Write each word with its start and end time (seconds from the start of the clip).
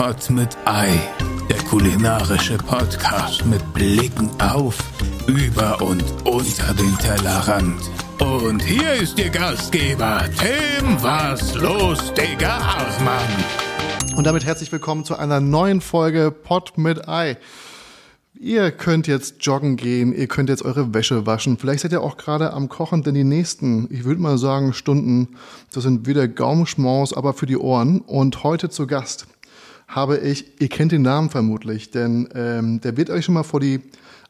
Pot 0.00 0.30
mit 0.30 0.56
Ei, 0.64 0.98
der 1.50 1.58
kulinarische 1.64 2.56
Podcast 2.56 3.44
mit 3.44 3.60
Blicken 3.74 4.30
auf, 4.40 4.78
über 5.26 5.82
und 5.82 6.02
unter 6.24 6.72
den 6.72 6.96
Tellerrand. 6.96 7.78
Und 8.18 8.62
hier 8.62 8.94
ist 8.94 9.18
Ihr 9.18 9.28
Gastgeber, 9.28 10.24
Tim 10.38 11.02
Was 11.02 11.54
los, 11.54 12.14
Digga 12.14 12.78
Hartmann. 12.78 13.44
Und 14.16 14.24
damit 14.24 14.46
herzlich 14.46 14.72
willkommen 14.72 15.04
zu 15.04 15.18
einer 15.18 15.38
neuen 15.38 15.82
Folge 15.82 16.30
Pot 16.30 16.78
mit 16.78 17.06
Ei. 17.06 17.36
Ihr 18.32 18.70
könnt 18.70 19.06
jetzt 19.06 19.44
joggen 19.44 19.76
gehen, 19.76 20.14
ihr 20.14 20.28
könnt 20.28 20.48
jetzt 20.48 20.64
eure 20.64 20.94
Wäsche 20.94 21.26
waschen. 21.26 21.58
Vielleicht 21.58 21.82
seid 21.82 21.92
ihr 21.92 22.00
auch 22.00 22.16
gerade 22.16 22.54
am 22.54 22.70
Kochen, 22.70 23.02
denn 23.02 23.14
die 23.14 23.22
nächsten, 23.22 23.86
ich 23.92 24.04
würde 24.04 24.22
mal 24.22 24.38
sagen, 24.38 24.72
Stunden, 24.72 25.36
das 25.74 25.82
sind 25.82 26.06
wieder 26.06 26.26
Gaumenschmaus, 26.26 27.12
aber 27.12 27.34
für 27.34 27.44
die 27.44 27.58
Ohren. 27.58 28.00
Und 28.00 28.44
heute 28.44 28.70
zu 28.70 28.86
Gast 28.86 29.26
habe 29.90 30.18
ich, 30.18 30.60
ihr 30.60 30.68
kennt 30.68 30.92
den 30.92 31.02
Namen 31.02 31.30
vermutlich, 31.30 31.90
denn 31.90 32.28
ähm, 32.34 32.80
der 32.80 32.96
wird 32.96 33.10
euch 33.10 33.24
schon 33.24 33.34
mal 33.34 33.42
vor 33.42 33.60
die 33.60 33.80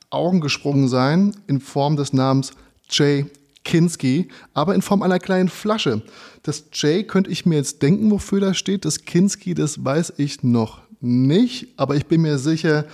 Augen 0.09 0.41
gesprungen 0.41 0.89
sein, 0.89 1.37
in 1.47 1.61
Form 1.61 1.97
des 1.97 2.13
Namens 2.13 2.53
Jay 2.89 3.27
Kinski, 3.63 4.29
aber 4.55 4.75
in 4.75 4.83
Form 4.83 5.03
einer 5.03 5.19
kleinen 5.19 5.51
Flasche. 5.51 6.03
Das 6.43 6.65
J 6.73 7.07
könnte 7.07 7.31
ich 7.31 7.45
mir 7.45 7.57
jetzt 7.57 7.83
denken, 7.83 8.11
wofür 8.11 8.41
das 8.41 8.57
steht. 8.57 8.87
Das 8.87 9.05
Kinski, 9.05 9.55
das 9.55 9.85
weiß 9.85 10.15
ich 10.17 10.43
noch 10.43 10.81
nicht, 11.01 11.69
aber 11.77 11.95
ich 11.95 12.07
bin 12.07 12.23
mir 12.23 12.39
sicher, 12.39 12.87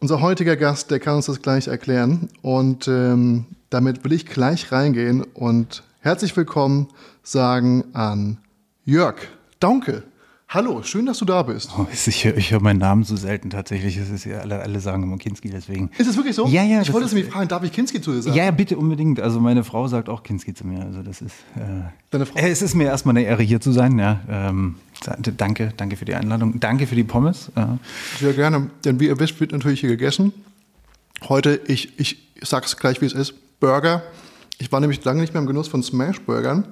unser 0.00 0.20
heutiger 0.20 0.56
Gast, 0.56 0.90
der 0.90 1.00
kann 1.00 1.16
uns 1.16 1.26
das 1.26 1.42
gleich 1.42 1.66
erklären. 1.66 2.28
Und 2.40 2.86
ähm, 2.86 3.46
damit 3.68 4.04
will 4.04 4.12
ich 4.12 4.26
gleich 4.26 4.70
reingehen 4.70 5.24
und 5.34 5.82
herzlich 6.00 6.36
willkommen 6.36 6.88
sagen 7.24 7.84
an 7.92 8.38
Jörg 8.84 9.16
Daunke. 9.58 10.04
Hallo, 10.48 10.80
schön, 10.84 11.06
dass 11.06 11.18
du 11.18 11.24
da 11.24 11.42
bist. 11.42 11.70
Oh, 11.76 11.88
ich 11.92 12.24
höre 12.24 12.34
hör 12.34 12.60
meinen 12.60 12.78
Namen 12.78 13.02
so 13.02 13.16
selten 13.16 13.50
tatsächlich. 13.50 13.96
Es 13.96 14.10
ist 14.10 14.24
ja 14.24 14.38
alle, 14.38 14.60
alle 14.60 14.78
sagen 14.78 15.02
immer 15.02 15.18
Kinski, 15.18 15.50
deswegen. 15.50 15.90
Ist 15.98 16.06
es 16.06 16.16
wirklich 16.16 16.36
so? 16.36 16.46
Ja, 16.46 16.62
ja. 16.62 16.82
Ich 16.82 16.92
wollte 16.92 17.06
es 17.06 17.12
nämlich 17.12 17.32
fragen, 17.32 17.48
darf 17.48 17.64
ich 17.64 17.72
Kinski 17.72 18.00
zu 18.00 18.12
dir 18.12 18.22
sagen? 18.22 18.36
Ja, 18.36 18.44
ja, 18.44 18.50
bitte 18.52 18.76
unbedingt. 18.76 19.18
Also 19.18 19.40
meine 19.40 19.64
Frau 19.64 19.88
sagt 19.88 20.08
auch 20.08 20.22
Kinski 20.22 20.54
zu 20.54 20.64
mir. 20.64 20.84
Also 20.84 21.02
das 21.02 21.20
ist. 21.20 21.34
Äh, 21.56 21.90
Deine 22.10 22.26
Frau? 22.26 22.38
Äh, 22.38 22.50
es 22.50 22.62
ist 22.62 22.76
mir 22.76 22.84
erstmal 22.84 23.16
eine 23.16 23.26
Ehre 23.26 23.42
hier 23.42 23.60
zu 23.60 23.72
sein. 23.72 23.98
Ja, 23.98 24.20
ähm, 24.30 24.76
danke, 25.36 25.72
danke 25.76 25.96
für 25.96 26.04
die 26.04 26.14
Einladung. 26.14 26.60
Danke 26.60 26.86
für 26.86 26.94
die 26.94 27.04
Pommes. 27.04 27.50
Ja. 27.56 27.78
Sehr 28.20 28.32
gerne, 28.32 28.70
denn 28.84 29.00
wie 29.00 29.06
ihr 29.06 29.18
wisst, 29.18 29.40
wird 29.40 29.50
natürlich 29.50 29.80
hier 29.80 29.90
gegessen. 29.90 30.32
Heute, 31.28 31.60
ich, 31.66 31.98
ich 31.98 32.18
sag's 32.40 32.76
gleich, 32.76 33.00
wie 33.00 33.06
es 33.06 33.14
ist, 33.14 33.34
Burger. 33.58 34.04
Ich 34.58 34.70
war 34.70 34.78
nämlich 34.78 35.04
lange 35.04 35.22
nicht 35.22 35.34
mehr 35.34 35.40
im 35.40 35.48
Genuss 35.48 35.66
von 35.66 35.82
Smash-Burgern. 35.82 36.68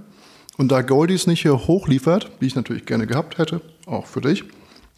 Und 0.56 0.68
da 0.68 0.82
Goldies 0.82 1.26
nicht 1.26 1.42
hier 1.42 1.66
hochliefert, 1.66 2.30
wie 2.38 2.46
ich 2.46 2.54
natürlich 2.54 2.86
gerne 2.86 3.06
gehabt 3.06 3.38
hätte, 3.38 3.60
auch 3.86 4.06
für 4.06 4.20
dich, 4.20 4.44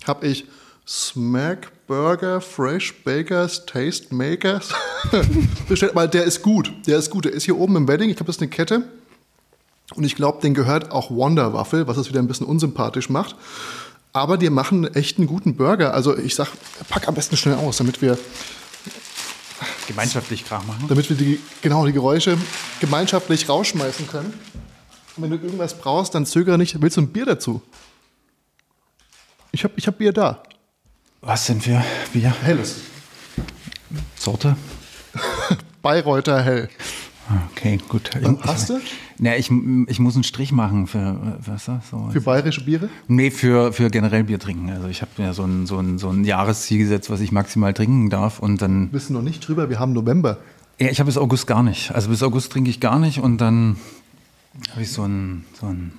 habe 0.07 0.27
ich 0.27 0.45
Smack 0.87 1.73
Burger 1.87 2.41
Fresh 2.41 3.03
Bakers 3.03 3.67
Taste 3.67 4.15
Makers 4.15 4.69
bestellt, 5.69 5.95
weil 5.95 6.09
der 6.09 6.25
ist 6.25 6.43
gut. 6.43 6.73
Der 6.87 6.99
ist 6.99 7.11
gut. 7.11 7.25
Der 7.25 7.33
ist 7.33 7.45
hier 7.45 7.57
oben 7.57 7.77
im 7.77 7.89
Wedding. 7.89 8.09
Ich 8.11 8.17
glaube, 8.17 8.29
das 8.29 8.37
ist 8.37 8.43
eine 8.43 8.51
Kette. 8.51 8.85
Und 9.95 10.05
ich 10.05 10.15
glaube, 10.15 10.41
den 10.43 10.55
gehört 10.55 10.91
auch 10.91 11.11
Wonder 11.11 11.53
Waffel, 11.53 11.87
was 11.87 11.97
es 11.97 12.09
wieder 12.09 12.21
ein 12.21 12.29
bisschen 12.29 12.47
unsympathisch 12.47 13.09
macht. 13.09 13.37
Aber 14.13 14.37
die 14.37 14.51
machen 14.51 14.93
echt 14.95 15.19
einen 15.19 15.27
guten 15.27 15.57
Burger. 15.57 15.95
Also 15.95 16.17
ich 16.17 16.35
sag, 16.35 16.49
pack 16.89 17.09
am 17.09 17.15
besten 17.15 17.37
schnell 17.37 17.57
aus, 17.57 17.79
damit 17.79 18.03
wir 18.03 18.19
gemeinschaftlich 19.87 20.45
Krach 20.45 20.65
machen. 20.67 20.87
Damit 20.89 21.09
wir 21.09 21.17
die 21.17 21.41
genau 21.63 21.87
die 21.87 21.93
Geräusche 21.93 22.37
gemeinschaftlich 22.81 23.49
rausschmeißen 23.49 24.09
können. 24.09 24.35
Und 25.17 25.23
wenn 25.23 25.31
du 25.31 25.37
irgendwas 25.37 25.79
brauchst, 25.79 26.15
dann 26.15 26.27
zögere 26.27 26.59
nicht. 26.59 26.81
Willst 26.81 26.97
du 26.97 27.03
ein 27.03 27.09
Bier 27.09 27.25
dazu? 27.25 27.63
Ich 29.53 29.65
habe 29.65 29.75
ich 29.77 29.87
hab 29.87 29.97
Bier 29.99 30.13
da. 30.13 30.43
Was 31.23 31.47
sind 31.47 31.67
wir? 31.67 31.83
Bier? 32.13 32.35
Helles. 32.43 32.77
Sorte? 34.17 34.57
Bayreuther 35.83 36.43
Hell. 36.43 36.69
Okay, 37.51 37.79
gut. 37.89 38.11
Hast 38.43 38.69
du? 38.69 38.79
Na, 39.19 39.37
ich, 39.37 39.51
ich 39.89 39.99
muss 39.99 40.15
einen 40.15 40.25
Strich 40.25 40.53
machen 40.53 40.87
für 40.87 41.39
was 41.45 41.65
das? 41.65 41.89
So, 41.91 42.11
Für 42.13 42.21
bayerische 42.21 42.65
Biere? 42.65 42.89
Nee, 43.09 43.31
für, 43.31 43.73
für 43.73 43.91
generell 43.91 44.25
Bier 44.25 44.39
trinken. 44.39 44.71
Also 44.71 44.87
ich 44.89 45.01
habe 45.01 45.11
mir 45.17 45.33
so 45.33 45.43
ein, 45.43 45.67
so, 45.67 45.79
ein, 45.79 45.99
so 45.99 46.11
ein 46.11 46.25
Jahresziel 46.25 46.79
gesetzt, 46.79 47.11
was 47.11 47.21
ich 47.21 47.33
maximal 47.33 47.73
trinken 47.73 48.11
darf. 48.11 48.39
Und 48.39 48.63
dann. 48.63 48.93
Wir 48.93 49.01
wissen 49.01 49.15
noch 49.15 49.23
nicht 49.23 49.47
drüber, 49.47 49.71
wir 49.71 49.81
haben 49.81 49.93
November. 49.93 50.39
Ja, 50.79 50.89
ich 50.89 51.01
habe 51.01 51.07
bis 51.07 51.17
August 51.17 51.47
gar 51.47 51.63
nicht. 51.63 51.93
Also 51.93 52.11
bis 52.11 52.23
August 52.23 52.53
trinke 52.53 52.71
ich 52.71 52.81
gar 52.81 52.99
nicht 52.99 53.19
und 53.19 53.39
dann 53.39 53.77
habe 54.71 54.83
ich 54.83 54.91
so 54.91 55.05
ein, 55.05 55.45
so 55.59 55.67
ein 55.67 55.93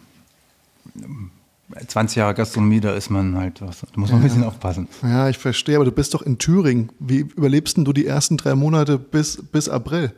20 1.87 2.17
Jahre 2.17 2.33
Gastronomie, 2.33 2.79
da 2.79 2.93
ist 2.93 3.09
man 3.09 3.35
halt 3.37 3.61
was. 3.61 3.81
Da 3.81 3.87
muss 3.95 4.09
man 4.09 4.19
ja. 4.19 4.25
ein 4.25 4.29
bisschen 4.29 4.43
aufpassen. 4.43 4.87
Ja, 5.03 5.27
ich 5.29 5.37
verstehe, 5.37 5.75
aber 5.75 5.85
du 5.85 5.91
bist 5.91 6.13
doch 6.13 6.21
in 6.21 6.37
Thüringen. 6.37 6.91
Wie 6.99 7.19
überlebst 7.19 7.77
denn 7.77 7.85
du 7.85 7.93
die 7.93 8.05
ersten 8.05 8.37
drei 8.37 8.55
Monate 8.55 8.97
bis, 8.97 9.37
bis 9.51 9.67
April? 9.67 10.13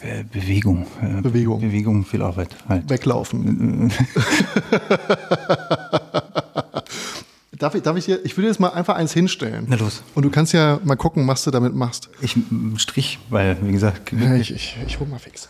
Äh, 0.00 0.24
Bewegung. 0.24 0.86
Bewegung. 1.22 1.60
Bewegung, 1.60 2.04
viel 2.04 2.22
Arbeit. 2.22 2.50
Halt. 2.68 2.90
Weglaufen. 2.90 3.92
darf, 7.52 7.76
ich, 7.76 7.82
darf 7.82 7.96
ich 7.96 8.06
dir, 8.06 8.18
ich 8.24 8.36
will 8.36 8.42
dir 8.42 8.48
jetzt 8.48 8.58
mal 8.58 8.70
einfach 8.70 8.96
eins 8.96 9.12
hinstellen. 9.12 9.66
Na 9.68 9.76
los. 9.76 10.02
Und 10.14 10.24
du 10.24 10.30
kannst 10.30 10.52
ja 10.52 10.80
mal 10.82 10.96
gucken, 10.96 11.28
was 11.28 11.44
du 11.44 11.52
damit 11.52 11.76
machst. 11.76 12.08
Ich 12.20 12.36
Strich, 12.76 13.20
weil, 13.30 13.56
wie 13.62 13.70
gesagt. 13.70 14.12
Ja, 14.12 14.34
ich, 14.34 14.52
ich, 14.52 14.76
ich 14.84 14.98
hol 14.98 15.06
mal 15.06 15.20
fix. 15.20 15.48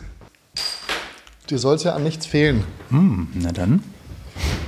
Dir 1.53 1.59
soll 1.59 1.75
es 1.75 1.83
ja 1.83 1.93
an 1.93 2.01
nichts 2.01 2.25
fehlen. 2.25 2.63
Hm, 2.89 3.27
na 3.35 3.51
dann. 3.51 3.83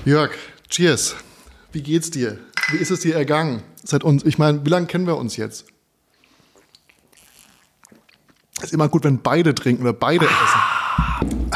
Jörg, 0.06 0.30
cheers. 0.70 1.16
Wie 1.72 1.82
geht's 1.82 2.12
dir? 2.12 2.38
Wie 2.70 2.78
ist 2.78 2.92
es 2.92 3.00
dir 3.00 3.16
ergangen? 3.16 3.64
Seit 3.84 4.04
uns, 4.04 4.24
ich 4.24 4.38
meine, 4.38 4.64
wie 4.64 4.70
lange 4.70 4.86
kennen 4.86 5.08
wir 5.08 5.18
uns 5.18 5.36
jetzt? 5.36 5.66
Ist 8.62 8.72
immer 8.72 8.88
gut, 8.88 9.04
wenn 9.04 9.20
beide 9.20 9.56
trinken 9.56 9.82
oder 9.82 9.94
beide 9.94 10.28
ah. 10.30 11.22
essen. 11.24 11.50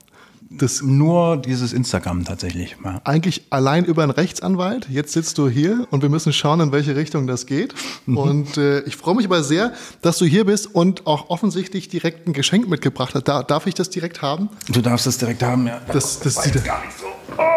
Das 0.58 0.82
Nur 0.82 1.36
dieses 1.36 1.72
Instagram 1.72 2.24
tatsächlich. 2.24 2.76
Ja. 2.84 3.00
Eigentlich 3.04 3.46
allein 3.50 3.84
über 3.84 4.02
einen 4.02 4.12
Rechtsanwalt. 4.12 4.88
Jetzt 4.88 5.12
sitzt 5.12 5.38
du 5.38 5.48
hier 5.48 5.86
und 5.90 6.02
wir 6.02 6.08
müssen 6.08 6.32
schauen, 6.32 6.60
in 6.60 6.72
welche 6.72 6.96
Richtung 6.96 7.26
das 7.26 7.46
geht. 7.46 7.74
Mhm. 8.06 8.16
Und 8.16 8.56
äh, 8.56 8.80
ich 8.80 8.96
freue 8.96 9.14
mich 9.14 9.26
aber 9.26 9.42
sehr, 9.42 9.72
dass 10.02 10.18
du 10.18 10.24
hier 10.24 10.44
bist 10.44 10.74
und 10.74 11.06
auch 11.06 11.30
offensichtlich 11.30 11.88
direkt 11.88 12.26
ein 12.26 12.32
Geschenk 12.32 12.68
mitgebracht 12.68 13.14
hast. 13.14 13.24
Da, 13.24 13.42
darf 13.42 13.66
ich 13.66 13.74
das 13.74 13.90
direkt 13.90 14.22
haben? 14.22 14.48
Du 14.68 14.80
darfst 14.80 15.06
das 15.06 15.18
direkt 15.18 15.42
haben, 15.42 15.66
ja. 15.66 15.80
Das, 15.88 16.20
das, 16.20 16.34
das 16.34 16.44
sieht 16.44 16.64
gar 16.64 16.84
nicht 16.84 16.98
so. 16.98 17.06
Oh. 17.38 17.52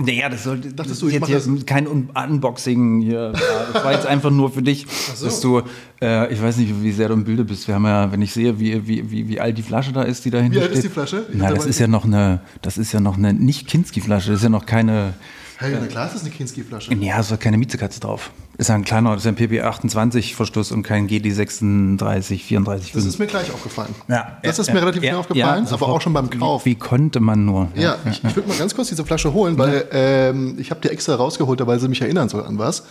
Naja, 0.00 0.28
das 0.28 0.44
sollte 0.44 0.72
das 0.72 0.98
du, 0.98 1.08
jetzt 1.08 1.26
hier 1.26 1.64
kein 1.66 1.86
Unboxing 1.86 3.00
hier. 3.00 3.32
Das 3.72 3.84
war 3.84 3.92
jetzt 3.92 4.06
einfach 4.06 4.30
nur 4.30 4.50
für 4.50 4.62
dich, 4.62 4.86
so. 5.14 5.26
dass 5.26 5.40
du, 5.40 5.62
äh, 6.00 6.32
ich 6.32 6.42
weiß 6.42 6.56
nicht, 6.56 6.82
wie 6.82 6.92
sehr 6.92 7.08
du 7.08 7.14
im 7.14 7.24
Bilde 7.24 7.44
bist. 7.44 7.68
Wir 7.68 7.74
haben 7.74 7.84
ja, 7.84 8.10
wenn 8.10 8.22
ich 8.22 8.32
sehe, 8.32 8.58
wie, 8.58 8.86
wie, 8.86 9.10
wie, 9.10 9.28
wie 9.28 9.40
alt 9.40 9.58
die 9.58 9.62
Flasche 9.62 9.92
da 9.92 10.02
ist, 10.02 10.24
die 10.24 10.30
dahinter 10.30 10.60
steht. 10.60 10.62
Wie 10.62 10.68
alt 10.68 10.76
ist 10.76 10.84
die 10.84 10.88
Flasche? 10.88 11.26
Ich 11.30 11.38
Na, 11.38 11.52
das 11.52 11.66
ist 11.66 11.78
ja 11.78 11.86
noch 11.86 12.04
eine, 12.04 12.40
das 12.62 12.78
ist 12.78 12.92
ja 12.92 13.00
noch 13.00 13.18
eine 13.18 13.34
nicht 13.34 13.66
Kinski-Flasche. 13.68 14.30
Das 14.30 14.38
ist 14.38 14.44
ja 14.44 14.48
noch 14.48 14.66
keine 14.66 15.14
Hey, 15.60 15.76
na 15.78 15.86
klar 15.88 16.06
ist 16.06 16.14
das 16.14 16.22
eine 16.22 16.30
Kinski-Flasche. 16.30 16.94
Ja, 16.94 17.20
es 17.20 17.30
hat 17.30 17.38
keine 17.40 17.58
Miezekatze 17.58 18.00
drauf. 18.00 18.30
Ist 18.56 18.70
ja 18.70 18.74
ein 18.74 18.82
kleiner, 18.82 19.12
das 19.12 19.26
ist 19.26 19.26
ein 19.26 19.36
PP28-Verschluss 19.36 20.72
und 20.72 20.82
kein 20.82 21.06
GD36, 21.06 22.38
34. 22.38 22.92
Das 22.92 23.04
ist 23.04 23.18
mir 23.18 23.26
gleich 23.26 23.52
aufgefallen. 23.52 23.94
Ja, 24.08 24.38
das 24.42 24.58
ist 24.58 24.72
mir 24.72 24.80
relativ 24.80 25.02
schnell 25.02 25.16
aufgefallen, 25.16 25.66
aber 25.70 25.88
auch 25.88 26.00
schon 26.00 26.14
beim 26.14 26.30
Kauf. 26.30 26.64
Wie, 26.64 26.70
wie 26.70 26.74
konnte 26.76 27.20
man 27.20 27.44
nur? 27.44 27.68
Ja, 27.74 27.98
ich, 28.10 28.24
ich 28.24 28.36
würde 28.36 28.48
mal 28.48 28.56
ganz 28.56 28.74
kurz 28.74 28.88
diese 28.88 29.04
Flasche 29.04 29.34
holen, 29.34 29.58
weil 29.58 29.86
ähm, 29.92 30.56
ich 30.58 30.70
habe 30.70 30.80
die 30.80 30.88
extra 30.88 31.14
rausgeholt, 31.16 31.60
weil 31.66 31.78
sie 31.78 31.88
mich 31.88 32.00
erinnern 32.00 32.30
soll 32.30 32.46
an 32.46 32.56
was. 32.56 32.84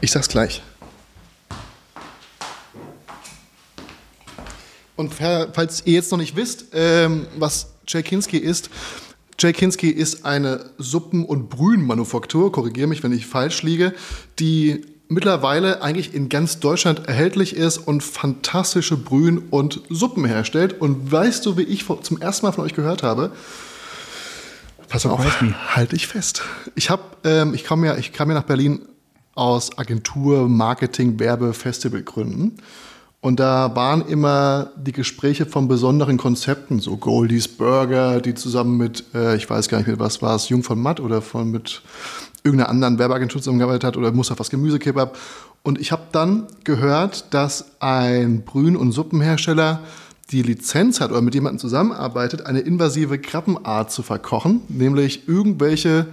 Ich 0.00 0.10
sag's 0.10 0.28
gleich. 0.28 0.62
Und 4.96 5.12
falls 5.12 5.82
ihr 5.84 5.92
jetzt 5.92 6.10
noch 6.10 6.18
nicht 6.18 6.36
wisst, 6.36 6.68
ähm, 6.72 7.26
was 7.36 7.68
Jay 7.86 8.02
Kinski 8.02 8.38
ist, 8.38 8.70
Jay 9.38 9.52
Kinski 9.52 9.90
ist 9.90 10.24
eine 10.24 10.70
Suppen- 10.78 11.24
und 11.24 11.48
Brühenmanufaktur, 11.48 12.52
korrigiere 12.52 12.86
mich, 12.86 13.02
wenn 13.02 13.12
ich 13.12 13.26
falsch 13.26 13.62
liege, 13.62 13.94
die 14.38 14.84
mittlerweile 15.08 15.82
eigentlich 15.82 16.14
in 16.14 16.28
ganz 16.28 16.60
Deutschland 16.60 17.06
erhältlich 17.06 17.54
ist 17.56 17.78
und 17.78 18.02
fantastische 18.02 18.96
Brühen 18.96 19.38
und 19.50 19.82
Suppen 19.90 20.24
herstellt. 20.24 20.80
Und 20.80 21.10
weißt 21.10 21.44
du, 21.46 21.56
wie 21.56 21.62
ich 21.62 21.84
zum 22.02 22.20
ersten 22.20 22.46
Mal 22.46 22.52
von 22.52 22.64
euch 22.64 22.74
gehört 22.74 23.02
habe? 23.02 23.32
Pass 24.88 25.06
auf, 25.06 25.24
halte 25.74 25.96
ich 25.96 26.06
fest. 26.06 26.42
Ich 26.74 26.88
ähm, 27.24 27.54
ich 27.54 27.64
kam 27.64 27.84
ja, 27.84 27.96
ich 27.96 28.12
kam 28.12 28.28
ja 28.28 28.34
nach 28.34 28.44
Berlin 28.44 28.82
aus 29.34 29.76
Agentur, 29.76 30.48
Marketing, 30.48 31.18
Werbe, 31.18 31.52
Festivalgründen 31.52 32.58
Und 33.24 33.40
da 33.40 33.74
waren 33.74 34.06
immer 34.06 34.68
die 34.76 34.92
Gespräche 34.92 35.46
von 35.46 35.66
besonderen 35.66 36.18
Konzepten, 36.18 36.80
so 36.80 36.98
Goldies 36.98 37.48
Burger, 37.48 38.20
die 38.20 38.34
zusammen 38.34 38.76
mit, 38.76 39.02
äh, 39.14 39.34
ich 39.34 39.48
weiß 39.48 39.70
gar 39.70 39.78
nicht 39.78 39.86
mehr, 39.86 39.98
was 39.98 40.20
war 40.20 40.36
es, 40.36 40.50
Jung 40.50 40.62
von 40.62 40.78
Matt 40.78 41.00
oder 41.00 41.22
von 41.22 41.50
mit 41.50 41.80
irgendeiner 42.42 42.68
anderen 42.68 42.98
Werbeagentur 42.98 43.40
zusammengearbeitet 43.40 43.84
hat 43.84 43.96
oder 43.96 44.12
Mustafas 44.12 44.50
Gemüsekebab. 44.50 45.16
Und 45.62 45.80
ich 45.80 45.90
habe 45.90 46.02
dann 46.12 46.48
gehört, 46.64 47.32
dass 47.32 47.80
ein 47.80 48.42
Brühen- 48.44 48.76
und 48.76 48.92
Suppenhersteller 48.92 49.80
die 50.30 50.42
Lizenz 50.42 51.00
hat 51.00 51.10
oder 51.10 51.22
mit 51.22 51.34
jemandem 51.34 51.60
zusammenarbeitet, 51.60 52.44
eine 52.44 52.60
invasive 52.60 53.18
Krabbenart 53.18 53.90
zu 53.90 54.02
verkochen, 54.02 54.60
nämlich 54.68 55.26
irgendwelche, 55.26 56.08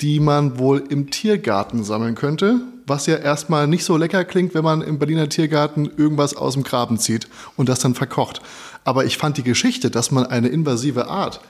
die 0.00 0.20
man 0.20 0.58
wohl 0.58 0.82
im 0.88 1.10
Tiergarten 1.10 1.84
sammeln 1.84 2.14
könnte, 2.14 2.60
was 2.86 3.06
ja 3.06 3.16
erstmal 3.16 3.66
nicht 3.66 3.84
so 3.84 3.96
lecker 3.96 4.24
klingt, 4.24 4.54
wenn 4.54 4.64
man 4.64 4.82
im 4.82 4.98
Berliner 4.98 5.28
Tiergarten 5.28 5.90
irgendwas 5.96 6.34
aus 6.36 6.54
dem 6.54 6.62
Graben 6.62 6.98
zieht 6.98 7.28
und 7.56 7.68
das 7.68 7.80
dann 7.80 7.94
verkocht. 7.94 8.40
Aber 8.84 9.04
ich 9.04 9.18
fand 9.18 9.36
die 9.36 9.42
Geschichte, 9.42 9.90
dass 9.90 10.10
man 10.10 10.26
eine 10.26 10.48
invasive 10.48 11.08
Art 11.08 11.40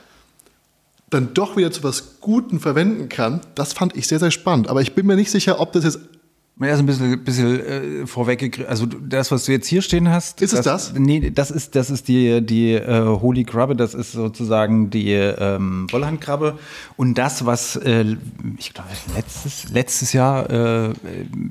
dann 1.11 1.33
doch 1.33 1.57
wieder 1.57 1.71
zu 1.71 1.83
was 1.83 2.21
Guten 2.21 2.59
verwenden 2.59 3.09
kann, 3.09 3.41
das 3.53 3.73
fand 3.73 3.95
ich 3.95 4.07
sehr, 4.07 4.19
sehr 4.19 4.31
spannend. 4.31 4.69
Aber 4.69 4.81
ich 4.81 4.95
bin 4.95 5.05
mir 5.05 5.17
nicht 5.17 5.29
sicher, 5.29 5.59
ob 5.59 5.73
das 5.73 5.83
jetzt 5.83 5.99
ja, 6.67 6.75
so 6.75 6.83
ein 6.83 6.85
bisschen, 6.85 7.23
bisschen 7.23 7.59
äh, 7.59 8.07
vorweggegriffen. 8.07 8.69
Also 8.69 8.85
das, 8.85 9.31
was 9.31 9.45
du 9.45 9.51
jetzt 9.51 9.67
hier 9.67 9.81
stehen 9.81 10.09
hast. 10.09 10.41
Ist 10.41 10.53
es 10.53 10.61
das? 10.61 10.93
Nee, 10.93 11.31
das 11.31 11.51
ist, 11.51 11.75
das 11.75 11.89
ist 11.89 12.07
die, 12.07 12.41
die 12.41 12.73
äh, 12.73 13.05
Holy 13.05 13.43
Krabbe, 13.43 13.75
das 13.75 13.93
ist 13.93 14.11
sozusagen 14.11 14.89
die 14.89 15.11
ähm, 15.11 15.87
Wollhandkrabbe. 15.91 16.59
Und 16.97 17.17
das, 17.17 17.45
was 17.45 17.75
äh, 17.77 18.05
ich 18.57 18.73
glaube 18.73 18.89
letztes, 19.15 19.69
letztes 19.69 20.13
Jahr 20.13 20.49
äh, 20.49 20.93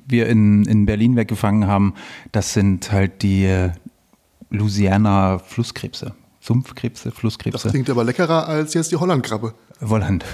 wir 0.06 0.28
in, 0.28 0.64
in 0.64 0.86
Berlin 0.86 1.16
weggefangen 1.16 1.66
haben, 1.66 1.94
das 2.32 2.52
sind 2.52 2.92
halt 2.92 3.22
die 3.22 3.44
äh, 3.44 3.70
Louisiana 4.50 5.38
Flusskrebse. 5.38 6.14
Sumpfkrebse, 6.40 7.10
Flusskrebse. 7.10 7.62
Das 7.62 7.70
klingt 7.70 7.90
aber 7.90 8.02
leckerer 8.02 8.48
als 8.48 8.72
jetzt 8.72 8.90
die 8.90 8.96
Hollandkrabbe. 8.96 9.54
Wolland. 9.80 10.24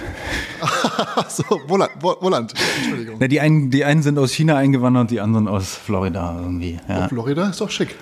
so, 1.29 1.45
Wolland, 1.67 1.91
Wolland. 2.01 2.55
Entschuldigung. 2.79 3.21
Ja, 3.21 3.29
die, 3.29 3.41
einen, 3.41 3.71
die 3.71 3.85
einen 3.85 4.03
sind 4.03 4.17
aus 4.19 4.33
China 4.33 4.57
eingewandert, 4.57 5.11
die 5.11 5.21
anderen 5.21 5.49
aus 5.49 5.75
Florida 5.75 6.39
irgendwie. 6.41 6.79
Ja. 6.89 7.05
Oh, 7.05 7.09
Florida 7.09 7.49
ist 7.49 7.61
doch 7.61 7.71
schick. 7.71 7.97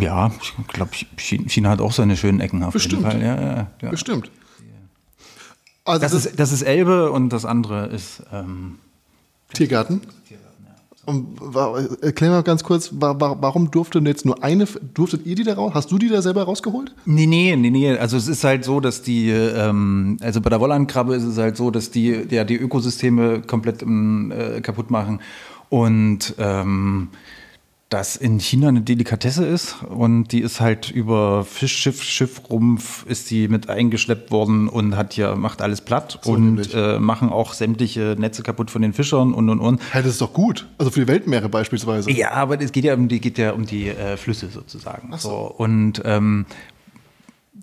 Ja, 0.00 0.32
ich 0.40 0.66
glaube, 0.68 0.90
China 1.16 1.70
hat 1.70 1.80
auch 1.80 1.92
seine 1.92 2.16
schönen 2.16 2.40
Ecken 2.40 2.62
auf 2.64 2.72
Bestimmt. 2.72 3.02
jeden 3.02 3.12
Fall. 3.12 3.22
Ja, 3.22 3.68
ja, 3.80 3.90
Bestimmt. 3.90 4.30
Also 5.84 6.02
das, 6.02 6.12
das, 6.12 6.26
ist, 6.26 6.40
das 6.40 6.52
ist 6.52 6.62
Elbe 6.62 7.10
und 7.10 7.30
das 7.30 7.44
andere 7.44 7.86
ist 7.86 8.22
ähm, 8.32 8.78
Tiergarten. 9.54 10.02
Und 11.08 11.40
erklär 12.02 12.28
mal 12.28 12.42
ganz 12.42 12.62
kurz, 12.62 12.90
warum 12.92 13.70
durfte 13.70 13.98
jetzt 14.00 14.26
nur 14.26 14.44
eine, 14.44 14.66
durftet 14.92 15.24
ihr 15.24 15.36
die 15.36 15.42
da 15.42 15.54
raus? 15.54 15.72
Hast 15.72 15.90
du 15.90 15.96
die 15.96 16.10
da 16.10 16.20
selber 16.20 16.42
rausgeholt? 16.42 16.94
Nee, 17.06 17.24
nee, 17.24 17.56
nee, 17.56 17.70
nee. 17.70 17.96
Also 17.96 18.18
es 18.18 18.28
ist 18.28 18.44
halt 18.44 18.62
so, 18.62 18.78
dass 18.78 19.00
die, 19.00 19.30
ähm, 19.30 20.18
also 20.20 20.42
bei 20.42 20.50
der 20.50 20.60
Wollandkrabbe 20.60 21.14
ist 21.14 21.24
es 21.24 21.38
halt 21.38 21.56
so, 21.56 21.70
dass 21.70 21.90
die 21.90 22.26
ja 22.28 22.44
die 22.44 22.56
Ökosysteme 22.56 23.40
komplett 23.40 23.82
äh, 23.82 24.60
kaputt 24.60 24.90
machen. 24.90 25.20
Und 25.70 26.34
ähm, 26.36 27.08
das 27.88 28.16
in 28.16 28.38
China 28.38 28.68
eine 28.68 28.82
Delikatesse 28.82 29.46
ist 29.46 29.82
und 29.82 30.28
die 30.28 30.40
ist 30.40 30.60
halt 30.60 30.90
über 30.90 31.44
Fischschiff, 31.44 32.02
Schiffrumpf 32.02 33.06
ist 33.06 33.30
die 33.30 33.48
mit 33.48 33.70
eingeschleppt 33.70 34.30
worden 34.30 34.68
und 34.68 34.96
hat 34.96 35.14
hier, 35.14 35.34
macht 35.36 35.62
alles 35.62 35.80
platt 35.80 36.18
so 36.22 36.32
und 36.32 36.74
äh, 36.74 36.98
machen 36.98 37.30
auch 37.30 37.54
sämtliche 37.54 38.14
Netze 38.18 38.42
kaputt 38.42 38.70
von 38.70 38.82
den 38.82 38.92
Fischern 38.92 39.32
und 39.32 39.48
und 39.48 39.60
und. 39.60 39.80
Hey, 39.90 40.02
das 40.02 40.12
ist 40.12 40.20
doch 40.20 40.34
gut. 40.34 40.66
Also 40.76 40.90
für 40.90 41.00
die 41.00 41.08
Weltmeere 41.08 41.48
beispielsweise. 41.48 42.10
Ja, 42.10 42.32
aber 42.32 42.60
es 42.60 42.72
geht 42.72 42.84
ja 42.84 42.94
um 42.94 43.08
die, 43.08 43.20
geht 43.20 43.38
ja 43.38 43.52
um 43.52 43.64
die 43.64 43.88
äh, 43.88 44.18
Flüsse 44.18 44.48
sozusagen. 44.48 45.08
Ach 45.12 45.18
so. 45.18 45.28
so. 45.28 45.54
Und 45.56 46.02
ähm, 46.04 46.44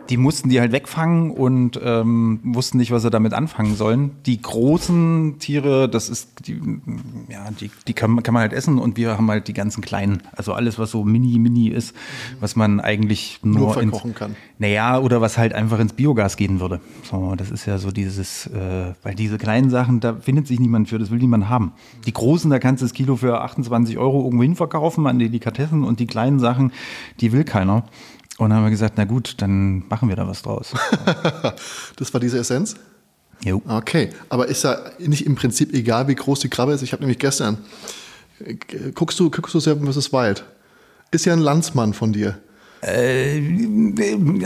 die 0.10 0.18
mussten 0.18 0.50
die 0.50 0.60
halt 0.60 0.72
wegfangen 0.72 1.32
und 1.32 1.80
ähm, 1.84 2.40
wussten 2.44 2.78
nicht, 2.78 2.92
was 2.92 3.02
sie 3.02 3.10
damit 3.10 3.34
anfangen 3.34 3.76
sollen. 3.76 4.12
Die 4.26 4.42
großen 4.42 5.40
Tiere, 5.40 5.90
das 5.90 6.10
ist, 6.10 6.48
die, 6.48 6.62
ja, 7.30 7.50
die, 7.60 7.72
die 7.88 7.94
kann, 7.94 8.22
kann 8.22 8.34
man 8.34 8.42
halt 8.42 8.54
essen 8.54 8.78
und 8.78 8.98
wir 8.98 9.18
haben 9.18 9.30
halt 9.30 9.48
die 9.48 9.54
ganzen 9.54 9.82
kleinen. 9.82 10.22
Also 10.36 10.54
alles, 10.54 10.78
was 10.78 10.92
so 10.92 11.04
mini, 11.04 11.40
mini 11.40 11.70
ist, 11.70 11.96
was 12.40 12.56
man 12.56 12.80
eigentlich 12.80 13.40
nur, 13.44 13.60
nur 13.60 13.74
verkochen 13.74 14.12
ins, 14.12 14.20
kann. 14.20 14.36
Naja, 14.60 15.00
oder 15.00 15.22
was 15.22 15.38
halt 15.38 15.54
einfach 15.54 15.80
ins 15.80 15.94
Biogas 15.94 16.38
gehen 16.38 16.60
würde. 16.60 16.82
So, 17.04 17.36
das 17.36 17.50
ist 17.50 17.66
ja 17.66 17.78
so 17.78 17.92
dieses, 17.92 18.48
äh, 18.48 18.94
weil 19.02 19.16
diese 19.16 19.38
kleinen 19.38 19.70
Sachen, 19.70 20.02
da 20.02 20.16
findet 20.16 20.48
sich 20.48 20.60
niemand 20.60 20.90
für, 20.90 21.00
das 21.00 21.10
will 21.10 21.20
niemand 21.20 21.50
haben. 21.50 21.74
Die 22.06 22.14
großen, 22.14 22.52
da 22.52 22.60
kannst 22.60 22.82
du 22.82 22.86
das 22.86 22.94
Kilo 22.94 23.16
für 23.16 23.42
28 23.42 23.98
Euro 23.98 24.24
irgendwo 24.24 24.44
hin 24.44 24.56
verkaufen 24.56 25.08
an 25.08 25.18
Delikatessen 25.20 25.84
und 25.84 26.00
die 26.00 26.08
kleinen 26.08 26.40
Sachen, 26.40 26.72
die 27.22 27.32
will 27.32 27.44
keiner. 27.44 27.86
Und 28.38 28.50
dann 28.50 28.58
haben 28.58 28.66
wir 28.66 28.72
gesagt, 28.72 28.96
na 28.98 29.06
gut, 29.06 29.36
dann 29.38 29.88
machen 29.88 30.10
wir 30.10 30.16
da 30.16 30.28
was 30.28 30.42
draus. 30.42 30.74
das 31.96 32.14
war 32.14 32.20
diese 32.20 32.38
Essenz? 32.40 32.76
Jo. 33.44 33.62
Okay, 33.68 34.10
aber 34.30 34.48
ist 34.48 34.64
ja 34.64 34.78
nicht 35.00 35.26
im 35.26 35.36
Prinzip 35.36 35.74
egal, 35.74 36.08
wie 36.08 36.16
groß 36.16 36.40
die 36.40 36.50
Krabbe 36.50 36.74
ist. 36.74 36.82
Ich 36.82 36.92
habe 36.92 37.02
nämlich 37.02 37.20
gestern, 37.20 37.58
guckst 38.94 39.20
du, 39.20 39.30
guckst 39.30 39.54
du 39.54 39.60
Seven 39.60 39.92
vs. 39.92 40.12
Wild? 40.12 40.44
Ist 41.12 41.26
ja 41.26 41.34
ein 41.34 41.40
Landsmann 41.40 41.94
von 41.94 42.12
dir. 42.12 42.40
Äh, 42.86 43.40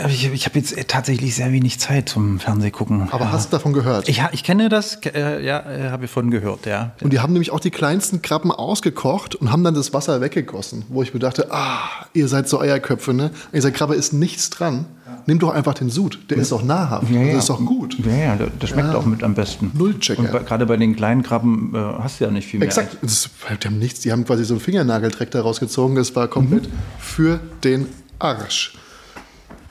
ich, 0.08 0.32
ich 0.32 0.46
habe 0.46 0.60
jetzt 0.60 0.76
tatsächlich 0.88 1.36
sehr 1.36 1.52
wenig 1.52 1.80
Zeit 1.80 2.10
zum 2.10 2.40
Fernsehgucken. 2.40 3.10
Aber 3.12 3.26
ja. 3.26 3.32
hast 3.32 3.52
du 3.52 3.58
davon 3.58 3.74
gehört? 3.74 4.08
Ich, 4.08 4.24
ich 4.32 4.44
kenne 4.44 4.70
das, 4.70 5.00
äh, 5.06 5.44
ja, 5.44 5.60
äh, 5.60 5.90
habe 5.90 6.06
ich 6.06 6.12
von 6.12 6.32
gehört, 6.32 6.66
ja. 6.66 6.92
Und 7.02 7.12
die 7.12 7.20
haben 7.20 7.34
nämlich 7.34 7.52
auch 7.52 7.60
die 7.60 7.72
kleinsten 7.72 8.22
Krabben 8.22 8.52
ausgekocht 8.52 9.36
und 9.36 9.52
haben 9.52 9.64
dann 9.64 9.74
das 9.74 9.94
Wasser 9.94 10.22
weggegossen, 10.22 10.86
wo 10.90 11.04
ich 11.04 11.14
mir 11.14 11.20
dachte, 11.20 11.48
ah, 11.52 11.80
ihr 12.14 12.28
seid 12.28 12.48
so 12.48 12.60
Eierköpfe, 12.60 13.14
ne? 13.14 13.32
In 13.52 13.58
dieser 13.58 13.72
Krabbe 13.72 13.96
ist 13.96 14.14
nichts 14.14 14.50
dran. 14.50 14.86
Ja. 15.06 15.24
Nimm 15.26 15.40
doch 15.40 15.50
einfach 15.50 15.74
den 15.74 15.90
Sud, 15.90 16.20
der 16.30 16.38
ist 16.38 16.52
doch 16.52 16.64
nahrhaft, 16.64 17.10
ja, 17.10 17.22
ja. 17.22 17.34
das 17.34 17.44
ist 17.44 17.50
doch 17.50 17.66
gut. 17.66 17.98
Ja, 18.06 18.14
ja, 18.14 18.36
der, 18.36 18.68
schmeckt 18.68 18.96
auch 18.96 19.06
mit 19.06 19.24
am 19.24 19.34
besten. 19.34 19.72
Nullchecker. 19.74 20.22
Und 20.22 20.46
gerade 20.46 20.66
bei 20.66 20.78
den 20.78 20.96
kleinen 20.96 21.24
Krabben 21.24 21.74
äh, 21.74 21.78
hast 21.78 22.20
du 22.20 22.26
ja 22.26 22.32
nicht 22.32 22.48
viel 22.48 22.60
mehr. 22.60 22.68
Exakt, 22.68 22.98
das, 23.02 23.30
die 23.62 23.68
haben 23.68 23.80
nichts, 23.80 24.02
die 24.02 24.12
haben 24.12 24.24
quasi 24.24 24.46
so 24.46 24.54
einen 24.54 24.62
Fingernageldreck 24.62 25.32
da 25.32 25.42
rausgezogen, 25.42 25.96
das 25.96 26.16
war 26.16 26.28
komplett 26.28 26.64
mhm. 26.64 26.78
für 27.00 27.40
den 27.64 27.88
Arsch. 28.20 28.78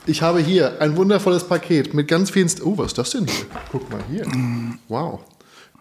Ich 0.06 0.22
habe 0.22 0.40
hier 0.40 0.80
ein 0.80 0.96
wundervolles 0.96 1.44
Paket 1.44 1.92
mit 1.92 2.08
ganz 2.08 2.30
vielen. 2.30 2.48
St 2.48 2.64
oh, 2.64 2.78
was 2.78 2.88
ist 2.88 2.98
das 2.98 3.10
denn 3.10 3.26
hier? 3.26 3.44
Guck 3.70 3.90
mal 3.90 4.02
hier. 4.10 4.26
Wow. 4.88 5.20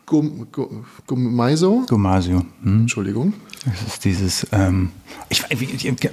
Gum, 0.07 0.47
Gum, 0.53 0.85
Gumaiso? 1.05 1.85
Gumasio. 1.85 2.45
Hm. 2.63 2.81
Entschuldigung. 2.81 3.33
Das 3.65 3.93
ist 3.93 4.05
dieses, 4.05 4.47
ähm, 4.53 4.91
ich, 5.27 5.43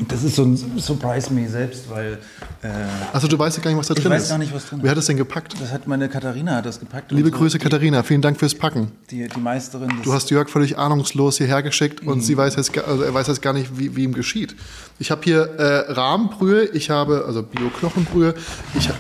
das 0.08 0.24
ist 0.24 0.34
so 0.34 0.42
ein 0.42 0.56
Surprise 0.78 1.32
me 1.32 1.48
selbst, 1.48 1.88
weil. 1.88 2.18
Äh, 2.62 2.70
Achso, 3.12 3.28
du 3.28 3.38
weißt 3.38 3.58
ja 3.58 3.62
gar 3.62 3.70
nicht, 3.70 3.78
was 3.78 3.86
da 3.86 3.94
drin 3.94 4.10
ist. 4.10 4.16
Ich 4.16 4.22
weiß 4.22 4.28
gar 4.30 4.38
nicht, 4.38 4.52
was 4.52 4.66
drin 4.66 4.80
ist. 4.80 4.82
Wer 4.82 4.90
hat 4.90 4.98
das 4.98 5.06
denn 5.06 5.16
gepackt? 5.16 5.54
Das 5.60 5.70
hat 5.70 5.86
meine 5.86 6.08
Katharina 6.08 6.56
hat 6.56 6.66
das 6.66 6.80
gepackt. 6.80 7.12
Liebe 7.12 7.28
so. 7.28 7.36
Grüße, 7.36 7.60
Katharina. 7.60 8.02
Vielen 8.02 8.20
Dank 8.20 8.36
fürs 8.40 8.56
Packen. 8.56 8.90
Die, 9.12 9.28
die 9.28 9.40
Meisterin. 9.40 9.88
Du 10.02 10.12
hast 10.12 10.28
Jörg 10.30 10.48
völlig 10.48 10.76
ahnungslos 10.76 11.38
hierher 11.38 11.62
geschickt 11.62 12.00
und 12.00 12.16
mhm. 12.16 12.22
sie 12.22 12.36
weiß 12.36 12.56
jetzt, 12.56 12.76
also 12.76 13.04
er 13.04 13.14
weiß 13.14 13.28
jetzt 13.28 13.42
gar 13.42 13.52
nicht, 13.52 13.78
wie, 13.78 13.94
wie 13.94 14.02
ihm 14.02 14.14
geschieht. 14.14 14.56
Ich 14.98 15.12
habe 15.12 15.20
hier 15.22 15.42
äh, 15.42 15.92
Rahmenbrühe, 15.92 16.64
ich 16.64 16.90
habe, 16.90 17.26
also 17.28 17.44
Bio-Knochenbrühe. 17.44 18.34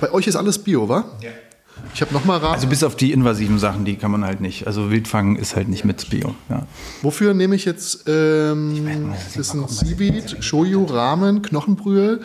bei 0.00 0.12
euch 0.12 0.28
ist 0.28 0.36
alles 0.36 0.58
Bio, 0.58 0.88
wa? 0.88 1.04
Ja. 1.20 1.30
Ich 1.94 2.00
habe 2.00 2.12
nochmal 2.12 2.38
Rahmen. 2.38 2.54
Also 2.54 2.66
bis 2.66 2.82
auf 2.82 2.96
die 2.96 3.12
invasiven 3.12 3.58
Sachen, 3.58 3.84
die 3.84 3.96
kann 3.96 4.10
man 4.10 4.24
halt 4.24 4.40
nicht. 4.40 4.66
Also 4.66 4.90
Wildfangen 4.90 5.36
ist 5.36 5.54
halt 5.54 5.68
nicht 5.68 5.84
mit 5.84 6.10
Bio. 6.10 6.34
Ja. 6.48 6.66
Wofür 7.02 7.34
nehme 7.34 7.54
ich 7.54 7.64
jetzt? 7.64 8.04
Ähm, 8.08 9.12
ich 9.28 9.36
das 9.36 9.50
sind 9.50 9.68
Seaweed, 9.70 10.42
Shoyu, 10.42 10.84
Ramen, 10.84 11.42
Knochenbrühe, 11.42 12.20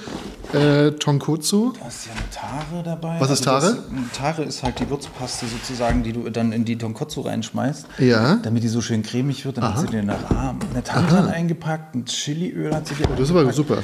äh, 0.54 0.92
Tonkotsu. 0.92 1.74
Da 1.80 1.88
ist 1.88 2.08
ja 2.08 2.14
eine 2.14 2.30
Tare 2.32 2.84
dabei. 2.84 3.20
Was 3.20 3.30
ist 3.30 3.44
Tare? 3.44 3.66
Also 3.68 3.76
das, 3.76 4.18
Tare 4.18 4.44
ist 4.44 4.64
halt 4.64 4.80
die 4.80 4.90
Würzpaste 4.90 5.46
sozusagen, 5.46 6.04
die 6.04 6.14
du 6.14 6.30
dann 6.30 6.52
in 6.52 6.66
die 6.66 6.78
Tonkotsu 6.78 7.22
reinschmeißt. 7.22 7.86
Ja. 8.00 8.38
Damit 8.38 8.64
die 8.64 8.70
so 8.70 8.82
schön 8.82 9.04
cremig 9.04 9.46
wird. 9.46 9.58
Dann 9.58 9.66
Aha. 9.66 9.74
hat 9.76 9.82
sie 9.82 9.88
dir 9.88 10.00
eine 10.00 10.18
Rahmen, 10.30 10.60
eine 10.72 10.84
Tantan 10.84 11.28
eingepackt, 11.28 11.96
ein 11.96 12.06
Chiliöl 12.06 12.74
hat 12.74 12.88
sie 12.88 12.96
dir 12.96 13.06
oh, 13.10 13.16
Das 13.16 13.30
ist 13.30 13.36
aber 13.36 13.52
super. 13.54 13.84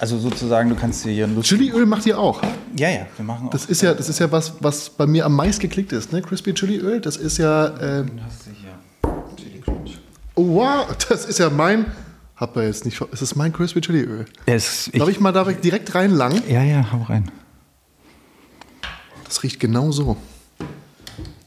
Also 0.00 0.18
sozusagen, 0.18 0.68
du 0.68 0.76
kannst 0.76 1.04
dir 1.04 1.12
hier 1.12 1.24
ein 1.24 1.40
Chiliöl 1.42 1.84
macht 1.84 2.06
ihr 2.06 2.18
auch? 2.18 2.40
Ja, 2.76 2.88
ja, 2.88 3.06
wir 3.16 3.24
machen 3.24 3.48
auch. 3.48 3.50
Das 3.50 3.64
ist 3.66 3.82
ja, 3.82 3.94
das 3.94 4.08
ist 4.08 4.20
ja 4.20 4.30
was, 4.30 4.54
was 4.60 4.90
bei 4.90 5.06
mir 5.06 5.26
am 5.26 5.34
meisten 5.34 5.60
geklickt 5.62 5.92
ist, 5.92 6.12
ne? 6.12 6.22
Crispy 6.22 6.54
Chiliöl. 6.54 7.00
Das 7.00 7.16
ist 7.16 7.38
ja. 7.38 7.66
Äh, 7.66 8.04
hast 8.24 8.46
du 8.46 8.50
hier. 8.52 9.16
Chili 9.36 9.60
Crunch. 9.60 9.98
Oh, 10.36 10.54
wow, 10.54 10.86
das 11.08 11.24
ist 11.24 11.38
ja 11.38 11.50
mein. 11.50 11.86
Hab 12.36 12.54
da 12.54 12.62
jetzt 12.62 12.84
nicht. 12.84 13.00
Es 13.12 13.22
ist 13.22 13.34
mein 13.34 13.52
Crispy 13.52 13.80
Chiliöl. 13.80 14.26
Es, 14.46 14.88
Darf 14.94 15.08
ich 15.08 15.18
mal 15.18 15.32
da 15.32 15.42
direkt 15.44 15.92
reinlangen? 15.96 16.42
Ja, 16.48 16.62
ja, 16.62 16.92
hau 16.92 17.02
rein. 17.02 17.32
Das 19.24 19.42
riecht 19.42 19.58
genau 19.58 19.90
so. 19.90 20.16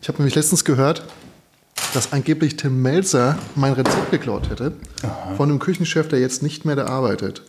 Ich 0.02 0.10
habe 0.10 0.18
nämlich 0.18 0.36
letztens 0.36 0.66
gehört, 0.66 1.06
dass 1.94 2.12
angeblich 2.12 2.58
Tim 2.58 2.82
Melzer 2.82 3.38
mein 3.56 3.72
Rezept 3.74 4.12
geklaut 4.12 4.50
hätte. 4.50 4.74
Aha. 5.04 5.36
Von 5.36 5.50
einem 5.50 5.60
Küchenchef, 5.60 6.10
der 6.10 6.20
jetzt 6.20 6.44
nicht 6.44 6.66
mehr 6.66 6.76
da 6.76 6.88
arbeitet. 6.88 7.44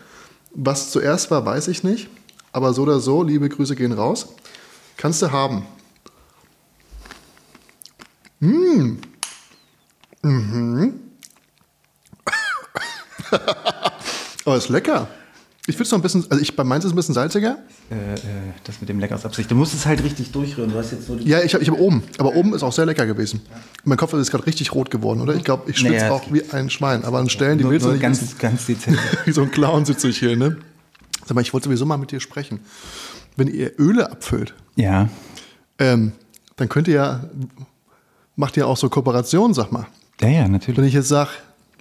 Was 0.54 0.90
zuerst 0.90 1.30
war, 1.30 1.44
weiß 1.44 1.68
ich 1.68 1.82
nicht. 1.82 2.08
Aber 2.52 2.74
so 2.74 2.82
oder 2.82 3.00
so, 3.00 3.22
liebe 3.22 3.48
Grüße 3.48 3.74
gehen 3.74 3.92
raus. 3.92 4.34
Kannst 4.96 5.22
du 5.22 5.30
haben. 5.32 5.66
Mmh. 8.40 8.98
Mhm. 10.22 11.00
Aber 14.44 14.56
ist 14.56 14.68
lecker. 14.68 15.08
Ich 15.68 15.76
finde 15.76 15.84
es 15.84 15.90
noch 15.92 15.98
ein 15.98 16.02
bisschen, 16.02 16.24
also 16.28 16.42
ich, 16.42 16.56
bei 16.56 16.64
meins 16.64 16.84
ist 16.84 16.88
es 16.88 16.92
ein 16.92 16.96
bisschen 16.96 17.14
salziger. 17.14 17.58
Äh, 17.88 18.14
äh, 18.14 18.18
das 18.64 18.80
mit 18.80 18.88
dem 18.88 18.98
Leckers 18.98 19.24
Absicht. 19.24 19.48
Du 19.48 19.54
musst 19.54 19.74
es 19.74 19.86
halt 19.86 20.02
richtig 20.02 20.32
durchrühren. 20.32 20.72
Du 20.72 20.78
hast 20.78 20.90
jetzt 20.90 21.06
so 21.06 21.16
ja, 21.18 21.40
ich 21.40 21.54
habe 21.54 21.62
ich 21.62 21.70
hab 21.70 21.78
oben. 21.78 22.02
Aber 22.18 22.34
oben 22.34 22.52
ist 22.52 22.64
auch 22.64 22.72
sehr 22.72 22.84
lecker 22.84 23.06
gewesen. 23.06 23.42
Mein 23.84 23.96
Kopf 23.96 24.12
ist 24.14 24.32
gerade 24.32 24.44
richtig 24.44 24.74
rot 24.74 24.90
geworden, 24.90 25.20
oder? 25.20 25.36
Ich 25.36 25.44
glaube, 25.44 25.70
ich 25.70 25.78
schwitze 25.78 25.94
naja, 25.94 26.10
auch 26.10 26.32
wie 26.32 26.42
ein 26.50 26.68
Schwein. 26.68 27.04
Aber 27.04 27.20
an 27.20 27.28
Stellen, 27.28 27.58
die 27.58 27.64
nur, 27.64 27.72
willst 27.72 27.86
du 27.86 27.92
nicht 27.92 28.02
ganz, 28.02 28.20
wissen. 28.20 28.38
ganz 28.40 28.66
dezent. 28.66 28.98
wie 29.24 29.30
so 29.30 29.42
ein 29.42 29.52
Clown 29.52 29.84
sitze 29.84 30.08
ich 30.08 30.18
hier, 30.18 30.36
ne? 30.36 30.56
Sag 31.24 31.36
mal, 31.36 31.42
ich 31.42 31.52
wollte 31.52 31.66
sowieso 31.66 31.86
mal 31.86 31.96
mit 31.96 32.10
dir 32.10 32.18
sprechen. 32.18 32.58
Wenn 33.36 33.46
ihr 33.46 33.78
Öle 33.78 34.10
abfüllt, 34.10 34.54
ja. 34.74 35.08
Ähm, 35.78 36.10
dann 36.56 36.68
könnt 36.68 36.88
ihr 36.88 36.94
ja, 36.94 37.24
macht 38.34 38.56
ihr 38.56 38.66
auch 38.66 38.76
so 38.76 38.88
Kooperationen, 38.88 39.54
sag 39.54 39.70
mal. 39.70 39.86
Ja, 40.20 40.28
ja, 40.28 40.48
natürlich. 40.48 40.76
Wenn 40.76 40.86
ich 40.86 40.94
jetzt 40.94 41.08
sage, 41.08 41.30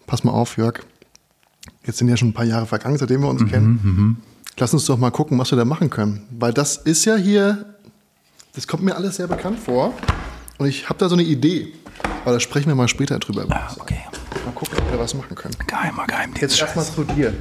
pass 0.06 0.24
mal 0.24 0.34
auf, 0.34 0.58
Jörg, 0.58 0.82
jetzt 1.86 1.98
sind 1.98 2.08
ja 2.08 2.18
schon 2.18 2.30
ein 2.30 2.34
paar 2.34 2.46
Jahre 2.46 2.66
vergangen, 2.66 2.98
seitdem 2.98 3.22
wir 3.22 3.30
uns 3.30 3.42
mhm, 3.42 3.50
kennen. 3.50 3.80
Mhm. 3.84 4.18
Lass 4.58 4.74
uns 4.74 4.86
doch 4.86 4.98
mal 4.98 5.12
gucken, 5.12 5.38
was 5.40 5.52
wir 5.52 5.58
da 5.58 5.66
machen 5.66 5.90
können. 5.90 6.24
Weil 6.32 6.54
das 6.54 6.78
ist 6.78 7.06
ja 7.06 7.16
hier, 7.16 7.66
das 8.54 8.68
kommt 8.68 8.84
mir 8.84 8.96
alles 8.96 9.16
sehr 9.16 9.28
bekannt 9.28 9.60
vor. 9.60 9.94
Und 10.58 10.68
ich 10.68 10.90
habe 10.90 11.00
da 11.00 11.10
so 11.10 11.16
eine 11.16 11.24
Idee. 11.24 11.74
Aber 12.24 12.34
da 12.34 12.40
sprechen 12.40 12.68
wir 12.68 12.76
mal 12.76 12.88
später 12.88 13.18
drüber. 13.18 13.46
Ah, 13.50 13.74
okay. 13.80 14.00
Mal 14.46 14.52
gucken, 14.54 14.78
ob 14.78 14.92
wir 14.92 15.00
was 15.00 15.14
machen 15.16 15.36
können. 15.36 15.56
Geheimer 15.66 16.06
Geheimdienst. 16.06 16.42
Jetzt 16.42 16.62
erstmal 16.62 16.86
zu 16.86 17.04
dir. 17.04 17.34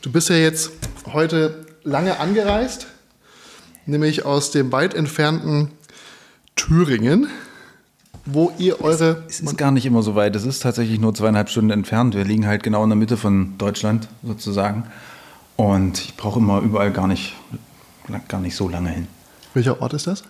Du 0.00 0.10
bist 0.10 0.28
ja 0.30 0.36
jetzt 0.36 0.70
heute 1.12 1.66
lange 1.84 2.18
angereist, 2.20 2.86
nämlich 3.84 4.24
aus 4.24 4.50
dem 4.50 4.72
weit 4.72 4.94
entfernten 4.94 5.72
Thüringen 6.56 7.28
wo 8.30 8.52
ihr 8.58 8.80
eure. 8.80 9.24
Es, 9.26 9.40
es 9.40 9.40
ist 9.40 9.58
gar 9.58 9.70
nicht 9.70 9.86
immer 9.86 10.02
so 10.02 10.14
weit. 10.14 10.36
Es 10.36 10.44
ist 10.44 10.60
tatsächlich 10.62 11.00
nur 11.00 11.14
zweieinhalb 11.14 11.48
Stunden 11.48 11.70
entfernt. 11.70 12.14
Wir 12.14 12.24
liegen 12.24 12.46
halt 12.46 12.62
genau 12.62 12.84
in 12.84 12.90
der 12.90 12.96
Mitte 12.96 13.16
von 13.16 13.56
Deutschland 13.58 14.08
sozusagen. 14.22 14.84
Und 15.56 15.98
ich 15.98 16.16
brauche 16.16 16.38
immer 16.38 16.60
überall 16.60 16.92
gar 16.92 17.08
nicht, 17.08 17.34
gar 18.28 18.40
nicht 18.40 18.54
so 18.54 18.68
lange 18.68 18.90
hin. 18.90 19.08
Welcher 19.54 19.80
Ort 19.80 19.94
ist 19.94 20.06
das? 20.06 20.24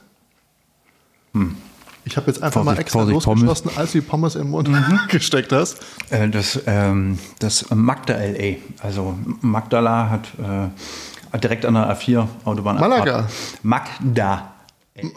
Hm. 1.34 1.56
Ich 2.04 2.16
habe 2.16 2.28
jetzt 2.28 2.42
einfach 2.42 2.62
Vorsicht, 2.62 2.76
mal 2.76 2.80
extra 2.80 2.98
Vorsicht, 3.00 3.26
losgeschlossen, 3.26 3.64
Pommes. 3.64 3.78
als 3.78 3.92
du 3.92 4.00
die 4.00 4.06
Pommes 4.06 4.34
im 4.36 4.50
Mund 4.50 4.68
mhm. 4.68 5.00
gesteckt 5.08 5.52
hast. 5.52 5.78
Äh, 6.08 6.28
das, 6.28 6.58
ähm, 6.66 7.18
das 7.40 7.66
Magda 7.70 8.14
LA. 8.14 8.56
Also 8.80 9.18
Magdala 9.42 10.08
hat 10.08 10.28
äh, 10.38 11.38
direkt 11.38 11.66
an 11.66 11.74
der 11.74 11.94
A4 11.94 12.26
Autobahn. 12.44 12.80
Malaga. 12.80 13.28
Magda 13.62 14.54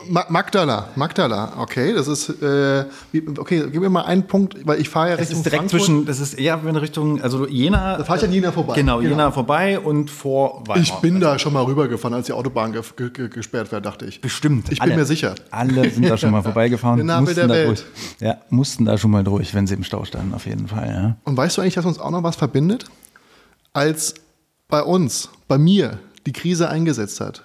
Ma 0.08 0.26
Magdala, 0.30 0.90
Magdala, 0.96 1.54
okay, 1.58 1.94
das 1.94 2.08
ist, 2.08 2.30
äh, 2.42 2.86
okay, 3.38 3.64
gib 3.72 3.82
mir 3.82 3.90
mal 3.90 4.04
einen 4.04 4.28
Punkt, 4.28 4.56
weil 4.66 4.80
ich 4.80 4.90
fahre 4.90 5.10
ja 5.10 5.16
Richtung 5.16 5.38
ist 5.38 5.46
direkt 5.46 5.62
Frankfurt. 5.62 5.82
zwischen, 5.82 6.06
das 6.06 6.20
ist 6.20 6.34
eher 6.36 6.60
in 6.66 6.76
Richtung, 6.76 7.22
also 7.22 7.48
Jena. 7.48 7.98
Da 7.98 8.04
fahre 8.04 8.20
ich 8.20 8.26
an 8.26 8.32
Jena 8.32 8.52
vorbei. 8.52 8.76
Genau, 8.76 9.00
genau, 9.00 9.10
Jena 9.10 9.32
vorbei 9.32 9.80
und 9.80 10.12
vor 10.12 10.64
Weimar. 10.68 10.84
Ich 10.84 10.94
bin 10.96 11.20
da 11.20 11.40
schon 11.40 11.54
mal 11.54 11.64
rübergefahren, 11.64 12.16
als 12.16 12.28
die 12.28 12.34
Autobahn 12.34 12.74
ge 12.74 12.82
ge 13.10 13.30
gesperrt 13.30 13.72
war, 13.72 13.82
dachte 13.82 14.06
ich. 14.06 14.22
Bestimmt. 14.22 14.72
Ich 14.72 14.82
alle, 14.82 14.92
bin 14.92 15.00
mir 15.00 15.06
sicher. 15.06 15.36
Alle 15.50 15.90
sind 15.90 16.08
da 16.08 16.18
schon 16.18 16.32
mal 16.32 16.44
vorbeigefahren. 16.44 16.98
Der 16.98 17.06
Name 17.06 17.34
der 17.34 17.50
Welt. 17.50 17.68
Durch, 17.68 17.86
ja, 18.20 18.38
mussten 18.50 18.86
da 18.86 18.98
schon 18.98 19.12
mal 19.12 19.24
durch, 19.24 19.54
wenn 19.54 19.68
sie 19.68 19.76
im 19.76 19.84
Stau 19.84 20.06
standen, 20.06 20.34
auf 20.34 20.46
jeden 20.46 20.68
Fall, 20.68 20.88
ja. 20.88 21.18
Und 21.24 21.38
weißt 21.38 21.58
du 21.58 21.62
eigentlich, 21.62 21.76
dass 21.76 21.86
uns 21.86 22.00
auch 22.00 22.12
noch 22.12 22.24
was 22.24 22.36
verbindet? 22.36 22.86
Als 23.74 24.16
bei 24.68 24.84
uns, 24.84 25.30
bei 25.48 25.58
mir, 25.58 26.00
die 26.26 26.34
Krise 26.34 26.70
eingesetzt 26.70 27.20
hat 27.20 27.44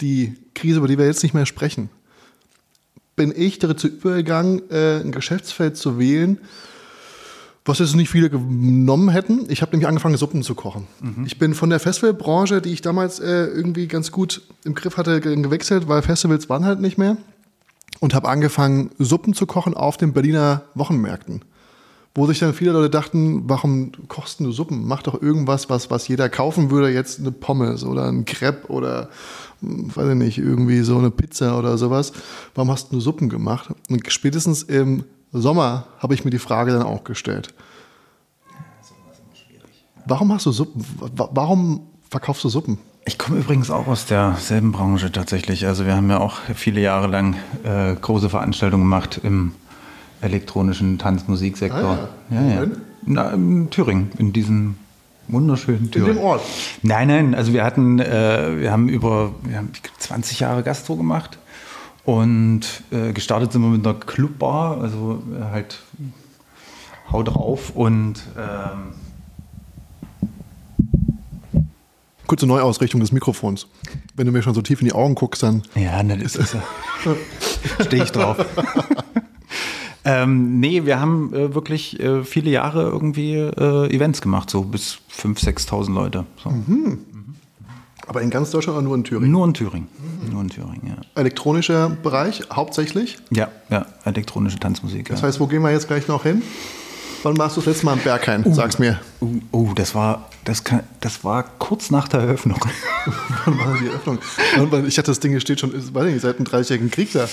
die 0.00 0.36
Krise, 0.54 0.78
über 0.78 0.88
die 0.88 0.98
wir 0.98 1.06
jetzt 1.06 1.22
nicht 1.22 1.34
mehr 1.34 1.46
sprechen, 1.46 1.90
bin 3.16 3.32
ich 3.36 3.58
dazu 3.58 3.88
übergegangen, 3.88 4.62
äh, 4.70 5.00
ein 5.00 5.10
Geschäftsfeld 5.10 5.76
zu 5.76 5.98
wählen, 5.98 6.38
was 7.64 7.80
jetzt 7.80 7.96
nicht 7.96 8.08
viele 8.08 8.30
genommen 8.30 9.10
hätten. 9.10 9.46
Ich 9.50 9.60
habe 9.60 9.72
nämlich 9.72 9.88
angefangen, 9.88 10.16
Suppen 10.16 10.42
zu 10.42 10.54
kochen. 10.54 10.86
Mhm. 11.00 11.24
Ich 11.26 11.38
bin 11.38 11.54
von 11.54 11.68
der 11.68 11.80
Festivalbranche, 11.80 12.62
die 12.62 12.72
ich 12.72 12.80
damals 12.80 13.18
äh, 13.18 13.46
irgendwie 13.46 13.88
ganz 13.88 14.12
gut 14.12 14.42
im 14.64 14.74
Griff 14.74 14.96
hatte, 14.96 15.20
gewechselt, 15.20 15.88
weil 15.88 16.00
Festivals 16.02 16.48
waren 16.48 16.64
halt 16.64 16.80
nicht 16.80 16.96
mehr. 16.96 17.18
Und 18.00 18.14
habe 18.14 18.28
angefangen, 18.28 18.90
Suppen 18.98 19.34
zu 19.34 19.46
kochen 19.46 19.74
auf 19.74 19.96
den 19.96 20.12
Berliner 20.12 20.62
Wochenmärkten 20.74 21.42
wo 22.18 22.26
sich 22.26 22.40
dann 22.40 22.52
viele 22.52 22.72
Leute 22.72 22.90
dachten, 22.90 23.44
warum 23.46 23.92
kochst 24.08 24.40
du 24.40 24.50
Suppen? 24.50 24.86
Mach 24.86 25.02
doch 25.02 25.22
irgendwas, 25.22 25.70
was, 25.70 25.88
was 25.88 26.08
jeder 26.08 26.28
kaufen 26.28 26.70
würde, 26.70 26.90
jetzt 26.90 27.20
eine 27.20 27.30
Pommes 27.30 27.84
oder 27.84 28.06
ein 28.06 28.24
Crepe 28.24 28.66
oder, 28.72 29.08
weiß 29.60 30.10
ich 30.10 30.14
nicht, 30.14 30.38
irgendwie 30.38 30.80
so 30.80 30.98
eine 30.98 31.10
Pizza 31.10 31.58
oder 31.58 31.78
sowas. 31.78 32.12
Warum 32.54 32.70
hast 32.70 32.92
du 32.92 33.00
Suppen 33.00 33.28
gemacht? 33.28 33.70
Und 33.88 34.10
spätestens 34.12 34.62
im 34.62 35.04
Sommer 35.32 35.86
habe 35.98 36.14
ich 36.14 36.24
mir 36.24 36.30
die 36.30 36.38
Frage 36.38 36.72
dann 36.72 36.82
auch 36.82 37.04
gestellt. 37.04 37.54
Warum 40.06 40.32
hast 40.32 40.46
du 40.46 40.52
Suppen? 40.52 40.84
Warum 41.12 41.82
verkaufst 42.08 42.44
du 42.44 42.48
Suppen? 42.48 42.78
Ich 43.04 43.18
komme 43.18 43.38
übrigens 43.38 43.70
auch 43.70 43.86
aus 43.86 44.06
derselben 44.06 44.72
Branche 44.72 45.10
tatsächlich. 45.10 45.66
Also 45.66 45.86
wir 45.86 45.96
haben 45.96 46.10
ja 46.10 46.18
auch 46.18 46.36
viele 46.54 46.80
Jahre 46.80 47.06
lang 47.06 47.36
äh, 47.64 47.94
große 47.94 48.28
Veranstaltungen 48.28 48.84
gemacht 48.84 49.20
im 49.22 49.52
elektronischen 50.20 50.98
Tanzmusiksektor. 50.98 51.98
Ah, 52.30 52.34
ja. 52.34 52.42
Ja, 52.42 52.62
ja. 52.64 52.70
Na, 53.06 53.30
in 53.30 53.70
Thüringen, 53.70 54.10
in 54.18 54.32
diesem 54.32 54.76
wunderschönen 55.28 55.90
Thüringen. 55.90 56.12
In 56.12 56.16
dem 56.16 56.24
Ort? 56.24 56.42
Nein, 56.82 57.08
nein, 57.08 57.34
also 57.34 57.52
wir 57.52 57.64
hatten, 57.64 57.98
äh, 57.98 58.60
wir 58.60 58.72
haben 58.72 58.88
über 58.88 59.34
wir 59.42 59.58
haben 59.58 59.70
20 59.98 60.40
Jahre 60.40 60.62
Gastro 60.62 60.96
gemacht 60.96 61.38
und 62.04 62.62
äh, 62.90 63.12
gestartet 63.12 63.52
sind 63.52 63.62
wir 63.62 63.68
mit 63.68 63.86
einer 63.86 63.98
Clubbar, 63.98 64.80
also 64.80 65.22
äh, 65.38 65.44
halt 65.52 65.80
Hau 67.10 67.22
drauf 67.22 67.70
und 67.74 68.22
ähm, 68.36 68.92
Kurze 72.28 72.46
Neuausrichtung 72.46 73.00
des 73.00 73.10
Mikrofons. 73.10 73.68
Wenn 74.14 74.26
du 74.26 74.32
mir 74.32 74.42
schon 74.42 74.52
so 74.52 74.60
tief 74.60 74.82
in 74.82 74.84
die 74.84 74.92
Augen 74.92 75.14
guckst, 75.14 75.42
dann. 75.42 75.62
Ja, 75.74 76.02
das 76.02 76.36
ist, 76.36 76.56
stehe 77.80 78.04
ich 78.04 78.12
drauf. 78.12 78.36
Ähm, 80.04 80.60
nee, 80.60 80.84
wir 80.84 81.00
haben 81.00 81.34
äh, 81.34 81.54
wirklich 81.54 81.98
äh, 82.00 82.24
viele 82.24 82.50
Jahre 82.50 82.82
irgendwie 82.82 83.34
äh, 83.34 83.94
Events 83.94 84.22
gemacht, 84.22 84.50
so 84.50 84.62
bis 84.62 84.98
5.000, 85.12 85.68
6.000 85.68 85.92
Leute. 85.92 86.24
So. 86.42 86.50
Mhm. 86.50 86.98
Aber 88.06 88.22
in 88.22 88.30
ganz 88.30 88.50
Deutschland 88.50 88.78
oder 88.78 88.86
nur 88.86 88.96
in 88.96 89.04
Thüringen? 89.04 89.30
Nur 89.30 89.46
in 89.46 89.54
Thüringen. 89.54 89.88
Mhm. 90.24 90.32
Nur 90.32 90.40
in 90.42 90.48
Thüringen, 90.48 90.86
ja. 90.86 90.96
Elektronischer 91.14 91.90
Bereich 91.90 92.42
hauptsächlich? 92.50 93.18
Ja, 93.30 93.48
ja, 93.68 93.84
elektronische 94.04 94.58
Tanzmusik. 94.58 95.08
Das 95.10 95.22
heißt, 95.22 95.40
wo 95.40 95.46
gehen 95.46 95.62
wir 95.62 95.70
jetzt 95.72 95.88
gleich 95.88 96.08
noch 96.08 96.22
hin? 96.22 96.42
Wann 97.22 97.36
warst 97.38 97.56
du 97.56 97.60
das 97.60 97.66
letzte 97.66 97.86
Mal 97.86 97.94
im 97.94 98.00
Berghain? 98.00 98.44
Uh, 98.44 98.54
Sag's 98.54 98.78
mir. 98.78 99.00
Uh, 99.20 99.40
uh, 99.52 99.74
das 99.74 99.94
war 99.94 100.28
das, 100.48 100.64
kann, 100.64 100.80
das 101.00 101.24
war 101.24 101.42
kurz 101.42 101.90
nach 101.90 102.08
der 102.08 102.20
Eröffnung. 102.20 102.58
Wann 103.44 103.58
war 103.58 103.76
die 103.78 103.88
Eröffnung? 103.88 104.18
Ich 104.86 104.96
hatte 104.96 105.10
das 105.10 105.20
Ding 105.20 105.38
steht 105.40 105.60
schon, 105.60 105.74
weiß 105.74 106.04
nicht, 106.06 106.22
seit 106.22 106.38
dem 106.38 106.46
Dreißigjährigen 106.46 106.90
Krieg 106.90 107.12
da. 107.12 107.28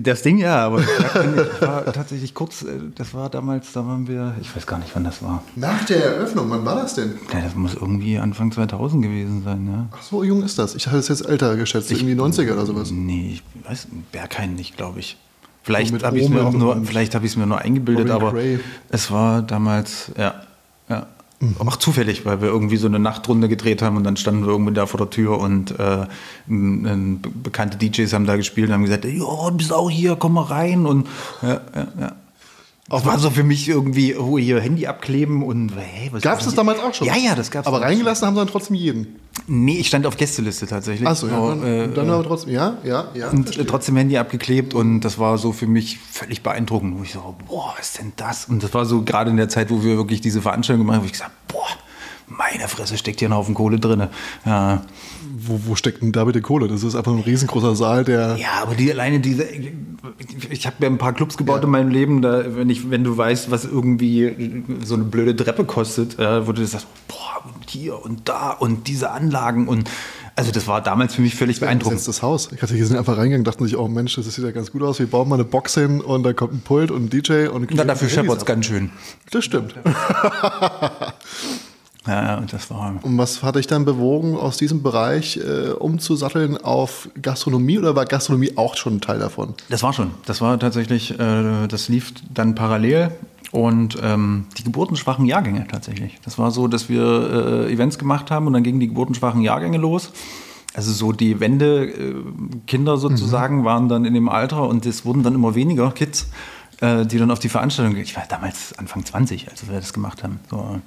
Das 0.00 0.22
Ding 0.22 0.38
ja, 0.38 0.66
aber 0.66 0.80
das 0.80 1.60
war 1.60 1.92
tatsächlich 1.92 2.34
kurz, 2.34 2.62
äh, 2.62 2.78
das 2.94 3.14
war 3.14 3.30
damals, 3.30 3.72
da 3.72 3.84
waren 3.84 4.06
wir, 4.06 4.36
ich 4.40 4.54
weiß 4.54 4.64
gar 4.64 4.78
nicht, 4.78 4.90
wann 4.94 5.02
das 5.02 5.20
war. 5.22 5.42
Nach 5.56 5.84
der 5.86 6.04
Eröffnung, 6.04 6.48
wann 6.50 6.64
war 6.64 6.76
das 6.76 6.94
denn? 6.94 7.18
Ja, 7.32 7.40
das 7.40 7.56
muss 7.56 7.74
irgendwie 7.74 8.16
Anfang 8.18 8.52
2000 8.52 9.02
gewesen 9.02 9.42
sein, 9.42 9.66
ja. 9.66 9.88
Ach 9.90 10.02
so 10.02 10.22
jung 10.22 10.44
ist 10.44 10.56
das. 10.56 10.76
Ich 10.76 10.86
hatte 10.86 10.98
es 10.98 11.08
jetzt 11.08 11.26
älter 11.26 11.56
geschätzt, 11.56 11.90
ich, 11.90 12.00
irgendwie 12.00 12.20
90er 12.20 12.52
oder 12.52 12.64
sowas. 12.64 12.92
Nee, 12.92 13.32
ich 13.32 13.68
weiß, 13.68 13.88
Berghain 14.12 14.54
nicht, 14.54 14.76
glaube 14.76 15.00
ich. 15.00 15.16
Vielleicht 15.62 16.02
habe 16.02 16.18
ich 16.18 16.24
es 16.24 16.28
mir 16.28 16.50
nur, 16.50 16.84
vielleicht 16.84 17.14
es 17.14 17.36
mir 17.36 17.46
nur 17.46 17.58
eingebildet, 17.58 18.10
Robin 18.10 18.14
aber 18.14 18.32
Gray. 18.32 18.58
es 18.88 19.10
war 19.10 19.42
damals, 19.42 20.10
ja, 20.18 20.34
ja. 20.88 21.06
Mhm. 21.42 21.56
Auch 21.58 21.76
zufällig, 21.76 22.24
weil 22.24 22.40
wir 22.40 22.48
irgendwie 22.48 22.76
so 22.76 22.86
eine 22.86 23.00
Nachtrunde 23.00 23.48
gedreht 23.48 23.82
haben 23.82 23.96
und 23.96 24.04
dann 24.04 24.16
standen 24.16 24.44
wir 24.44 24.52
irgendwie 24.52 24.74
da 24.74 24.86
vor 24.86 24.98
der 24.98 25.10
Tür 25.10 25.38
und 25.38 25.78
äh, 25.78 26.06
bekannte 26.46 27.78
DJs 27.78 28.12
haben 28.12 28.26
da 28.26 28.36
gespielt 28.36 28.68
und 28.68 28.74
haben 28.74 28.84
gesagt, 28.84 29.04
ja, 29.04 29.10
du 29.10 29.56
bist 29.56 29.72
auch 29.72 29.90
hier, 29.90 30.14
komm 30.16 30.34
mal 30.34 30.44
rein 30.44 30.86
und 30.86 31.08
ja, 31.42 31.60
ja, 31.74 31.86
ja. 32.00 32.12
Auch 32.92 33.06
war 33.06 33.18
so 33.18 33.30
für 33.30 33.42
mich 33.42 33.70
irgendwie, 33.70 34.14
oh, 34.16 34.36
hier 34.36 34.60
Handy 34.60 34.86
abkleben 34.86 35.42
und 35.42 35.72
hey, 35.74 36.10
was 36.12 36.20
Gab 36.20 36.38
es 36.40 36.44
das 36.44 36.54
damals 36.54 36.78
auch 36.78 36.92
schon? 36.92 37.06
Ja, 37.06 37.16
ja, 37.16 37.34
das 37.34 37.50
gab 37.50 37.62
es. 37.62 37.66
Aber 37.66 37.80
reingelassen 37.80 38.20
schon. 38.20 38.26
haben 38.26 38.34
sie 38.34 38.40
dann 38.40 38.48
trotzdem 38.48 38.76
jeden. 38.76 39.18
Nee, 39.46 39.78
ich 39.78 39.86
stand 39.86 40.04
auf 40.04 40.18
Gästeliste 40.18 40.66
tatsächlich. 40.66 41.08
Achso, 41.08 41.26
ja. 41.26 41.48
Dann, 41.48 41.64
äh, 41.64 41.88
dann 41.88 42.10
aber 42.10 42.22
trotzdem, 42.22 42.52
ja, 42.52 42.76
ja, 42.84 43.08
ja. 43.14 43.30
Und 43.30 43.44
verstehe. 43.44 43.64
trotzdem 43.64 43.96
Handy 43.96 44.18
abgeklebt 44.18 44.74
und 44.74 45.00
das 45.00 45.18
war 45.18 45.38
so 45.38 45.52
für 45.52 45.66
mich 45.66 46.00
völlig 46.00 46.42
beeindruckend. 46.42 46.98
Wo 46.98 47.02
ich 47.02 47.12
so, 47.12 47.34
boah, 47.48 47.72
was 47.78 47.88
ist 47.88 47.98
denn 47.98 48.12
das? 48.16 48.44
Und 48.44 48.62
das 48.62 48.74
war 48.74 48.84
so 48.84 49.00
gerade 49.00 49.30
in 49.30 49.38
der 49.38 49.48
Zeit, 49.48 49.70
wo 49.70 49.82
wir 49.82 49.96
wirklich 49.96 50.20
diese 50.20 50.42
Veranstaltung 50.42 50.84
gemacht 50.84 50.96
haben, 50.96 51.04
wo 51.04 51.06
ich 51.06 51.12
gesagt 51.12 51.32
boah, 51.48 51.66
meine 52.26 52.68
Fresse 52.68 52.98
steckt 52.98 53.20
hier 53.20 53.30
ein 53.30 53.34
Haufen 53.34 53.54
Kohle 53.54 53.78
drin. 53.78 54.08
Ja. 54.44 54.82
Wo, 55.44 55.60
wo 55.66 55.74
steckt 55.74 56.02
denn 56.02 56.12
da 56.12 56.24
bitte 56.24 56.40
Kohle? 56.40 56.68
Das 56.68 56.82
ist 56.82 56.94
einfach 56.94 57.12
ein 57.12 57.20
riesengroßer 57.20 57.74
Saal, 57.74 58.04
der. 58.04 58.36
Ja, 58.36 58.62
aber 58.62 58.74
die 58.74 58.90
alleine 58.90 59.20
diese. 59.20 59.46
Ich 60.50 60.66
habe 60.66 60.76
ja 60.80 60.88
ein 60.88 60.98
paar 60.98 61.12
Clubs 61.12 61.36
gebaut 61.36 61.58
ja. 61.58 61.64
in 61.64 61.70
meinem 61.70 61.90
Leben, 61.90 62.22
da, 62.22 62.56
wenn, 62.56 62.70
ich, 62.70 62.90
wenn 62.90 63.04
du 63.04 63.16
weißt, 63.16 63.50
was 63.50 63.64
irgendwie 63.64 64.64
so 64.84 64.94
eine 64.94 65.04
blöde 65.04 65.34
Treppe 65.36 65.64
kostet, 65.64 66.18
äh, 66.18 66.46
wo 66.46 66.52
du 66.52 66.64
sagst, 66.66 66.86
boah, 67.08 67.44
und 67.44 67.70
hier 67.70 68.04
und 68.04 68.28
da 68.28 68.50
und 68.50 68.88
diese 68.88 69.10
Anlagen 69.10 69.68
und. 69.68 69.88
Also 70.34 70.50
das 70.50 70.66
war 70.66 70.80
damals 70.80 71.14
für 71.14 71.20
mich 71.20 71.34
völlig 71.34 71.60
beeindruckend. 71.60 71.96
Das 71.96 72.08
ist 72.08 72.08
das 72.08 72.22
Haus. 72.22 72.52
Ich 72.52 72.62
hatte 72.62 72.74
hier 72.74 72.86
sind 72.86 72.96
einfach 72.96 73.18
reingegangen, 73.18 73.44
dachten 73.44 73.66
sich, 73.66 73.76
oh 73.76 73.86
Mensch, 73.86 74.14
das 74.14 74.34
sieht 74.34 74.42
ja 74.42 74.50
ganz 74.50 74.72
gut 74.72 74.82
aus. 74.82 74.98
Wir 74.98 75.06
bauen 75.06 75.28
mal 75.28 75.34
eine 75.34 75.44
Box 75.44 75.74
hin 75.74 76.00
und 76.00 76.22
da 76.22 76.32
kommt 76.32 76.54
ein 76.54 76.60
Pult 76.60 76.90
und 76.90 77.04
ein 77.04 77.10
DJ 77.10 77.48
und. 77.48 77.68
Na, 77.74 77.84
dafür 77.84 78.08
scheppert 78.08 78.38
es 78.38 78.46
ganz 78.46 78.64
schön. 78.64 78.90
Das 79.30 79.44
stimmt. 79.44 79.74
Ja, 82.06 82.38
und 82.38 82.52
das 82.52 82.68
war. 82.70 82.96
Und 83.02 83.16
was 83.16 83.42
hat 83.42 83.54
dich 83.54 83.66
dann 83.66 83.84
bewogen, 83.84 84.36
aus 84.36 84.56
diesem 84.56 84.82
Bereich 84.82 85.36
äh, 85.36 85.70
umzusatteln 85.70 86.56
auf 86.56 87.08
Gastronomie 87.20 87.78
oder 87.78 87.94
war 87.94 88.06
Gastronomie 88.06 88.52
auch 88.56 88.76
schon 88.76 88.96
ein 88.96 89.00
Teil 89.00 89.20
davon? 89.20 89.54
Das 89.68 89.82
war 89.82 89.92
schon. 89.92 90.10
Das 90.26 90.40
war 90.40 90.58
tatsächlich, 90.58 91.18
äh, 91.18 91.68
das 91.68 91.88
lief 91.88 92.12
dann 92.32 92.54
parallel 92.54 93.12
und 93.52 93.98
ähm, 94.02 94.46
die 94.58 94.64
geburtenschwachen 94.64 95.26
Jahrgänge 95.26 95.66
tatsächlich. 95.70 96.18
Das 96.24 96.38
war 96.38 96.50
so, 96.50 96.66
dass 96.66 96.88
wir 96.88 97.66
äh, 97.68 97.72
Events 97.72 97.98
gemacht 97.98 98.30
haben 98.30 98.46
und 98.46 98.54
dann 98.54 98.64
gingen 98.64 98.80
die 98.80 98.88
geburtenschwachen 98.88 99.42
Jahrgänge 99.42 99.78
los. 99.78 100.10
Also 100.74 100.90
so 100.90 101.12
die 101.12 101.38
Wendekinder 101.38 102.96
sozusagen 102.96 103.58
mhm. 103.58 103.64
waren 103.64 103.88
dann 103.88 104.04
in 104.06 104.14
dem 104.14 104.28
Alter 104.28 104.66
und 104.66 104.86
es 104.86 105.04
wurden 105.04 105.22
dann 105.22 105.34
immer 105.34 105.54
weniger 105.54 105.90
Kids, 105.92 106.28
äh, 106.80 107.04
die 107.04 107.18
dann 107.18 107.30
auf 107.30 107.40
die 107.40 107.50
Veranstaltung 107.50 107.94
gehen. 107.94 108.04
Ich 108.04 108.16
war 108.16 108.24
damals 108.26 108.76
Anfang 108.78 109.04
20, 109.04 109.50
als 109.50 109.68
wir 109.68 109.78
das 109.78 109.92
gemacht 109.92 110.24
haben. 110.24 110.40
So. 110.50 110.80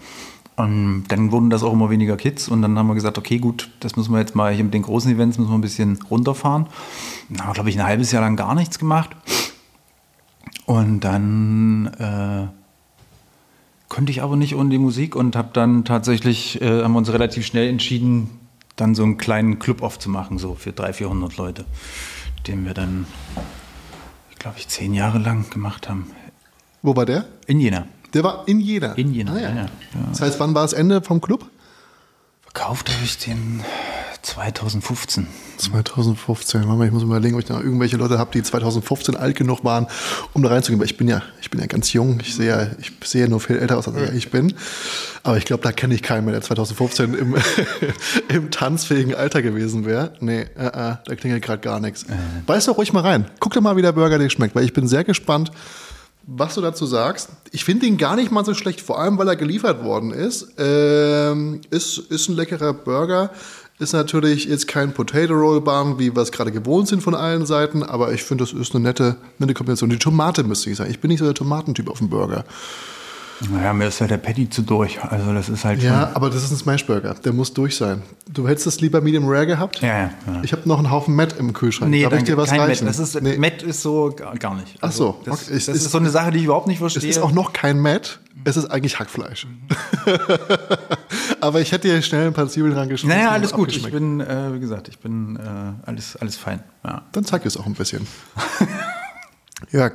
Und 0.55 1.05
dann 1.09 1.31
wurden 1.31 1.49
das 1.49 1.63
auch 1.63 1.73
immer 1.73 1.89
weniger 1.89 2.15
Kids 2.15 2.47
und 2.47 2.61
dann 2.61 2.77
haben 2.77 2.87
wir 2.87 2.95
gesagt, 2.95 3.17
okay, 3.17 3.39
gut, 3.39 3.69
das 3.81 3.97
müssen 3.97 4.13
wir 4.13 4.19
jetzt 4.19 4.35
mal 4.35 4.53
hier 4.53 4.63
mit 4.63 4.73
den 4.73 4.83
großen 4.83 5.11
Events 5.11 5.37
müssen 5.37 5.51
wir 5.51 5.57
ein 5.57 5.61
bisschen 5.61 5.99
runterfahren. 6.09 6.67
Dann 7.29 7.41
haben 7.41 7.49
wir, 7.49 7.53
glaube 7.55 7.69
ich, 7.69 7.77
ein 7.77 7.85
halbes 7.85 8.11
Jahr 8.13 8.21
lang 8.21 8.37
gar 8.37 8.55
nichts 8.55 8.79
gemacht. 8.79 9.09
Und 10.65 11.01
dann 11.01 11.87
äh, 11.99 12.47
konnte 13.89 14.11
ich 14.11 14.23
aber 14.23 14.37
nicht 14.37 14.55
ohne 14.55 14.69
die 14.69 14.77
Musik 14.77 15.15
und 15.15 15.35
habe 15.35 15.49
dann 15.51 15.83
tatsächlich, 15.83 16.61
äh, 16.61 16.83
haben 16.83 16.93
wir 16.93 16.99
uns 16.99 17.11
relativ 17.11 17.45
schnell 17.45 17.67
entschieden, 17.67 18.29
dann 18.77 18.95
so 18.95 19.03
einen 19.03 19.17
kleinen 19.17 19.59
Club 19.59 19.83
aufzumachen, 19.83 20.37
so 20.37 20.55
für 20.55 20.71
300, 20.71 20.95
400 20.95 21.37
Leute, 21.37 21.65
den 22.47 22.65
wir 22.65 22.73
dann, 22.73 23.05
glaube 24.39 24.57
ich, 24.57 24.67
zehn 24.69 24.93
Jahre 24.93 25.17
lang 25.17 25.49
gemacht 25.49 25.89
haben. 25.89 26.07
Wo 26.81 26.95
war 26.95 27.05
der? 27.05 27.25
In 27.47 27.59
Jena. 27.59 27.87
Der 28.15 28.23
war 28.23 28.43
in 28.47 28.61
Jena. 28.61 28.93
In 28.93 29.13
Jena, 29.13 29.33
ah, 29.33 29.39
ja. 29.39 29.49
Ja, 29.49 29.55
ja. 29.55 29.69
Das 30.09 30.21
heißt, 30.21 30.39
wann 30.39 30.55
war 30.55 30.61
das 30.61 30.71
Ende 30.71 31.01
vom 31.01 31.19
Club? 31.19 31.45
Verkauft 32.41 32.89
habe 32.89 33.03
ich 33.03 33.17
den 33.17 33.61
2015. 34.21 35.27
2015. 35.57 36.61
Ich 36.61 36.67
muss 36.67 37.03
mal 37.03 37.17
überlegen, 37.17 37.35
ob 37.35 37.41
ich 37.41 37.47
da 37.47 37.59
irgendwelche 37.59 37.97
Leute 37.97 38.17
habe, 38.17 38.31
die 38.33 38.41
2015 38.41 39.17
alt 39.17 39.35
genug 39.35 39.65
waren, 39.65 39.87
um 40.31 40.41
da 40.43 40.49
reinzugehen. 40.49 40.79
Weil 40.79 40.85
ich 40.85 40.95
bin 40.95 41.09
ja, 41.09 41.23
ich 41.41 41.51
bin 41.51 41.59
ja 41.59 41.67
ganz 41.67 41.91
jung. 41.91 42.21
Ich 42.21 42.35
sehe 42.35 42.47
ja, 42.47 42.67
ich 42.79 42.93
sehe 43.03 43.27
nur 43.27 43.41
viel 43.41 43.57
älter 43.57 43.77
aus, 43.77 43.89
als 43.89 44.13
ich 44.13 44.31
bin. 44.31 44.53
Aber 45.23 45.35
ich 45.35 45.43
glaube, 45.43 45.63
da 45.63 45.73
kenne 45.73 45.93
ich 45.93 46.01
keinen 46.01 46.23
mehr, 46.23 46.31
der 46.31 46.41
2015 46.41 47.15
im, 47.15 47.35
im 48.29 48.49
tanzfähigen 48.49 49.13
Alter 49.13 49.41
gewesen 49.41 49.85
wäre. 49.85 50.13
Nee, 50.21 50.43
äh, 50.57 50.67
äh, 50.67 50.95
da 51.03 51.15
klingelt 51.17 51.43
gerade 51.43 51.59
gar 51.59 51.81
nichts. 51.81 52.03
Äh. 52.03 52.13
Beiß 52.45 52.65
doch 52.65 52.77
ruhig 52.77 52.93
mal 52.93 53.01
rein. 53.01 53.25
Guck 53.41 53.51
dir 53.51 53.61
mal, 53.61 53.75
wie 53.75 53.81
der 53.81 53.91
Burger 53.91 54.17
dir 54.17 54.29
schmeckt, 54.29 54.55
weil 54.55 54.63
ich 54.63 54.71
bin 54.71 54.87
sehr 54.87 55.03
gespannt, 55.03 55.51
was 56.27 56.55
du 56.55 56.61
dazu 56.61 56.85
sagst. 56.85 57.29
Ich 57.51 57.63
finde 57.63 57.85
ihn 57.85 57.97
gar 57.97 58.15
nicht 58.15 58.31
mal 58.31 58.45
so 58.45 58.53
schlecht, 58.53 58.81
vor 58.81 58.99
allem 58.99 59.17
weil 59.17 59.27
er 59.27 59.35
geliefert 59.35 59.83
worden 59.83 60.11
ist. 60.11 60.53
Ähm, 60.57 61.61
ist, 61.69 61.97
ist 61.97 62.29
ein 62.29 62.35
leckerer 62.35 62.73
Burger. 62.73 63.31
Ist 63.77 63.93
natürlich 63.93 64.45
jetzt 64.45 64.67
kein 64.67 64.93
Potato 64.93 65.33
Roll 65.33 65.59
Bun, 65.61 65.99
wie 65.99 66.15
wir 66.15 66.21
es 66.21 66.31
gerade 66.31 66.51
gewohnt 66.51 66.87
sind 66.87 67.03
von 67.03 67.13
allen 67.13 67.45
Seiten, 67.45 67.83
aber 67.83 68.13
ich 68.13 68.23
finde, 68.23 68.45
das 68.45 68.53
ist 68.53 68.73
eine 68.73 68.83
nette, 68.83 69.17
nette 69.37 69.53
Kombination. 69.53 69.89
Die 69.89 69.99
Tomate 69.99 70.43
müsste 70.43 70.69
ich 70.69 70.77
sagen. 70.77 70.89
Ich 70.89 71.01
bin 71.01 71.09
nicht 71.09 71.19
so 71.19 71.25
der 71.25 71.33
Tomatentyp 71.33 71.89
auf 71.89 71.99
dem 71.99 72.09
Burger. 72.09 72.45
Naja, 73.49 73.73
mir 73.73 73.87
ist 73.87 73.99
halt 73.99 74.11
der 74.11 74.17
Patty 74.17 74.49
zu 74.49 74.61
durch. 74.61 75.03
Also 75.03 75.33
das 75.33 75.49
ist 75.49 75.65
halt 75.65 75.83
Ja, 75.83 76.11
aber 76.13 76.29
das 76.29 76.43
ist 76.43 76.51
ein 76.51 76.57
Smashburger. 76.57 77.15
Der 77.15 77.33
muss 77.33 77.53
durch 77.53 77.75
sein. 77.75 78.01
Du 78.29 78.47
hättest 78.47 78.67
das 78.67 78.79
lieber 78.79 79.01
Medium 79.01 79.27
Rare 79.27 79.45
gehabt? 79.45 79.81
Ja, 79.81 79.97
ja. 79.97 80.11
Ich 80.43 80.53
habe 80.53 80.67
noch 80.67 80.77
einen 80.77 80.89
Haufen 80.89 81.15
Matt 81.15 81.37
im 81.37 81.51
Kühlschrank. 81.51 81.91
Nee, 81.91 82.03
Darf 82.03 82.11
danke, 82.11 82.23
ich 82.23 82.29
dir 82.29 82.37
was 82.37 82.49
kein 82.49 82.61
reichen? 82.61 82.85
Matt. 82.85 82.97
Das 82.97 83.15
ist, 83.15 83.21
nee. 83.21 83.37
Matt 83.37 83.61
ist 83.61 83.81
so 83.81 84.15
gar 84.39 84.55
nicht. 84.55 84.77
Ach 84.79 84.91
so. 84.91 85.21
Das, 85.25 85.43
okay. 85.43 85.53
das 85.53 85.67
ist, 85.67 85.91
so 85.91 85.97
eine 85.97 86.09
Sache, 86.09 86.31
die 86.31 86.39
ich 86.39 86.45
überhaupt 86.45 86.67
nicht 86.67 86.79
verstehe. 86.79 87.09
Es 87.09 87.17
ist 87.17 87.21
auch 87.21 87.33
noch 87.33 87.51
kein 87.51 87.79
Matt. 87.79 88.19
Es 88.45 88.57
ist 88.57 88.65
eigentlich 88.65 88.99
Hackfleisch. 88.99 89.47
aber 91.41 91.61
ich 91.61 91.71
hätte 91.71 91.89
hier 91.89 92.01
schnell 92.01 92.27
ein 92.27 92.33
paar 92.33 92.47
Zwiebeln 92.47 92.73
reingeschmissen. 92.73 93.17
Naja, 93.17 93.31
alles 93.31 93.51
gut. 93.51 93.75
Ich 93.75 93.91
bin, 93.91 94.21
äh, 94.21 94.53
wie 94.53 94.59
gesagt, 94.59 94.87
ich 94.87 94.99
bin 94.99 95.35
äh, 95.35 95.87
alles, 95.87 96.15
alles 96.15 96.37
fein. 96.37 96.63
Ja. 96.83 97.03
Dann 97.11 97.25
zeig 97.25 97.45
es 97.45 97.57
auch 97.57 97.65
ein 97.65 97.73
bisschen. 97.73 98.07
Jörg, 99.71 99.93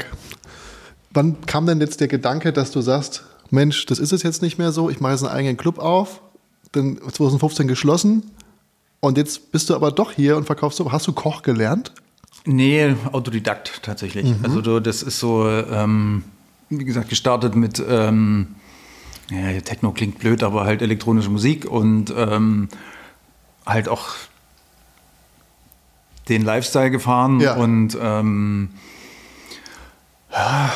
wann 1.12 1.40
kam 1.46 1.66
denn 1.66 1.80
jetzt 1.80 2.00
der 2.00 2.08
Gedanke, 2.08 2.52
dass 2.52 2.70
du 2.70 2.80
sagst, 2.80 3.24
Mensch, 3.52 3.86
das 3.86 3.98
ist 3.98 4.12
es 4.12 4.22
jetzt 4.22 4.42
nicht 4.42 4.58
mehr 4.58 4.72
so, 4.72 4.90
ich 4.90 5.00
mache 5.00 5.12
jetzt 5.12 5.24
einen 5.24 5.32
eigenen 5.34 5.56
Club 5.56 5.78
auf, 5.78 6.20
dann 6.72 6.98
2015 6.98 7.66
geschlossen 7.68 8.30
und 9.00 9.16
jetzt 9.18 9.50
bist 9.52 9.70
du 9.70 9.74
aber 9.74 9.90
doch 9.90 10.12
hier 10.12 10.36
und 10.36 10.44
verkaufst 10.44 10.78
so. 10.78 10.92
Hast 10.92 11.06
du 11.06 11.12
Koch 11.12 11.42
gelernt? 11.42 11.92
Nee, 12.46 12.94
Autodidakt 13.12 13.82
tatsächlich. 13.82 14.24
Mhm. 14.26 14.44
Also 14.44 14.60
du, 14.62 14.80
das 14.80 15.02
ist 15.02 15.18
so, 15.18 15.48
ähm, 15.48 16.24
wie 16.68 16.84
gesagt, 16.84 17.08
gestartet 17.08 17.54
mit, 17.56 17.82
ähm, 17.86 18.54
ja, 19.30 19.60
Techno 19.60 19.92
klingt 19.92 20.18
blöd, 20.18 20.42
aber 20.42 20.64
halt 20.64 20.82
elektronische 20.82 21.30
Musik 21.30 21.64
und 21.64 22.12
ähm, 22.16 22.68
halt 23.66 23.88
auch 23.88 24.08
den 26.28 26.42
Lifestyle 26.42 26.90
gefahren 26.90 27.40
Ja. 27.40 27.54
und 27.56 27.96
ähm, 28.00 28.70
ja, 30.32 30.72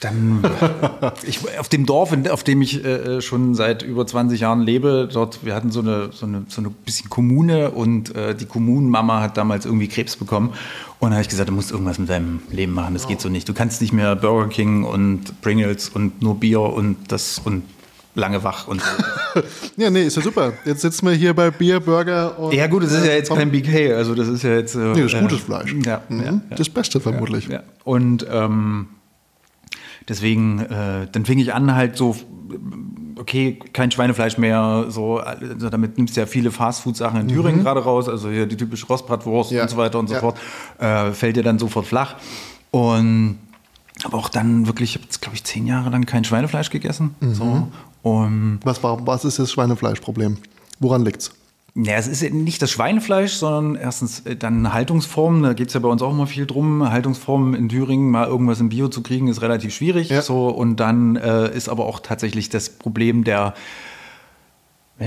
dann 0.00 0.42
ich, 1.26 1.40
auf 1.58 1.68
dem 1.68 1.86
Dorf, 1.86 2.12
auf 2.30 2.44
dem 2.44 2.62
ich 2.62 2.84
äh, 2.84 3.20
schon 3.20 3.54
seit 3.54 3.82
über 3.82 4.06
20 4.06 4.40
Jahren 4.40 4.62
lebe, 4.62 5.08
dort, 5.12 5.44
wir 5.44 5.54
hatten 5.54 5.70
so 5.70 5.80
eine, 5.80 6.10
so 6.12 6.26
eine, 6.26 6.44
so 6.48 6.60
eine 6.60 6.70
bisschen 6.70 7.10
Kommune 7.10 7.70
und 7.70 8.14
äh, 8.14 8.34
die 8.34 8.46
Kommunenmama 8.46 9.20
hat 9.20 9.36
damals 9.36 9.64
irgendwie 9.66 9.88
Krebs 9.88 10.16
bekommen. 10.16 10.52
Und 11.00 11.10
da 11.10 11.16
habe 11.16 11.22
ich 11.22 11.28
gesagt, 11.28 11.48
du 11.48 11.52
musst 11.54 11.70
irgendwas 11.70 11.98
mit 11.98 12.08
deinem 12.08 12.40
Leben 12.50 12.72
machen, 12.72 12.94
das 12.94 13.06
geht 13.06 13.20
so 13.20 13.28
nicht. 13.28 13.48
Du 13.48 13.54
kannst 13.54 13.80
nicht 13.80 13.92
mehr 13.92 14.16
Burger 14.16 14.48
King 14.48 14.84
und 14.84 15.40
Pringles 15.42 15.88
und 15.88 16.20
nur 16.22 16.34
Bier 16.40 16.60
und 16.60 16.96
das 17.08 17.38
und 17.44 17.62
lange 18.14 18.42
wach 18.42 18.66
und 18.68 18.80
so. 18.82 18.88
Ja, 19.76 19.90
nee, 19.90 20.02
ist 20.02 20.16
ja 20.16 20.22
super. 20.22 20.54
Jetzt 20.64 20.80
sitzen 20.80 21.06
wir 21.06 21.12
hier 21.14 21.32
bei 21.34 21.52
Bier, 21.52 21.78
Burger 21.78 22.36
und. 22.36 22.52
Ja 22.52 22.66
gut, 22.66 22.82
das 22.82 22.90
ist 22.92 23.04
ja 23.06 23.12
jetzt 23.12 23.32
kein 23.32 23.52
BK, 23.52 23.92
also 23.94 24.14
das 24.16 24.26
ist 24.26 24.42
ja 24.42 24.54
jetzt... 24.56 24.74
Äh, 24.74 24.78
Nee, 24.78 25.02
das 25.02 25.12
ist 25.12 25.14
äh, 25.14 25.20
gutes 25.20 25.40
Fleisch. 25.40 25.72
Ja, 25.86 26.02
Mhm. 26.08 26.18
ja, 26.20 26.24
ja. 26.32 26.40
Das 26.56 26.68
Beste 26.68 26.98
vermutlich. 26.98 27.46
Ja. 27.46 27.62
Und 27.84 28.26
ähm, 28.28 28.88
deswegen, 30.08 30.60
äh, 30.60 31.06
dann 31.10 31.24
fing 31.24 31.38
ich 31.38 31.54
an 31.54 31.74
halt 31.74 31.96
so, 31.96 32.16
okay, 33.18 33.58
kein 33.72 33.90
Schweinefleisch 33.90 34.38
mehr, 34.38 34.86
so, 34.88 35.18
also 35.18 35.68
damit 35.70 35.98
nimmst 35.98 36.16
du 36.16 36.20
ja 36.20 36.26
viele 36.26 36.50
Fastfood-Sachen 36.50 37.20
in 37.20 37.28
Thüringen 37.28 37.62
gerade 37.62 37.82
raus, 37.82 38.08
also 38.08 38.30
hier 38.30 38.46
die 38.46 38.56
typische 38.56 38.86
Rostbratwurst 38.86 39.50
Mhm. 39.50 39.56
Ja. 39.56 39.62
und 39.64 39.68
so 39.70 39.76
weiter 39.76 39.98
und 39.98 40.06
so 40.08 40.14
Ja. 40.14 40.20
fort, 40.20 40.38
äh, 40.78 41.12
fällt 41.12 41.36
dir 41.36 41.42
dann 41.42 41.58
sofort 41.58 41.86
flach. 41.86 42.16
Und 42.70 43.38
aber 44.04 44.18
auch 44.18 44.28
dann 44.28 44.66
wirklich, 44.68 44.90
ich 44.90 44.94
habe 44.96 45.04
jetzt, 45.06 45.20
glaube 45.20 45.34
ich, 45.34 45.42
zehn 45.42 45.66
Jahre 45.66 45.90
lang 45.90 46.06
kein 46.06 46.22
Schweinefleisch 46.22 46.70
gegessen. 46.70 47.16
Mhm. 47.20 47.34
So. 47.34 47.68
Und 48.02 48.60
Was, 48.62 48.82
war, 48.84 49.04
was 49.06 49.24
ist 49.24 49.40
das 49.40 49.50
Schweinefleischproblem? 49.50 50.36
Woran 50.78 51.04
liegt's? 51.04 51.32
Ja, 51.80 51.94
es 51.94 52.08
ist 52.08 52.22
nicht 52.32 52.60
das 52.60 52.72
Schweinefleisch, 52.72 53.34
sondern 53.34 53.80
erstens 53.80 54.20
äh, 54.20 54.34
dann 54.34 54.72
Haltungsformen. 54.72 55.44
Da 55.44 55.52
geht 55.52 55.68
es 55.68 55.74
ja 55.74 55.80
bei 55.80 55.88
uns 55.88 56.02
auch 56.02 56.10
immer 56.10 56.26
viel 56.26 56.44
drum. 56.44 56.90
Haltungsformen 56.90 57.54
in 57.54 57.68
Thüringen, 57.68 58.10
mal 58.10 58.26
irgendwas 58.26 58.58
im 58.58 58.68
Bio 58.68 58.88
zu 58.88 59.00
kriegen, 59.00 59.28
ist 59.28 59.42
relativ 59.42 59.72
schwierig. 59.72 60.08
Ja. 60.08 60.22
So, 60.22 60.48
und 60.48 60.76
dann 60.76 61.14
äh, 61.14 61.54
ist 61.54 61.68
aber 61.68 61.86
auch 61.86 62.00
tatsächlich 62.00 62.48
das 62.48 62.68
Problem 62.68 63.22
der 63.22 63.54
äh, 64.98 65.06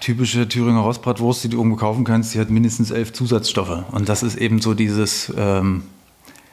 typische 0.00 0.46
Thüringer 0.46 0.80
Rostbratwurst, 0.80 1.44
die 1.44 1.48
du 1.48 1.56
irgendwo 1.56 1.76
kaufen 1.76 2.04
kannst, 2.04 2.34
die 2.34 2.40
hat 2.40 2.50
mindestens 2.50 2.90
elf 2.90 3.14
Zusatzstoffe. 3.14 3.84
Und 3.92 4.10
das 4.10 4.22
ist 4.22 4.36
eben 4.36 4.60
so 4.60 4.74
dieses, 4.74 5.32
ähm, 5.34 5.84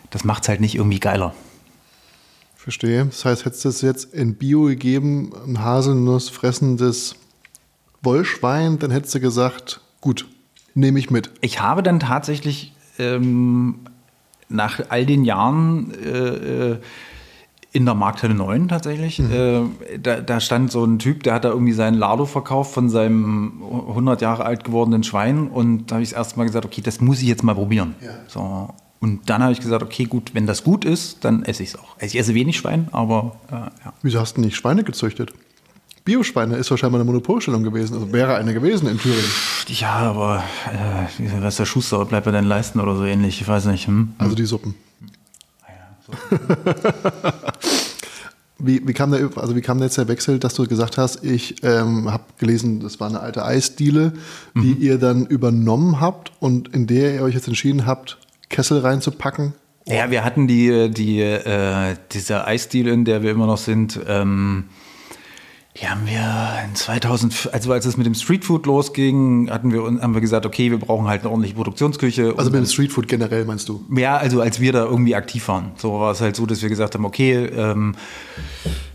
das 0.10 0.24
macht 0.24 0.44
es 0.44 0.50
halt 0.50 0.62
nicht 0.62 0.76
irgendwie 0.76 1.02
geiler. 1.02 1.34
Verstehe. 2.56 3.06
Das 3.06 3.26
heißt, 3.26 3.44
hättest 3.44 3.66
du 3.66 3.70
es 3.70 3.82
jetzt 3.82 4.14
in 4.14 4.36
Bio 4.36 4.64
gegeben, 4.64 5.34
ein 5.46 5.62
Haselnuss 5.62 6.30
fressendes 6.30 7.16
Wollschwein, 8.02 8.80
dann 8.80 8.92
hättest 8.92 9.16
du 9.16 9.20
gesagt, 9.20 9.82
gut, 10.02 10.28
nehme 10.74 11.00
ich 11.00 11.10
mit. 11.10 11.32
Ich 11.42 11.62
habe 11.62 11.84
dann 11.84 12.00
tatsächlich 12.00 12.74
ähm, 12.98 13.80
nach 14.50 14.80
all 14.90 15.06
den 15.06 15.26
Jahren 15.26 15.94
äh, 15.94 16.72
äh, 16.72 16.78
in 17.72 17.86
der 17.86 17.94
Markthalle 17.94 18.34
9 18.34 18.68
tatsächlich, 18.68 19.20
äh, 19.20 19.62
da, 20.02 20.22
da 20.22 20.40
stand 20.40 20.72
so 20.72 20.84
ein 20.84 20.98
Typ, 20.98 21.22
der 21.24 21.36
hat 21.36 21.46
da 21.46 21.50
irgendwie 21.50 21.74
seinen 21.74 22.00
Lardo 22.00 22.26
verkauft 22.26 22.74
von 22.74 22.90
seinem 22.90 23.62
100 23.62 24.22
Jahre 24.22 24.46
alt 24.46 24.64
gewordenen 24.64 25.04
Schwein 25.04 25.48
und 25.48 25.88
da 25.88 25.96
habe 25.96 26.04
ich 26.04 26.10
das 26.10 26.18
erste 26.18 26.40
Mal 26.40 26.46
gesagt, 26.46 26.66
okay, 26.66 26.82
das 26.82 27.00
muss 27.00 27.22
ich 27.22 27.28
jetzt 27.28 27.44
mal 27.44 27.54
probieren. 27.54 27.94
Ja. 28.02 28.10
So. 28.28 28.74
Und 29.02 29.30
dann 29.30 29.44
habe 29.44 29.54
ich 29.54 29.60
gesagt, 29.60 29.84
okay, 29.84 30.06
gut, 30.06 30.34
wenn 30.34 30.48
das 30.48 30.64
gut 30.64 30.84
ist, 30.84 31.24
dann 31.24 31.44
esse 31.44 31.62
ich 31.64 31.70
es 31.70 31.76
auch. 31.76 31.96
Also 31.96 32.08
ich 32.08 32.18
esse 32.18 32.34
wenig 32.34 32.58
Schwein, 32.58 32.88
aber 32.92 33.36
äh, 33.50 33.54
ja. 33.54 33.94
Wieso 34.02 34.20
hast 34.20 34.38
du 34.38 34.42
nicht 34.42 34.56
Schweine 34.56 34.84
gezüchtet? 34.84 35.34
Bioschweine 36.06 36.56
ist 36.58 36.70
wahrscheinlich 36.72 36.94
mal 36.94 36.98
eine 37.00 37.06
Monopolstellung 37.12 37.64
gewesen, 37.64 37.94
also 37.96 38.12
wäre 38.12 38.36
eine 38.36 38.54
gewesen 38.54 38.88
in 38.90 38.98
Thüringen. 39.00 39.24
Ja, 39.68 39.92
aber 39.94 40.44
äh, 40.72 41.22
wie- 41.22 41.30
was 41.44 41.58
der 41.58 41.66
Schuster 41.66 42.04
bleibt 42.06 42.26
bei 42.26 42.32
deinen 42.32 42.48
Leisten 42.48 42.80
oder 42.80 42.96
so 42.96 43.06
ähnlich, 43.06 43.42
ich 43.42 43.48
weiß 43.48 43.66
nicht. 43.66 43.88
Hm? 43.88 44.14
Also 44.18 44.36
die 44.36 44.46
Suppen. 44.46 44.76
Wie, 48.62 48.86
wie, 48.86 48.92
kam 48.94 49.12
der, 49.12 49.30
also 49.38 49.56
wie 49.56 49.62
kam 49.62 49.80
jetzt 49.82 49.98
der 49.98 50.10
Wechsel, 50.10 50.38
dass 50.38 50.54
du 50.54 50.68
gesagt 50.68 50.98
hast, 50.98 51.24
ich 51.24 51.64
ähm, 51.64 52.12
habe 52.12 52.24
gelesen, 52.40 52.82
das 52.82 53.00
war 53.00 53.08
eine 53.08 53.22
alte 53.22 53.46
Eisdiele, 53.46 54.12
die 54.54 54.74
ihr 54.74 54.98
dann 54.98 55.26
übernommen 55.26 56.02
habt 56.02 56.34
und 56.42 56.68
in 56.76 56.86
der 56.86 57.16
ihr 57.16 57.22
euch 57.22 57.36
jetzt 57.36 57.48
entschieden 57.48 57.86
habt, 57.86 58.18
Kessel 58.50 58.80
reinzupacken? 58.80 59.54
Ja, 59.86 60.12
wir 60.12 60.26
hatten 60.26 60.46
die, 60.50 60.90
die, 60.92 61.22
äh, 61.22 61.96
diese 62.12 62.46
Eisdiele, 62.46 62.92
in 62.92 63.06
der 63.06 63.24
wir 63.24 63.32
immer 63.32 63.46
noch 63.46 63.58
sind, 63.58 63.98
ähm, 64.06 64.66
Die 65.78 65.88
haben 65.88 66.08
wir 66.08 66.64
in 66.66 66.76
2000, 66.76 67.52
also 67.54 67.72
als 67.72 67.86
es 67.86 67.96
mit 67.96 68.06
dem 68.06 68.16
Streetfood 68.16 68.66
losging, 68.66 69.52
hatten 69.52 69.72
wir, 69.72 69.84
haben 69.84 70.14
wir 70.16 70.22
gesagt, 70.22 70.46
okay, 70.46 70.72
wir 70.72 70.80
brauchen 70.80 71.08
halt 71.08 71.22
eine 71.22 71.30
ordentliche 71.30 71.56
Produktionsküche. 71.56 72.34
Also 72.38 72.50
mit 72.50 72.60
dem 72.60 72.66
Streetfood 72.66 73.08
generell 73.08 73.46
meinst 73.46 73.70
du? 73.70 73.86
Ja, 73.96 74.18
also 74.18 74.42
als 74.42 74.60
wir 74.60 74.74
da 74.74 74.86
irgendwie 74.86 75.16
aktiv 75.16 75.48
waren. 75.48 75.72
So 75.78 75.94
war 75.94 76.12
es 76.12 76.22
halt 76.22 76.36
so, 76.36 76.48
dass 76.48 76.64
wir 76.64 76.70
gesagt 76.70 76.96
haben, 76.96 77.06
okay, 77.06 77.46
ähm, 77.46 77.96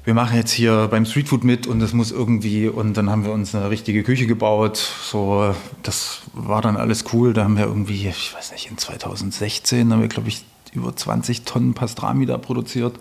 wir 0.05 0.15
machen 0.15 0.37
jetzt 0.37 0.51
hier 0.51 0.89
beim 0.91 1.07
Streetfood 1.07 1.45
mit 1.45 1.69
und 1.69 1.79
das 1.79 1.93
muss 1.93 2.11
irgendwie, 2.11 2.69
und 2.69 2.97
dann 2.97 3.09
haben 3.09 3.25
wir 3.25 3.33
uns 3.33 3.55
eine 3.55 3.71
richtige 3.71 4.03
Küche 4.03 4.27
gebaut. 4.27 4.77
So, 4.77 5.55
das 5.85 6.23
war 6.33 6.61
dann 6.61 6.77
alles 6.77 7.05
cool. 7.13 7.33
Da 7.35 7.45
haben 7.45 7.57
wir 7.57 7.65
irgendwie, 7.65 8.09
ich 8.09 8.35
weiß 8.35 8.51
nicht, 8.51 8.69
in 8.69 8.79
2016 8.79 9.93
haben 9.93 10.01
wir, 10.01 10.09
glaube 10.09 10.29
ich, 10.29 10.45
über 10.73 10.95
20 10.95 11.45
Tonnen 11.45 11.75
Pastrami 11.75 12.27
da 12.27 12.37
produziert 12.37 12.99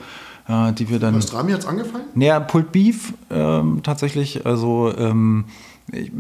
äh, 0.47 0.73
die 0.73 0.89
wir 0.89 0.99
dann. 0.99 1.13
Pastrami 1.13 1.51
hat 1.51 1.61
es 1.61 1.65
angefallen? 1.65 2.05
Naja, 2.15 2.39
Pulled 2.39 2.71
Beef 2.71 3.13
ähm, 3.29 3.81
tatsächlich. 3.83 4.45
Also 4.45 4.93
ähm, 4.97 5.45
ich, 5.91 6.11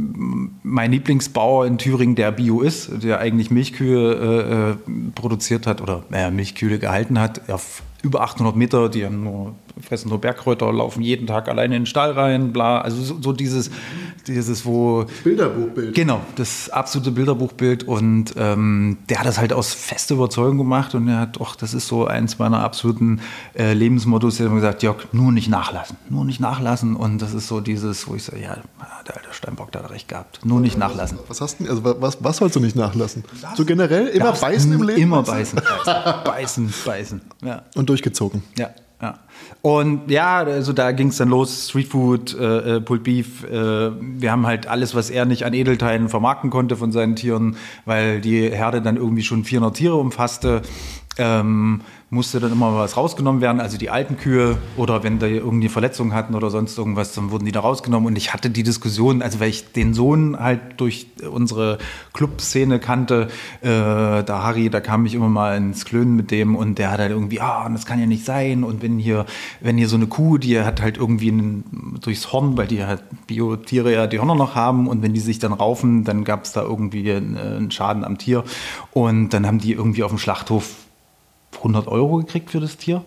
mein 0.63 0.91
Lieblingsbauer 0.91 1.65
in 1.65 1.77
Thüringen, 1.77 2.15
der 2.15 2.31
Bio 2.31 2.61
ist, 2.61 3.03
der 3.03 3.19
eigentlich 3.19 3.51
Milchkühe 3.51 4.13
äh, 4.13 4.71
äh 4.71 5.11
produziert 5.15 5.67
hat 5.67 5.81
oder 5.81 6.03
äh, 6.11 6.31
Milchkühe 6.31 6.79
gehalten 6.79 7.19
hat, 7.19 7.49
auf 7.49 7.83
über 8.01 8.21
800 8.21 8.55
Meter, 8.55 8.89
die 8.89 9.05
haben 9.05 9.23
nur 9.23 9.55
fressen 9.81 10.09
nur 10.09 10.19
Bergkräuter, 10.19 10.71
laufen 10.71 11.01
jeden 11.01 11.27
Tag 11.27 11.49
alleine 11.49 11.75
in 11.75 11.81
den 11.83 11.85
Stall 11.85 12.11
rein, 12.11 12.53
bla. 12.53 12.81
Also 12.81 13.01
so, 13.01 13.21
so 13.21 13.33
dieses, 13.33 13.71
dieses, 14.27 14.65
wo. 14.65 15.05
Bilderbuchbild. 15.23 15.95
Genau, 15.95 16.21
das 16.35 16.69
absolute 16.69 17.11
Bilderbuchbild. 17.11 17.83
Und 17.83 18.33
ähm, 18.37 18.97
der 19.09 19.19
hat 19.19 19.25
das 19.25 19.37
halt 19.37 19.53
aus 19.53 19.73
fester 19.73 20.15
Überzeugung 20.15 20.57
gemacht 20.57 20.95
und 20.95 21.07
er 21.07 21.19
hat, 21.21 21.39
doch, 21.39 21.55
das 21.55 21.73
ist 21.73 21.87
so 21.87 22.05
eins 22.05 22.39
meiner 22.39 22.59
absoluten 22.59 23.21
äh, 23.57 23.73
Lebensmottos. 23.73 24.39
Er 24.39 24.47
hat 24.47 24.55
gesagt, 24.55 24.83
Jörg, 24.83 25.07
nur 25.11 25.31
nicht 25.31 25.49
nachlassen, 25.49 25.97
nur 26.09 26.25
nicht 26.25 26.39
nachlassen. 26.39 26.95
Und 26.95 27.21
das 27.21 27.33
ist 27.33 27.47
so 27.47 27.59
dieses, 27.59 28.07
wo 28.07 28.15
ich 28.15 28.23
sage, 28.23 28.41
ja, 28.41 28.57
der 29.07 29.17
alte 29.17 29.33
Steinbock, 29.33 29.71
der 29.71 29.83
hat 29.83 29.91
recht 29.91 30.07
gehabt. 30.07 30.45
Nur 30.45 30.59
nicht 30.59 30.77
nachlassen. 30.77 31.17
Was 31.27 31.41
hast 31.41 31.59
du, 31.59 31.69
also 31.69 31.83
was, 31.83 32.23
was 32.23 32.37
sollst 32.37 32.55
du 32.55 32.59
nicht 32.59 32.75
nachlassen? 32.75 33.23
So 33.55 33.65
generell 33.65 34.07
immer 34.07 34.31
beißen 34.33 34.71
im 34.71 34.83
Leben? 34.83 35.01
Immer 35.01 35.23
beißen, 35.23 35.59
beißen, 35.85 36.23
beißen, 36.23 36.73
beißen. 36.85 37.21
Ja. 37.43 37.63
Und 37.75 37.89
durchgezogen. 37.89 38.43
Ja. 38.57 38.69
Ja. 39.01 39.19
Und 39.61 40.11
ja, 40.11 40.39
also 40.39 40.73
da 40.73 40.91
ging 40.91 41.07
es 41.07 41.17
dann 41.17 41.29
los, 41.29 41.69
Streetfood, 41.69 42.37
äh, 42.37 42.75
äh, 42.75 42.81
Pulled 42.81 43.03
Beef. 43.03 43.43
Äh, 43.45 43.91
wir 43.99 44.31
haben 44.31 44.45
halt 44.45 44.67
alles, 44.67 44.93
was 44.93 45.09
er 45.09 45.25
nicht 45.25 45.45
an 45.45 45.53
Edelteilen 45.53 46.09
vermarkten 46.09 46.49
konnte 46.49 46.75
von 46.75 46.91
seinen 46.91 47.15
Tieren, 47.15 47.55
weil 47.85 48.19
die 48.19 48.49
Herde 48.49 48.81
dann 48.81 48.97
irgendwie 48.97 49.23
schon 49.23 49.45
400 49.45 49.75
Tiere 49.75 49.95
umfasste. 49.95 50.63
Ähm, 51.17 51.81
musste 52.13 52.39
dann 52.39 52.51
immer 52.51 52.75
was 52.75 52.95
rausgenommen 52.95 53.41
werden, 53.41 53.59
also 53.59 53.77
die 53.77 53.89
alten 53.89 54.17
Kühe 54.17 54.57
oder 54.77 55.03
wenn 55.03 55.17
die 55.19 55.25
irgendwie 55.25 55.67
Verletzungen 55.67 56.13
hatten 56.13 56.35
oder 56.35 56.49
sonst 56.51 56.77
irgendwas, 56.77 57.13
dann 57.13 57.31
wurden 57.31 57.45
die 57.45 57.51
da 57.51 57.59
rausgenommen 57.59 58.07
und 58.07 58.15
ich 58.15 58.33
hatte 58.33 58.51
die 58.51 58.63
Diskussion, 58.63 59.21
also 59.21 59.39
weil 59.39 59.49
ich 59.49 59.73
den 59.73 59.93
Sohn 59.93 60.39
halt 60.39 60.61
durch 60.77 61.07
unsere 61.29 61.79
Clubszene 62.13 62.79
kannte, 62.79 63.29
äh, 63.61 63.67
da 64.23 64.43
Harry, 64.43 64.69
da 64.69 64.79
kam 64.79 65.05
ich 65.05 65.15
immer 65.15 65.29
mal 65.29 65.57
ins 65.57 65.85
Klönen 65.85 66.15
mit 66.15 66.29
dem 66.29 66.55
und 66.55 66.77
der 66.77 66.91
hat 66.91 66.99
halt 66.99 67.11
irgendwie, 67.11 67.41
ah, 67.41 67.67
das 67.69 67.85
kann 67.85 67.99
ja 67.99 68.05
nicht 68.05 68.25
sein 68.25 68.63
und 68.63 68.83
wenn 68.83 68.99
hier, 68.99 69.25
wenn 69.61 69.77
hier 69.77 69.87
so 69.87 69.95
eine 69.95 70.07
Kuh, 70.07 70.37
die 70.37 70.59
hat 70.59 70.81
halt 70.81 70.97
irgendwie 70.97 71.29
einen, 71.29 71.99
durchs 72.01 72.31
Horn, 72.31 72.57
weil 72.57 72.67
die 72.67 72.83
halt 72.83 73.03
Biotiere 73.27 73.93
ja 73.93 74.07
die 74.07 74.19
Hörner 74.19 74.35
noch 74.35 74.55
haben 74.55 74.87
und 74.87 75.01
wenn 75.01 75.13
die 75.13 75.19
sich 75.19 75.39
dann 75.39 75.53
raufen, 75.53 76.03
dann 76.03 76.23
gab 76.23 76.45
es 76.45 76.53
da 76.53 76.61
irgendwie 76.61 77.11
einen, 77.11 77.37
einen 77.37 77.71
Schaden 77.71 78.03
am 78.03 78.17
Tier 78.17 78.43
und 78.91 79.29
dann 79.29 79.45
haben 79.45 79.59
die 79.59 79.73
irgendwie 79.73 80.03
auf 80.03 80.11
dem 80.11 80.19
Schlachthof 80.19 80.75
100 81.57 81.87
Euro 81.87 82.17
gekriegt 82.17 82.49
für 82.49 82.59
das 82.59 82.77
Tier. 82.77 83.03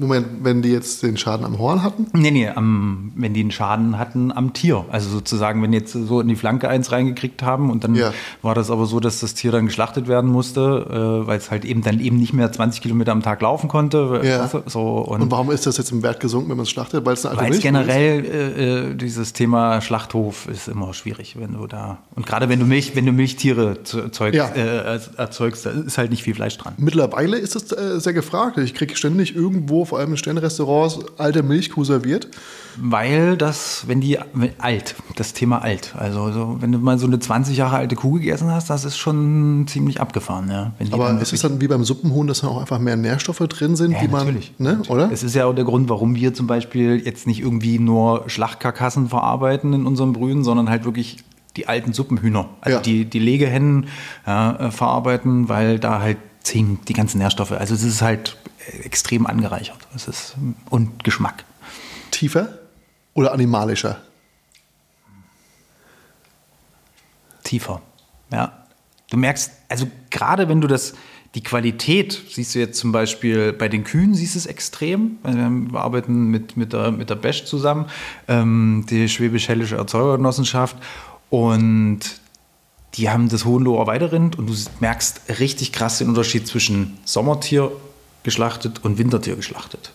Moment, 0.00 0.26
wenn 0.42 0.62
die 0.62 0.70
jetzt 0.70 1.02
den 1.02 1.16
Schaden 1.16 1.44
am 1.44 1.58
Horn 1.58 1.82
hatten? 1.82 2.06
Nee, 2.12 2.30
nee, 2.30 2.48
am, 2.48 3.12
wenn 3.16 3.34
die 3.34 3.40
einen 3.40 3.50
Schaden 3.50 3.98
hatten 3.98 4.30
am 4.30 4.52
Tier. 4.52 4.84
Also 4.90 5.10
sozusagen, 5.10 5.60
wenn 5.62 5.72
die 5.72 5.78
jetzt 5.78 5.92
so 5.92 6.20
in 6.20 6.28
die 6.28 6.36
Flanke 6.36 6.68
eins 6.68 6.92
reingekriegt 6.92 7.42
haben 7.42 7.70
und 7.70 7.82
dann 7.82 7.96
ja. 7.96 8.12
war 8.40 8.54
das 8.54 8.70
aber 8.70 8.86
so, 8.86 9.00
dass 9.00 9.20
das 9.20 9.34
Tier 9.34 9.50
dann 9.50 9.66
geschlachtet 9.66 10.06
werden 10.06 10.30
musste, 10.30 10.60
äh, 10.88 11.26
weil 11.26 11.38
es 11.38 11.50
halt 11.50 11.64
eben 11.64 11.82
dann 11.82 11.98
eben 11.98 12.16
nicht 12.16 12.32
mehr 12.32 12.50
20 12.52 12.80
Kilometer 12.80 13.10
am 13.10 13.22
Tag 13.22 13.42
laufen 13.42 13.68
konnte. 13.68 14.20
Ja. 14.22 14.48
So, 14.66 14.98
und, 14.98 15.22
und, 15.22 15.30
warum 15.32 15.50
ist 15.50 15.66
das 15.66 15.78
jetzt 15.78 15.90
im 15.90 16.02
Wert 16.04 16.20
gesunken, 16.20 16.50
wenn 16.50 16.56
man 16.56 16.64
es 16.64 16.70
schlachtet? 16.70 17.04
Weil 17.04 17.14
es 17.14 17.26
eine 17.26 17.38
alte 17.38 17.50
Milch 17.50 17.62
generell 17.62 18.24
äh, 18.24 18.90
äh, 18.90 18.94
dieses 18.94 19.32
Thema 19.32 19.80
Schlachthof 19.80 20.46
ist 20.46 20.68
immer 20.68 20.94
schwierig, 20.94 21.36
wenn 21.40 21.54
du 21.54 21.66
da 21.66 21.98
und 22.14 22.26
gerade 22.26 22.48
wenn 22.48 22.60
du 22.60 22.66
Milch, 22.66 22.94
wenn 22.94 23.06
du 23.06 23.12
Milchtiere 23.12 23.78
erzeugst, 23.94 24.36
ja. 24.36 24.48
äh, 24.48 25.00
erzeugst, 25.16 25.66
da 25.66 25.70
ist 25.70 25.98
halt 25.98 26.10
nicht 26.10 26.22
viel 26.22 26.34
Fleisch 26.34 26.56
dran. 26.56 26.74
Mittlerweile 26.76 27.36
ist 27.36 27.56
es 27.56 27.72
äh, 27.72 27.98
sehr 27.98 28.12
gefragt. 28.12 28.58
Ich 28.58 28.74
kriege 28.74 28.94
ständig 28.96 29.34
irgendwo 29.34 29.87
vor 29.88 29.98
allem 29.98 30.12
in 30.12 30.16
Sternrestaurants 30.16 30.98
alte 31.16 31.42
Milchkuh 31.42 31.84
serviert? 31.84 32.28
Weil 32.80 33.36
das, 33.36 33.84
wenn 33.88 34.00
die 34.00 34.18
alt, 34.58 34.94
das 35.16 35.32
Thema 35.32 35.62
alt, 35.62 35.94
also 35.98 36.30
so, 36.30 36.56
wenn 36.60 36.70
du 36.70 36.78
mal 36.78 36.98
so 36.98 37.06
eine 37.06 37.18
20 37.18 37.56
Jahre 37.56 37.76
alte 37.76 37.96
Kuh 37.96 38.12
gegessen 38.12 38.52
hast, 38.52 38.70
das 38.70 38.84
ist 38.84 38.96
schon 38.96 39.66
ziemlich 39.66 40.00
abgefahren. 40.00 40.48
Ja, 40.48 40.72
Aber 40.92 41.20
ist 41.20 41.32
es 41.32 41.40
dann 41.40 41.60
wie 41.60 41.66
beim 41.66 41.82
Suppenhuhn, 41.82 42.28
dass 42.28 42.42
da 42.42 42.48
auch 42.48 42.60
einfach 42.60 42.78
mehr 42.78 42.96
Nährstoffe 42.96 43.38
drin 43.38 43.74
sind, 43.74 43.92
ja, 43.92 44.00
die 44.00 44.08
man, 44.08 44.26
natürlich, 44.26 44.52
ne, 44.58 44.70
natürlich. 44.70 44.90
oder? 44.90 45.10
Es 45.10 45.24
ist 45.24 45.34
ja 45.34 45.46
auch 45.46 45.54
der 45.54 45.64
Grund, 45.64 45.88
warum 45.88 46.14
wir 46.14 46.34
zum 46.34 46.46
Beispiel 46.46 47.02
jetzt 47.04 47.26
nicht 47.26 47.40
irgendwie 47.40 47.80
nur 47.80 48.24
Schlachtkarkassen 48.28 49.08
verarbeiten 49.08 49.72
in 49.72 49.86
unserem 49.86 50.12
Brühen, 50.12 50.44
sondern 50.44 50.70
halt 50.70 50.84
wirklich 50.84 51.18
die 51.56 51.66
alten 51.66 51.92
Suppenhühner, 51.92 52.48
also 52.60 52.76
ja. 52.76 52.82
die, 52.82 53.04
die 53.04 53.18
Legehennen 53.18 53.88
ja, 54.26 54.68
äh, 54.68 54.70
verarbeiten, 54.70 55.48
weil 55.48 55.80
da 55.80 56.00
halt 56.00 56.18
Zink, 56.44 56.86
die 56.86 56.92
ganzen 56.92 57.18
Nährstoffe. 57.18 57.52
Also 57.52 57.74
es 57.74 57.82
ist 57.82 58.00
halt 58.00 58.36
extrem 58.84 59.26
angereichert. 59.26 59.78
Es 59.94 60.08
ist, 60.08 60.36
und 60.70 61.04
Geschmack. 61.04 61.44
Tiefer 62.10 62.58
oder 63.14 63.32
animalischer? 63.32 64.00
Tiefer, 67.44 67.80
ja. 68.30 68.64
Du 69.10 69.16
merkst, 69.16 69.52
also 69.68 69.86
gerade 70.10 70.48
wenn 70.48 70.60
du 70.60 70.68
das, 70.68 70.94
die 71.34 71.42
Qualität 71.42 72.22
siehst 72.30 72.54
du 72.54 72.58
jetzt 72.58 72.78
zum 72.78 72.92
Beispiel 72.92 73.52
bei 73.52 73.68
den 73.68 73.84
Kühen, 73.84 74.14
siehst 74.14 74.34
du 74.34 74.38
es 74.38 74.46
extrem. 74.46 75.18
Wir 75.22 75.80
arbeiten 75.80 76.28
mit, 76.28 76.56
mit 76.56 76.74
der, 76.74 76.90
mit 76.90 77.08
der 77.08 77.14
Besch 77.14 77.44
zusammen, 77.44 77.86
ähm, 78.28 78.84
die 78.90 79.08
Schwäbisch-Hellische 79.08 79.76
Erzeugergenossenschaft. 79.76 80.76
Und 81.30 82.00
die 82.94 83.10
haben 83.10 83.28
das 83.28 83.44
Hohenloher 83.44 83.86
Weiderind 83.86 84.38
und 84.38 84.46
du 84.46 84.54
merkst 84.80 85.22
richtig 85.40 85.72
krass 85.72 85.98
den 85.98 86.08
Unterschied 86.08 86.46
zwischen 86.46 86.98
Sommertier 87.04 87.70
geschlachtet 88.28 88.84
und 88.84 88.98
Wintertier 88.98 89.36
geschlachtet. 89.36 89.92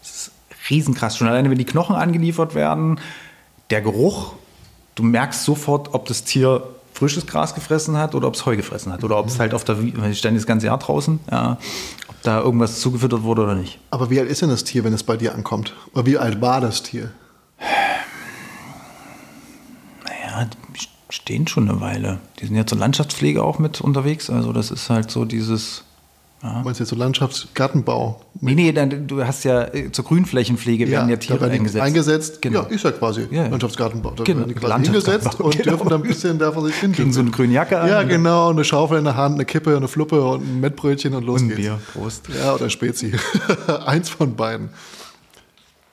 Das 0.00 0.10
ist 0.10 0.32
riesenkrass. 0.68 1.16
Schon 1.16 1.28
alleine, 1.28 1.48
wenn 1.48 1.58
die 1.58 1.64
Knochen 1.64 1.94
angeliefert 1.94 2.56
werden, 2.56 2.98
der 3.70 3.82
Geruch, 3.82 4.32
du 4.96 5.04
merkst 5.04 5.44
sofort, 5.44 5.94
ob 5.94 6.06
das 6.06 6.24
Tier 6.24 6.64
frisches 6.92 7.26
Gras 7.26 7.54
gefressen 7.54 7.96
hat 7.96 8.16
oder 8.16 8.26
ob 8.26 8.34
es 8.34 8.44
Heu 8.44 8.56
gefressen 8.56 8.92
hat. 8.92 9.04
Oder 9.04 9.18
ob 9.18 9.28
es 9.28 9.38
halt 9.38 9.54
auf 9.54 9.62
der, 9.62 9.78
weil 9.78 10.10
ich 10.10 10.18
stand 10.18 10.36
das 10.36 10.46
ganze 10.46 10.66
Jahr 10.66 10.78
draußen, 10.78 11.20
ja, 11.30 11.58
ob 12.08 12.22
da 12.22 12.40
irgendwas 12.40 12.80
zugefüttert 12.80 13.22
wurde 13.22 13.42
oder 13.42 13.54
nicht. 13.54 13.78
Aber 13.90 14.10
wie 14.10 14.18
alt 14.18 14.28
ist 14.28 14.42
denn 14.42 14.50
das 14.50 14.64
Tier, 14.64 14.82
wenn 14.82 14.92
es 14.92 15.04
bei 15.04 15.16
dir 15.16 15.34
ankommt? 15.34 15.74
Oder 15.94 16.06
wie 16.06 16.18
alt 16.18 16.40
war 16.40 16.60
das 16.60 16.82
Tier? 16.82 17.12
Naja, 20.04 20.48
die 20.74 20.88
stehen 21.10 21.46
schon 21.46 21.68
eine 21.68 21.80
Weile. 21.80 22.18
Die 22.40 22.46
sind 22.46 22.56
ja 22.56 22.66
zur 22.66 22.78
Landschaftspflege 22.78 23.44
auch 23.44 23.60
mit 23.60 23.80
unterwegs. 23.80 24.28
Also 24.28 24.52
das 24.52 24.72
ist 24.72 24.90
halt 24.90 25.12
so 25.12 25.24
dieses 25.24 25.84
Aha. 26.40 26.62
Meinst 26.62 26.78
du 26.78 26.84
jetzt 26.84 26.90
so 26.90 26.96
Landschaftsgartenbau? 26.96 28.20
Nee, 28.40 28.54
nee, 28.54 28.72
dann, 28.72 29.08
du 29.08 29.24
hast 29.24 29.42
ja 29.44 29.64
äh, 29.74 29.90
zur 29.90 30.04
Grünflächenpflege 30.04 30.84
ja, 30.84 30.90
werden 30.92 31.10
ja 31.10 31.16
Tiere 31.16 31.40
werden 31.40 31.52
eingesetzt. 31.52 31.84
Eingesetzt, 31.84 32.42
genau. 32.42 32.62
ja, 32.62 32.68
ist 32.68 32.84
ja 32.84 32.92
quasi 32.92 33.26
ja. 33.30 33.48
Landschaftsgartenbau. 33.48 34.12
Da 34.12 34.22
genau. 34.22 34.40
werden 34.40 34.48
die 34.48 34.54
quasi 34.54 34.84
hingesetzt 34.84 35.40
und 35.40 35.56
genau. 35.56 35.70
dürfen 35.70 35.88
dann 35.88 36.02
ein 36.02 36.06
bisschen 36.06 36.38
da 36.38 36.52
vor 36.52 36.64
sich 36.64 36.76
hin. 36.76 36.92
Kriegen 36.92 37.12
so 37.12 37.20
eine 37.20 37.30
grüne 37.30 37.52
Jacke 37.52 37.80
an. 37.80 37.88
Ja, 37.88 38.04
genau, 38.04 38.50
eine 38.50 38.62
Schaufel 38.62 38.98
in 38.98 39.04
der 39.04 39.16
Hand, 39.16 39.34
eine 39.34 39.46
Kippe, 39.46 39.76
eine 39.76 39.88
Fluppe 39.88 40.24
und 40.24 40.42
ein 40.42 40.60
Mettbrötchen 40.60 41.12
und 41.14 41.24
los 41.24 41.42
und 41.42 41.48
geht's. 41.48 41.60
Bier, 41.60 41.80
Prost. 41.92 42.28
Ja, 42.28 42.54
oder 42.54 42.70
Spezi. 42.70 43.14
Eins 43.86 44.08
von 44.08 44.36
beiden. 44.36 44.68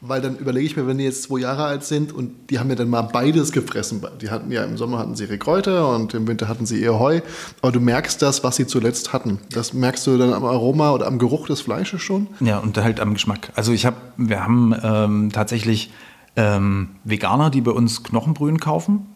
Weil 0.08 0.22
dann 0.22 0.38
überlege 0.38 0.66
ich 0.66 0.76
mir, 0.76 0.88
wenn 0.88 0.98
die 0.98 1.04
jetzt 1.04 1.24
zwei 1.24 1.40
Jahre 1.40 1.66
alt 1.66 1.84
sind 1.84 2.12
und 2.14 2.50
die 2.50 2.60
haben 2.60 2.70
ja 2.70 2.76
dann 2.76 2.90
mal 2.90 3.02
beides 3.02 3.52
gefressen. 3.52 4.06
Die 4.22 4.30
hatten 4.30 4.52
ja 4.52 4.64
im 4.64 4.78
Sommer 4.78 5.00
hatten 5.00 5.16
sie 5.16 5.26
ihre 5.26 5.38
Kräuter 5.38 5.90
und 5.90 6.14
im 6.14 6.28
Winter 6.28 6.48
hatten 6.48 6.66
sie 6.66 6.82
ihr 6.82 7.00
Heu. 7.00 7.22
Aber 7.62 7.72
du 7.72 7.80
merkst 7.80 8.22
das, 8.22 8.44
was 8.44 8.56
sie 8.56 8.68
zuletzt 8.68 9.14
hatten. 9.14 9.40
Das 9.52 9.74
merkst 9.74 10.06
du 10.08 10.18
dann 10.18 10.34
am 10.34 10.46
Aroma 10.46 10.92
oder 10.92 11.08
am 11.08 11.20
Geruch 11.20 11.48
des 11.48 11.62
Fleisches 11.62 12.02
schon? 12.02 12.28
Ja, 12.40 12.60
und 12.60 12.78
halt 12.78 13.00
am 13.00 13.14
Geschmack. 13.14 13.52
Also 13.56 13.72
ich 13.72 13.86
habe, 13.86 13.98
wir 14.18 14.44
haben 14.44 14.76
ähm, 14.84 15.32
tatsächlich 15.32 15.92
ähm, 16.36 16.90
Veganer, 17.04 17.50
die 17.50 17.62
bei 17.62 17.72
uns 17.72 18.04
Knochenbrühen 18.04 18.60
kaufen. 18.60 19.08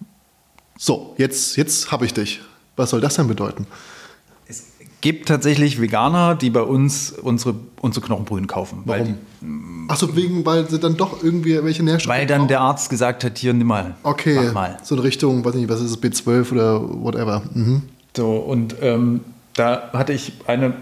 So, 0.78 1.14
jetzt, 1.18 1.58
jetzt 1.58 1.92
habe 1.92 2.06
ich 2.06 2.14
dich. 2.14 2.42
Was 2.76 2.92
soll 2.92 3.02
das 3.02 3.16
denn 3.16 3.28
bedeuten? 3.28 3.68
Gibt 5.02 5.28
tatsächlich 5.28 5.82
Veganer, 5.82 6.36
die 6.36 6.50
bei 6.50 6.62
uns 6.62 7.12
unsere, 7.12 7.56
unsere 7.82 8.06
Knochenbrühen 8.06 8.48
kaufen. 8.48 8.84
Warum? 8.86 9.18
Achso, 9.88 10.16
wegen, 10.16 10.46
weil 10.46 10.70
sie 10.70 10.80
dann 10.80 10.98
doch 10.98 11.24
irgendwie 11.24 11.64
welche 11.64 11.84
Nährstoffe 11.84 12.14
Weil 12.16 12.28
dann 12.28 12.40
brauchen? 12.40 12.48
der 12.50 12.62
Arzt 12.62 12.90
gesagt 12.90 13.24
hat, 13.24 13.38
hier 13.38 13.54
nimm 13.54 13.68
mal. 13.68 13.96
Okay, 14.04 14.40
mach 14.46 14.54
mal. 14.54 14.78
so 14.84 14.96
eine 14.96 15.04
Richtung, 15.04 15.44
weiß 15.44 15.56
nicht, 15.56 15.70
was 15.70 15.82
ist 15.82 15.92
es, 15.92 16.02
B12 16.02 16.52
oder 16.52 16.82
whatever. 17.04 17.42
Mhm. 17.54 17.84
So, 18.16 18.36
und 18.36 18.76
ähm, 18.82 19.22
da 19.54 19.90
hatte 19.94 20.14
ich 20.14 20.34
eine, 20.48 20.74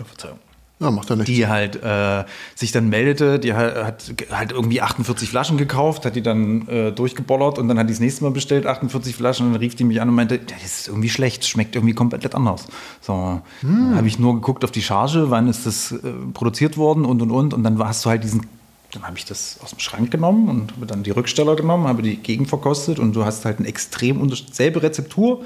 oh, 0.00 0.04
Verzeihung, 0.04 0.38
Ja, 0.80 0.90
macht 0.90 1.08
er 1.08 1.16
nicht. 1.16 1.28
Die 1.28 1.46
halt 1.46 1.80
äh, 1.82 2.24
sich 2.56 2.72
dann 2.72 2.88
meldete, 2.88 3.38
die 3.38 3.54
hat, 3.54 3.76
hat, 3.76 4.14
halt 4.30 4.52
irgendwie 4.52 4.80
48 4.80 5.28
Flaschen 5.28 5.56
gekauft, 5.56 6.04
hat 6.04 6.16
die 6.16 6.22
dann 6.22 6.66
äh, 6.66 6.90
durchgebollert 6.90 7.58
und 7.58 7.68
dann 7.68 7.78
hat 7.78 7.88
die 7.88 7.92
das 7.92 8.00
nächste 8.00 8.24
Mal 8.24 8.32
bestellt, 8.32 8.66
48 8.66 9.14
Flaschen, 9.14 9.46
und 9.46 9.52
dann 9.52 9.60
rief 9.60 9.76
die 9.76 9.84
mich 9.84 10.00
an 10.00 10.08
und 10.08 10.16
meinte, 10.16 10.38
das 10.38 10.62
ist 10.64 10.88
irgendwie 10.88 11.08
schlecht, 11.08 11.46
schmeckt 11.46 11.76
irgendwie 11.76 11.94
komplett 11.94 12.34
anders. 12.34 12.66
So, 13.00 13.40
hm. 13.60 13.94
habe 13.94 14.08
ich 14.08 14.18
nur 14.18 14.34
geguckt 14.34 14.64
auf 14.64 14.72
die 14.72 14.82
Charge, 14.82 15.30
wann 15.30 15.46
ist 15.48 15.64
das 15.64 15.92
äh, 15.92 16.12
produziert 16.32 16.76
worden 16.76 17.04
und 17.04 17.22
und 17.22 17.30
und 17.30 17.54
und 17.54 17.62
dann 17.62 17.78
hast 17.78 18.04
du 18.04 18.10
halt 18.10 18.24
diesen 18.24 18.46
dann 18.94 19.02
habe 19.04 19.18
ich 19.18 19.24
das 19.24 19.58
aus 19.60 19.70
dem 19.70 19.80
Schrank 19.80 20.12
genommen 20.12 20.48
und 20.48 20.72
habe 20.72 20.86
dann 20.86 21.02
die 21.02 21.10
Rücksteller 21.10 21.56
genommen, 21.56 21.88
habe 21.88 22.02
die 22.02 22.16
gegenverkostet 22.16 23.00
und 23.00 23.14
du 23.14 23.24
hast 23.24 23.44
halt 23.44 23.58
eine 23.58 23.66
extrem 23.66 24.32
selbe 24.52 24.82
Rezeptur, 24.84 25.44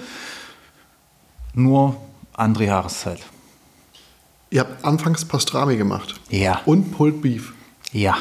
nur 1.55 1.97
andere 2.35 2.67
Jahreszeit. 2.67 3.21
Ihr 4.51 4.61
habt 4.61 4.85
anfangs 4.85 5.25
Pastrami 5.25 5.77
gemacht. 5.77 6.15
Ja. 6.31 6.61
Und 6.65 6.93
Pulled 6.93 7.21
Beef. 7.21 7.53
Ja. 7.93 8.17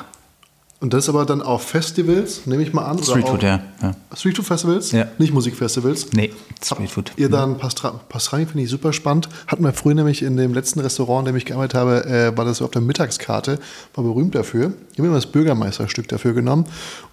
Und 0.80 0.94
das 0.94 1.10
aber 1.10 1.26
dann 1.26 1.42
auf 1.42 1.64
Festivals, 1.64 2.46
nehme 2.46 2.62
ich 2.62 2.72
mal 2.72 2.86
an. 2.86 3.02
Streetfood, 3.02 3.42
ja. 3.42 3.62
ja. 3.82 3.96
Streetfood 4.16 4.46
Festivals? 4.46 4.92
Ja. 4.92 5.08
Nicht 5.18 5.34
Musikfestivals? 5.34 6.12
Nee, 6.14 6.32
Streetfood. 6.64 7.14
Ihr 7.18 7.30
dann 7.30 7.58
Pastra 7.58 8.00
Pastrami 8.10 8.46
finde 8.46 8.64
ich 8.64 8.70
super 8.70 8.94
spannend. 8.94 9.28
Hatten 9.48 9.64
wir 9.64 9.74
früher 9.74 9.96
nämlich 9.96 10.22
in 10.22 10.38
dem 10.38 10.54
letzten 10.54 10.80
Restaurant, 10.80 11.28
in 11.28 11.34
dem 11.34 11.38
ich 11.38 11.46
gearbeitet 11.46 11.74
habe, 11.74 12.06
äh, 12.06 12.38
war 12.38 12.46
das 12.46 12.62
auf 12.62 12.70
der 12.70 12.84
Mittagskarte, 12.84 13.58
war 13.96 14.04
berühmt 14.04 14.36
dafür. 14.36 14.74
Ich 14.92 15.00
habe 15.00 15.08
immer 15.08 15.16
das 15.16 15.26
Bürgermeisterstück 15.26 16.08
dafür 16.10 16.34
genommen. 16.34 16.66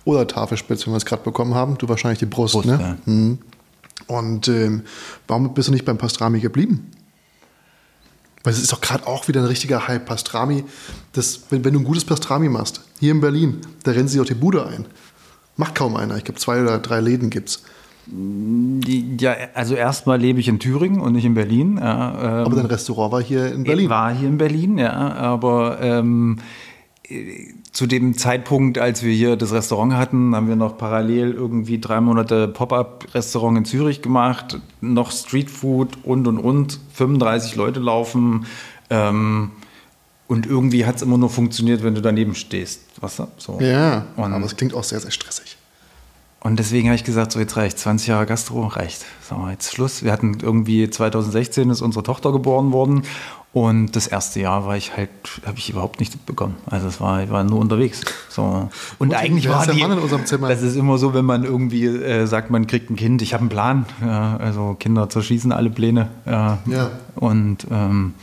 Oder 0.04 0.26
Tafelspitze, 0.26 0.86
wenn 0.86 0.92
wir 0.92 0.98
es 0.98 1.06
gerade 1.06 1.22
bekommen 1.22 1.54
haben. 1.54 1.78
Du 1.78 1.88
wahrscheinlich 1.88 2.18
die 2.18 2.26
Brust, 2.26 2.52
Brust 2.52 2.66
ne? 2.66 2.78
Ja. 3.06 3.10
Mhm. 3.10 3.38
Und 4.08 4.48
ähm, 4.48 4.82
warum 5.26 5.54
bist 5.54 5.68
du 5.68 5.72
nicht 5.72 5.86
beim 5.86 5.96
Pastrami 5.96 6.40
geblieben? 6.40 6.90
Weil 8.44 8.52
es 8.52 8.60
ist 8.60 8.72
doch 8.72 8.82
gerade 8.82 9.06
auch 9.06 9.26
wieder 9.26 9.40
ein 9.40 9.46
richtiger 9.46 9.88
Hype. 9.88 10.04
Pastrami, 10.04 10.64
das, 11.12 11.40
wenn, 11.50 11.64
wenn, 11.64 11.72
du 11.72 11.80
ein 11.80 11.84
gutes 11.84 12.04
Pastrami 12.04 12.50
machst, 12.50 12.82
hier 13.00 13.10
in 13.10 13.20
Berlin, 13.20 13.62
da 13.82 13.92
rennen 13.92 14.06
sie 14.06 14.18
doch 14.18 14.26
die 14.26 14.34
Bude 14.34 14.66
ein. 14.66 14.84
Macht 15.56 15.74
kaum 15.74 15.96
einer. 15.96 16.16
Ich 16.18 16.24
glaube, 16.24 16.38
zwei 16.38 16.62
oder 16.62 16.78
drei 16.78 17.00
Läden 17.00 17.30
gibt's. 17.30 17.62
Ja, 19.18 19.34
also 19.54 19.74
erstmal 19.74 20.20
lebe 20.20 20.38
ich 20.38 20.48
in 20.48 20.58
Thüringen 20.58 21.00
und 21.00 21.14
nicht 21.14 21.24
in 21.24 21.32
Berlin. 21.32 21.78
Ja, 21.78 22.40
ähm, 22.40 22.46
aber 22.46 22.56
dein 22.56 22.66
Restaurant 22.66 23.12
war 23.12 23.22
hier 23.22 23.50
in 23.50 23.64
Berlin. 23.64 23.88
War 23.88 24.14
hier 24.14 24.28
in 24.28 24.36
Berlin, 24.36 24.76
ja. 24.76 24.92
Aber 24.92 25.80
ähm, 25.80 26.38
zu 27.74 27.88
dem 27.88 28.16
Zeitpunkt, 28.16 28.78
als 28.78 29.02
wir 29.02 29.12
hier 29.12 29.34
das 29.36 29.52
Restaurant 29.52 29.94
hatten, 29.94 30.34
haben 30.34 30.46
wir 30.46 30.54
noch 30.54 30.78
parallel 30.78 31.32
irgendwie 31.32 31.80
drei 31.80 32.00
Monate 32.00 32.46
Pop-up-Restaurant 32.46 33.58
in 33.58 33.64
Zürich 33.64 34.00
gemacht, 34.00 34.60
noch 34.80 35.10
Streetfood 35.10 35.98
und 36.04 36.28
und 36.28 36.38
und, 36.38 36.78
35 36.94 37.56
Leute 37.56 37.80
laufen. 37.80 38.46
Ähm, 38.90 39.50
und 40.28 40.46
irgendwie 40.46 40.86
hat 40.86 40.96
es 40.96 41.02
immer 41.02 41.18
nur 41.18 41.30
funktioniert, 41.30 41.82
wenn 41.82 41.96
du 41.96 42.00
daneben 42.00 42.36
stehst. 42.36 42.80
Was, 43.00 43.20
so. 43.38 43.58
Ja, 43.60 44.06
und, 44.16 44.32
aber 44.32 44.46
es 44.46 44.56
klingt 44.56 44.72
auch 44.72 44.84
sehr, 44.84 45.00
sehr 45.00 45.10
stressig. 45.10 45.56
Und 46.40 46.58
deswegen 46.58 46.88
habe 46.88 46.96
ich 46.96 47.04
gesagt, 47.04 47.32
so 47.32 47.40
jetzt 47.40 47.56
reicht, 47.56 47.78
20 47.78 48.06
Jahre 48.06 48.26
Gastro 48.26 48.66
reicht. 48.66 49.04
So, 49.28 49.48
jetzt 49.50 49.72
Schluss. 49.72 50.04
Wir 50.04 50.12
hatten 50.12 50.38
irgendwie 50.40 50.88
2016 50.88 51.70
ist 51.70 51.80
unsere 51.80 52.04
Tochter 52.04 52.30
geboren 52.30 52.70
worden 52.70 53.02
und 53.54 53.94
das 53.94 54.08
erste 54.08 54.40
Jahr 54.40 54.66
war 54.66 54.76
ich 54.76 54.96
halt, 54.96 55.10
habe 55.46 55.58
ich 55.58 55.70
überhaupt 55.70 56.00
nichts 56.00 56.16
bekommen. 56.16 56.56
Also 56.66 56.88
es 56.88 57.00
war, 57.00 57.22
ich 57.22 57.30
war 57.30 57.44
nur 57.44 57.60
unterwegs. 57.60 58.00
So. 58.28 58.68
Und 58.98 59.08
Mutti, 59.08 59.14
eigentlich 59.14 59.48
war 59.48 59.64
die, 59.64 59.80
Mann 59.80 59.92
in 59.92 59.98
unserem 60.00 60.26
Zimmer. 60.26 60.48
das 60.48 60.60
ist 60.60 60.74
immer 60.74 60.98
so, 60.98 61.14
wenn 61.14 61.24
man 61.24 61.44
irgendwie 61.44 61.86
äh, 61.86 62.26
sagt, 62.26 62.50
man 62.50 62.66
kriegt 62.66 62.90
ein 62.90 62.96
Kind, 62.96 63.22
ich 63.22 63.32
habe 63.32 63.42
einen 63.42 63.50
Plan. 63.50 63.86
Ja, 64.00 64.38
also 64.38 64.74
Kinder 64.80 65.08
zerschießen 65.08 65.52
alle 65.52 65.70
Pläne. 65.70 66.08
Ja. 66.26 66.58
ja. 66.66 66.90
Und 67.14 67.68
ähm, 67.70 68.14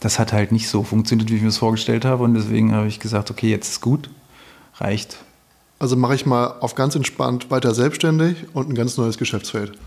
das 0.00 0.18
hat 0.18 0.32
halt 0.32 0.50
nicht 0.50 0.68
so 0.68 0.82
funktioniert, 0.82 1.30
wie 1.30 1.36
ich 1.36 1.42
mir 1.42 1.48
das 1.48 1.58
vorgestellt 1.58 2.04
habe. 2.04 2.24
Und 2.24 2.34
deswegen 2.34 2.74
habe 2.74 2.88
ich 2.88 2.98
gesagt, 2.98 3.30
okay, 3.30 3.50
jetzt 3.50 3.68
ist 3.68 3.80
gut, 3.80 4.10
reicht. 4.78 5.18
Also 5.78 5.94
mache 5.94 6.16
ich 6.16 6.26
mal 6.26 6.48
auf 6.58 6.74
ganz 6.74 6.96
entspannt 6.96 7.48
weiter 7.48 7.76
selbstständig 7.76 8.46
und 8.54 8.70
ein 8.70 8.74
ganz 8.74 8.96
neues 8.96 9.18
Geschäftsfeld. 9.18 9.78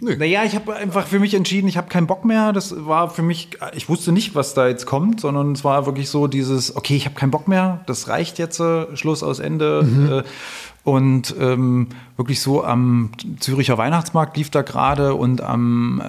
Nee. 0.00 0.16
Naja, 0.16 0.44
ich 0.44 0.54
habe 0.54 0.74
einfach 0.74 1.06
für 1.06 1.18
mich 1.18 1.34
entschieden, 1.34 1.68
ich 1.68 1.76
habe 1.76 1.88
keinen 1.88 2.06
Bock 2.06 2.24
mehr. 2.24 2.52
Das 2.52 2.86
war 2.86 3.10
für 3.10 3.22
mich, 3.22 3.50
ich 3.74 3.88
wusste 3.88 4.12
nicht, 4.12 4.34
was 4.34 4.54
da 4.54 4.66
jetzt 4.66 4.86
kommt, 4.86 5.20
sondern 5.20 5.52
es 5.52 5.64
war 5.64 5.86
wirklich 5.86 6.10
so 6.10 6.26
dieses, 6.26 6.76
okay, 6.76 6.96
ich 6.96 7.06
habe 7.06 7.14
keinen 7.14 7.30
Bock 7.30 7.48
mehr, 7.48 7.80
das 7.86 8.08
reicht 8.08 8.38
jetzt, 8.38 8.60
äh, 8.60 8.96
Schluss 8.96 9.22
aus 9.22 9.38
Ende. 9.38 9.82
Mhm. 9.82 10.12
Äh, 10.12 10.22
und 10.82 11.34
ähm, 11.40 11.88
wirklich 12.18 12.40
so 12.40 12.62
am 12.62 13.12
Züricher 13.40 13.78
Weihnachtsmarkt 13.78 14.36
lief 14.36 14.50
da 14.50 14.60
gerade 14.60 15.14
und 15.14 15.40
am 15.40 16.02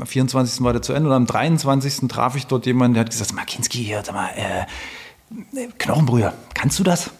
äh, 0.00 0.04
24. 0.04 0.62
war 0.62 0.74
der 0.74 0.82
zu 0.82 0.92
Ende 0.92 1.08
und 1.08 1.14
am 1.14 1.26
23. 1.26 2.08
traf 2.08 2.36
ich 2.36 2.46
dort 2.46 2.66
jemanden, 2.66 2.94
der 2.94 3.04
hat 3.04 3.10
gesagt, 3.10 3.32
Markinski, 3.32 3.78
hier, 3.78 4.02
sag 4.04 4.14
mal, 4.14 4.28
äh, 4.36 5.68
Knochenbrühe, 5.78 6.34
kannst 6.52 6.78
du 6.78 6.84
das? 6.84 7.10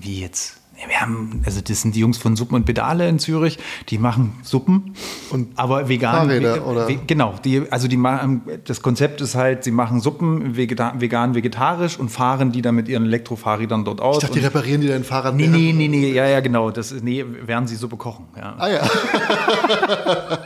Wie 0.00 0.20
jetzt? 0.20 0.59
Wir 0.88 1.00
haben, 1.00 1.42
also 1.44 1.60
das 1.60 1.82
sind 1.82 1.94
die 1.94 2.00
Jungs 2.00 2.18
von 2.18 2.36
Suppen 2.36 2.54
und 2.54 2.64
Pedale 2.64 3.08
in 3.08 3.18
Zürich, 3.18 3.58
die 3.88 3.98
machen 3.98 4.34
Suppen, 4.42 4.94
und 5.30 5.58
aber 5.58 5.88
vegan. 5.88 6.28
Fahrräder, 6.28 6.66
oder? 6.66 6.88
Genau, 7.06 7.34
die, 7.44 7.62
also 7.70 7.88
die 7.88 7.96
machen, 7.96 8.42
das 8.64 8.82
Konzept 8.82 9.20
ist 9.20 9.34
halt, 9.34 9.64
sie 9.64 9.70
machen 9.70 10.00
Suppen 10.00 10.56
vegan, 10.56 11.34
vegetarisch 11.34 11.98
und 11.98 12.08
fahren 12.08 12.52
die 12.52 12.62
dann 12.62 12.74
mit 12.74 12.88
ihren 12.88 13.04
Elektrofahrrädern 13.04 13.84
dort 13.84 14.00
aus. 14.00 14.16
Ich 14.16 14.22
dachte, 14.22 14.38
die 14.38 14.44
reparieren 14.44 14.80
die 14.80 14.88
dein 14.88 15.04
Fahrrad. 15.04 15.34
Nee, 15.34 15.46
nee, 15.46 15.72
nee, 15.74 15.88
nee, 15.88 16.12
ja, 16.12 16.26
ja, 16.26 16.40
genau, 16.40 16.70
das 16.70 16.92
ist, 16.92 17.04
nee, 17.04 17.24
während 17.26 17.68
sie 17.68 17.76
Suppe 17.76 17.96
kochen. 17.96 18.26
Ja. 18.36 18.54
Ah 18.58 18.68
ja. 18.68 18.88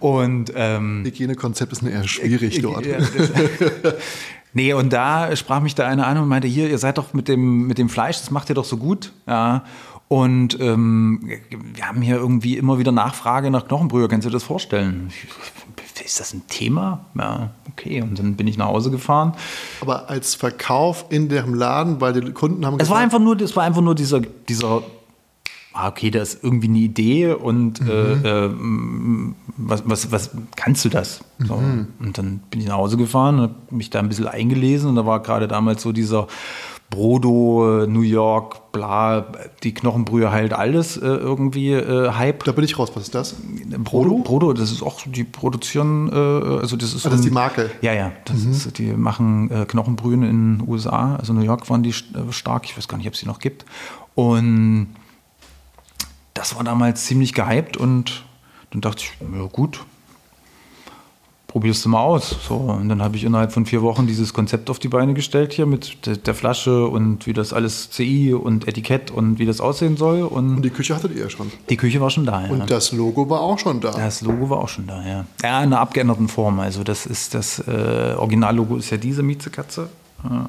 und 0.00 0.52
ähm, 0.54 1.02
Hygienekonzept 1.04 1.72
ist 1.72 1.82
eher 1.82 2.06
schwierig 2.06 2.58
äh, 2.58 2.62
dort. 2.62 2.86
Ja, 2.86 2.98
Nee, 4.52 4.72
und 4.72 4.92
da 4.92 5.34
sprach 5.36 5.60
mich 5.60 5.74
da 5.74 5.86
einer 5.86 6.06
an 6.06 6.18
und 6.18 6.28
meinte, 6.28 6.48
hier, 6.48 6.68
ihr 6.68 6.78
seid 6.78 6.98
doch 6.98 7.14
mit 7.14 7.28
dem, 7.28 7.66
mit 7.66 7.78
dem 7.78 7.88
Fleisch, 7.88 8.18
das 8.18 8.30
macht 8.30 8.48
ihr 8.48 8.54
doch 8.54 8.64
so 8.64 8.76
gut. 8.76 9.12
Ja. 9.26 9.62
Und 10.08 10.58
ähm, 10.60 11.20
wir 11.50 11.86
haben 11.86 12.02
hier 12.02 12.16
irgendwie 12.16 12.56
immer 12.56 12.78
wieder 12.78 12.90
Nachfrage 12.90 13.50
nach 13.50 13.68
Knochenbrühe. 13.68 14.08
Kannst 14.08 14.26
du 14.26 14.30
dir 14.30 14.34
das 14.34 14.42
vorstellen? 14.42 15.12
Ist 16.04 16.18
das 16.18 16.34
ein 16.34 16.42
Thema? 16.48 17.04
Ja, 17.16 17.50
okay. 17.70 18.02
Und 18.02 18.18
dann 18.18 18.34
bin 18.34 18.48
ich 18.48 18.58
nach 18.58 18.66
Hause 18.66 18.90
gefahren. 18.90 19.34
Aber 19.80 20.10
als 20.10 20.34
Verkauf 20.34 21.04
in 21.10 21.28
dem 21.28 21.54
Laden, 21.54 22.00
weil 22.00 22.12
die 22.14 22.32
Kunden 22.32 22.66
haben 22.66 22.74
es 22.74 22.78
gesagt, 22.78 22.94
war 22.96 23.00
einfach 23.00 23.20
nur, 23.20 23.40
es 23.40 23.54
war 23.54 23.62
einfach 23.62 23.82
nur 23.82 23.94
dieser, 23.94 24.20
dieser 24.20 24.82
ah, 25.72 25.88
okay, 25.88 26.10
da 26.10 26.20
ist 26.20 26.42
irgendwie 26.42 26.68
eine 26.68 26.78
Idee 26.78 27.32
und 27.32 27.80
mhm. 27.80 27.88
äh, 27.88 28.44
äh, 28.46 28.50
was, 29.56 29.82
was, 29.86 30.12
was 30.12 30.30
kannst 30.56 30.84
du 30.84 30.88
das? 30.88 31.20
So. 31.38 31.56
Mhm. 31.56 31.88
Und 32.00 32.18
dann 32.18 32.40
bin 32.50 32.60
ich 32.60 32.66
nach 32.66 32.76
Hause 32.76 32.96
gefahren, 32.96 33.40
habe 33.40 33.54
mich 33.70 33.90
da 33.90 34.00
ein 34.00 34.08
bisschen 34.08 34.26
eingelesen 34.26 34.90
und 34.90 34.96
da 34.96 35.06
war 35.06 35.20
gerade 35.22 35.48
damals 35.48 35.82
so 35.82 35.92
dieser 35.92 36.26
Brodo, 36.90 37.86
New 37.86 38.00
York, 38.00 38.72
bla, 38.72 39.24
die 39.62 39.72
Knochenbrühe 39.72 40.32
heilt 40.32 40.52
alles 40.52 40.96
äh, 40.96 41.06
irgendwie 41.06 41.72
äh, 41.72 42.10
Hype. 42.10 42.42
Da 42.42 42.50
bin 42.50 42.64
ich 42.64 42.76
raus, 42.80 42.90
was 42.94 43.04
ist 43.04 43.14
das? 43.14 43.36
Brodo? 43.78 44.18
Brodo, 44.24 44.52
das 44.52 44.72
ist 44.72 44.82
auch, 44.82 45.00
die 45.06 45.22
produzieren, 45.22 46.10
äh, 46.12 46.16
also 46.16 46.76
das 46.76 46.92
ist. 46.92 47.06
Ah, 47.06 47.10
das 47.10 47.20
ist 47.20 47.26
die 47.26 47.30
Marke? 47.30 47.70
Ja, 47.80 47.92
ja, 47.94 48.10
das 48.24 48.44
mhm. 48.44 48.50
ist, 48.50 48.78
die 48.78 48.92
machen 48.92 49.52
äh, 49.52 49.66
Knochenbrühen 49.66 50.24
in 50.24 50.58
den 50.58 50.68
USA, 50.68 51.14
also 51.14 51.32
New 51.32 51.42
York 51.42 51.70
waren 51.70 51.84
die 51.84 51.90
äh, 51.90 52.32
stark, 52.32 52.64
ich 52.64 52.76
weiß 52.76 52.88
gar 52.88 52.98
nicht, 52.98 53.06
ob 53.06 53.14
es 53.14 53.20
die 53.20 53.26
noch 53.26 53.38
gibt. 53.38 53.64
Und 54.16 54.88
das 56.40 56.56
war 56.56 56.64
damals 56.64 57.04
ziemlich 57.04 57.34
gehypt 57.34 57.76
und 57.76 58.24
dann 58.70 58.80
dachte 58.80 59.02
ich, 59.04 59.12
ja 59.20 59.44
gut, 59.44 59.84
probierst 61.48 61.84
du 61.84 61.90
mal 61.90 62.00
aus. 62.00 62.34
So, 62.48 62.54
und 62.54 62.88
dann 62.88 63.02
habe 63.02 63.14
ich 63.18 63.24
innerhalb 63.24 63.52
von 63.52 63.66
vier 63.66 63.82
Wochen 63.82 64.06
dieses 64.06 64.32
Konzept 64.32 64.70
auf 64.70 64.78
die 64.78 64.88
Beine 64.88 65.12
gestellt 65.12 65.52
hier 65.52 65.66
mit 65.66 66.26
der, 66.26 66.34
Flasche 66.34 66.86
und 66.86 67.26
wie 67.26 67.34
das 67.34 67.52
alles 67.52 67.90
CI 67.90 68.32
und 68.32 68.66
Etikett 68.66 69.10
und 69.10 69.38
wie 69.38 69.44
das 69.44 69.60
aussehen 69.60 69.98
soll. 69.98 70.22
Und, 70.22 70.56
und 70.56 70.62
die 70.62 70.70
Küche 70.70 70.94
hattet 70.94 71.14
ihr 71.14 71.24
ja 71.24 71.28
schon. 71.28 71.52
Die 71.68 71.76
Küche 71.76 72.00
war 72.00 72.08
schon 72.08 72.24
da, 72.24 72.46
ja. 72.46 72.50
Und 72.50 72.70
das 72.70 72.92
Logo 72.92 73.28
war 73.28 73.42
auch 73.42 73.58
schon 73.58 73.82
da. 73.82 73.90
Das 73.90 74.22
Logo 74.22 74.48
war 74.48 74.60
auch 74.60 74.68
schon 74.68 74.86
da, 74.86 75.06
ja. 75.06 75.26
Ja, 75.42 75.58
in 75.58 75.66
einer 75.66 75.80
abgeänderten 75.80 76.28
Form. 76.28 76.58
Also 76.58 76.84
das 76.84 77.04
ist 77.04 77.34
das 77.34 77.58
äh, 77.68 78.14
Originallogo 78.16 78.76
ist 78.76 78.88
ja 78.88 78.96
diese 78.96 79.22
Miezekatze. 79.22 79.90
Ja. 80.24 80.48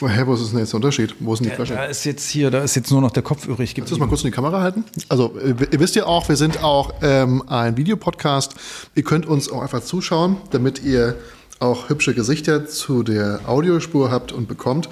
Hä, 0.00 0.22
wo 0.24 0.34
ist 0.34 0.50
denn 0.50 0.58
jetzt 0.58 0.72
der 0.72 0.76
Unterschied? 0.76 1.14
Wo 1.20 1.34
ist 1.34 1.40
denn 1.40 1.50
die 1.50 1.54
Flasche? 1.54 1.74
Da 1.74 1.84
ist 1.84 2.04
jetzt 2.04 2.28
hier, 2.28 2.50
da 2.50 2.62
ist 2.62 2.74
jetzt 2.74 2.90
nur 2.90 3.00
noch 3.00 3.10
der 3.10 3.22
Kopf 3.22 3.46
übrig. 3.46 3.74
Kannst 3.74 3.90
du 3.90 3.94
das 3.94 4.00
mal 4.00 4.08
kurz 4.08 4.22
in 4.22 4.28
die 4.28 4.34
Kamera 4.34 4.60
halten? 4.60 4.84
Also, 5.08 5.34
ihr 5.38 5.80
wisst 5.80 5.94
ja 5.94 6.06
auch, 6.06 6.28
wir 6.28 6.36
sind 6.36 6.62
auch 6.62 6.94
ähm, 7.02 7.42
ein 7.48 7.76
Videopodcast. 7.76 8.54
Ihr 8.94 9.02
könnt 9.02 9.26
uns 9.26 9.50
auch 9.50 9.62
einfach 9.62 9.82
zuschauen, 9.82 10.36
damit 10.50 10.82
ihr 10.82 11.16
auch 11.58 11.88
hübsche 11.88 12.14
Gesichter 12.14 12.66
zu 12.66 13.02
der 13.02 13.40
Audiospur 13.46 14.10
habt 14.10 14.32
und 14.32 14.48
bekommt. 14.48 14.88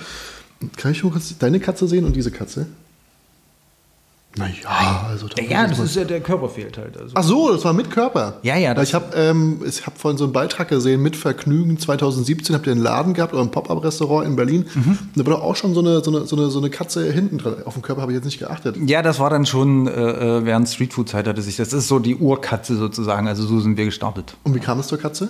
Kann 0.76 0.92
ich 0.92 1.02
nur 1.02 1.12
kurz 1.12 1.36
deine 1.38 1.60
Katze 1.60 1.88
sehen 1.88 2.04
und 2.04 2.14
diese 2.14 2.30
Katze? 2.30 2.66
Naja, 4.38 5.06
also 5.08 5.28
da 5.28 5.42
Ja, 5.42 5.66
das 5.66 5.78
ist 5.78 5.96
ja 5.96 6.04
der 6.04 6.20
Körper 6.20 6.48
fehlt 6.48 6.78
halt. 6.78 6.96
Also. 6.96 7.12
Ach 7.14 7.22
so, 7.22 7.52
das 7.52 7.64
war 7.64 7.72
mit 7.72 7.90
Körper. 7.90 8.38
Ja, 8.42 8.56
ja. 8.56 8.80
Ich 8.80 8.94
habe 8.94 9.14
ähm, 9.16 9.60
hab 9.84 9.98
vorhin 9.98 10.18
so 10.18 10.24
einen 10.24 10.32
Beitrag 10.32 10.68
gesehen, 10.68 11.02
mit 11.02 11.16
Vergnügen 11.16 11.78
2017 11.78 12.54
habt 12.54 12.66
ihr 12.66 12.72
einen 12.72 12.80
Laden 12.80 13.14
gehabt 13.14 13.32
oder 13.32 13.42
ein 13.42 13.50
Pop-Up-Restaurant 13.50 14.26
in 14.26 14.36
Berlin. 14.36 14.66
Mhm. 14.74 14.98
Da 15.14 15.26
war 15.26 15.34
doch 15.34 15.42
auch 15.42 15.56
schon 15.56 15.74
so 15.74 15.80
eine, 15.80 16.02
so 16.02 16.10
eine, 16.10 16.26
so 16.26 16.36
eine, 16.36 16.50
so 16.50 16.58
eine 16.58 16.70
Katze 16.70 17.10
hinten 17.12 17.38
dran. 17.38 17.56
Auf 17.64 17.74
den 17.74 17.82
Körper 17.82 18.02
habe 18.02 18.12
ich 18.12 18.16
jetzt 18.16 18.24
nicht 18.24 18.38
geachtet. 18.38 18.76
Ja, 18.86 19.02
das 19.02 19.18
war 19.18 19.30
dann 19.30 19.46
schon 19.46 19.86
äh, 19.86 19.90
äh, 19.90 20.44
während 20.44 20.68
Streetfood-Zeit 20.68 21.26
hatte 21.26 21.42
sich. 21.42 21.56
Das 21.56 21.72
ist 21.72 21.88
so 21.88 21.98
die 21.98 22.16
Urkatze 22.16 22.76
sozusagen. 22.76 23.28
Also 23.28 23.44
so 23.46 23.60
sind 23.60 23.76
wir 23.76 23.84
gestartet. 23.84 24.36
Und 24.44 24.54
wie 24.54 24.60
kam 24.60 24.78
es 24.78 24.86
zur 24.86 24.98
Katze? 24.98 25.28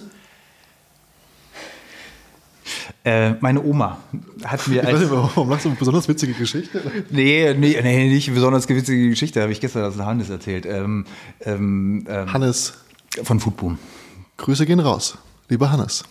Äh, 3.05 3.33
meine 3.41 3.63
Oma 3.63 3.99
hat 4.45 4.67
mir. 4.69 4.83
Ich 4.83 4.89
weiß 4.93 5.01
nicht, 5.01 5.11
warum 5.11 5.51
lachst 5.51 5.65
du 5.65 5.71
eine 5.71 5.79
besonders 5.79 6.09
witzige 6.09 6.33
Geschichte? 6.33 6.81
Nee, 7.11 7.55
nee, 7.55 7.79
nee, 7.83 8.09
nicht 8.09 8.33
besonders 8.33 8.69
witzige 8.69 9.09
Geschichte, 9.09 9.43
habe 9.43 9.53
ich 9.53 9.61
gestern 9.61 9.85
aus 9.85 9.99
Hannes 9.99 10.31
erzählt. 10.31 10.67
Ähm, 10.67 11.07
ähm, 11.45 12.07
ähm, 12.09 12.33
Hannes. 12.33 12.75
Von 13.23 13.41
Foodboom. 13.41 13.79
Grüße 14.37 14.67
gehen 14.67 14.81
raus, 14.81 15.19
lieber 15.49 15.71
Hannes. 15.71 16.05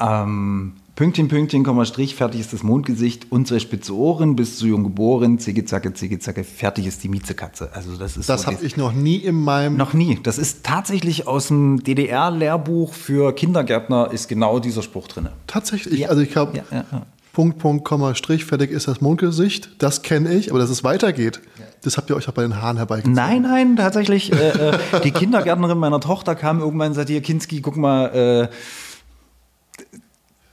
Ähm, 0.00 0.74
Pünktchen, 0.96 1.28
Pünktchen, 1.28 1.62
Komma, 1.62 1.84
Strich, 1.84 2.14
fertig 2.14 2.40
ist 2.40 2.54
das 2.54 2.62
Mondgesicht, 2.62 3.26
unsere 3.28 3.60
spitze 3.60 3.94
Ohren, 3.94 4.34
bis 4.34 4.56
zu 4.56 4.66
jung 4.66 4.82
geboren, 4.82 5.38
zicke, 5.38 5.66
zacke, 5.66 5.92
zicke, 5.92 6.18
zacke, 6.20 6.42
fertig 6.42 6.86
ist 6.86 7.04
die 7.04 7.10
Miezekatze. 7.10 7.68
Also 7.74 7.98
das 7.98 8.16
ist 8.16 8.30
Das 8.30 8.42
so 8.42 8.46
habe 8.46 8.64
ich 8.64 8.78
noch 8.78 8.94
nie 8.94 9.16
in 9.16 9.34
meinem... 9.34 9.76
Noch 9.76 9.92
nie. 9.92 10.18
Das 10.22 10.38
ist 10.38 10.64
tatsächlich 10.64 11.26
aus 11.26 11.48
dem 11.48 11.84
DDR-Lehrbuch 11.84 12.94
für 12.94 13.34
Kindergärtner 13.34 14.10
ist 14.10 14.26
genau 14.26 14.58
dieser 14.58 14.80
Spruch 14.80 15.06
drin. 15.08 15.28
Tatsächlich? 15.46 16.00
Ja. 16.00 16.08
Also 16.08 16.22
ich 16.22 16.34
habe... 16.34 16.56
Ja, 16.56 16.64
ja, 16.72 17.02
Punkt, 17.34 17.58
Punkt, 17.58 17.84
Komma, 17.84 18.14
Strich, 18.14 18.46
fertig 18.46 18.70
ist 18.70 18.88
das 18.88 19.02
Mondgesicht. 19.02 19.68
Das 19.76 20.00
kenne 20.00 20.32
ich, 20.32 20.48
aber 20.48 20.58
dass 20.58 20.70
es 20.70 20.82
weitergeht, 20.82 21.42
das 21.82 21.98
habt 21.98 22.08
ihr 22.08 22.16
euch 22.16 22.26
auch 22.30 22.32
bei 22.32 22.40
den 22.40 22.62
Haaren 22.62 22.78
herbeigezogen. 22.78 23.14
Nein, 23.14 23.42
nein, 23.42 23.76
tatsächlich. 23.76 24.32
äh, 24.32 24.70
äh, 24.70 24.78
die 25.04 25.10
Kindergärtnerin 25.10 25.76
meiner 25.76 26.00
Tochter 26.00 26.34
kam 26.34 26.60
irgendwann 26.60 26.88
und 26.88 26.94
sagte, 26.94 27.12
hier, 27.12 27.20
Kinski, 27.20 27.60
guck 27.60 27.76
mal, 27.76 28.06
äh, 28.06 28.48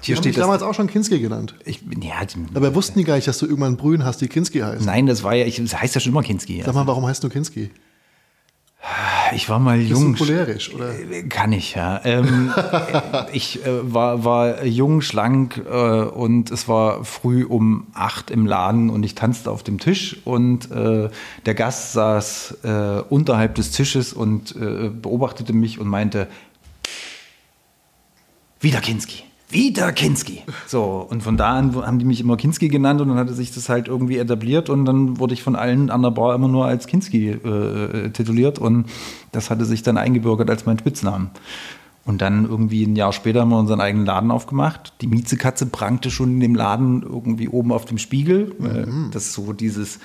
hier 0.06 0.18
steht 0.18 0.38
damals 0.38 0.62
auch 0.64 0.74
schon 0.74 0.88
Kinski 0.88 1.20
genannt. 1.20 1.56
Ich, 1.66 1.82
ja, 2.02 2.16
Aber 2.54 2.76
wussten 2.76 3.00
die 3.00 3.06
gar 3.06 3.16
nicht, 3.16 3.28
dass 3.28 3.38
du 3.38 3.46
irgendwann 3.46 3.78
Brühen 3.78 4.04
hast, 4.04 4.22
die 4.22 4.28
Kinski 4.28 4.60
heißt. 4.60 4.86
Nein, 4.86 5.06
das 5.06 5.24
war 5.24 5.34
ja, 5.34 5.46
ich, 5.46 5.58
das 5.58 5.80
heißt 5.80 5.96
ja 5.96 6.02
schon 6.02 6.12
immer 6.12 6.24
Kinski. 6.24 6.62
Sag 6.66 6.76
mal, 6.76 6.88
warum 6.88 7.06
heißt 7.06 7.24
du 7.24 7.30
Kinski? 7.30 7.72
Ich 9.34 9.48
war 9.48 9.60
mal 9.60 9.80
jung. 9.80 10.12
Bist 10.12 10.22
du 10.22 10.26
cholerisch, 10.26 10.74
oder? 10.74 10.94
Kann 11.30 11.54
ich, 11.54 11.76
ja. 11.76 12.02
Ähm, 12.04 12.54
ich 13.34 13.66
äh, 13.66 13.94
war, 13.94 14.26
war 14.26 14.66
jung, 14.66 15.02
schlank 15.02 15.58
äh, 15.66 16.04
und 16.04 16.52
es 16.52 16.68
war 16.68 17.06
früh 17.06 17.46
um 17.46 17.88
acht 17.94 18.30
im 18.30 18.46
Laden 18.46 18.90
und 18.90 19.04
ich 19.04 19.16
tanzte 19.16 19.50
auf 19.50 19.64
dem 19.64 19.80
Tisch 19.80 20.18
und 20.26 20.70
äh, 20.72 21.10
der 21.46 21.54
Gast 21.56 21.94
saß 21.94 22.58
äh, 22.64 23.02
unterhalb 23.10 23.56
des 23.56 23.72
Tisches 23.72 24.12
und 24.12 24.56
äh, 24.58 24.90
beobachtete 24.90 25.54
mich 25.54 25.80
und 25.80 25.88
meinte, 25.88 26.28
wieder 28.60 28.82
Kinski 28.82 29.24
wieder 29.54 29.92
Kinski. 29.92 30.42
So, 30.68 31.06
und 31.10 31.24
von 31.24 31.38
da 31.38 31.54
an 31.54 31.76
haben 31.76 32.00
die 32.00 32.06
mich 32.06 32.20
immer 32.20 32.38
Kinski 32.38 32.68
genannt 32.68 33.02
und 33.02 33.10
dann 33.10 33.18
hatte 33.18 33.34
sich 33.34 33.54
das 33.54 33.70
halt 33.70 33.88
irgendwie 33.88 34.18
etabliert 34.18 34.70
und 34.70 34.86
dann 34.86 35.20
wurde 35.20 35.34
ich 35.34 35.44
von 35.44 35.56
allen 35.56 35.90
an 35.90 36.02
der 36.02 36.12
Bar 36.12 36.36
immer 36.36 36.48
nur 36.48 36.66
als 36.66 36.88
Kinski 36.88 37.30
äh, 37.30 38.10
tituliert 38.10 38.60
und 38.60 38.86
das 39.32 39.50
hatte 39.50 39.66
sich 39.66 39.84
dann 39.84 39.98
eingebürgert 39.98 40.50
als 40.50 40.66
mein 40.66 40.80
Spitznamen. 40.80 41.30
Und 42.06 42.22
dann 42.22 42.46
irgendwie 42.46 42.84
ein 42.84 42.98
Jahr 42.98 43.14
später 43.14 43.42
haben 43.42 43.50
wir 43.50 43.60
unseren 43.60 43.80
eigenen 43.80 44.06
Laden 44.06 44.30
aufgemacht. 44.30 44.94
Die 45.00 45.08
Miezekatze 45.08 45.66
prangte 45.68 46.12
schon 46.12 46.32
in 46.32 46.40
dem 46.42 46.56
Laden 46.56 47.02
irgendwie 47.02 47.48
oben 47.48 47.72
auf 47.72 47.86
dem 47.86 47.98
Spiegel. 47.98 48.54
Mhm. 48.60 49.12
Das 49.14 49.28
ist 49.28 49.34
so 49.34 49.54
dieses 49.54 50.00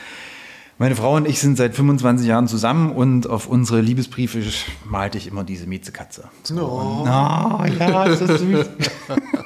meine 0.79 0.95
Frau 0.95 1.17
und 1.17 1.29
ich 1.29 1.41
sind 1.41 1.57
seit 1.57 1.75
25 1.75 2.27
Jahren 2.27 2.47
zusammen 2.47 2.93
und 2.93 3.29
auf 3.29 3.49
unsere 3.49 3.81
Liebesbriefe 3.81 4.41
malte 4.85 5.19
ich 5.19 5.27
immer 5.27 5.43
diese 5.43 5.67
Miezekatze. 5.67 6.25
So. 6.45 6.65
Und, 6.65 7.09
oh, 7.09 7.65
ja, 7.79 8.05
ist 8.05 8.23
das 8.23 8.41
süß. 8.41 8.67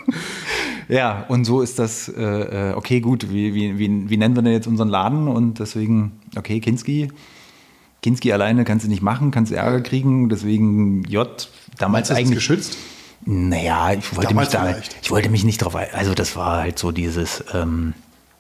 ja, 0.88 1.24
und 1.28 1.46
so 1.46 1.62
ist 1.62 1.78
das, 1.78 2.08
äh, 2.08 2.70
äh, 2.70 2.74
okay, 2.74 3.00
gut, 3.00 3.32
wie, 3.32 3.54
wie, 3.54 3.78
wie, 3.78 4.10
wie 4.10 4.16
nennen 4.18 4.36
wir 4.36 4.42
denn 4.42 4.52
jetzt 4.52 4.66
unseren 4.66 4.88
Laden? 4.88 5.26
Und 5.26 5.58
deswegen, 5.58 6.20
okay, 6.36 6.60
Kinski. 6.60 7.08
Kinski 8.02 8.32
alleine 8.32 8.64
kannst 8.64 8.84
du 8.84 8.90
nicht 8.90 9.02
machen, 9.02 9.30
kannst 9.30 9.52
du 9.52 9.56
Ärger 9.56 9.80
kriegen, 9.80 10.28
deswegen 10.28 11.04
J. 11.04 11.48
Damals 11.78 12.10
Meinst 12.10 12.20
eigentlich. 12.20 12.34
geschützt? 12.34 12.76
Naja, 13.24 13.92
ich 13.92 14.16
wollte 14.16 14.34
mich 14.34 14.48
da, 14.48 14.74
ich 15.00 15.10
wollte 15.10 15.30
mich 15.30 15.44
nicht 15.44 15.58
drauf, 15.58 15.76
also 15.76 16.12
das 16.12 16.34
war 16.34 16.62
halt 16.62 16.78
so 16.78 16.90
dieses, 16.90 17.44
ähm, 17.54 17.94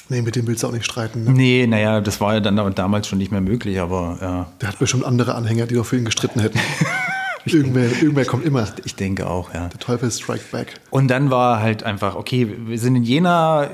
Nee, 0.08 0.22
mit 0.22 0.36
dem 0.36 0.46
willst 0.46 0.62
du 0.62 0.68
auch 0.68 0.72
nicht 0.72 0.84
streiten. 0.84 1.24
Ne? 1.24 1.30
Nee, 1.30 1.66
naja, 1.66 2.00
das 2.00 2.20
war 2.20 2.34
ja 2.34 2.40
dann 2.40 2.56
damals 2.74 3.06
schon 3.08 3.18
nicht 3.18 3.30
mehr 3.30 3.40
möglich, 3.40 3.80
aber 3.80 4.18
ja. 4.20 4.46
Der 4.60 4.68
hat 4.68 4.78
bestimmt 4.78 5.04
andere 5.04 5.34
Anhänger, 5.34 5.66
die 5.66 5.74
doch 5.74 5.86
für 5.86 5.96
ihn 5.96 6.04
gestritten 6.04 6.40
hätten. 6.40 6.58
irgendwer, 7.46 7.84
irgendwer 7.84 8.24
kommt 8.24 8.44
immer. 8.44 8.62
Ich, 8.62 8.86
ich, 8.86 8.96
denke 8.96 9.28
auch, 9.28 9.52
ja. 9.52 9.68
Der 9.68 9.78
Teufel 9.78 10.10
strike 10.10 10.44
back. 10.50 10.74
Und 10.90 11.08
dann 11.08 11.30
war 11.30 11.60
halt 11.60 11.82
einfach, 11.82 12.14
okay, 12.14 12.48
wir 12.66 12.78
sind 12.78 12.96
in 12.96 13.02
Jena, 13.02 13.68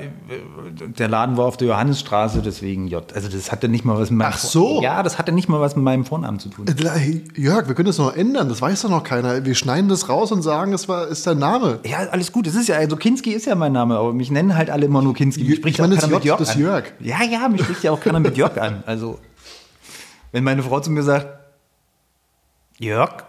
der 0.97 1.07
Laden 1.07 1.37
war 1.37 1.45
auf 1.45 1.57
der 1.57 1.69
Johannesstraße, 1.69 2.41
deswegen 2.41 2.87
J. 2.87 3.03
Also 3.13 3.29
das 3.29 3.51
hatte 3.51 3.67
nicht 3.67 3.85
mal 3.85 3.97
was 3.99 4.09
mit 4.09 4.19
meinem 4.19 4.33
Ach 4.33 4.37
so. 4.37 4.81
Ja, 4.81 5.03
das 5.03 5.17
hatte 5.17 5.31
nicht 5.31 5.49
mal 5.49 5.61
was 5.61 5.75
mit 5.75 5.85
meinem 5.85 6.05
Vornamen 6.05 6.39
zu 6.39 6.49
tun. 6.49 6.65
Äh, 6.67 7.21
Jörg, 7.39 7.67
wir 7.67 7.75
können 7.75 7.87
das 7.87 7.97
noch 7.97 8.15
ändern, 8.15 8.49
das 8.49 8.61
weiß 8.61 8.81
doch 8.83 8.89
noch 8.89 9.03
keiner. 9.03 9.45
Wir 9.45 9.55
schneiden 9.55 9.89
das 9.89 10.09
raus 10.09 10.31
und 10.31 10.41
sagen, 10.41 10.73
es 10.73 10.87
war, 10.87 11.07
ist 11.07 11.25
dein 11.27 11.39
Name. 11.39 11.79
Ja, 11.85 11.99
alles 12.11 12.31
gut. 12.31 12.47
Es 12.47 12.55
ist 12.55 12.67
ja, 12.67 12.75
also 12.77 12.95
Kinski 12.95 13.31
ist 13.31 13.45
ja 13.45 13.55
mein 13.55 13.73
Name, 13.73 13.97
aber 13.97 14.13
mich 14.13 14.31
nennen 14.31 14.55
halt 14.55 14.69
alle 14.69 14.85
immer 14.85 15.01
nur 15.01 15.13
Kinski. 15.13 15.43
Mich 15.43 15.57
spricht 15.57 15.75
ich 15.75 15.81
meine, 15.81 15.95
auch 15.95 15.99
keiner 15.99 16.11
J, 16.13 16.19
mit 16.19 16.25
Jörg 16.25 16.39
das 16.39 16.49
an. 16.49 16.59
Jörg. 16.59 16.83
Ja, 16.99 17.23
ja, 17.23 17.49
mich 17.49 17.61
spricht 17.61 17.83
ja 17.83 17.91
auch 17.91 17.99
keiner 17.99 18.19
mit 18.19 18.37
Jörg 18.37 18.57
an. 18.59 18.83
Also, 18.85 19.19
wenn 20.31 20.43
meine 20.43 20.63
Frau 20.63 20.79
zu 20.79 20.91
mir 20.91 21.03
sagt, 21.03 21.38
Jörg, 22.79 23.23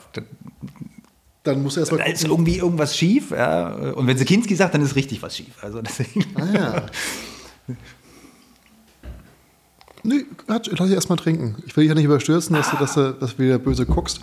dann 1.42 1.62
muss 1.62 1.76
er 1.76 1.80
erstmal. 1.80 2.00
Da 2.00 2.06
ist 2.06 2.24
irgendwie 2.24 2.58
irgendwas 2.58 2.96
schief. 2.96 3.30
Ja. 3.30 3.68
Und 3.92 4.06
wenn 4.06 4.16
sie 4.16 4.24
Kinski 4.24 4.54
sagt, 4.54 4.74
dann 4.74 4.82
ist 4.82 4.94
richtig 4.94 5.22
was 5.22 5.36
schief. 5.36 5.62
Also 5.62 5.82
deswegen. 5.82 6.24
Ah, 6.34 6.46
ja. 6.54 6.86
Nee, 10.02 10.24
lass 10.46 10.62
dich 10.62 10.92
erstmal 10.92 11.18
trinken. 11.18 11.56
Ich 11.66 11.76
will 11.76 11.84
dich 11.84 11.88
ja 11.90 11.94
nicht 11.94 12.04
überstürzen, 12.04 12.56
dass, 12.56 12.68
ah. 12.68 12.72
du, 12.72 12.76
dass, 12.78 12.94
du, 12.94 13.12
dass 13.12 13.36
du 13.36 13.42
wieder 13.42 13.58
böse 13.58 13.86
guckst. 13.86 14.20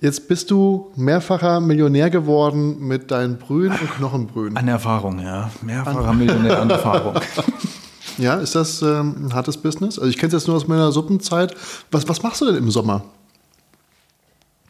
Jetzt 0.00 0.26
bist 0.26 0.50
du 0.50 0.92
mehrfacher 0.96 1.60
Millionär 1.60 2.10
geworden 2.10 2.80
mit 2.80 3.10
deinen 3.12 3.38
Brühen 3.38 3.70
und 3.70 3.90
Knochenbrühen. 3.96 4.56
An 4.56 4.66
Erfahrung, 4.66 5.20
ja. 5.20 5.50
Mehrfacher 5.62 6.08
an 6.08 6.18
Millionär 6.18 6.60
an 6.60 6.70
Erfahrung. 6.70 7.14
ja, 8.18 8.34
ist 8.34 8.56
das 8.56 8.82
ähm, 8.82 9.26
ein 9.26 9.34
hartes 9.34 9.56
Business? 9.56 10.00
Also 10.00 10.10
ich 10.10 10.16
kenne 10.16 10.28
es 10.28 10.32
jetzt 10.34 10.48
nur 10.48 10.56
aus 10.56 10.66
meiner 10.66 10.90
Suppenzeit. 10.90 11.54
Was, 11.92 12.08
was 12.08 12.22
machst 12.24 12.40
du 12.40 12.46
denn 12.46 12.56
im 12.56 12.70
Sommer? 12.70 13.04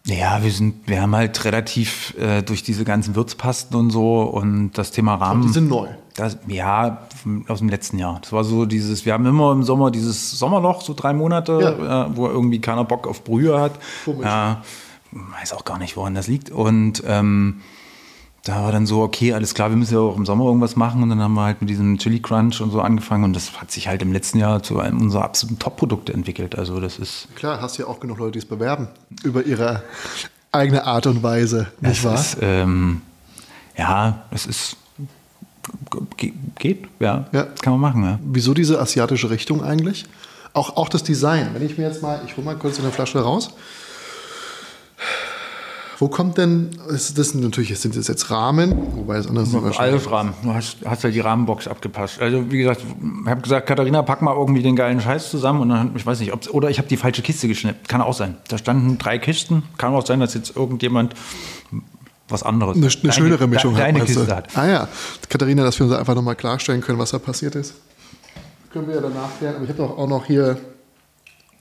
Ja, 0.04 0.42
wir 0.42 0.50
sind, 0.50 0.88
wir 0.88 1.00
haben 1.00 1.14
halt 1.14 1.44
relativ 1.44 2.14
äh, 2.18 2.42
durch 2.42 2.62
diese 2.62 2.84
ganzen 2.84 3.14
Würzpasten 3.14 3.76
und 3.76 3.90
so 3.90 4.22
und 4.22 4.72
das 4.72 4.90
Thema 4.90 5.14
Rahmen. 5.14 5.42
Und 5.42 5.48
die 5.48 5.52
sind 5.52 5.68
neu. 5.68 5.88
Das, 6.14 6.38
ja, 6.48 7.06
aus 7.48 7.60
dem 7.60 7.68
letzten 7.68 7.98
Jahr. 7.98 8.18
Das 8.20 8.32
war 8.32 8.44
so 8.44 8.66
dieses, 8.66 9.06
wir 9.06 9.12
haben 9.12 9.24
immer 9.26 9.52
im 9.52 9.62
Sommer 9.62 9.90
dieses 9.90 10.32
Sommerloch, 10.32 10.82
so 10.82 10.92
drei 10.94 11.12
Monate, 11.12 11.76
ja. 11.78 12.06
äh, 12.06 12.16
wo 12.16 12.26
irgendwie 12.26 12.60
keiner 12.60 12.84
Bock 12.84 13.06
auf 13.06 13.22
Brühe 13.22 13.60
hat. 13.60 13.72
Komisch. 14.04 14.24
Ja, 14.24 14.62
weiß 15.12 15.52
auch 15.52 15.64
gar 15.64 15.78
nicht, 15.78 15.96
woran 15.96 16.14
das 16.14 16.26
liegt. 16.26 16.50
Und 16.50 17.02
ähm, 17.06 17.60
da 18.44 18.64
war 18.64 18.72
dann 18.72 18.86
so, 18.86 19.02
okay, 19.02 19.32
alles 19.32 19.54
klar, 19.54 19.70
wir 19.70 19.76
müssen 19.76 19.94
ja 19.94 20.00
auch 20.00 20.16
im 20.16 20.26
Sommer 20.26 20.46
irgendwas 20.46 20.74
machen. 20.74 21.02
Und 21.02 21.10
dann 21.10 21.20
haben 21.20 21.34
wir 21.34 21.44
halt 21.44 21.60
mit 21.60 21.70
diesem 21.70 21.98
Chili 21.98 22.20
Crunch 22.20 22.60
und 22.60 22.72
so 22.72 22.80
angefangen. 22.80 23.22
Und 23.22 23.34
das 23.34 23.60
hat 23.60 23.70
sich 23.70 23.86
halt 23.86 24.02
im 24.02 24.12
letzten 24.12 24.38
Jahr 24.38 24.62
zu 24.62 24.80
einem 24.80 25.00
unserer 25.00 25.24
absoluten 25.24 25.60
Top-Produkte 25.60 26.12
entwickelt. 26.12 26.58
Also 26.58 26.80
das 26.80 26.98
ist. 26.98 27.28
Klar, 27.36 27.60
hast 27.60 27.78
ja 27.78 27.86
auch 27.86 28.00
genug 28.00 28.18
Leute, 28.18 28.32
die 28.32 28.38
es 28.40 28.44
bewerben. 28.44 28.88
Über 29.22 29.44
ihre 29.44 29.84
eigene 30.50 30.84
Art 30.84 31.06
und 31.06 31.22
Weise, 31.22 31.68
nicht 31.80 32.02
wahr? 32.02 32.14
Ist, 32.14 32.38
ähm, 32.40 33.02
ja, 33.76 34.24
es 34.32 34.46
ist. 34.46 34.76
Geht, 36.58 36.88
ja. 36.98 37.26
ja. 37.30 37.44
Kann 37.62 37.74
man 37.74 37.80
machen, 37.80 38.02
ja. 38.02 38.18
Wieso 38.24 38.54
diese 38.54 38.80
asiatische 38.80 39.30
Richtung 39.30 39.62
eigentlich? 39.62 40.04
Auch, 40.52 40.76
auch 40.76 40.88
das 40.88 41.04
Design. 41.04 41.50
Wenn 41.52 41.64
ich 41.64 41.78
mir 41.78 41.84
jetzt 41.86 42.02
mal, 42.02 42.20
ich 42.26 42.36
hole 42.36 42.44
mal 42.44 42.56
kurz 42.56 42.80
eine 42.80 42.90
Flasche 42.90 43.20
raus. 43.20 43.50
Wo 46.02 46.08
kommt 46.08 46.36
denn, 46.36 46.70
das 46.88 47.14
sind 47.14 47.44
natürlich, 47.44 47.78
sind 47.78 47.94
das 47.94 48.08
jetzt 48.08 48.28
Rahmen, 48.28 48.74
wobei 48.96 49.18
es 49.18 49.28
anders 49.28 49.54
ist. 49.54 49.78
Alles 49.78 50.10
Rahmen. 50.10 50.34
Du 50.42 50.52
hast, 50.52 50.78
hast 50.84 51.04
ja 51.04 51.10
die 51.10 51.20
Rahmenbox 51.20 51.68
abgepasst. 51.68 52.20
Also 52.20 52.50
wie 52.50 52.58
gesagt, 52.58 52.82
ich 52.82 53.30
habe 53.30 53.40
gesagt, 53.40 53.68
Katharina, 53.68 54.02
pack 54.02 54.20
mal 54.20 54.34
irgendwie 54.34 54.64
den 54.64 54.74
geilen 54.74 55.00
Scheiß 55.00 55.30
zusammen 55.30 55.60
und 55.60 55.68
dann, 55.68 55.92
ich 55.94 56.04
weiß 56.04 56.18
nicht, 56.18 56.32
ob 56.32 56.52
oder 56.52 56.70
ich 56.70 56.78
habe 56.78 56.88
die 56.88 56.96
falsche 56.96 57.22
Kiste 57.22 57.46
geschnippt. 57.46 57.88
Kann 57.88 58.00
auch 58.00 58.14
sein. 58.14 58.36
Da 58.48 58.58
standen 58.58 58.98
drei 58.98 59.20
Kisten. 59.20 59.62
Kann 59.78 59.94
auch 59.94 60.04
sein, 60.04 60.18
dass 60.18 60.34
jetzt 60.34 60.56
irgendjemand 60.56 61.14
was 62.28 62.42
anderes. 62.42 62.76
Eine, 62.76 62.86
eine 62.86 62.96
deine, 62.96 63.12
schönere 63.12 63.46
Mischung 63.46 63.76
de, 63.76 63.84
hat, 63.84 64.04
Kiste 64.04 64.34
hat. 64.34 64.56
Ah 64.56 64.66
ja, 64.66 64.88
Katharina, 65.28 65.62
dass 65.62 65.78
wir 65.78 65.86
uns 65.86 65.94
einfach 65.94 66.16
nochmal 66.16 66.34
klarstellen 66.34 66.80
können, 66.80 66.98
was 66.98 67.12
da 67.12 67.20
passiert 67.20 67.54
ist. 67.54 67.74
Können 68.72 68.88
wir 68.88 68.96
ja 68.96 69.02
danach 69.02 69.38
klären. 69.38 69.54
Aber 69.54 69.64
ich 69.64 69.70
habe 69.70 69.84
auch 69.84 70.08
noch 70.08 70.24
hier 70.24 70.58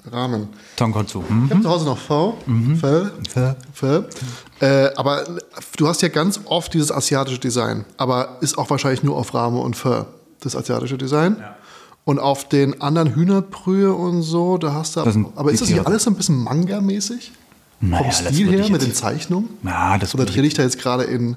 Rahmen. 0.09 0.49
Tonkotsu. 0.75 1.23
Mhm. 1.27 1.45
Ich 1.45 1.51
habe 1.51 1.61
zu 1.61 1.69
Hause 1.69 1.85
noch 1.85 1.97
V. 1.97 2.37
Mhm. 2.45 2.75
V. 2.77 3.05
V. 3.29 3.55
v. 3.73 4.03
Äh, 4.59 4.93
aber 4.95 5.23
du 5.77 5.87
hast 5.87 6.01
ja 6.01 6.07
ganz 6.07 6.39
oft 6.45 6.73
dieses 6.73 6.91
asiatische 6.91 7.39
Design, 7.39 7.85
aber 7.97 8.37
ist 8.41 8.57
auch 8.57 8.69
wahrscheinlich 8.69 9.03
nur 9.03 9.15
auf 9.17 9.33
Rahmen 9.33 9.59
und 9.59 9.75
V, 9.75 10.05
das 10.39 10.55
asiatische 10.55 10.97
Design. 10.97 11.37
Ja. 11.39 11.55
Und 12.03 12.19
auf 12.19 12.49
den 12.49 12.81
anderen 12.81 13.13
Hühnerbrühe 13.13 13.93
und 13.93 14.23
so, 14.23 14.57
da 14.57 14.73
hast 14.73 14.95
du. 14.95 15.01
Aber 15.35 15.51
ist 15.51 15.61
das 15.61 15.69
nicht 15.69 15.85
alles 15.85 16.03
so 16.03 16.09
ein 16.09 16.15
bisschen 16.15 16.43
Manga-mäßig? 16.43 17.31
Naja, 17.79 18.03
Vom 18.03 18.11
Stil 18.11 18.51
her, 18.51 18.69
mit 18.69 18.81
den 18.81 18.93
Zeichnungen? 18.93 19.49
Na, 19.61 19.97
das 19.97 20.13
Oder 20.13 20.25
drehe 20.25 20.43
ich 20.43 20.53
da 20.53 20.63
jetzt 20.63 20.79
gerade 20.79 21.03
in 21.03 21.35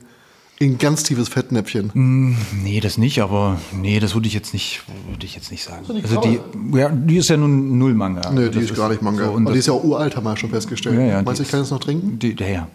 in 0.59 0.79
ganz 0.79 1.03
tiefes 1.03 1.29
Fettnäpfchen. 1.29 1.91
Mm, 1.95 2.37
nee, 2.63 2.81
das 2.81 2.97
nicht, 2.99 3.21
aber 3.21 3.61
nee, 3.73 3.99
das 4.01 4.15
würde 4.15 4.29
ich 4.29 4.35
jetzt 4.35 4.53
nicht, 4.53 4.83
würde 5.09 5.27
ich 5.27 5.35
jetzt 5.35 5.51
nicht 5.51 5.65
sagen. 5.65 5.85
Also 6.03 6.21
die, 6.21 6.41
ja, 6.77 6.89
die 6.89 7.17
ist 7.17 7.29
ja 7.29 7.37
nun 7.37 7.79
null 7.79 7.95
Manga. 7.95 8.31
Nee, 8.31 8.47
also 8.47 8.59
die 8.59 8.65
ist, 8.65 8.75
gar 8.75 8.89
nicht 8.89 9.03
Manga. 9.03 9.27
So, 9.27 9.33
und 9.33 9.53
die 9.53 9.59
ist 9.59 9.67
ja 9.67 9.73
auch 9.73 9.83
uralt, 9.83 10.17
haben 10.17 10.25
wir 10.25 10.37
schon 10.37 10.51
festgestellt. 10.51 10.97
Ja, 10.97 11.05
ja, 11.05 11.23
Meinst 11.23 11.41
du, 11.41 11.45
ich 11.45 11.51
kann 11.51 11.61
das 11.61 11.71
noch 11.71 11.81
trinken? 11.81 12.19
Die, 12.19 12.37
ja, 12.39 12.47
ja. 12.49 12.69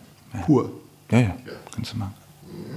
Pur. 0.45 0.71
Ja, 1.11 1.19
ja, 1.19 1.35
kannst 1.73 1.93
du 1.93 1.97
machen. 1.97 2.13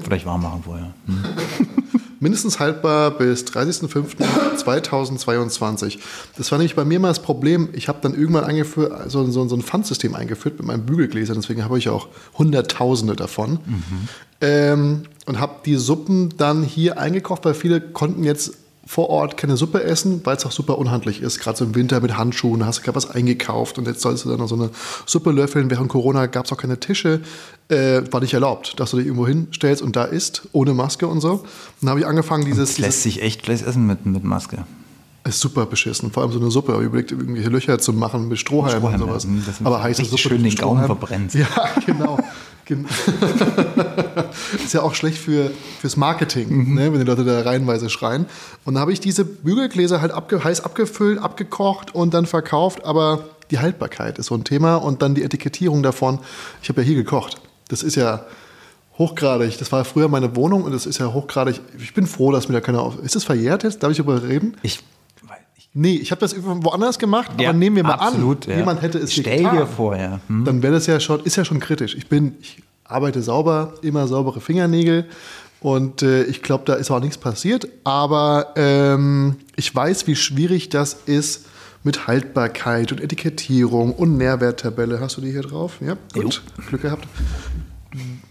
Vielleicht 0.05 0.27
warm 0.27 0.43
machen 0.43 0.63
vorher. 0.65 0.93
Hm. 1.07 1.25
Mindestens 2.21 2.61
haltbar 2.61 3.11
bis 3.11 3.45
30.05.2022. 3.47 5.99
Das 6.37 6.53
war 6.53 6.59
nämlich 6.59 6.77
bei 6.77 6.85
mir 6.85 7.01
mal 7.01 7.09
das 7.09 7.21
Problem. 7.21 7.71
Ich 7.73 7.89
habe 7.89 7.99
dann 8.01 8.15
irgendwann 8.15 8.45
eingeführt, 8.45 9.11
so, 9.11 9.29
so, 9.29 9.49
so 9.49 9.57
ein 9.57 9.63
Pfandsystem 9.63 10.15
eingeführt 10.15 10.57
mit 10.59 10.69
meinem 10.69 10.87
Bügelgläser. 10.87 11.35
Deswegen 11.35 11.65
habe 11.65 11.79
ich 11.79 11.89
auch 11.89 12.07
Hunderttausende 12.39 13.17
davon. 13.17 13.59
Mhm. 13.65 14.09
Ähm, 14.41 15.03
und 15.27 15.41
habe 15.41 15.63
die 15.67 15.75
Suppen 15.75 16.33
dann 16.37 16.63
hier 16.63 16.99
eingekocht, 16.99 17.45
weil 17.45 17.55
viele 17.55 17.81
konnten 17.81 18.23
jetzt 18.23 18.62
vor 18.87 19.11
Ort 19.11 19.37
keine 19.37 19.57
Suppe 19.57 19.83
essen, 19.85 20.21
weil 20.25 20.37
es 20.37 20.45
auch 20.45 20.53
super 20.53 20.79
unhandlich 20.79 21.23
ist. 21.23 21.39
Gerade 21.39 21.59
so 21.59 21.65
im 21.65 21.75
Winter 21.75 22.01
mit 22.01 22.17
Handschuhen, 22.17 22.67
hast 22.67 22.79
du 22.79 22.83
gerade 22.83 22.97
was 22.97 23.11
eingekauft 23.11 23.79
und 23.79 23.87
jetzt 23.87 24.01
sollst 24.01 24.25
du 24.25 24.29
dann 24.29 24.39
noch 24.39 24.49
so 24.49 24.57
eine 24.57 24.71
Suppe 25.07 25.31
löffeln. 25.31 25.71
Während 25.71 25.89
Corona 25.89 26.27
gab 26.27 26.47
es 26.47 26.53
auch 26.53 26.57
keine 26.57 26.81
Tische, 26.81 27.21
äh, 27.69 28.03
war 28.11 28.21
nicht 28.21 28.35
erlaubt, 28.35 28.81
dass 28.81 28.91
du 28.91 28.97
dich 28.97 29.07
irgendwo 29.07 29.27
hinstellst 29.27 29.83
und 29.83 29.95
da 29.95 30.05
isst, 30.05 30.49
ohne 30.53 30.75
Maske 30.75 31.07
und 31.07 31.21
so. 31.21 31.45
Dann 31.81 31.91
habe 31.91 32.01
ich 32.01 32.07
angefangen, 32.07 32.45
dieses. 32.45 32.71
Das 32.71 32.79
lässt 32.79 33.03
sich 33.03 33.23
echt 33.23 33.45
schlecht 33.45 33.65
essen 33.65 33.87
mit, 33.87 34.05
mit 34.05 34.25
Maske. 34.25 34.65
Ist 35.25 35.39
super 35.39 35.67
beschissen. 35.67 36.11
Vor 36.11 36.25
allem 36.25 36.33
so 36.33 36.41
eine 36.41 36.51
Suppe. 36.51 36.77
Ich 36.81 36.87
überlegt, 36.87 37.13
irgendwelche 37.13 37.49
Löcher 37.49 37.79
zu 37.79 37.93
machen 37.93 38.27
mit 38.27 38.41
Strohhalmen 38.41 38.81
Strohhalm, 38.81 39.03
und 39.03 39.21
sowas. 39.21 39.59
Aber 39.63 39.81
heiße 39.81 40.05
Suppe. 40.05 40.19
schön 40.19 40.43
den 40.43 40.55
Gaumen 40.57 40.85
verbrennt. 40.85 41.33
Ja, 41.43 41.47
genau. 41.87 42.19
ist 44.65 44.75
ja 44.75 44.83
auch 44.83 44.95
schlecht 44.95 45.19
für, 45.19 45.51
fürs 45.81 45.97
Marketing, 45.97 46.49
mhm. 46.49 46.75
ne, 46.75 46.93
wenn 46.93 47.01
die 47.01 47.07
Leute 47.07 47.25
da 47.25 47.43
reihenweise 47.43 47.91
schreien. 47.91 48.27
Und 48.65 48.75
da 48.75 48.81
habe 48.81 48.93
ich 48.93 49.01
diese 49.01 49.25
Bügelgläser 49.25 50.01
halt 50.01 50.13
abge, 50.13 50.43
heiß 50.43 50.63
abgefüllt, 50.63 51.19
abgekocht 51.19 51.95
und 51.95 52.15
dann 52.15 52.27
verkauft. 52.27 52.85
Aber 52.85 53.25
die 53.51 53.59
Haltbarkeit 53.59 54.19
ist 54.19 54.27
so 54.27 54.35
ein 54.35 54.45
Thema 54.45 54.77
und 54.77 55.03
dann 55.03 55.15
die 55.15 55.23
Etikettierung 55.23 55.83
davon. 55.83 56.19
Ich 56.63 56.69
habe 56.69 56.81
ja 56.83 56.87
hier 56.87 56.97
gekocht. 56.97 57.41
Das 57.69 57.83
ist 57.83 57.97
ja 57.97 58.25
hochgradig. 58.99 59.59
Das 59.59 59.73
war 59.73 59.85
früher 59.85 60.09
meine 60.09 60.37
Wohnung 60.37 60.65
und 60.65 60.73
das 60.73 60.87
ist 60.87 60.99
ja 60.99 61.13
hochgradig. 61.13 61.61
Ich 61.79 61.95
bin 61.95 62.07
froh, 62.07 62.33
dass 62.33 62.49
mir 62.49 62.55
da 62.55 62.61
keiner. 62.61 62.93
Ist 63.03 63.17
das 63.17 63.25
verjährt 63.25 63.63
jetzt? 63.63 63.83
Darf 63.83 63.91
ich 63.91 63.99
darüber 63.99 64.23
reden? 64.23 64.57
Ich 64.63 64.83
Nee, 65.75 65.95
ich 65.95 66.11
habe 66.11 66.21
das 66.21 66.35
woanders 66.39 66.99
gemacht, 66.99 67.31
ja, 67.41 67.49
aber 67.49 67.59
nehmen 67.59 67.77
wir 67.77 67.83
mal 67.83 67.95
absolut, 67.95 68.47
an, 68.47 68.53
ja. 68.53 68.59
jemand 68.59 68.83
hätte 68.83 68.99
es 68.99 69.13
Stell 69.13 69.39
getan, 69.39 69.57
dir 69.57 69.67
vor, 69.67 69.97
ja. 69.97 70.21
Hm. 70.29 70.45
Dann 70.45 70.63
wäre 70.63 70.75
das 70.75 70.87
ja 70.87 71.01
schon, 71.01 71.21
ist 71.21 71.37
ja 71.37 71.45
schon 71.47 71.61
kritisch. 71.61 71.95
Ich 71.95 72.09
bin, 72.09 72.37
ich 72.41 72.63
arbeite 72.85 73.23
sauber, 73.23 73.75
immer 73.81 74.07
saubere 74.07 74.43
Fingernägel 74.43 75.07
und 75.61 76.03
äh, 76.03 76.25
ich 76.25 76.43
glaube, 76.43 76.65
da 76.67 76.75
ist 76.75 76.91
auch 76.91 77.01
nichts 77.01 77.17
passiert. 77.17 77.69
Aber 77.85 78.53
ähm, 78.57 79.37
ich 79.57 79.75
weiß, 79.75 80.07
wie 80.07 80.17
schwierig 80.17 80.69
das 80.69 80.95
ist 81.07 81.47
mit 81.85 82.07
Haltbarkeit 82.07 82.93
und 82.93 83.01
Etikettierung 83.01 83.95
und 83.95 84.19
Nährwerttabelle. 84.19 85.01
Hast 85.01 85.17
du 85.17 85.21
die 85.21 85.31
hier 85.31 85.43
drauf? 85.43 85.79
Ja, 85.81 85.97
gut, 86.13 86.43
jo. 86.59 86.65
Glück 86.69 86.83
gehabt. 86.83 87.09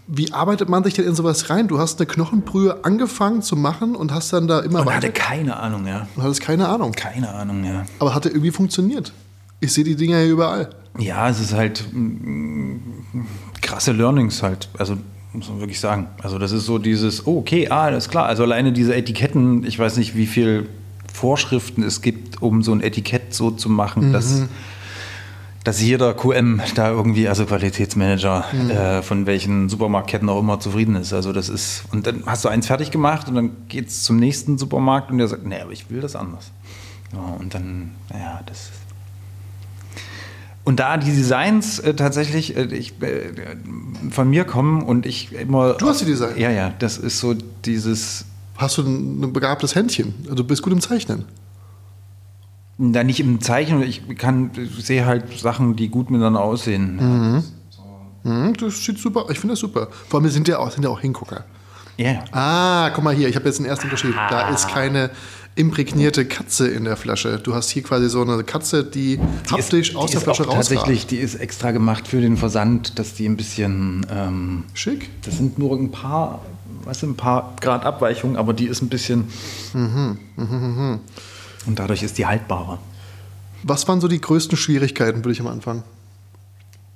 Wie 0.06 0.32
arbeitet 0.32 0.68
man 0.68 0.82
sich 0.82 0.94
denn 0.94 1.06
in 1.06 1.14
sowas 1.14 1.48
rein? 1.48 1.68
Du 1.68 1.78
hast 1.78 2.00
eine 2.00 2.06
Knochenbrühe 2.06 2.84
angefangen 2.84 3.42
zu 3.42 3.56
machen 3.56 3.94
und 3.94 4.12
hast 4.12 4.32
dann 4.32 4.48
da 4.48 4.60
immer 4.60 4.80
und 4.80 4.86
weiter. 4.86 4.96
hatte 4.96 5.12
keine 5.12 5.56
Ahnung, 5.56 5.86
ja. 5.86 6.06
Und 6.16 6.22
hattest 6.22 6.40
keine 6.40 6.68
Ahnung. 6.68 6.92
Keine 6.92 7.32
Ahnung, 7.32 7.64
ja. 7.64 7.84
Aber 7.98 8.14
hatte 8.14 8.28
irgendwie 8.28 8.50
funktioniert. 8.50 9.12
Ich 9.60 9.72
sehe 9.72 9.84
die 9.84 9.94
Dinger 9.94 10.18
hier 10.18 10.30
überall. 10.30 10.70
Ja, 10.98 11.28
es 11.28 11.40
ist 11.40 11.54
halt 11.54 11.86
mm, 11.92 12.76
krasse 13.62 13.92
Learnings 13.92 14.42
halt. 14.42 14.68
Also 14.76 14.96
muss 15.32 15.48
man 15.48 15.60
wirklich 15.60 15.80
sagen. 15.80 16.08
Also 16.22 16.38
das 16.38 16.52
ist 16.52 16.66
so 16.66 16.78
dieses, 16.78 17.26
oh, 17.26 17.38
okay, 17.38 17.68
ah, 17.70 17.90
das 17.90 18.04
ist 18.04 18.10
klar. 18.10 18.26
Also 18.26 18.42
alleine 18.42 18.72
diese 18.72 18.94
Etiketten, 18.94 19.64
ich 19.64 19.78
weiß 19.78 19.96
nicht, 19.96 20.16
wie 20.16 20.26
viel 20.26 20.68
Vorschriften 21.12 21.82
es 21.82 22.02
gibt, 22.02 22.42
um 22.42 22.62
so 22.62 22.72
ein 22.72 22.80
Etikett 22.82 23.34
so 23.34 23.50
zu 23.50 23.68
machen, 23.68 24.08
mhm. 24.08 24.12
dass 24.12 24.42
dass 25.64 25.80
jeder 25.80 26.14
QM 26.14 26.60
da 26.74 26.90
irgendwie, 26.90 27.28
also 27.28 27.46
Qualitätsmanager 27.46 28.44
mhm. 28.52 28.70
äh, 28.70 29.02
von 29.02 29.26
welchen 29.26 29.68
Supermarktketten 29.68 30.28
auch 30.28 30.40
immer 30.40 30.60
zufrieden 30.60 30.96
ist. 30.96 31.12
Also 31.12 31.32
das 31.32 31.48
ist, 31.48 31.84
und 31.92 32.06
dann 32.06 32.24
hast 32.26 32.44
du 32.44 32.48
eins 32.48 32.66
fertig 32.66 32.90
gemacht 32.90 33.28
und 33.28 33.34
dann 33.34 33.50
geht 33.68 33.88
es 33.88 34.02
zum 34.02 34.16
nächsten 34.16 34.58
Supermarkt 34.58 35.10
und 35.10 35.18
der 35.18 35.28
sagt, 35.28 35.46
nee, 35.46 35.60
aber 35.60 35.72
ich 35.72 35.90
will 35.90 36.00
das 36.00 36.16
anders. 36.16 36.50
Ja, 37.12 37.20
und 37.38 37.54
dann, 37.54 37.92
naja, 38.10 38.40
das 38.46 38.70
und 40.64 40.78
da 40.78 40.96
die 40.96 41.10
Designs 41.10 41.80
äh, 41.80 41.94
tatsächlich 41.94 42.56
äh, 42.56 42.64
ich, 42.66 43.02
äh, 43.02 43.32
von 44.10 44.30
mir 44.30 44.44
kommen 44.44 44.82
und 44.82 45.06
ich 45.06 45.32
immer. 45.32 45.74
Du 45.74 45.88
hast 45.88 46.00
die 46.02 46.04
Designs? 46.04 46.38
Ja, 46.38 46.50
ja, 46.50 46.72
das 46.78 46.98
ist 46.98 47.18
so 47.18 47.34
dieses. 47.64 48.26
Hast 48.56 48.78
du 48.78 48.82
ein 48.82 49.32
begabtes 49.32 49.74
Händchen? 49.74 50.14
Also 50.24 50.36
du 50.36 50.44
bist 50.44 50.62
gut 50.62 50.72
im 50.72 50.80
Zeichnen. 50.80 51.24
Da 52.78 53.04
nicht 53.04 53.20
im 53.20 53.40
Zeichnen, 53.40 53.82
ich 53.82 54.02
kann, 54.16 54.50
sehe 54.78 55.06
halt 55.06 55.38
Sachen, 55.38 55.76
die 55.76 55.88
gut 55.88 56.10
miteinander 56.10 56.40
aussehen. 56.40 56.96
Mhm. 56.96 57.44
So. 57.70 58.30
Mhm, 58.30 58.54
das 58.54 58.84
sieht 58.84 58.98
super, 58.98 59.26
ich 59.30 59.38
finde 59.38 59.52
das 59.52 59.60
super. 59.60 59.88
Vor 60.08 60.20
allem 60.20 60.30
sind 60.30 60.48
ja 60.48 60.58
auch, 60.58 60.70
sind 60.70 60.82
ja 60.82 60.90
auch 60.90 61.00
Hingucker. 61.00 61.44
Ja. 61.98 62.10
Yeah. 62.10 62.24
Ah, 62.32 62.90
guck 62.94 63.04
mal 63.04 63.14
hier, 63.14 63.28
ich 63.28 63.36
habe 63.36 63.44
jetzt 63.44 63.58
einen 63.58 63.68
ersten 63.68 63.84
Unterschied. 63.84 64.14
Ah. 64.16 64.30
Da 64.30 64.48
ist 64.48 64.68
keine 64.68 65.10
imprägnierte 65.54 66.24
Katze 66.24 66.68
in 66.68 66.84
der 66.84 66.96
Flasche. 66.96 67.38
Du 67.38 67.54
hast 67.54 67.68
hier 67.68 67.82
quasi 67.82 68.08
so 68.08 68.22
eine 68.22 68.42
Katze, 68.42 68.84
die, 68.84 69.18
die 69.18 69.52
haptisch 69.52 69.90
ist, 69.90 69.96
aus 69.96 70.10
die 70.10 70.14
der 70.14 70.22
Flasche 70.22 70.44
rauskommt. 70.44 70.68
Tatsächlich, 70.68 71.06
die 71.06 71.18
ist 71.18 71.34
extra 71.34 71.72
gemacht 71.72 72.08
für 72.08 72.20
den 72.20 72.36
Versand, 72.36 72.98
dass 72.98 73.14
die 73.14 73.28
ein 73.28 73.36
bisschen 73.36 74.06
ähm, 74.10 74.64
schick. 74.72 75.10
Das 75.22 75.36
sind 75.36 75.58
nur 75.58 75.76
ein 75.76 75.90
paar, 75.90 76.40
was 76.84 77.02
ein 77.02 77.16
paar 77.16 77.54
Grad 77.60 77.84
Abweichungen, 77.84 78.36
aber 78.36 78.54
die 78.54 78.66
ist 78.66 78.80
ein 78.80 78.88
bisschen. 78.88 79.28
Mhm, 79.74 80.18
mh, 80.36 80.44
mh, 80.44 80.68
mh. 80.68 81.00
Und 81.66 81.78
dadurch 81.78 82.02
ist 82.02 82.18
die 82.18 82.26
haltbarer. 82.26 82.78
Was 83.62 83.86
waren 83.88 84.00
so 84.00 84.08
die 84.08 84.20
größten 84.20 84.56
Schwierigkeiten, 84.58 85.18
würde 85.18 85.32
ich 85.32 85.40
am 85.40 85.46
Anfang? 85.46 85.82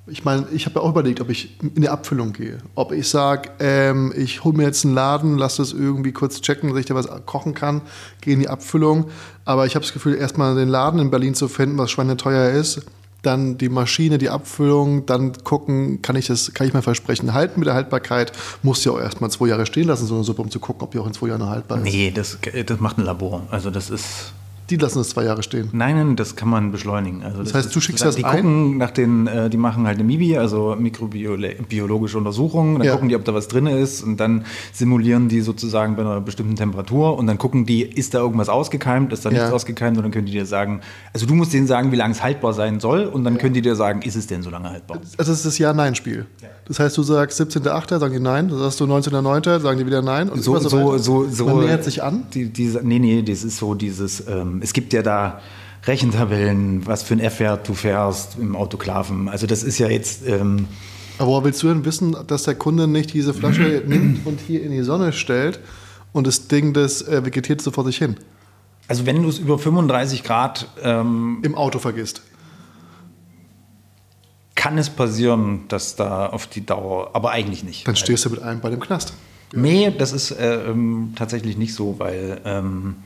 Ich 0.09 0.25
meine, 0.25 0.47
ich 0.53 0.67
habe 0.67 0.77
ja 0.77 0.83
auch 0.83 0.91
überlegt, 0.91 1.21
ob 1.21 1.31
ich 1.31 1.61
in 1.61 1.83
die 1.83 1.89
Abfüllung 1.89 2.33
gehe. 2.33 2.59
Ob 2.77 2.93
ich 2.93 3.09
sage, 3.09 3.51
ähm, 3.59 4.12
ich 4.17 4.45
hole 4.45 4.57
mir 4.57 4.62
jetzt 4.62 4.85
einen 4.85 4.95
Laden, 4.95 5.37
lasse 5.37 5.62
das 5.62 5.73
irgendwie 5.73 6.12
kurz 6.12 6.41
checken, 6.41 6.71
dass 6.71 6.79
ich 6.79 6.87
da 6.87 6.95
was 6.95 7.09
kochen 7.27 7.55
kann, 7.55 7.83
gehe 8.21 8.35
in 8.35 8.41
die 8.41 8.49
Abfüllung. 8.49 9.07
Aber 9.45 9.67
ich 9.67 9.75
habe 9.75 9.85
das 9.85 9.93
Gefühl, 9.93 10.14
erstmal 10.14 10.55
den 10.55 10.69
Laden 10.69 11.01
in 11.01 11.11
Berlin 11.11 11.35
zu 11.35 11.49
finden, 11.49 11.77
was 11.77 11.91
schweineteuer 11.91 12.51
ist, 12.51 12.87
dann 13.23 13.59
die 13.59 13.69
Maschine, 13.69 14.19
die 14.19 14.31
Abfüllung, 14.31 15.07
dann 15.07 15.33
gucken, 15.43 16.01
kann 16.03 16.14
ich 16.14 16.29
das, 16.29 16.55
kann 16.55 16.69
ich 16.69 16.73
mein 16.73 16.83
Versprechen 16.83 17.35
halten 17.35 17.59
mit 17.59 17.67
der 17.67 17.75
Haltbarkeit? 17.75 18.31
Muss 18.62 18.85
ja 18.85 18.93
auch 18.93 19.01
erstmal 19.01 19.31
zwei 19.31 19.49
Jahre 19.49 19.67
stehen 19.67 19.89
lassen, 19.89 20.07
so 20.07 20.14
eine 20.14 20.23
Suppe, 20.23 20.43
um 20.43 20.51
zu 20.53 20.61
gucken, 20.61 20.83
ob 20.83 20.93
die 20.93 21.01
auch 21.01 21.07
in 21.09 21.14
zwei 21.14 21.29
Jahren 21.29 21.41
noch 21.41 21.51
haltbar 21.51 21.79
ist. 21.79 21.85
Nee, 21.85 22.12
das, 22.14 22.39
das 22.67 22.81
macht 22.81 22.99
ein 22.99 23.05
Labor. 23.05 23.43
Also 23.51 23.71
das 23.71 23.91
ist 23.91 24.33
die 24.71 24.77
lassen 24.77 25.01
es 25.01 25.11
zwei 25.11 25.25
Jahre 25.25 25.43
stehen. 25.43 25.69
Nein, 25.73 25.97
nein, 25.97 26.17
das 26.17 26.37
kann 26.37 26.49
man 26.49 26.73
beschleunigen. 26.73 27.23
Also 27.23 27.39
das, 27.39 27.53
das 27.53 27.64
heißt, 27.67 27.77
du 27.77 27.81
schickst 27.81 28.03
ist, 28.03 28.07
das 28.07 28.17
die 28.17 28.25
ein? 28.25 28.37
gucken 28.37 28.79
nach 28.79 28.91
den, 28.91 29.27
äh, 29.27 29.49
die 29.49 29.57
machen 29.57 29.87
halt 29.87 29.99
eine 29.99 30.05
MIBI, 30.05 30.39
also 30.39 30.77
mikrobiologische 30.79 32.19
Untersuchungen. 32.19 32.79
Dann 32.79 32.87
ja. 32.87 32.93
gucken 32.93 33.09
die, 33.09 33.17
ob 33.17 33.25
da 33.25 33.35
was 33.35 33.49
drin 33.49 33.67
ist 33.67 34.03
und 34.03 34.19
dann 34.19 34.45
simulieren 34.73 35.29
die 35.29 35.41
sozusagen 35.41 35.97
bei 35.97 36.03
einer 36.03 36.21
bestimmten 36.21 36.57
Temperatur 36.57 37.17
und 37.19 37.27
dann 37.27 37.39
gucken 37.39 37.67
die, 37.67 37.83
ist 37.83 38.14
da 38.14 38.19
irgendwas 38.19 38.49
ausgekeimt, 38.49 39.12
ist 39.12 39.25
da 39.25 39.31
nichts 39.31 39.49
ja. 39.49 39.53
ausgekeimt 39.53 39.97
und 39.97 40.03
dann 40.03 40.12
können 40.12 40.27
die 40.27 40.33
dir 40.33 40.47
sagen, 40.47 40.81
also 41.12 41.27
du 41.27 41.35
musst 41.35 41.53
denen 41.53 41.67
sagen, 41.67 41.93
wie 41.93 41.97
lange 41.97 42.12
es 42.12 42.23
haltbar 42.23 42.53
sein 42.53 42.81
soll 42.81 43.05
und 43.05 43.25
dann 43.25 43.35
ja. 43.35 43.41
können 43.41 43.55
die 43.55 43.62
dir 43.62 43.77
sagen, 43.77 44.03
ist 44.03 44.17
es 44.17 44.27
denn 44.27 44.43
so 44.43 44.51
lange 44.51 44.71
haltbar? 44.71 45.01
Also 45.19 45.33
es 45.33 45.39
ist 45.39 45.47
das 45.47 45.59
Ja-Nein-Spiel. 45.59 46.27
Das 46.67 46.81
heißt, 46.81 46.97
du 46.97 47.03
sagst 47.03 47.41
17.8., 47.41 47.99
sagen 47.99 48.12
die 48.12 48.21
Nein, 48.21 48.49
du 48.49 48.59
sagst 48.59 48.81
du 48.81 48.85
19.9., 48.85 49.61
sagen 49.61 49.79
die 49.79 49.87
wieder 49.87 50.03
Nein 50.03 50.29
und 50.29 50.43
so, 50.43 50.59
so, 50.59 50.69
so, 50.69 50.99
so, 50.99 51.29
so 51.29 51.47
Man 51.47 51.61
nähert 51.61 51.85
sich 51.85 52.03
an? 52.03 52.25
Die, 52.35 52.49
die, 52.49 52.77
nee, 52.83 52.99
nee, 52.99 53.23
das 53.23 53.45
ist 53.45 53.59
so 53.59 53.75
dieses, 53.75 54.27
ähm, 54.27 54.61
es 54.62 54.73
gibt 54.73 54.93
ja 54.93 55.03
da 55.03 55.41
Rechentabellen, 55.85 56.85
was 56.85 57.05
für 57.05 57.14
ein 57.14 57.21
F-Wert 57.21 57.69
du 57.69 57.75
fährst 57.75 58.37
im 58.41 58.57
Autoklaven. 58.57 59.29
Also 59.29 59.47
das 59.47 59.62
ist 59.62 59.79
ja 59.79 59.89
jetzt... 59.89 60.27
Ähm 60.27 60.67
Aber 61.19 61.29
woher 61.29 61.45
willst 61.45 61.62
du 61.62 61.69
denn 61.69 61.85
wissen, 61.85 62.17
dass 62.27 62.43
der 62.43 62.57
Kunde 62.57 62.89
nicht 62.89 63.12
diese 63.12 63.33
Flasche 63.33 63.85
nimmt 63.87 64.27
und 64.27 64.41
hier 64.41 64.64
in 64.64 64.73
die 64.73 64.83
Sonne 64.83 65.12
stellt 65.12 65.61
und 66.12 66.27
das 66.27 66.49
Ding, 66.49 66.73
das 66.73 67.03
äh, 67.03 67.25
vegetiert 67.25 67.62
so 67.62 67.71
vor 67.71 67.85
sich 67.85 67.99
hin? 67.99 68.17
Also 68.89 69.07
wenn 69.07 69.23
du 69.23 69.29
es 69.29 69.39
über 69.39 69.57
35 69.59 70.25
Grad... 70.25 70.69
Ähm, 70.83 71.39
Im 71.43 71.55
Auto 71.55 71.79
vergisst. 71.79 72.23
Kann 74.57 74.78
es 74.78 74.90
passieren, 74.90 75.68
dass 75.68 75.94
da 75.94 76.26
auf 76.26 76.48
die 76.48 76.66
Dauer... 76.66 77.11
Aber 77.12 77.30
eigentlich 77.30 77.62
nicht. 77.62 77.86
Dann 77.86 77.94
stehst 77.94 78.24
du 78.24 78.30
mit 78.30 78.42
einem 78.42 78.61
bei 78.61 78.70
dem 78.70 78.80
Knast. 78.80 79.14
Ja. 79.52 79.61
Nee, 79.61 79.94
das 79.96 80.12
ist 80.12 80.32
äh, 80.32 80.70
ähm, 80.70 81.12
tatsächlich 81.14 81.57
nicht 81.57 81.74
so, 81.74 81.98
weil... 81.98 82.40
Ähm, 82.44 82.96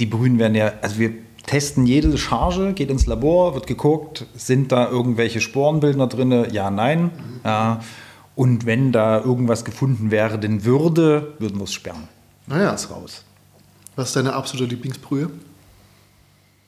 die 0.00 0.06
Brühen 0.06 0.38
werden 0.38 0.54
ja, 0.54 0.72
also 0.82 0.98
wir 0.98 1.12
testen 1.46 1.86
jede 1.86 2.16
Charge, 2.18 2.72
geht 2.72 2.90
ins 2.90 3.06
Labor, 3.06 3.54
wird 3.54 3.66
geguckt, 3.66 4.26
sind 4.34 4.72
da 4.72 4.88
irgendwelche 4.88 5.40
Sporenbildner 5.40 6.08
drin? 6.08 6.46
Ja, 6.50 6.70
nein. 6.70 7.10
Ja. 7.44 7.80
Und 8.34 8.66
wenn 8.66 8.90
da 8.90 9.20
irgendwas 9.20 9.64
gefunden 9.64 10.10
werden 10.10 10.64
würde, 10.64 11.34
würden 11.38 11.58
wir 11.58 11.64
es 11.64 11.72
sperren. 11.72 12.08
Naja. 12.46 12.72
Das 12.72 12.90
raus. 12.90 13.24
Was 13.94 14.08
ist 14.08 14.16
deine 14.16 14.32
absolute 14.32 14.70
Lieblingsbrühe? 14.70 15.30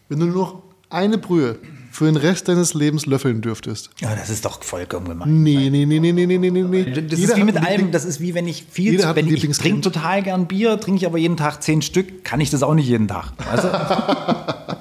Wenn 0.09 0.21
du 0.21 0.27
nur 0.27 0.37
noch 0.37 0.63
eine 0.89 1.19
Brühe 1.19 1.59
für 1.97 2.05
den 2.05 2.17
Rest 2.17 2.47
deines 2.49 2.75
Lebens 2.75 3.07
löffeln 3.07 3.41
dürftest. 3.41 3.89
Ja, 4.01 4.15
das 4.15 4.29
ist 4.29 4.45
doch 4.45 4.63
vollkommen 4.63 5.09
gemacht. 5.09 5.31
Nee, 5.31 5.71
nee, 5.71 5.87
nee, 5.87 5.99
nee, 5.99 6.13
nee, 6.13 6.27
nee, 6.27 6.39
nee, 6.39 6.51
nee. 6.51 6.85
Das 6.85 7.19
jeder 7.19 7.33
ist 7.33 7.39
wie 7.39 7.45
mit 7.45 7.57
allem, 7.57 7.91
das 7.91 8.05
ist 8.05 8.21
wie 8.21 8.35
wenn 8.35 8.47
ich 8.47 8.67
viel, 8.71 8.93
jeder 8.93 9.17
wenn 9.17 9.27
ich, 9.27 9.43
ich 9.43 9.57
trinke 9.57 9.81
total 9.81 10.23
gern 10.23 10.47
Bier, 10.47 10.79
trinke 10.79 10.99
ich 10.99 11.07
aber 11.07 11.17
jeden 11.17 11.39
Tag 11.39 11.63
zehn 11.63 11.81
Stück, 11.81 12.23
kann 12.23 12.39
ich 12.43 12.51
das 12.51 12.63
auch 12.63 12.75
nicht 12.75 12.87
jeden 12.87 13.09
Tag. 13.09 13.33
Du? 13.39 14.77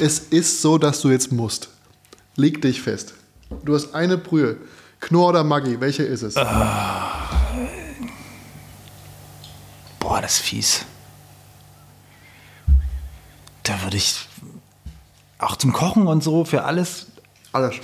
es 0.02 0.18
ist 0.18 0.62
so, 0.62 0.78
dass 0.78 1.02
du 1.02 1.10
jetzt 1.10 1.32
musst. 1.32 1.68
Leg 2.36 2.62
dich 2.62 2.80
fest. 2.80 3.12
Du 3.62 3.74
hast 3.74 3.94
eine 3.94 4.16
Brühe. 4.16 4.56
Knorr 5.00 5.28
oder 5.28 5.44
Maggi, 5.44 5.78
welche 5.80 6.04
ist 6.04 6.22
es? 6.22 6.34
Ah. 6.38 7.28
boah, 10.00 10.22
das 10.22 10.36
ist 10.36 10.40
fies. 10.40 10.86
Da 13.64 13.82
würde 13.82 13.98
ich 13.98 14.14
auch 15.44 15.56
zum 15.56 15.72
Kochen 15.72 16.06
und 16.06 16.22
so 16.22 16.44
für 16.44 16.64
alles. 16.64 17.06
Alles. 17.52 17.76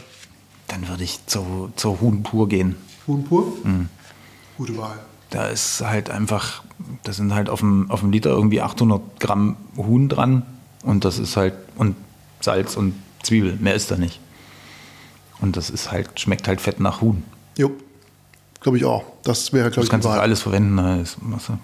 Dann 0.68 0.88
würde 0.88 1.04
ich 1.04 1.24
zu, 1.26 1.72
zur 1.76 2.00
Huhn 2.00 2.22
pur 2.22 2.48
gehen. 2.48 2.76
Huhn 3.06 3.24
pur? 3.24 3.52
Mhm. 3.64 3.88
Gute 4.56 4.76
Wahl. 4.76 4.98
Da 5.30 5.46
ist 5.46 5.80
halt 5.80 6.10
einfach, 6.10 6.62
da 7.04 7.12
sind 7.12 7.34
halt 7.34 7.48
auf 7.48 7.60
dem, 7.60 7.90
auf 7.90 8.00
dem 8.00 8.10
Liter 8.10 8.30
irgendwie 8.30 8.60
800 8.60 9.20
Gramm 9.20 9.56
Huhn 9.76 10.08
dran 10.08 10.44
und 10.82 11.04
das 11.04 11.18
ist 11.18 11.36
halt, 11.36 11.54
und 11.76 11.96
Salz 12.40 12.76
und 12.76 12.94
Zwiebel, 13.22 13.56
mehr 13.60 13.74
ist 13.74 13.90
da 13.90 13.96
nicht. 13.96 14.20
Und 15.40 15.56
das 15.56 15.70
ist 15.70 15.90
halt, 15.90 16.20
schmeckt 16.20 16.48
halt 16.48 16.60
fett 16.60 16.80
nach 16.80 17.00
Huhn. 17.00 17.22
Jo, 17.56 17.72
glaube 18.60 18.78
ich 18.78 18.84
auch. 18.84 19.04
Das 19.22 19.52
wäre, 19.52 19.70
glaube 19.70 19.84
ich, 19.84 19.88
Das 19.88 19.90
kannst 19.90 20.06
du 20.06 20.12
für 20.12 20.20
alles 20.20 20.42
verwenden. 20.42 20.76
Das, 20.76 21.16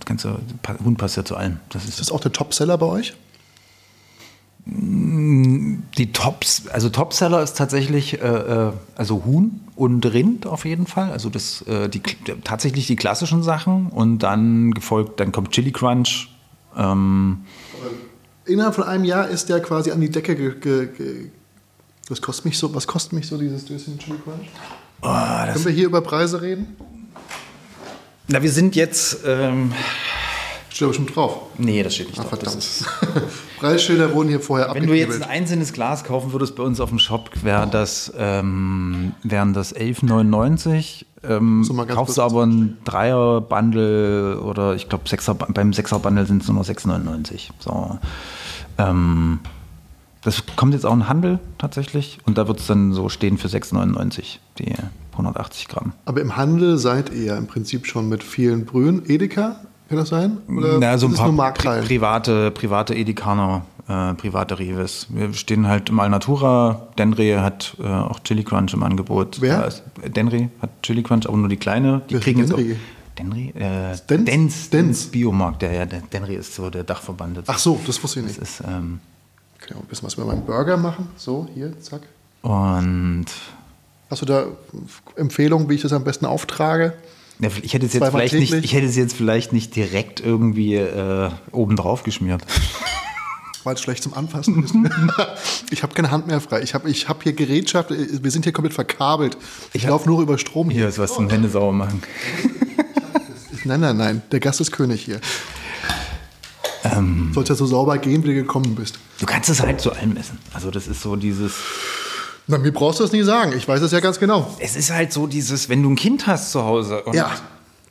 kannst 0.05 0.25
du, 0.25 0.39
Huhn 0.85 0.97
passt 0.97 1.17
ja 1.17 1.25
zu 1.25 1.37
allem. 1.37 1.61
Das 1.71 1.85
ist, 1.85 1.91
ist 1.91 2.01
das 2.01 2.11
auch 2.13 2.21
der 2.21 2.33
Topseller 2.33 2.79
bei 2.79 2.87
euch? 2.87 3.15
Die 4.69 6.13
Tops, 6.13 6.67
also 6.73 6.89
Topseller 6.89 7.41
ist 7.41 7.57
tatsächlich 7.57 8.21
äh, 8.21 8.27
äh, 8.27 8.73
also 8.97 9.25
Huhn 9.25 9.61
und 9.77 10.05
Rind 10.05 10.45
auf 10.47 10.65
jeden 10.65 10.89
Fall. 10.89 11.13
Also 11.13 11.31
das 11.31 11.63
äh, 11.63 11.89
die, 11.89 12.03
tatsächlich 12.43 12.89
die 12.89 12.97
klassischen 12.97 13.45
Sachen 13.45 13.87
und 13.91 14.19
dann 14.19 14.73
gefolgt, 14.73 15.21
dann 15.21 15.31
kommt 15.31 15.53
Chili 15.53 15.71
Crunch. 15.71 16.29
Ähm, 16.77 17.45
Innerhalb 18.45 18.75
von 18.75 18.85
einem 18.85 19.05
Jahr 19.05 19.29
ist 19.29 19.49
der 19.49 19.61
quasi 19.61 19.93
an 19.93 20.01
die 20.01 20.11
Decke 20.11 20.35
ge, 20.35 20.55
ge, 20.61 20.89
ge 20.89 21.31
was 22.09 22.21
kostet 22.21 22.47
mich 22.47 22.59
so, 22.59 22.75
was 22.75 22.89
kostet 22.89 23.13
mich 23.13 23.29
so 23.29 23.39
dieses 23.39 23.65
Döschen 23.65 23.99
Chili 23.99 24.19
Crunch? 24.19 24.49
Oh, 25.03 25.53
Können 25.53 25.65
wir 25.65 25.73
hier 25.73 25.87
über 25.87 26.01
Preise 26.01 26.43
reden? 26.43 26.77
Na, 28.27 28.43
wir 28.43 28.51
sind 28.51 28.75
jetzt 28.75 29.19
ähm, 29.25 29.73
Steht 30.77 30.85
aber 30.85 30.95
schon 30.95 31.07
drauf. 31.07 31.39
Nee, 31.57 31.83
das 31.83 31.95
steht 31.95 32.09
nicht 32.09 32.21
Ach, 32.21 32.29
drauf. 32.29 32.39
Verdammt. 32.39 33.33
Preisschilder 33.61 34.13
wurden 34.13 34.29
hier 34.29 34.41
vorher 34.41 34.75
Wenn 34.75 34.87
du 34.87 34.93
jetzt 34.93 35.23
ein 35.23 35.29
einzelnes 35.31 35.73
Glas 35.73 36.05
kaufen 36.05 36.35
würdest 36.35 36.55
bei 36.55 36.63
uns 36.63 36.81
auf 36.81 36.91
dem 36.91 36.99
Shop, 36.99 37.31
wäre 37.43 37.67
das, 37.67 38.13
ähm, 38.19 39.15
wären 39.23 39.55
das 39.55 39.75
11,99. 39.75 41.07
Ähm, 41.25 41.65
so 41.65 41.73
kaufst 41.73 42.19
du 42.19 42.23
aber 42.23 42.45
ein 42.45 42.77
Dreier-Bundle 42.85 44.43
oder 44.43 44.75
ich 44.75 44.91
glaube 44.91 45.09
Sechser, 45.09 45.35
beim 45.35 45.73
Sechser-Bundle 45.73 46.27
sind 46.27 46.43
es 46.43 46.49
nur 46.49 46.59
noch 46.59 46.67
6,99. 46.67 47.49
So. 47.59 47.99
Ähm, 48.77 49.41
das 50.21 50.43
kommt 50.57 50.75
jetzt 50.75 50.85
auch 50.85 50.93
in 50.93 51.09
Handel 51.09 51.39
tatsächlich 51.57 52.19
und 52.27 52.37
da 52.37 52.49
wird 52.49 52.61
es 52.61 52.67
dann 52.67 52.93
so 52.93 53.09
stehen 53.09 53.39
für 53.39 53.49
6,99 53.49 54.41
die 54.59 54.75
180 55.13 55.69
Gramm. 55.69 55.95
Aber 56.05 56.21
im 56.21 56.37
Handel 56.37 56.77
seid 56.77 57.15
ihr 57.15 57.25
ja 57.25 57.39
im 57.39 57.47
Prinzip 57.47 57.87
schon 57.87 58.11
mit 58.11 58.23
vielen 58.23 58.67
Brühen. 58.67 59.09
Edeka 59.09 59.61
kann 59.89 59.99
das 59.99 60.09
sein? 60.09 60.39
Oder 60.49 60.79
Na, 60.79 60.99
so 60.99 61.07
ein 61.07 61.15
paar 61.15 61.55
pri 61.55 61.83
private, 61.83 62.51
private 62.51 62.95
Edikaner, 62.95 63.63
äh, 63.89 64.15
private 64.15 64.59
Reves. 64.59 65.07
Wir 65.11 65.33
stehen 65.33 65.67
halt 65.67 65.89
im 65.91 66.01
Alnatura. 66.01 66.89
Denry 66.99 67.37
hat 67.39 67.77
äh, 67.79 67.87
auch 67.87 68.21
Chili 68.21 68.43
Crunch 68.43 68.75
im 68.75 68.83
Angebot. 68.83 69.41
Wer? 69.41 69.73
Denry 70.05 70.51
hat 70.61 70.71
Chili 70.83 71.03
Crunch, 71.03 71.27
aber 71.27 71.37
nur 71.37 71.49
die 71.49 71.57
kleine. 71.57 72.03
Die 72.11 72.15
Wer 72.15 72.21
kriegen 72.21 72.41
jetzt 72.41 72.51
Denry? 72.51 72.77
Denry? 73.19 73.53
Äh, 73.57 73.97
Dens? 74.09 74.25
Dens, 74.25 74.71
Dens. 74.71 75.07
Biomarkt, 75.07 75.63
der, 75.63 75.73
ja, 75.73 75.87
der 75.87 76.01
Denry 76.01 76.35
ist 76.35 76.55
so 76.55 76.69
der 76.69 76.85
Dachverband. 76.85 77.45
Ach 77.47 77.59
so, 77.59 77.81
das 77.87 78.03
wusste 78.03 78.21
ich 78.21 78.27
nicht. 78.27 78.41
Das 78.41 78.61
ist, 78.61 78.61
ähm, 78.61 79.01
kann 79.59 79.69
ich 79.71 79.77
auch 79.77 79.81
ein 79.81 79.87
bisschen 79.87 80.07
was 80.07 80.17
mit 80.17 80.27
meinem 80.27 80.45
Burger 80.45 80.77
machen. 80.77 81.09
So, 81.17 81.49
hier, 81.55 81.79
zack. 81.81 82.03
Und. 82.43 83.27
Hast 84.11 84.23
du 84.23 84.27
da 84.27 84.47
Empfehlungen, 85.17 85.69
wie 85.69 85.75
ich 85.75 85.83
das 85.83 85.93
am 85.93 86.05
besten 86.05 86.27
auftrage? 86.27 86.93
Ja, 87.39 87.51
ich, 87.63 87.75
hätte 87.75 87.87
es 87.87 87.93
jetzt 87.93 88.09
vielleicht 88.09 88.35
nicht, 88.35 88.53
ich 88.53 88.73
hätte 88.73 88.87
es 88.87 88.97
jetzt 88.97 89.15
vielleicht 89.15 89.53
nicht 89.53 89.77
direkt 89.77 90.21
irgendwie 90.21 90.77
äh, 90.77 91.31
oben 91.53 91.77
drauf 91.77 92.03
geschmiert. 92.03 92.43
Weil 93.65 93.75
es 93.75 93.81
schlecht 93.81 94.03
zum 94.05 94.15
Anfassen 94.15 94.63
ist. 94.63 94.75
ich 95.71 95.83
habe 95.83 95.93
keine 95.93 96.13
Hand 96.13 96.29
mehr 96.29 96.41
frei. 96.41 96.63
Ich 96.63 96.73
habe 96.73 96.89
ich 96.89 97.09
hab 97.09 97.25
hier 97.25 97.33
Gerätschaft. 97.33 97.91
Wir 97.91 98.31
sind 98.31 98.45
hier 98.45 98.53
komplett 98.53 98.75
verkabelt. 98.75 99.37
Ich, 99.73 99.83
ich 99.83 99.89
laufe 99.91 100.09
nur 100.09 100.23
über 100.23 100.39
Strom 100.39 100.71
hier. 100.71 100.83
Hier 100.83 100.89
ist 100.89 100.99
was 101.01 101.15
zum 101.15 101.29
Hände 101.29 101.49
sauber 101.49 101.73
machen. 101.73 102.01
nein, 103.65 103.81
nein, 103.81 103.97
nein. 103.97 104.23
Der 104.31 104.39
Gast 104.39 104.61
ist 104.61 104.71
König 104.71 105.03
hier. 105.03 105.21
Ähm, 106.85 107.33
Sollte 107.35 107.55
ja 107.55 107.57
so 107.57 107.67
sauber 107.67 107.99
gehen, 107.99 108.23
wie 108.23 108.29
du 108.29 108.35
gekommen 108.35 108.77
bist. 108.77 109.01
Du 109.19 109.27
kannst 109.27 109.51
es 109.51 109.61
halt 109.61 109.81
zu 109.81 109.93
allem 109.93 110.17
essen. 110.17 110.39
Also 110.55 110.71
das 110.71 110.87
ist 110.87 111.03
so 111.03 111.17
dieses 111.17 111.55
na, 112.47 112.59
mir 112.59 112.73
brauchst 112.73 113.01
du 113.01 113.05
das 113.05 113.13
nie 113.13 113.23
sagen. 113.23 113.53
Ich 113.57 113.67
weiß 113.67 113.83
es 113.83 113.93
ja 113.93 114.01
ganz 114.01 114.21
genau. 114.21 114.55
Es 114.61 114.77
ist 114.77 114.93
halt 114.93 115.13
so 115.13 115.27
dieses, 115.27 115.69
wenn 115.69 115.83
du 115.83 115.91
ein 115.91 115.97
Kind 115.97 116.27
hast 116.27 116.53
zu 116.53 116.63
Hause. 116.63 117.03
ja, 117.13 117.31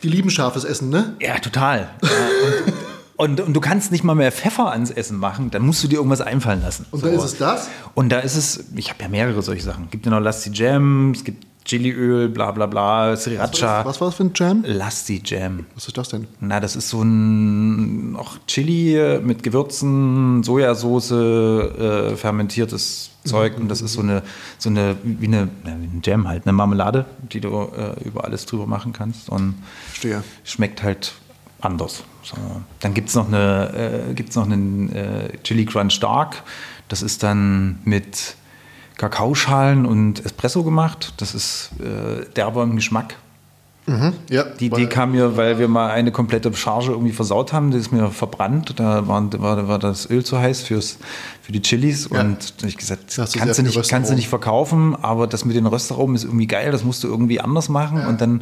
die 0.01 0.09
lieben 0.09 0.29
scharfes 0.29 0.63
Essen, 0.63 0.89
ne? 0.89 1.15
Ja, 1.19 1.39
total. 1.39 1.89
Ja, 2.01 2.09
und, 3.17 3.39
und, 3.39 3.47
und, 3.47 3.53
du 3.53 3.59
kannst 3.59 3.91
nicht 3.91 4.03
mal 4.03 4.15
mehr 4.15 4.31
Pfeffer 4.31 4.71
ans 4.71 4.91
Essen 4.91 5.17
machen, 5.17 5.51
dann 5.51 5.63
musst 5.63 5.83
du 5.83 5.87
dir 5.87 5.95
irgendwas 5.95 6.21
einfallen 6.21 6.61
lassen. 6.61 6.85
Und 6.91 7.01
so. 7.01 7.07
da 7.07 7.13
ist 7.13 7.23
es 7.23 7.37
das? 7.37 7.69
Und 7.95 8.09
da 8.09 8.19
ist 8.19 8.35
es, 8.35 8.65
ich 8.75 8.89
habe 8.89 9.01
ja 9.03 9.09
mehrere 9.09 9.41
solche 9.41 9.63
Sachen. 9.63 9.85
Es 9.85 9.91
gibt 9.91 10.05
ja 10.05 10.11
noch 10.11 10.19
Lassi 10.19 10.51
Jam, 10.53 11.11
es 11.11 11.23
gibt 11.23 11.45
Chiliöl, 11.65 12.29
bla 12.29 12.51
bla 12.51 12.67
bla, 12.67 13.17
Sriracha. 13.17 13.79
Was, 13.79 13.85
was 13.85 14.01
war 14.01 14.07
das 14.09 14.15
für 14.15 14.23
ein 14.23 14.31
Jam? 14.35 14.63
Lassi 14.65 15.21
Jam. 15.25 15.65
Was 15.73 15.87
ist 15.87 15.97
das 15.97 16.09
denn? 16.09 16.27
Na, 16.39 16.59
das 16.59 16.75
ist 16.75 16.89
so 16.89 17.01
ein 17.01 18.15
auch 18.15 18.37
Chili 18.47 19.19
mit 19.23 19.41
Gewürzen, 19.41 20.43
Sojasauce, 20.43 21.11
äh, 21.11 22.15
fermentiertes 22.15 23.09
Zeug. 23.23 23.55
Mhm. 23.55 23.63
Und 23.63 23.69
das 23.69 23.81
ist 23.81 23.93
so 23.93 24.01
eine, 24.01 24.21
so 24.59 24.69
eine 24.69 24.95
wie 25.03 25.25
eine, 25.25 25.49
wie 25.63 25.69
ein 25.69 26.01
Jam 26.03 26.27
halt, 26.27 26.45
eine 26.45 26.53
Marmelade, 26.53 27.05
die 27.31 27.41
du 27.41 27.49
äh, 27.49 28.03
über 28.03 28.23
alles 28.25 28.45
drüber 28.45 28.67
machen 28.67 28.93
kannst. 28.93 29.29
Und 29.29 29.55
Stehe. 29.93 30.23
schmeckt 30.43 30.83
halt 30.83 31.13
anders. 31.61 32.03
So. 32.23 32.35
Dann 32.79 32.93
gibt 32.93 33.09
es 33.09 33.15
noch, 33.15 33.27
eine, 33.27 34.07
äh, 34.09 34.13
gibt's 34.13 34.35
noch 34.35 34.45
einen 34.45 34.91
äh, 34.91 35.37
Chili 35.43 35.65
Crunch 35.65 35.99
Dark. 35.99 36.43
Das 36.87 37.01
ist 37.01 37.23
dann 37.23 37.79
mit 37.85 38.35
Kakaoschalen 38.97 39.85
und 39.85 40.25
Espresso 40.25 40.63
gemacht. 40.63 41.13
Das 41.17 41.35
ist 41.35 41.71
äh, 41.79 42.25
derber 42.35 42.63
im 42.63 42.75
Geschmack. 42.75 43.15
Mhm, 43.87 44.13
ja, 44.31 44.43
die 44.43 44.65
Idee 44.65 44.87
kam 44.87 45.11
mir, 45.11 45.37
weil 45.37 45.59
wir 45.59 45.67
mal 45.67 45.91
eine 45.91 46.11
komplette 46.11 46.51
Charge 46.53 46.91
irgendwie 46.91 47.11
versaut 47.11 47.53
haben. 47.53 47.69
Die 47.69 47.77
ist 47.77 47.91
mir 47.91 48.09
verbrannt. 48.09 48.73
Da 48.77 49.07
war, 49.07 49.31
war, 49.39 49.67
war 49.67 49.77
das 49.77 50.09
Öl 50.09 50.23
zu 50.23 50.39
heiß 50.39 50.63
fürs, 50.63 50.97
für 51.41 51.51
die 51.51 51.61
Chilis. 51.61 52.09
Ja. 52.11 52.21
Und 52.21 52.55
ich 52.65 52.77
gesagt, 52.77 53.15
das 53.15 53.33
kannst, 53.33 53.59
du 53.59 53.63
nicht, 53.63 53.89
kannst 53.89 54.09
du 54.09 54.15
nicht 54.15 54.27
verkaufen, 54.27 54.95
aber 54.99 55.27
das 55.27 55.45
mit 55.45 55.55
den 55.55 55.67
Röstaromen 55.67 56.15
ist 56.15 56.23
irgendwie 56.23 56.47
geil. 56.47 56.71
Das 56.71 56.83
musst 56.83 57.03
du 57.03 57.07
irgendwie 57.07 57.39
anders 57.39 57.69
machen. 57.69 57.99
Ja. 57.99 58.07
Und 58.07 58.21
dann 58.21 58.41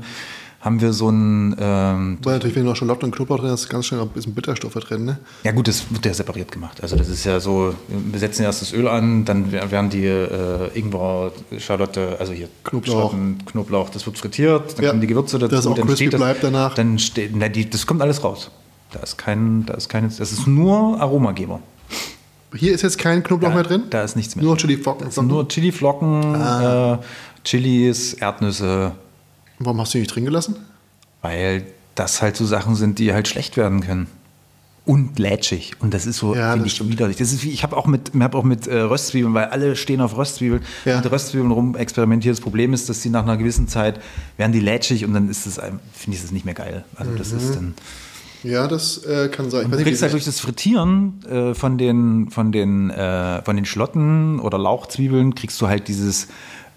haben 0.64 0.80
wir 0.80 0.93
so 0.93 1.09
ein. 1.09 1.55
Ähm, 1.59 2.18
Weil 2.24 2.36
natürlich, 2.36 2.55
wenn 2.55 2.64
du 2.64 2.70
noch 2.70 2.78
Schalotten 2.78 3.05
und 3.05 3.16
Knoblauch 3.16 3.39
drin 3.39 3.51
hast, 3.51 3.68
ganz 3.68 3.86
schnell 3.86 3.99
ein 3.99 4.07
bisschen 4.07 4.34
Bitterstoffe 4.34 4.76
drin, 4.76 5.03
ne? 5.03 5.20
Ja, 5.43 5.51
gut, 5.51 5.68
das 5.68 5.84
wird 5.91 6.05
ja 6.05 6.14
separiert 6.14 6.51
gemacht. 6.51 6.82
Also, 6.82 6.95
das 6.95 7.09
ist 7.09 7.26
ja 7.26 7.41
so: 7.41 7.76
wir 7.89 8.20
setzen 8.20 8.43
erst 8.43 8.61
das 8.61 8.72
Öl 8.72 8.88
an, 8.88 9.26
dann 9.26 9.51
werden 9.51 9.89
die 9.89 10.05
äh, 10.05 10.70
Ingwer, 10.74 11.34
Schalotte, 11.57 12.16
also 12.18 12.32
hier 12.32 12.47
Knoblauch. 12.64 13.14
Knoblauch, 13.45 13.89
das 13.89 14.05
wird 14.05 14.18
frittiert, 14.18 14.78
dann 14.78 14.84
ja, 14.84 14.89
kommen 14.91 15.01
die 15.01 15.07
Gewürze 15.07 15.38
dazu, 15.38 15.53
das 15.53 15.68
auch 15.68 15.76
dann 15.76 15.89
steht 15.89 16.14
das, 16.14 16.20
bleibt 16.22 16.43
danach. 16.43 16.74
Dann 16.76 16.97
steht, 16.97 17.36
na, 17.36 17.49
die, 17.49 17.70
das 17.70 17.86
kommt 17.86 18.01
alles 18.01 18.24
raus. 18.24 18.49
Da 18.91 18.99
ist 18.99 19.18
kein, 19.18 19.66
da 19.66 19.74
ist 19.74 19.89
keine, 19.89 20.07
das 20.07 20.32
ist 20.32 20.47
nur 20.47 20.99
Aromageber. 21.01 21.59
Hier 22.55 22.74
ist 22.74 22.84
jetzt 22.84 22.99
kein 22.99 23.22
Knoblauch 23.22 23.49
da, 23.49 23.55
mehr 23.55 23.64
drin? 23.64 23.84
Da 23.89 24.03
ist 24.03 24.16
nichts 24.16 24.36
mehr. 24.36 24.45
Nur 24.45 24.55
Chili-Flocken? 24.57 25.28
Nur 25.28 25.47
Chili-Flocken, 25.49 26.36
ah. 26.36 26.93
äh, 26.93 26.97
Chilis, 27.43 28.14
Erdnüsse. 28.14 28.93
Warum 29.60 29.80
hast 29.80 29.93
du 29.93 29.97
die 29.97 30.01
nicht 30.01 30.16
drin 30.16 30.26
gelassen? 30.26 30.56
Weil 31.22 31.66
das 31.95 32.22
halt 32.22 32.36
so 32.36 32.45
Sachen 32.45 32.76
sind, 32.76 32.99
die 32.99 33.14
halt 33.14 33.28
schlecht 33.28 33.58
werden 33.58 33.82
können. 33.82 34.08
Und 34.86 35.18
lätschig. 35.18 35.76
Und 35.80 35.93
das 35.93 36.06
ist 36.06 36.18
so, 36.18 36.36
ja, 36.36 36.51
finde 36.51 36.68
ich, 36.68 36.74
stimmt. 36.74 36.91
widerlich. 36.91 37.16
Das 37.16 37.32
ist 37.32 37.43
wie, 37.43 37.51
ich 37.51 37.64
habe 37.64 37.78
auch 37.78 37.88
mit, 37.88 38.12
hab 38.20 38.36
auch 38.36 38.43
mit 38.43 38.68
äh, 38.68 38.80
Röstzwiebeln, 38.80 39.34
weil 39.34 39.45
alle 39.45 39.78
stehen 39.78 40.01
auf 40.01 40.18
Röstzwiebeln. 40.18 40.62
Ja. 40.84 40.97
Mit 40.97 41.10
Röstzwiebeln 41.10 41.51
rum 41.51 41.78
experimentiert. 41.78 42.34
Das 42.34 42.41
Problem 42.41 42.74
ist, 42.74 42.89
dass 42.89 42.99
die 42.99 43.10
nach 43.10 43.24
einer 43.24 43.38
gewissen 43.38 43.70
Zeit 43.70 44.01
werden 44.36 44.51
die 44.51 44.60
lätschig 44.60 45.06
und 45.06 45.14
dann 45.14 45.30
ist 45.30 45.45
das, 45.45 45.56
finde 45.56 46.18
ich 46.18 46.22
das 46.22 46.32
nicht 46.32 46.43
mehr 46.43 46.54
geil. 46.54 46.84
Also 46.97 47.12
mhm. 47.12 47.18
das 47.18 47.32
ist 47.32 47.56
dann. 47.56 47.76
Ja, 48.43 48.68
das 48.68 48.97
äh, 49.06 49.30
kann 49.30 49.49
sein. 49.49 49.72
du 49.72 49.78
kriegst 49.78 50.01
halt 50.01 50.12
durch 50.12 50.26
das 50.26 50.41
Frittieren 50.41 51.24
äh, 51.26 51.54
von 51.54 51.78
den, 51.78 52.30
von 52.30 52.51
den, 52.51 52.89
äh, 52.89 53.41
von 53.43 53.56
den 53.56 53.64
Schlotten 53.64 54.41
oder 54.41 54.58
Lauchzwiebeln, 54.58 55.34
kriegst 55.34 55.62
du 55.62 55.68
halt 55.70 55.88
dieses, 55.88 56.28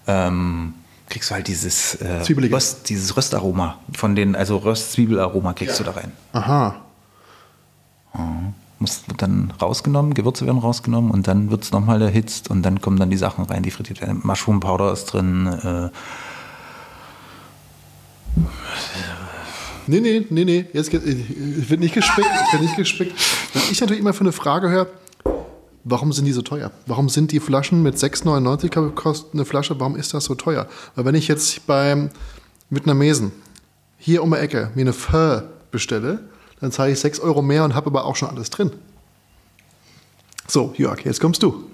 ähm, 0.07 0.75
kriegst 1.09 1.31
du 1.31 1.35
halt 1.35 1.49
dieses, 1.49 1.95
äh, 1.97 2.23
Röst, 2.53 2.89
dieses 2.89 3.17
Röstaroma 3.17 3.79
von 3.93 4.15
den, 4.15 4.35
also 4.35 4.59
Röstzwiebelaroma 4.59 5.53
kriegst 5.53 5.79
ja. 5.79 5.85
du 5.85 5.93
da 5.93 6.01
rein. 6.01 6.13
Aha. 6.33 6.77
Mhm. 8.15 8.55
Muss 8.79 9.05
dann 9.17 9.53
rausgenommen, 9.61 10.13
Gewürze 10.13 10.45
werden 10.45 10.59
rausgenommen 10.59 11.11
und 11.11 11.27
dann 11.27 11.51
wird 11.51 11.65
es 11.65 11.73
nochmal 11.73 12.03
erhitzt 12.03 12.51
und 12.51 12.63
dann 12.63 12.81
kommen 12.83 12.99
dann 12.99 13.09
die 13.09 13.17
Sachen 13.17 13.47
rein, 13.47 13.63
die 13.63 13.71
frittiert 13.71 14.03
werden. 14.03 14.21
Mushroom 14.23 14.61
Powder 14.61 14.93
ist 14.93 15.07
drin. 15.07 15.47
Äh, 15.47 15.89
Nee, 19.89 20.01
nee, 20.01 20.27
nee, 20.31 20.45
nee. 20.45 20.65
Jetzt 20.73 20.93
ich 20.93 21.71
wird 21.71 21.81
nicht 21.81 21.95
gespickt. 21.95 22.29
Ich 22.47 22.53
werde 22.53 22.65
nicht 22.65 22.77
gespickt. 22.77 23.15
Wenn 23.53 23.63
ich 23.71 23.81
natürlich 23.81 24.01
immer 24.01 24.13
für 24.13 24.23
eine 24.23 24.33
Frage 24.33 24.69
höre, 24.69 24.89
warum 25.89 26.13
sind 26.13 26.25
die 26.25 26.33
so 26.33 26.43
teuer? 26.43 26.73
Warum 26.87 27.09
sind 27.09 27.33
die 27.33 27.41
Flaschen 27.41 27.83
mit 27.83 27.97
6,99 27.97 28.91
kostet 28.91 29.33
eine 29.33 29.45
Flasche, 29.45 29.79
warum 29.79 29.97
ist 29.97 30.13
das 30.13 30.25
so 30.25 30.35
teuer? 30.35 30.67
Weil 30.95 31.05
wenn 31.05 31.15
ich 31.15 31.29
jetzt 31.29 31.67
beim 31.67 32.11
Vietnamesen 32.71 33.33
hier 33.97 34.23
um 34.23 34.33
die 34.33 34.37
Ecke 34.37 34.71
mir 34.75 34.83
eine 34.83 34.93
Pho 34.93 35.43
bestelle, 35.71 36.25
dann 36.61 36.73
zahle 36.73 36.93
ich 36.93 36.99
6 36.99 37.21
Euro 37.21 37.41
mehr 37.41 37.65
und 37.65 37.75
habe 37.75 37.87
aber 37.87 38.05
auch 38.05 38.17
schon 38.17 38.29
alles 38.29 38.51
drin. 38.51 38.73
So, 40.49 40.75
Jörg, 40.77 41.01
jetzt 41.05 41.21
kommst 41.21 41.43
du. 41.43 41.65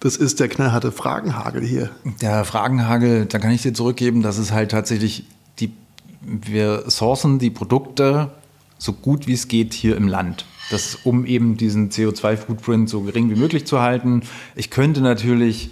Das 0.00 0.16
ist 0.16 0.40
der 0.40 0.48
knallharte 0.48 0.90
Fragenhagel 0.90 1.62
hier. 1.62 1.90
Der 2.20 2.44
Fragenhagel, 2.44 3.26
da 3.26 3.38
kann 3.38 3.52
ich 3.52 3.62
dir 3.62 3.72
zurückgeben, 3.72 4.22
das 4.22 4.38
ist 4.38 4.50
halt 4.50 4.72
tatsächlich 4.72 5.24
die, 5.60 5.72
wir 6.20 6.90
sourcen 6.90 7.38
die 7.38 7.50
Produkte 7.50 8.32
so 8.78 8.92
gut 8.92 9.28
wie 9.28 9.34
es 9.34 9.46
geht 9.46 9.72
hier 9.72 9.96
im 9.96 10.08
Land. 10.08 10.44
Das, 10.70 10.96
um 11.04 11.26
eben 11.26 11.56
diesen 11.56 11.90
CO2-Footprint 11.90 12.88
so 12.88 13.02
gering 13.02 13.30
wie 13.30 13.36
möglich 13.36 13.66
zu 13.66 13.80
halten. 13.80 14.22
Ich 14.54 14.70
könnte 14.70 15.00
natürlich 15.00 15.70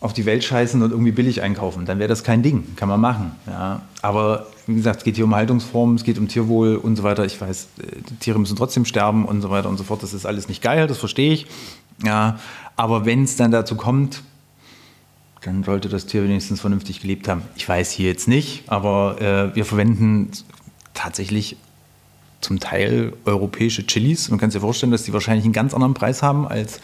auf 0.00 0.14
die 0.14 0.24
Welt 0.24 0.42
scheißen 0.42 0.82
und 0.82 0.90
irgendwie 0.90 1.12
billig 1.12 1.42
einkaufen, 1.42 1.84
dann 1.84 1.98
wäre 1.98 2.08
das 2.08 2.24
kein 2.24 2.42
Ding, 2.42 2.74
kann 2.74 2.88
man 2.88 3.00
machen. 3.00 3.32
Ja. 3.46 3.82
Aber 4.00 4.46
wie 4.66 4.74
gesagt, 4.74 4.98
es 4.98 5.04
geht 5.04 5.16
hier 5.16 5.26
um 5.26 5.34
Haltungsformen, 5.34 5.96
es 5.96 6.04
geht 6.04 6.18
um 6.18 6.26
Tierwohl 6.26 6.76
und 6.76 6.96
so 6.96 7.02
weiter. 7.02 7.24
Ich 7.26 7.38
weiß, 7.38 7.68
äh, 7.82 8.14
Tiere 8.18 8.38
müssen 8.38 8.56
trotzdem 8.56 8.86
sterben 8.86 9.26
und 9.26 9.42
so 9.42 9.50
weiter 9.50 9.68
und 9.68 9.76
so 9.76 9.84
fort. 9.84 10.02
Das 10.02 10.14
ist 10.14 10.24
alles 10.24 10.48
nicht 10.48 10.62
geil, 10.62 10.86
das 10.86 10.98
verstehe 10.98 11.32
ich. 11.32 11.46
Ja. 12.02 12.40
Aber 12.76 13.04
wenn 13.04 13.24
es 13.24 13.36
dann 13.36 13.50
dazu 13.50 13.76
kommt, 13.76 14.22
dann 15.42 15.64
sollte 15.64 15.90
das 15.90 16.06
Tier 16.06 16.24
wenigstens 16.24 16.62
vernünftig 16.62 17.00
gelebt 17.00 17.28
haben. 17.28 17.42
Ich 17.56 17.68
weiß 17.68 17.90
hier 17.90 18.08
jetzt 18.08 18.26
nicht, 18.26 18.64
aber 18.68 19.20
äh, 19.20 19.54
wir 19.54 19.66
verwenden 19.66 20.30
tatsächlich 20.94 21.56
zum 22.40 22.60
Teil 22.60 23.12
europäische 23.24 23.86
Chilis. 23.86 24.30
Man 24.30 24.38
kann 24.38 24.50
sich 24.50 24.60
vorstellen, 24.60 24.92
dass 24.92 25.02
die 25.04 25.12
wahrscheinlich 25.12 25.44
einen 25.44 25.52
ganz 25.52 25.74
anderen 25.74 25.94
Preis 25.94 26.22
haben 26.22 26.46
als 26.46 26.80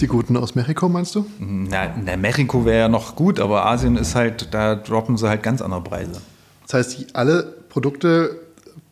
die 0.00 0.06
guten 0.08 0.36
aus 0.36 0.54
Mexiko, 0.54 0.88
meinst 0.88 1.14
du? 1.14 1.24
Na, 1.38 1.94
na 2.04 2.16
Mexiko 2.16 2.64
wäre 2.64 2.80
ja 2.80 2.88
noch 2.88 3.14
gut, 3.14 3.38
aber 3.38 3.66
Asien 3.66 3.96
ist 3.96 4.14
halt, 4.14 4.48
da 4.52 4.74
droppen 4.74 5.16
sie 5.16 5.28
halt 5.28 5.42
ganz 5.42 5.62
andere 5.62 5.82
Preise. 5.82 6.20
Das 6.62 6.74
heißt, 6.74 7.14
alle 7.14 7.44
Produkte 7.68 8.40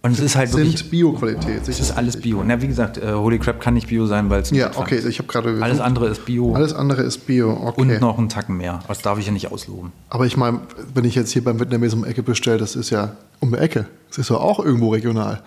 und 0.05 0.13
es 0.13 0.21
ist 0.21 0.35
halt 0.35 0.51
sind 0.51 0.91
Bio-Qualität. 0.91 1.69
Es 1.69 1.79
ist 1.79 1.93
alles 1.93 2.21
Bio. 2.21 2.43
Na, 2.45 2.61
wie 2.61 2.67
gesagt, 2.67 2.99
äh, 2.99 3.13
Holy 3.13 3.39
Crap 3.39 3.61
kann 3.61 3.75
nicht 3.75 3.87
Bio 3.87 4.07
sein, 4.07 4.29
weil 4.31 4.43
es 4.43 4.51
Ja, 4.51 4.73
okay, 4.75 4.99
ich 4.99 5.19
habe 5.19 5.29
gerade 5.29 5.57
Alles 5.63 5.79
andere 5.79 6.09
ist 6.09 6.25
Bio. 6.25 6.55
Alles 6.55 6.75
andere 6.75 7.03
ist 7.03 7.19
Bio, 7.27 7.53
okay. 7.53 7.81
Und 7.81 8.01
noch 8.01 8.19
einen 8.19 8.29
Tacken 8.29 8.57
mehr. 8.57 8.81
Das 8.89 9.01
darf 9.01 9.21
ich 9.21 9.27
ja 9.27 9.33
nicht 9.33 9.53
ausloben. 9.53 9.93
Aber 10.09 10.27
ich 10.27 10.37
meine, 10.37 10.61
wenn 10.93 11.05
ich 11.05 11.15
jetzt 11.15 11.31
hier 11.31 11.45
beim 11.45 11.61
Vietnamesen 11.61 12.01
um 12.01 12.05
die 12.05 12.11
Ecke 12.11 12.25
bestelle, 12.25 12.59
das 12.59 12.75
ist 12.75 12.91
ja 12.91 13.13
um 13.39 13.53
die 13.53 13.59
Ecke. 13.59 13.87
Das 14.09 14.19
ist 14.19 14.31
ja 14.31 14.39
auch 14.39 14.59
irgendwo 14.59 14.89
regional. 14.91 15.41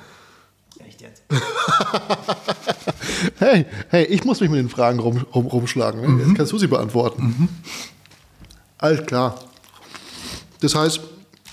Hey, 3.40 3.66
hey, 3.90 4.04
ich 4.06 4.24
muss 4.24 4.40
mich 4.40 4.50
mit 4.50 4.60
den 4.60 4.70
Fragen 4.70 5.00
rum, 5.00 5.26
rum, 5.34 5.48
rumschlagen. 5.48 6.02
Ne? 6.02 6.08
Mhm. 6.08 6.20
Jetzt 6.20 6.36
kannst 6.36 6.52
du 6.52 6.58
sie 6.58 6.68
beantworten. 6.68 7.24
Mhm. 7.24 7.50
Alles 8.78 9.06
klar. 9.06 9.40
Das 10.62 10.76
heißt. 10.76 11.02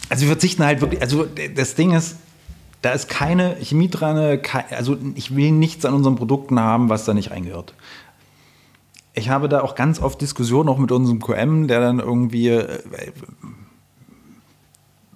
Also 0.09 0.23
wir 0.23 0.29
verzichten 0.29 0.65
halt 0.65 0.81
wirklich, 0.83 1.01
also 1.01 1.27
das 1.55 1.75
Ding 1.75 1.93
ist, 1.93 2.17
da 2.83 2.91
ist 2.91 3.09
keine 3.09 3.57
Chemie 3.63 3.89
dran, 3.89 4.41
also 4.71 4.99
ich 5.15 5.35
will 5.35 5.53
nichts 5.53 5.87
an 5.87 5.95
unseren 5.95 6.17
Produkten 6.17 6.61
haben, 6.61 6.91
was 6.91 7.07
da 7.07 7.15
nicht 7.15 7.31
reingehört. 7.31 7.73
Ich 9.15 9.31
habe 9.31 9.49
da 9.49 9.63
auch 9.63 9.75
ganz 9.75 10.01
oft 10.01 10.21
Diskussionen 10.21 10.69
auch 10.69 10.77
mit 10.77 10.93
unserem 10.93 11.21
QM, 11.21 11.67
der 11.67 11.81
dann 11.81 11.99
irgendwie, 11.99 12.49
äh, 12.49 12.79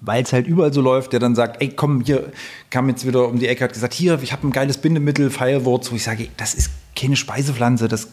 weil 0.01 0.23
es 0.23 0.33
halt 0.33 0.47
überall 0.47 0.73
so 0.73 0.81
läuft, 0.81 1.13
der 1.13 1.21
dann 1.21 1.35
sagt, 1.35 1.63
ey 1.63 1.69
komm, 1.69 2.03
hier 2.03 2.33
kam 2.71 2.89
jetzt 2.89 3.07
wieder 3.07 3.29
um 3.29 3.39
die 3.39 3.49
Ecke, 3.49 3.65
hat 3.65 3.73
gesagt, 3.73 3.95
hier, 3.95 4.19
ich 4.23 4.33
habe 4.33 4.47
ein 4.47 4.53
geiles 4.53 4.79
Bindemittel, 4.79 5.31
Firewurz, 5.31 5.91
wo 5.91 5.97
ich 5.97 6.05
sage, 6.05 6.29
das 6.37 6.55
ist 6.55 6.71
keine 6.95 7.17
Speisepflanze, 7.17 7.89
das 7.89 8.09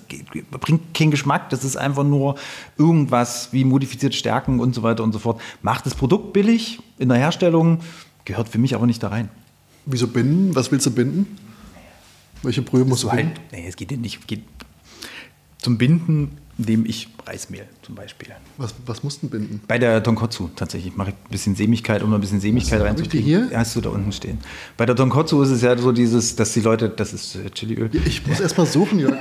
bringt 0.51 0.93
keinen 0.93 1.11
Geschmack, 1.11 1.49
das 1.49 1.63
ist 1.63 1.77
einfach 1.77 2.03
nur 2.03 2.35
irgendwas 2.77 3.49
wie 3.51 3.63
modifizierte 3.63 4.15
Stärken 4.15 4.59
und 4.59 4.75
so 4.75 4.83
weiter 4.83 5.03
und 5.03 5.13
so 5.13 5.19
fort. 5.19 5.41
Macht 5.61 5.85
das 5.85 5.95
Produkt 5.95 6.33
billig 6.33 6.79
in 6.99 7.09
der 7.09 7.17
Herstellung, 7.17 7.79
gehört 8.25 8.49
für 8.49 8.57
mich 8.57 8.75
aber 8.75 8.85
nicht 8.85 9.01
da 9.03 9.09
rein. 9.09 9.29
Wieso 9.85 10.07
binden? 10.07 10.55
Was 10.55 10.71
willst 10.71 10.85
du 10.85 10.91
binden? 10.91 11.37
Welche 12.41 12.61
Brühe 12.61 12.85
musst 12.85 13.03
du 13.03 13.09
binden? 13.09 13.33
Halt, 13.35 13.51
nee, 13.51 13.65
es 13.67 13.75
geht 13.75 13.91
ja 13.91 13.97
nicht. 13.97 14.27
Geht 14.27 14.43
zum 15.57 15.77
Binden 15.77 16.37
nehme 16.57 16.87
ich 16.87 17.09
Reismehl 17.25 17.65
zum 17.81 17.95
Beispiel. 17.95 18.29
Was, 18.57 18.73
was 18.85 19.03
musst 19.03 19.23
du 19.23 19.27
binden? 19.27 19.61
Bei 19.67 19.79
der 19.79 20.03
Tonkotsu 20.03 20.49
tatsächlich. 20.55 20.95
Mache 20.95 21.09
ich 21.09 21.15
ein 21.15 21.31
bisschen 21.31 21.55
Sämigkeit, 21.55 22.03
um 22.03 22.13
ein 22.13 22.21
bisschen 22.21 22.41
Sämigkeit 22.41 22.79
was, 22.79 22.87
reinzukriegen. 22.87 23.25
hier? 23.25 23.47
Ja, 23.51 23.59
hast 23.59 23.75
du 23.75 23.81
da 23.81 23.89
unten 23.89 24.11
stehen. 24.11 24.39
Bei 24.77 24.85
der 24.85 24.95
Tonkotsu 24.95 25.41
ist 25.41 25.49
es 25.49 25.61
ja 25.61 25.77
so 25.77 25.91
dieses, 25.91 26.35
dass 26.35 26.53
die 26.53 26.61
Leute, 26.61 26.89
das 26.89 27.13
ist 27.13 27.35
äh, 27.35 27.49
Chiliöl. 27.49 27.89
Ich 28.05 28.25
muss 28.27 28.39
erst 28.39 28.57
mal 28.57 28.67
suchen, 28.67 28.99
Jörg. 28.99 29.15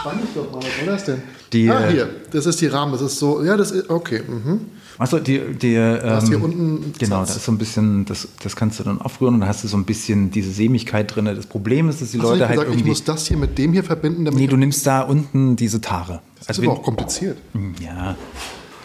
Spann 0.00 0.20
dich 0.20 0.30
doch 0.34 0.52
mal, 0.52 0.58
was 0.58 0.86
war 0.86 0.94
das 0.94 1.04
denn? 1.04 1.22
Die, 1.52 1.70
ah, 1.70 1.88
äh, 1.88 1.92
hier, 1.92 2.10
das 2.30 2.46
ist 2.46 2.60
die 2.60 2.66
Rahmen. 2.66 2.92
Das 2.92 3.00
ist 3.00 3.18
so, 3.18 3.42
ja, 3.42 3.56
das 3.56 3.70
ist, 3.70 3.90
okay. 3.90 4.22
Mhm. 4.26 4.66
Achso, 4.98 5.20
die, 5.20 5.40
die, 5.54 5.74
ähm, 5.74 6.26
hier 6.26 6.42
unten 6.42 6.92
genau, 6.98 7.20
das 7.20 7.36
ist 7.36 7.44
so 7.44 7.52
ein 7.52 7.58
bisschen, 7.58 8.04
das, 8.04 8.26
das 8.42 8.56
kannst 8.56 8.80
du 8.80 8.84
dann 8.84 9.00
aufrühren 9.00 9.34
und 9.34 9.40
dann 9.40 9.48
hast 9.48 9.62
du 9.62 9.68
so 9.68 9.76
ein 9.76 9.84
bisschen 9.84 10.30
diese 10.32 10.50
Sämigkeit 10.50 11.14
drin. 11.14 11.26
Das 11.26 11.46
Problem 11.46 11.88
ist, 11.88 12.02
dass 12.02 12.10
die 12.10 12.18
Leute 12.18 12.48
halt 12.48 12.52
gesagt, 12.52 12.68
irgendwie... 12.70 12.80
Ich 12.80 12.86
muss 12.86 13.04
das 13.04 13.26
hier 13.26 13.36
mit 13.36 13.56
dem 13.58 13.72
hier 13.72 13.84
verbinden, 13.84 14.24
damit... 14.24 14.40
Nee, 14.40 14.48
du 14.48 14.56
nimmst 14.56 14.84
da 14.86 15.02
unten 15.02 15.54
diese 15.54 15.80
Tare. 15.80 16.20
Das 16.38 16.48
also 16.48 16.62
ist 16.62 16.68
aber 16.68 16.78
auch 16.78 16.82
kompliziert. 16.82 17.38
Ja, 17.80 18.16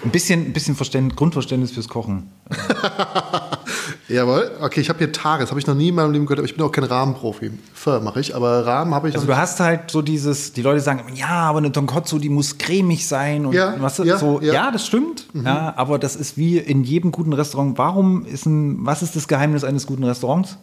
ein 0.03 0.11
bisschen, 0.11 0.45
ein 0.45 0.53
bisschen 0.53 0.75
Verständ, 0.75 1.15
Grundverständnis 1.15 1.71
fürs 1.71 1.87
Kochen. 1.87 2.23
Jawohl. 4.07 4.51
Okay, 4.61 4.81
ich 4.81 4.89
habe 4.89 4.99
hier 4.99 5.11
Tare. 5.11 5.41
Das 5.41 5.49
habe 5.49 5.59
ich 5.59 5.67
noch 5.67 5.75
nie 5.75 5.89
in 5.89 5.95
meinem 5.95 6.11
Leben 6.11 6.25
gehört, 6.25 6.39
aber 6.39 6.47
ich 6.47 6.55
bin 6.55 6.63
auch 6.63 6.71
kein 6.71 6.83
Rahmenprofi. 6.83 7.51
Pho 7.73 7.99
mache 7.99 8.19
ich, 8.19 8.35
aber 8.35 8.65
Rahmen 8.65 8.93
habe 8.93 9.09
ich. 9.09 9.15
Also 9.15 9.27
du 9.27 9.35
hast 9.35 9.59
halt 9.59 9.91
so 9.91 10.01
dieses, 10.01 10.53
die 10.53 10.61
Leute 10.61 10.79
sagen, 10.79 11.03
ja, 11.15 11.29
aber 11.29 11.59
eine 11.59 11.71
Tonkotsu, 11.71 12.19
die 12.19 12.29
muss 12.29 12.57
cremig 12.57 13.07
sein 13.07 13.45
und 13.45 13.53
ja, 13.53 13.75
was 13.79 13.97
ja, 13.99 14.17
so. 14.17 14.39
Ja. 14.41 14.53
ja, 14.53 14.71
das 14.71 14.85
stimmt. 14.85 15.27
Mhm. 15.33 15.45
Ja, 15.45 15.73
aber 15.77 15.99
das 15.99 16.15
ist 16.15 16.37
wie 16.37 16.57
in 16.57 16.83
jedem 16.83 17.11
guten 17.11 17.33
Restaurant. 17.33 17.77
Warum 17.77 18.25
ist 18.25 18.45
ein, 18.45 18.85
was 18.85 19.01
ist 19.01 19.15
das 19.15 19.27
Geheimnis 19.27 19.63
eines 19.63 19.87
guten 19.87 20.03
Restaurants? 20.03 20.57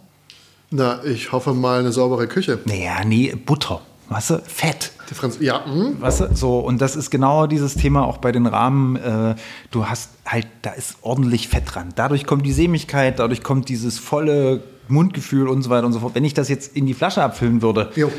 Na, 0.70 1.02
ich 1.04 1.32
hoffe 1.32 1.52
mal 1.52 1.80
eine 1.80 1.92
saubere 1.92 2.28
Küche. 2.28 2.60
Naja, 2.64 3.04
nee, 3.04 3.34
Butter. 3.34 3.80
Weißt 4.08 4.30
du, 4.30 4.42
Fett. 4.46 4.92
Die 5.10 5.14
Franz 5.14 5.38
ja. 5.40 5.64
Mh. 5.66 6.00
Weißt 6.00 6.20
du, 6.20 6.34
so, 6.34 6.60
und 6.60 6.80
das 6.80 6.94
ist 6.94 7.10
genau 7.10 7.46
dieses 7.46 7.74
Thema 7.74 8.06
auch 8.06 8.18
bei 8.18 8.30
den 8.30 8.46
Rahmen. 8.46 8.96
Äh, 8.96 9.34
du 9.70 9.86
hast 9.86 10.10
halt, 10.24 10.46
da 10.62 10.70
ist 10.70 10.98
ordentlich 11.02 11.48
Fett 11.48 11.64
dran. 11.66 11.88
Dadurch 11.96 12.26
kommt 12.26 12.46
die 12.46 12.52
Sämigkeit, 12.52 13.18
dadurch 13.18 13.42
kommt 13.42 13.68
dieses 13.68 13.98
volle 13.98 14.62
Mundgefühl 14.88 15.48
und 15.48 15.62
so 15.62 15.70
weiter 15.70 15.86
und 15.86 15.92
so 15.92 16.00
fort. 16.00 16.14
Wenn 16.14 16.24
ich 16.24 16.34
das 16.34 16.48
jetzt 16.48 16.76
in 16.76 16.86
die 16.86 16.94
Flasche 16.94 17.22
abfüllen 17.22 17.60
würde, 17.60 17.90
jo. 17.96 18.10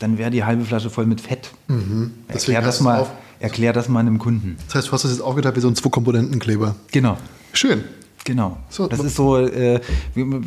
dann 0.00 0.18
wäre 0.18 0.30
die 0.30 0.44
halbe 0.44 0.64
Flasche 0.64 0.90
voll 0.90 1.06
mit 1.06 1.20
Fett. 1.20 1.50
Mhm. 1.68 2.12
Erklär, 2.26 2.62
das 2.62 2.80
mal, 2.80 3.06
erklär 3.38 3.72
das 3.72 3.88
mal 3.88 4.00
einem 4.00 4.18
Kunden. 4.18 4.56
Das 4.66 4.76
heißt, 4.76 4.88
du 4.88 4.92
hast 4.92 5.04
das 5.04 5.12
jetzt 5.12 5.20
aufgeteilt 5.22 5.54
wie 5.56 5.60
so 5.60 5.68
ein 5.68 5.76
Zwei-Komponenten-Kleber. 5.76 6.74
Genau. 6.90 7.16
Schön. 7.52 7.84
Genau. 8.24 8.56
So, 8.70 8.86
das 8.86 9.00
ist 9.00 9.16
so, 9.16 9.36
äh, 9.36 9.80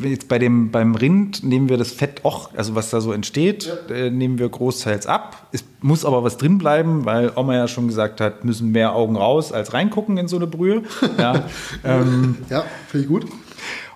jetzt 0.01 0.28
bei 0.28 0.39
dem, 0.39 0.71
beim 0.71 0.95
Rind 0.95 1.43
nehmen 1.43 1.69
wir 1.69 1.78
das 1.78 1.91
Fett 1.91 2.25
auch, 2.25 2.49
also 2.55 2.73
was 2.73 2.89
da 2.89 3.01
so 3.01 3.13
entsteht, 3.13 3.71
ja. 3.89 3.95
äh, 3.95 4.09
nehmen 4.09 4.39
wir 4.39 4.49
großteils 4.49 5.05
ab. 5.05 5.47
Es 5.51 5.63
muss 5.82 6.03
aber 6.03 6.23
was 6.23 6.38
drin 6.38 6.57
bleiben, 6.57 7.05
weil 7.05 7.32
Oma 7.36 7.53
ja 7.53 7.67
schon 7.67 7.88
gesagt 7.88 8.19
hat, 8.19 8.43
müssen 8.43 8.71
mehr 8.71 8.95
Augen 8.95 9.15
raus 9.15 9.51
als 9.51 9.73
reingucken 9.73 10.17
in 10.17 10.28
so 10.28 10.38
eine 10.38 10.47
Brühe. 10.47 10.84
Ja, 11.17 11.45
ähm, 11.84 12.38
ja 12.49 12.65
finde 12.89 13.05
ich 13.05 13.09
gut. 13.09 13.25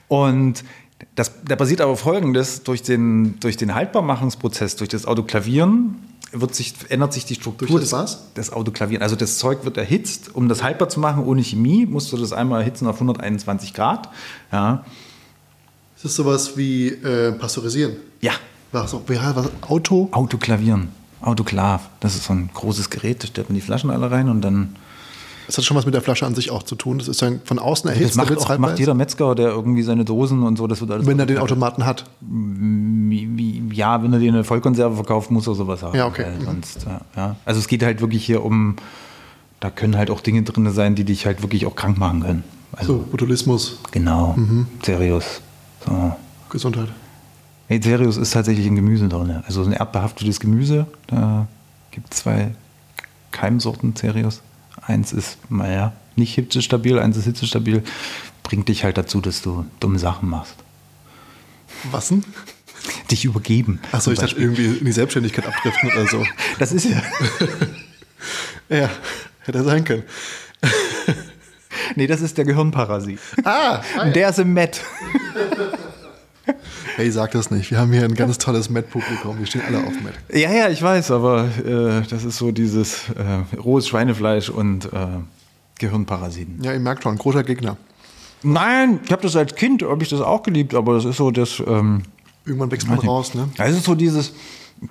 Und 0.07 0.63
das, 1.15 1.31
da 1.43 1.55
passiert 1.55 1.81
aber 1.81 1.97
Folgendes, 1.97 2.63
durch 2.63 2.81
den, 2.83 3.39
durch 3.39 3.57
den 3.57 3.75
Haltbarmachungsprozess, 3.75 4.75
durch 4.75 4.89
das 4.89 5.05
Autoklavieren, 5.05 5.95
wird 6.31 6.55
sich, 6.55 6.73
ändert 6.89 7.13
sich 7.13 7.25
die 7.25 7.35
Struktur 7.35 7.67
Durch 7.67 7.81
das, 7.81 7.91
was? 7.91 8.33
des 8.33 8.53
Autoklavieren. 8.53 9.03
Also 9.03 9.15
das 9.15 9.37
Zeug 9.37 9.65
wird 9.65 9.77
erhitzt. 9.77 10.33
Um 10.33 10.47
das 10.49 10.63
haltbar 10.63 10.89
zu 10.89 10.99
machen 10.99 11.23
ohne 11.25 11.43
Chemie, 11.43 11.85
musst 11.85 12.11
du 12.11 12.17
das 12.17 12.33
einmal 12.33 12.61
erhitzen 12.61 12.87
auf 12.87 12.95
121 12.95 13.73
Grad. 13.73 14.09
Ja. 14.51 14.85
Ist 15.95 16.05
das 16.05 16.15
sowas 16.15 16.57
wie 16.57 16.87
äh, 16.87 17.33
Pasteurisieren? 17.33 17.97
Ja. 18.21 18.33
Was, 18.71 18.93
was, 18.93 19.49
Auto? 19.61 20.07
Autoklavieren. 20.11 20.89
Autoklav. 21.19 21.89
Das 21.99 22.15
ist 22.15 22.25
so 22.25 22.33
ein 22.33 22.49
großes 22.53 22.89
Gerät, 22.89 23.23
da 23.23 23.27
stellt 23.27 23.49
man 23.49 23.55
die 23.55 23.61
Flaschen 23.61 23.89
alle 23.89 24.09
rein 24.09 24.29
und 24.29 24.41
dann 24.41 24.75
das 25.51 25.57
hat 25.57 25.65
schon 25.65 25.75
was 25.75 25.83
mit 25.83 25.93
der 25.93 26.01
Flasche 26.01 26.25
an 26.25 26.33
sich 26.33 26.49
auch 26.49 26.63
zu 26.63 26.75
tun. 26.75 26.97
Das 26.97 27.09
ist 27.09 27.21
dann 27.21 27.41
von 27.43 27.59
außen 27.59 27.89
erhitzt. 27.89 28.11
Das 28.11 28.15
macht, 28.15 28.37
auch, 28.37 28.57
macht 28.57 28.79
jeder 28.79 28.93
Metzger, 28.93 29.35
der 29.35 29.49
irgendwie 29.49 29.81
seine 29.81 30.05
Dosen 30.05 30.43
und 30.43 30.57
so, 30.57 30.65
das 30.65 30.79
wird 30.79 30.91
alles. 30.91 31.05
Wenn 31.05 31.19
er 31.19 31.25
den 31.25 31.39
Automaten 31.39 31.85
hat. 31.85 32.05
Ja, 32.23 34.01
wenn 34.01 34.13
er 34.13 34.19
dir 34.19 34.31
eine 34.31 34.45
Vollkonserve 34.45 34.95
verkauft, 34.95 35.29
muss 35.29 35.47
er 35.47 35.55
sowas 35.55 35.83
haben. 35.83 35.97
Ja, 35.97 36.07
okay. 36.07 36.25
Mhm. 36.39 36.45
Sonst, 36.45 36.87
ja. 37.17 37.35
Also 37.43 37.59
es 37.59 37.67
geht 37.67 37.83
halt 37.83 37.99
wirklich 37.99 38.25
hier 38.25 38.45
um, 38.45 38.77
da 39.59 39.69
können 39.69 39.97
halt 39.97 40.09
auch 40.09 40.21
Dinge 40.21 40.43
drin 40.43 40.71
sein, 40.71 40.95
die 40.95 41.03
dich 41.03 41.25
halt 41.25 41.41
wirklich 41.41 41.65
auch 41.65 41.75
krank 41.75 41.97
machen 41.97 42.21
können. 42.21 42.43
Also, 42.71 42.99
so, 42.99 43.05
Botulismus. 43.11 43.79
Genau. 43.91 44.33
Mhm. 44.37 44.67
Serious. 44.85 45.41
So. 45.85 46.15
Gesundheit. 46.49 46.87
Hey, 47.67 47.81
Serious 47.83 48.15
ist 48.15 48.31
tatsächlich 48.31 48.67
ein 48.67 48.77
Gemüse 48.77 49.09
drin. 49.09 49.43
Also 49.45 49.63
ein 49.63 49.73
erdbehaftetes 49.73 50.39
Gemüse. 50.39 50.87
Da 51.07 51.47
gibt 51.91 52.13
es 52.13 52.21
zwei 52.21 52.51
Keimsorten 53.31 53.97
Serious. 53.97 54.41
Eins 54.81 55.13
ist, 55.13 55.37
naja, 55.49 55.93
nicht 56.15 56.33
hitzestabil, 56.35 56.99
eins 56.99 57.17
ist 57.17 57.25
hitzestabil. 57.25 57.83
Bringt 58.43 58.67
dich 58.67 58.83
halt 58.83 58.97
dazu, 58.97 59.21
dass 59.21 59.41
du 59.41 59.65
dumme 59.79 59.99
Sachen 59.99 60.29
machst. 60.29 60.55
Was 61.91 62.09
denn? 62.09 62.23
Dich 63.09 63.25
übergeben. 63.25 63.79
Achso, 63.91 64.11
ich 64.11 64.19
dachte 64.19 64.35
irgendwie 64.35 64.65
in 64.65 64.85
die 64.85 64.91
Selbstständigkeit 64.91 65.45
abdriften 65.45 65.91
oder 65.91 66.07
so. 66.07 66.25
Das 66.59 66.71
ist 66.71 66.85
ja. 66.85 67.01
ja, 68.69 68.89
hätte 69.41 69.63
sein 69.63 69.83
können. 69.83 70.03
nee, 71.95 72.07
das 72.07 72.21
ist 72.21 72.37
der 72.37 72.45
Gehirnparasit. 72.45 73.19
Ah, 73.43 73.81
Und 74.03 74.15
der 74.15 74.29
ist 74.29 74.39
im 74.39 74.53
Met. 74.53 74.81
Hey, 77.01 77.09
sag 77.09 77.31
das 77.31 77.49
nicht. 77.49 77.71
Wir 77.71 77.79
haben 77.79 77.91
hier 77.91 78.03
ein 78.03 78.13
ganz 78.13 78.37
tolles 78.37 78.69
Met-Publikum. 78.69 79.39
Wir 79.39 79.47
stehen 79.47 79.63
alle 79.67 79.79
auf 79.79 79.93
Met. 80.03 80.13
Ja, 80.31 80.53
ja, 80.53 80.69
ich 80.69 80.83
weiß, 80.83 81.09
aber 81.09 81.45
äh, 81.65 82.07
das 82.07 82.23
ist 82.23 82.37
so 82.37 82.51
dieses 82.51 83.09
äh, 83.09 83.57
rohes 83.57 83.87
Schweinefleisch 83.87 84.51
und 84.51 84.85
äh, 84.85 85.07
Gehirnparasiten. 85.79 86.61
Ja, 86.61 86.73
ihr 86.73 86.79
merkt 86.79 87.01
schon, 87.01 87.17
großer 87.17 87.43
Gegner. 87.43 87.75
Nein, 88.43 88.99
ich 89.03 89.11
habe 89.11 89.23
das 89.23 89.35
als 89.35 89.55
Kind, 89.55 89.81
habe 89.81 90.03
ich 90.03 90.09
das 90.09 90.21
auch 90.21 90.43
geliebt, 90.43 90.75
aber 90.75 90.93
das 90.93 91.05
ist 91.05 91.17
so 91.17 91.31
das. 91.31 91.59
Ähm, 91.65 92.03
Irgendwann 92.45 92.69
wächst 92.69 92.87
man 92.87 92.99
raus, 92.99 93.33
ne? 93.33 93.49
Das 93.57 93.71
ist 93.71 93.85
so 93.85 93.95
dieses, 93.95 94.33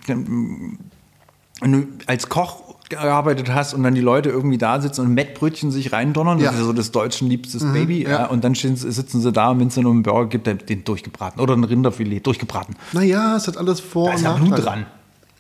du 0.09 1.87
als 2.07 2.29
Koch 2.29 2.70
gearbeitet 2.91 3.49
hast 3.55 3.73
und 3.73 3.83
dann 3.83 3.95
die 3.95 4.01
Leute 4.03 4.29
irgendwie 4.29 4.59
da 4.59 4.81
sitzen 4.81 5.01
und 5.07 5.15
Mettbrötchen 5.15 5.71
sich 5.71 5.93
reindonnern, 5.93 6.39
Ja. 6.39 6.47
das 6.47 6.55
ist 6.57 6.61
ja 6.61 6.67
so 6.67 6.73
das 6.75 6.91
deutschen 6.91 7.29
liebstes 7.31 7.63
Baby, 7.73 8.03
ja. 8.03 8.27
und 8.27 8.45
dann 8.45 8.55
sitzen 8.55 9.21
sie 9.23 9.33
da 9.33 9.51
und 9.51 9.61
wenn 9.61 9.69
es 9.69 9.77
dann 9.77 9.87
um 9.87 9.93
einen 9.93 10.03
Burger 10.03 10.29
gibt, 10.29 10.47
der 10.47 10.55
den 10.55 10.85
durchgebraten 10.85 11.41
oder 11.41 11.55
ein 11.57 11.65
Rinderfilet 11.65 12.21
durchgebraten. 12.27 12.77
Naja, 12.93 13.37
es 13.37 13.47
hat 13.49 13.57
alles 13.57 13.81
Vor- 13.81 14.09
Da 14.11 14.15
ist 14.17 14.23
ja. 14.25 14.33
Blut 14.35 14.63
dran. 14.65 14.85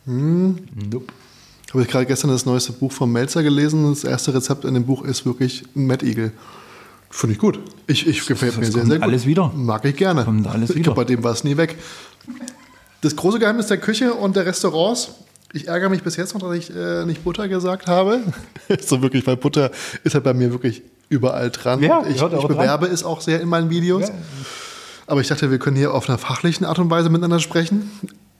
Nope. 0.06 1.12
Habe 1.72 1.82
ich 1.82 1.88
gerade 1.88 2.06
gestern 2.06 2.30
das 2.30 2.46
neueste 2.46 2.72
Buch 2.72 2.90
von 2.90 3.12
Melzer 3.12 3.42
gelesen. 3.42 3.88
Das 3.90 4.02
erste 4.02 4.34
Rezept 4.34 4.64
in 4.64 4.74
dem 4.74 4.86
Buch 4.86 5.04
ist 5.04 5.24
wirklich 5.24 5.64
ein 5.76 5.86
Mettigel. 5.86 6.32
Finde 7.10 7.34
ich 7.34 7.38
gut. 7.40 7.60
Ich, 7.86 8.06
ich 8.08 8.24
gefällt 8.26 8.56
mir 8.58 8.64
sehr, 8.66 8.86
sehr 8.86 8.96
gut. 8.96 9.02
alles 9.02 9.26
wieder. 9.26 9.52
Mag 9.54 9.84
ich 9.84 9.96
gerne. 9.96 10.24
Kommt 10.24 10.46
alles 10.48 10.70
ich 10.70 10.76
wieder. 10.76 10.84
glaube, 10.84 11.00
bei 11.02 11.04
dem 11.04 11.22
war 11.22 11.32
es 11.32 11.44
nie 11.44 11.56
weg. 11.56 11.76
Das 13.02 13.14
große 13.16 13.38
Geheimnis 13.38 13.66
der 13.68 13.78
Küche 13.78 14.14
und 14.14 14.34
der 14.36 14.46
Restaurants. 14.46 15.12
Ich 15.52 15.66
ärgere 15.68 15.88
mich 15.88 16.02
bis 16.02 16.16
jetzt 16.16 16.34
noch, 16.34 16.40
dass 16.40 16.56
ich 16.56 16.74
äh, 16.74 17.04
nicht 17.04 17.24
Butter 17.24 17.48
gesagt 17.48 17.88
habe. 17.88 18.20
so 18.86 19.02
wirklich, 19.02 19.26
weil 19.26 19.36
Butter 19.36 19.70
ist 20.04 20.14
halt 20.14 20.24
bei 20.24 20.34
mir 20.34 20.52
wirklich 20.52 20.82
überall 21.08 21.50
dran. 21.50 21.82
Ja, 21.82 22.02
ich, 22.06 22.16
ich 22.16 22.22
auch 22.22 22.30
dran. 22.30 22.48
bewerbe 22.48 22.86
es 22.86 23.02
auch 23.02 23.20
sehr 23.20 23.40
in 23.40 23.48
meinen 23.48 23.68
Videos. 23.68 24.10
Aber 25.06 25.20
ich 25.20 25.28
dachte, 25.28 25.50
wir 25.50 25.58
können 25.58 25.76
hier 25.76 25.92
auf 25.92 26.08
einer 26.08 26.18
fachlichen 26.18 26.64
Art 26.64 26.78
und 26.78 26.88
Weise 26.88 27.10
miteinander 27.10 27.40
sprechen. 27.40 27.90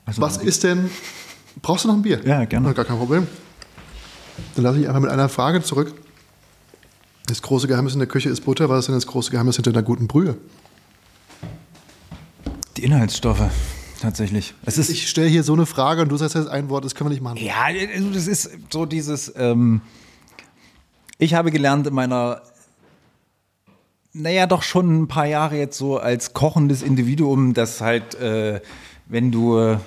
Also, 0.05 0.21
Was 0.21 0.37
ist 0.37 0.63
denn. 0.63 0.89
Brauchst 1.61 1.83
du 1.83 1.89
noch 1.89 1.95
ein 1.95 2.01
Bier? 2.01 2.21
Ja, 2.25 2.45
gerne. 2.45 2.73
Gar 2.73 2.85
kein 2.85 2.97
Problem. 2.97 3.27
Dann 4.55 4.63
lasse 4.63 4.79
ich 4.79 4.87
einfach 4.87 5.01
mit 5.01 5.11
einer 5.11 5.27
Frage 5.27 5.61
zurück. 5.61 5.93
Das 7.27 7.41
große 7.41 7.67
Geheimnis 7.67 7.93
in 7.93 7.99
der 7.99 8.07
Küche 8.07 8.29
ist 8.29 8.41
Butter. 8.41 8.69
Was 8.69 8.79
ist 8.79 8.85
denn 8.87 8.95
das 8.95 9.05
große 9.05 9.31
Geheimnis 9.31 9.57
hinter 9.57 9.71
einer 9.71 9.83
guten 9.83 10.07
Brühe? 10.07 10.37
Die 12.77 12.83
Inhaltsstoffe, 12.83 13.43
tatsächlich. 14.01 14.53
Es 14.65 14.77
ist, 14.77 14.89
Ich 14.89 15.07
stelle 15.09 15.27
hier 15.27 15.43
so 15.43 15.53
eine 15.53 15.65
Frage 15.65 16.01
und 16.01 16.09
du 16.09 16.17
sagst 16.17 16.35
jetzt 16.35 16.47
ein 16.47 16.69
Wort, 16.69 16.83
das 16.83 16.95
können 16.95 17.09
wir 17.09 17.13
nicht 17.13 17.23
machen. 17.23 17.37
Ja, 17.37 17.65
also 17.93 18.09
das 18.09 18.27
ist 18.27 18.49
so 18.69 18.85
dieses. 18.85 19.31
Ähm, 19.37 19.81
ich 21.17 21.33
habe 21.35 21.51
gelernt 21.51 21.87
in 21.87 21.93
meiner, 21.93 22.41
naja, 24.13 24.47
doch 24.47 24.63
schon 24.63 25.03
ein 25.03 25.07
paar 25.07 25.27
Jahre 25.27 25.57
jetzt 25.57 25.77
so 25.77 25.97
als 25.97 26.33
kochendes 26.33 26.81
Individuum, 26.81 27.53
dass 27.53 27.79
halt, 27.79 28.15
äh, 28.15 28.59
wenn 29.05 29.31
du, 29.31 29.57
äh, 29.57 29.77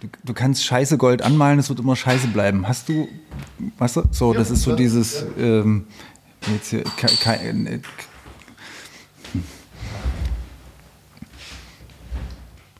du, 0.00 0.08
du 0.24 0.32
kannst 0.34 0.64
Scheiße 0.64 0.96
Gold 0.98 1.22
anmalen, 1.22 1.58
es 1.58 1.68
wird 1.68 1.80
immer 1.80 1.96
Scheiße 1.96 2.28
bleiben. 2.28 2.66
Hast 2.68 2.88
du, 2.88 3.08
weißt 3.78 3.96
du? 3.96 4.02
So, 4.12 4.32
das 4.32 4.50
ist 4.50 4.62
so 4.62 4.70
klar. 4.70 4.76
dieses. 4.76 5.24
Ähm, 5.38 5.86
jetzt 6.52 6.70
hier, 6.70 6.84
ke- 6.84 7.06
ke- 7.06 7.40
äh, 7.40 7.80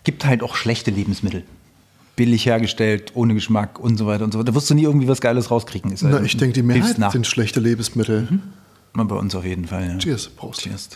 gibt 0.06 0.24
halt 0.24 0.42
auch 0.42 0.54
schlechte 0.56 0.90
Lebensmittel. 0.92 1.42
Billig 2.14 2.46
hergestellt, 2.46 3.10
ohne 3.14 3.34
Geschmack 3.34 3.78
und 3.80 3.98
so 3.98 4.06
weiter 4.06 4.24
und 4.24 4.32
so 4.32 4.38
weiter. 4.38 4.46
Da 4.46 4.54
wirst 4.54 4.70
du 4.70 4.74
nie 4.74 4.84
irgendwie 4.84 5.08
was 5.08 5.20
Geiles 5.20 5.50
rauskriegen. 5.50 5.90
Ist 5.92 6.02
Na, 6.02 6.12
halt- 6.12 6.24
ich 6.24 6.36
denke, 6.36 6.54
die 6.54 6.62
Mehrheit 6.62 6.96
nach. 6.98 7.12
sind 7.12 7.26
schlechte 7.26 7.60
Lebensmittel. 7.60 8.38
Mal 8.94 9.04
bei 9.04 9.16
uns 9.16 9.34
auf 9.34 9.44
jeden 9.44 9.66
Fall. 9.66 9.86
Ja. 9.88 9.98
Cheers, 9.98 10.28
Prost. 10.28 10.62
Cheers. 10.62 10.88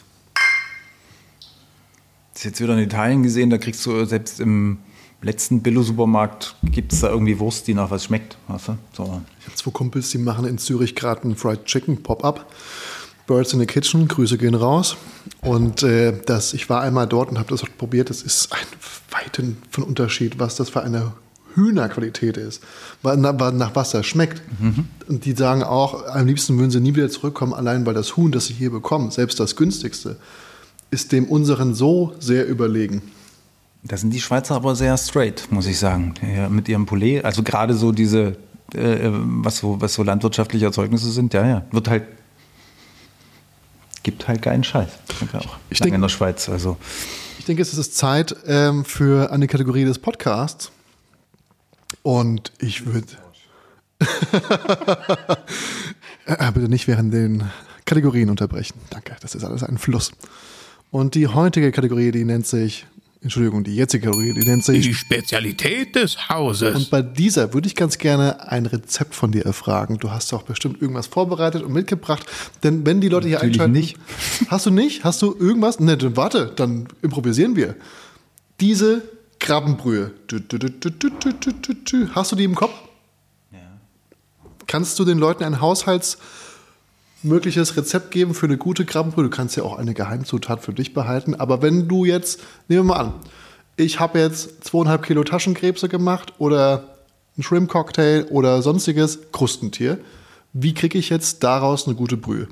Das 2.33 2.37
ist 2.37 2.45
jetzt 2.45 2.61
wieder 2.63 2.73
in 2.75 2.79
Italien 2.85 3.23
gesehen, 3.23 3.51
da 3.51 3.59
kriegst 3.59 3.85
du 3.85 4.05
selbst 4.07 4.41
im 4.41 4.79
letzten 5.23 5.61
Billo-Supermarkt 5.61 6.55
gibt 6.63 6.93
es 6.95 7.01
da 7.01 7.09
irgendwie 7.11 7.39
Wurst, 7.39 7.67
die 7.67 7.75
nach 7.75 7.91
was 7.91 8.05
schmeckt. 8.05 8.39
Weißt 8.49 8.69
du? 8.69 8.79
so. 8.93 9.21
Ich 9.41 9.47
habe 9.47 9.57
zwei 9.57 9.71
Kumpels, 9.73 10.09
die 10.11 10.19
machen 10.19 10.47
in 10.47 10.57
Zürich 10.57 10.95
gerade 10.95 11.25
einen 11.25 11.37
Fried 11.37 11.65
Chicken 11.67 12.03
Pop-Up. 12.03 12.51
Birds 13.31 13.53
in 13.53 13.61
the 13.61 13.67
Kitchen, 13.67 14.09
Grüße 14.09 14.37
gehen 14.39 14.55
raus. 14.57 14.97
Und 15.41 15.85
äh, 15.85 16.13
das, 16.27 16.53
ich 16.53 16.69
war 16.69 16.81
einmal 16.83 17.07
dort 17.07 17.31
und 17.31 17.39
habe 17.39 17.49
das 17.49 17.63
probiert. 17.63 18.11
Das 18.11 18.23
ist 18.23 18.53
ein 18.53 18.67
weiten 19.11 19.57
von 19.71 19.85
Unterschied, 19.85 20.39
was 20.41 20.57
das 20.57 20.69
für 20.69 20.83
eine 20.83 21.13
Hühnerqualität 21.55 22.37
ist, 22.37 22.63
wa- 23.03 23.17
nach 23.17 23.75
was 23.75 23.91
das 23.93 24.07
schmeckt. 24.07 24.43
Und 25.09 25.25
die 25.25 25.33
sagen 25.33 25.63
auch, 25.63 26.07
am 26.07 26.27
liebsten 26.27 26.59
würden 26.59 26.71
sie 26.71 26.81
nie 26.81 26.95
wieder 26.95 27.09
zurückkommen, 27.09 27.55
allein 27.55 27.87
weil 27.87 27.95
das 27.95 28.17
Huhn, 28.17 28.31
das 28.33 28.47
sie 28.47 28.55
hier 28.55 28.71
bekommen, 28.71 29.11
selbst 29.11 29.39
das 29.41 29.57
günstigste, 29.57 30.17
ist 30.91 31.13
dem 31.13 31.27
unseren 31.27 31.75
so 31.75 32.15
sehr 32.21 32.47
überlegen. 32.49 33.03
Da 33.83 33.97
sind 33.97 34.11
die 34.13 34.21
Schweizer 34.21 34.55
aber 34.57 34.75
sehr 34.77 34.97
straight, 34.99 35.49
muss 35.51 35.67
ich 35.67 35.79
sagen. 35.79 36.15
Ja, 36.37 36.49
mit 36.49 36.69
ihrem 36.69 36.87
Poulet, 36.87 37.25
also 37.25 37.43
gerade 37.43 37.75
so 37.75 37.93
diese, 37.93 38.37
äh, 38.75 39.11
was, 39.11 39.59
so, 39.59 39.81
was 39.81 39.95
so 39.95 40.03
landwirtschaftliche 40.03 40.67
Erzeugnisse 40.67 41.11
sind, 41.11 41.33
ja, 41.35 41.47
ja, 41.47 41.65
wird 41.73 41.89
halt, 41.89 42.05
gibt 44.03 44.29
halt 44.29 44.43
keinen 44.43 44.65
Scheiß. 44.65 44.89
Ich 45.23 45.33
ja 45.33 45.41
auch 45.41 45.57
Ich 45.71 45.79
lange 45.81 45.91
denk- 45.91 45.95
in 45.97 46.03
der 46.03 46.09
Schweiz, 46.09 46.49
also. 46.49 46.77
Ich 47.39 47.45
denke, 47.47 47.63
es 47.63 47.73
ist 47.73 47.97
Zeit 47.97 48.37
ähm, 48.47 48.85
für 48.85 49.33
eine 49.33 49.47
Kategorie 49.47 49.85
des 49.85 49.99
Podcasts. 49.99 50.71
Und 52.03 52.53
ich 52.59 52.87
würde. 52.87 53.07
äh, 56.27 56.53
bitte 56.53 56.69
nicht 56.69 56.87
während 56.89 57.13
den 57.13 57.45
Kategorien 57.85 58.31
unterbrechen. 58.31 58.79
Danke, 58.91 59.17
das 59.21 59.35
ist 59.35 59.45
alles 59.45 59.63
ein 59.63 59.79
Fluss. 59.79 60.13
Und 60.91 61.15
die 61.15 61.29
heutige 61.29 61.73
Kategorie, 61.73 62.11
die 62.13 62.25
nennt 62.25 62.47
sich. 62.47 62.87
Entschuldigung, 63.23 63.65
die 63.65 63.77
jetzige 63.77 64.07
Kategorie, 64.07 64.33
die 64.33 64.47
nennt 64.49 64.65
sich. 64.65 64.87
Die 64.87 64.95
Spezialität 64.95 65.95
des 65.95 66.31
Hauses. 66.31 66.75
Und 66.75 66.91
bei 66.91 67.03
dieser 67.03 67.53
würde 67.53 67.67
ich 67.67 67.77
ganz 67.77 67.99
gerne 67.99 68.49
ein 68.49 68.65
Rezept 68.65 69.15
von 69.15 69.31
dir 69.31 69.45
erfragen. 69.45 69.99
Du 69.99 70.11
hast 70.11 70.33
doch 70.33 70.43
bestimmt 70.43 70.81
irgendwas 70.81 71.07
vorbereitet 71.07 71.63
und 71.63 71.73
mitgebracht. 71.75 72.25
Denn 72.63 72.87
wenn 72.87 73.03
die 73.03 73.09
Leute 73.09 73.29
hier 73.29 73.43
einschalten. 73.43 73.73
nicht. 73.73 73.99
Hast 74.49 74.65
du 74.65 74.71
nicht? 74.71 75.05
Hast 75.05 75.21
du 75.21 75.37
irgendwas? 75.39 75.81
Ne, 75.81 75.99
dann 75.99 76.17
warte, 76.17 76.51
dann 76.57 76.89
improvisieren 77.03 77.57
wir. 77.57 77.77
Diese 78.59 79.03
Krabbenbrühe. 79.39 80.13
Hast 82.15 82.33
du 82.33 82.37
die 82.37 82.45
im 82.45 82.55
Kopf? 82.55 82.73
Ja. 83.53 83.59
Kannst 84.67 84.99
du 84.99 85.05
den 85.05 85.19
Leuten 85.19 85.45
ein 85.45 85.61
Haushalts- 85.61 86.17
haushaltsmögliches 87.21 87.77
Rezept 87.77 88.11
geben 88.11 88.35
für 88.35 88.47
eine 88.47 88.57
gute 88.57 88.85
Krabbenbrühe? 88.85 89.25
Du 89.25 89.31
kannst 89.31 89.57
ja 89.57 89.63
auch 89.63 89.79
eine 89.79 89.95
Geheimzutat 89.95 90.63
für 90.63 90.73
dich 90.73 90.95
behalten. 90.95 91.35
Aber 91.35 91.63
wenn 91.63 91.89
du 91.89 92.05
jetzt, 92.05 92.41
nehmen 92.69 92.81
wir 92.87 92.95
mal 92.95 93.01
an, 93.01 93.13
ich 93.77 94.01
habe 94.01 94.19
jetzt 94.19 94.65
zweieinhalb 94.65 95.03
Kilo 95.05 95.25
Taschenkrebse 95.25 95.89
gemacht 95.89 96.35
oder 96.39 96.97
ein 97.39 97.43
Shrimp-Cocktail 97.43 98.27
oder 98.31 98.63
sonstiges 98.63 99.31
Krustentier. 99.33 99.99
Wie 100.53 100.75
kriege 100.75 100.99
ich 100.99 101.09
jetzt 101.11 101.43
daraus 101.45 101.87
eine 101.87 101.95
gute 101.97 102.17
Brühe? 102.17 102.49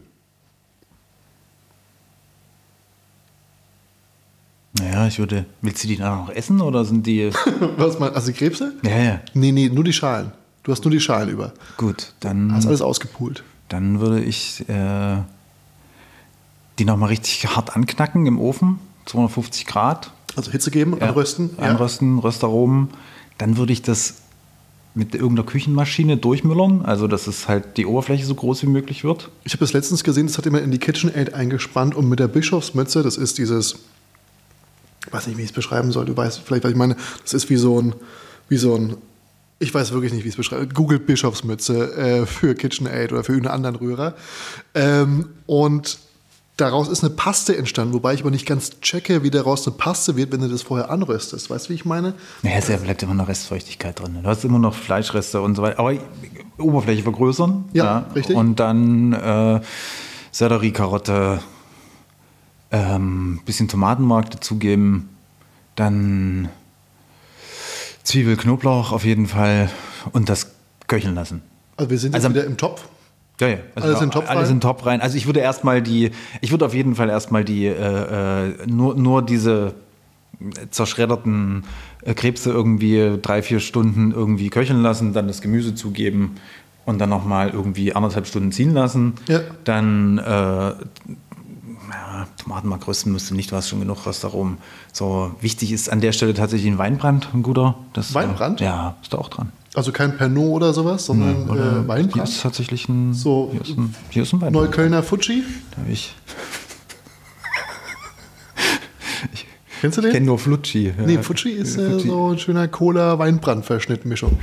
Naja, 4.79 5.09
ich 5.09 5.19
würde. 5.19 5.47
Willst 5.61 5.83
du 5.83 5.89
die 5.89 5.97
dann 5.97 6.19
noch 6.19 6.31
essen 6.31 6.61
oder 6.61 6.85
sind 6.85 7.07
die. 7.07 7.31
Was 7.77 7.99
meinst 7.99 8.15
Also 8.15 8.29
die 8.31 8.39
Krebse? 8.39 8.75
ja, 8.85 8.99
ja. 8.99 9.21
Nee, 9.35 9.51
nee, 9.51 9.69
nur 9.69 9.83
die 9.83 9.93
Schalen. 9.93 10.31
Du 10.63 10.71
hast 10.71 10.85
nur 10.85 10.93
die 10.93 11.01
Schalen 11.01 11.31
über. 11.31 11.53
Gut, 11.77 12.13
dann. 12.21 12.53
Hast 12.53 12.67
alles 12.67 12.83
ausgepult. 12.83 13.43
Dann 13.69 14.01
würde 14.01 14.23
ich 14.23 14.69
äh, 14.69 15.19
die 16.79 16.85
nochmal 16.85 17.11
richtig 17.11 17.47
hart 17.47 17.77
anknacken 17.77 18.27
im 18.27 18.39
Ofen, 18.39 18.79
250 19.07 19.67
Grad. 19.67 20.13
Also 20.37 20.51
Hitze 20.51 20.71
geben, 20.71 21.01
anrösten. 21.01 21.51
Ja. 21.59 21.65
Anrösten, 21.65 22.19
Röstaromen. 22.19 22.91
Dann 23.39 23.57
würde 23.57 23.73
ich 23.73 23.83
das 23.83 24.15
mit 24.95 25.15
irgendeiner 25.15 25.47
Küchenmaschine 25.47 26.17
durchmüllern, 26.17 26.83
also 26.83 27.07
dass 27.07 27.29
es 27.29 27.47
halt 27.47 27.77
die 27.77 27.87
Oberfläche 27.87 28.25
so 28.25 28.35
groß 28.35 28.63
wie 28.65 28.67
möglich 28.67 29.05
wird. 29.05 29.31
Ich 29.45 29.53
habe 29.53 29.61
das 29.61 29.73
letztens 29.73 30.03
gesehen, 30.03 30.27
das 30.27 30.39
hat 30.39 30.45
jemand 30.45 30.65
in 30.65 30.73
die 30.73 30.79
KitchenAid 30.79 31.35
eingespannt 31.35 31.95
und 31.95 32.09
mit 32.09 32.19
der 32.19 32.27
Bischofsmütze, 32.27 33.03
das 33.05 33.17
ist 33.17 33.39
dieses, 33.39 33.77
ich 35.07 35.13
weiß 35.13 35.29
nicht, 35.29 35.37
wie 35.37 35.43
ich 35.43 35.51
es 35.51 35.55
beschreiben 35.55 35.93
soll, 35.93 36.05
du 36.07 36.17
weißt 36.17 36.41
vielleicht, 36.41 36.65
was 36.65 36.73
ich 36.73 36.77
meine, 36.77 36.97
das 37.23 37.33
ist 37.33 37.49
wie 37.49 37.57
so 37.57 37.81
ein, 37.81 37.95
wie 38.49 38.57
so 38.57 38.75
ein, 38.75 38.97
ich 39.59 39.75
weiß 39.75 39.93
wirklich 39.93 40.13
nicht, 40.13 40.25
wie 40.25 40.29
ich 40.29 40.35
es 40.35 40.37
beschreibe, 40.37 40.69
Google 40.69 40.99
Bischofsmütze 40.99 41.97
äh, 41.97 42.27
für 42.27 42.55
KitchenAid 42.55 43.13
oder 43.13 43.25
für 43.25 43.33
irgendeinen 43.33 43.57
anderen 43.57 43.77
Rührer. 43.77 44.15
Ähm, 44.75 45.31
und 45.47 45.99
daraus 46.57 46.89
ist 46.89 47.03
eine 47.03 47.15
Paste 47.15 47.57
entstanden, 47.57 47.95
wobei 47.95 48.15
ich 48.15 48.21
aber 48.21 48.31
nicht 48.31 48.47
ganz 48.47 48.81
checke, 48.81 49.23
wie 49.23 49.31
daraus 49.31 49.67
eine 49.67 49.77
Paste 49.77 50.17
wird, 50.17 50.33
wenn 50.33 50.41
du 50.41 50.49
das 50.49 50.63
vorher 50.63 50.91
anröstest. 50.91 51.51
Weißt 51.51 51.67
du, 51.67 51.71
wie 51.71 51.75
ich 51.75 51.85
meine? 51.85 52.15
Ja, 52.43 52.53
es 52.53 52.67
bleibt 52.67 53.03
immer 53.03 53.15
noch 53.15 53.29
Restfeuchtigkeit 53.29 53.99
drin. 53.99 54.19
Du 54.23 54.29
hast 54.29 54.45
immer 54.45 54.59
noch 54.59 54.75
Fleischreste 54.75 55.41
und 55.41 55.57
so 55.57 55.63
weiter. 55.63 55.81
Aber 55.81 55.95
Oberfläche 56.59 57.03
vergrößern. 57.03 57.65
Ja, 57.73 58.07
richtig. 58.15 58.37
Und 58.37 58.61
dann 58.61 59.13
äh, 59.13 59.61
Sellerie, 60.31 60.73
Karotte, 60.73 61.41
ähm, 62.71 63.41
bisschen 63.45 63.69
Tomatenmark 63.69 64.31
dazugeben. 64.31 65.09
Dann 65.75 66.49
Zwiebel, 68.09 68.37
Knoblauch 68.37 68.93
auf 68.93 69.05
jeden 69.05 69.27
Fall 69.27 69.69
und 70.13 70.31
das 70.31 70.53
köcheln 70.87 71.15
lassen. 71.15 71.43
Also 71.77 71.91
wir 71.91 71.99
sind 71.99 72.15
jetzt 72.15 72.25
Also- 72.25 72.35
wieder 72.35 72.47
im 72.47 72.57
Topf. 72.57 72.89
Ja, 73.39 73.49
ja. 73.49 73.57
Also 73.75 73.89
alles 73.89 74.01
in 74.01 74.11
Top 74.11 74.29
alles 74.31 74.49
rein? 74.49 74.55
in 74.57 74.61
Top 74.61 74.87
rein. 74.87 75.01
Also 75.03 75.17
ich 75.19 75.27
würde 75.27 75.41
erstmal 75.41 75.83
die, 75.83 76.11
ich 76.41 76.51
würde 76.51 76.65
auf 76.67 76.75
jeden 76.75 76.95
Fall 76.97 77.09
erstmal 77.11 77.45
die, 77.45 77.67
äh, 77.67 78.47
äh, 78.49 78.67
nur, 78.67 78.95
nur 78.97 79.23
diese 79.23 79.75
zerschredderten 80.71 81.65
äh, 82.03 82.15
Krebse 82.15 82.51
irgendwie 82.51 83.19
drei, 83.21 83.43
vier 83.43 83.61
Stunden 83.61 84.11
irgendwie 84.13 84.49
köcheln 84.49 84.83
lassen, 84.83 85.13
dann 85.13 85.29
das 85.29 85.41
Gemüse 85.41 85.75
zugeben 85.75 86.37
und 86.87 86.99
dann 86.99 87.11
nochmal 87.11 87.51
irgendwie 87.51 87.95
anderthalb 87.95 88.27
Stunden 88.27 88.51
ziehen 88.53 88.73
lassen. 88.73 89.13
Ja. 89.29 89.41
Dann 89.65 90.19
äh, 90.19 90.73
ja, 91.91 92.27
Tomatenmark 92.43 92.87
rösten 92.87 93.13
müsste 93.13 93.35
nicht, 93.35 93.53
du 93.53 93.57
hast 93.57 93.69
schon 93.69 93.81
genug 93.81 94.07
Röstaromen. 94.07 94.59
So 94.93 95.35
wichtig 95.41 95.73
ist 95.73 95.91
an 95.91 96.01
der 96.01 96.13
Stelle 96.13 96.35
tatsächlich 96.35 96.71
ein 96.71 96.79
Weinbrand, 96.79 97.29
ein 97.35 97.43
guter. 97.43 97.77
Das, 97.93 98.15
Weinbrand? 98.15 98.61
Äh, 98.61 98.65
ja, 98.65 98.97
ist 99.03 99.13
da 99.13 99.19
auch 99.19 99.29
dran. 99.29 99.53
Also 99.75 99.93
kein 99.93 100.17
Pernod 100.17 100.57
oder 100.57 100.73
sowas, 100.73 101.07
sondern 101.07 101.45
nee, 101.45 101.53
oder 101.53 101.73
äh, 101.73 101.89
Weinbrand? 101.89 102.15
Hier 102.15 102.23
ist 102.25 102.43
tatsächlich 102.43 102.89
ein, 102.89 103.15
so, 103.15 103.51
hier 103.53 103.61
ist 103.61 103.77
ein, 103.77 103.95
hier 104.11 104.23
ist 104.23 104.33
ein 104.33 104.41
Weinbrand. 104.41 104.67
Neuköllner 104.67 105.03
Fuji? 105.03 105.45
Da 105.71 105.83
habe 105.83 105.91
ich. 105.91 106.15
Kennst 109.81 109.99
du 109.99 110.03
den? 110.03 110.09
Ich 110.09 110.15
kenne 110.15 110.27
nur 110.27 110.39
Flutschi. 110.39 110.89
Ja. 110.89 111.07
Nee, 111.07 111.23
Fuji 111.23 111.53
ist 111.53 111.77
äh, 111.77 111.99
so 112.01 112.33
ein 112.33 112.39
schöner 112.39 112.69
Cola-Weinbrand-Verschnittmischung. 112.69 114.39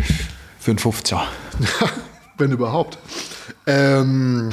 Für 0.59 0.71
einen 0.71 0.79
50er. 0.79 1.21
Wenn 2.37 2.51
überhaupt. 2.51 2.97
Ähm, 3.67 4.49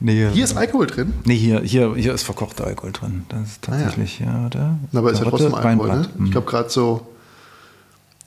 nee, 0.00 0.28
hier 0.32 0.44
ist 0.44 0.56
Alkohol 0.56 0.86
drin? 0.86 1.14
Nee, 1.24 1.36
hier, 1.36 1.60
hier, 1.60 1.94
hier 1.94 2.14
ist 2.14 2.22
verkochter 2.22 2.66
Alkohol 2.66 2.92
drin. 2.92 3.24
Das 3.28 3.42
ist 3.42 3.62
tatsächlich, 3.62 4.20
ah, 4.22 4.24
ja. 4.24 4.40
ja 4.40 4.46
oder? 4.46 4.78
Na, 4.92 5.00
aber 5.00 5.12
ist 5.12 5.22
ja 5.22 5.28
trotzdem 5.28 5.54
Alkohol, 5.54 5.88
ne? 5.88 6.08
Ich 6.24 6.30
glaube, 6.32 6.46
gerade 6.46 6.70
so 6.70 7.06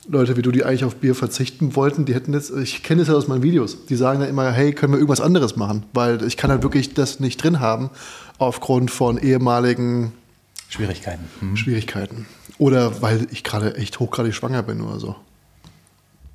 Leute 0.08 0.36
wie 0.36 0.42
du, 0.42 0.52
die 0.52 0.64
eigentlich 0.64 0.84
auf 0.84 0.96
Bier 0.96 1.16
verzichten 1.16 1.76
wollten, 1.76 2.06
die 2.06 2.14
hätten 2.14 2.34
jetzt, 2.34 2.52
ich 2.52 2.84
kenne 2.84 3.02
das 3.02 3.08
ja 3.08 3.16
aus 3.16 3.28
meinen 3.28 3.44
Videos, 3.44 3.86
die 3.86 3.96
sagen 3.96 4.20
dann 4.20 4.30
immer, 4.30 4.52
hey, 4.52 4.74
können 4.74 4.94
wir 4.94 4.98
irgendwas 4.98 5.22
anderes 5.22 5.56
machen? 5.56 5.84
Weil 5.94 6.24
ich 6.24 6.36
kann 6.36 6.52
halt 6.52 6.64
wirklich 6.64 6.94
das 6.94 7.20
nicht 7.20 7.42
drin 7.42 7.60
haben, 7.60 7.90
aufgrund 8.38 8.92
von 8.92 9.18
ehemaligen 9.18 10.12
Schwierigkeiten. 10.68 11.24
Mhm. 11.40 11.56
Schwierigkeiten. 11.56 12.26
Oder 12.58 13.02
weil 13.02 13.28
ich 13.32 13.44
gerade 13.44 13.78
echt 13.78 14.00
hochgradig 14.00 14.36
schwanger 14.36 14.64
bin 14.64 14.82
oder 14.82 15.00
so. 15.00 15.16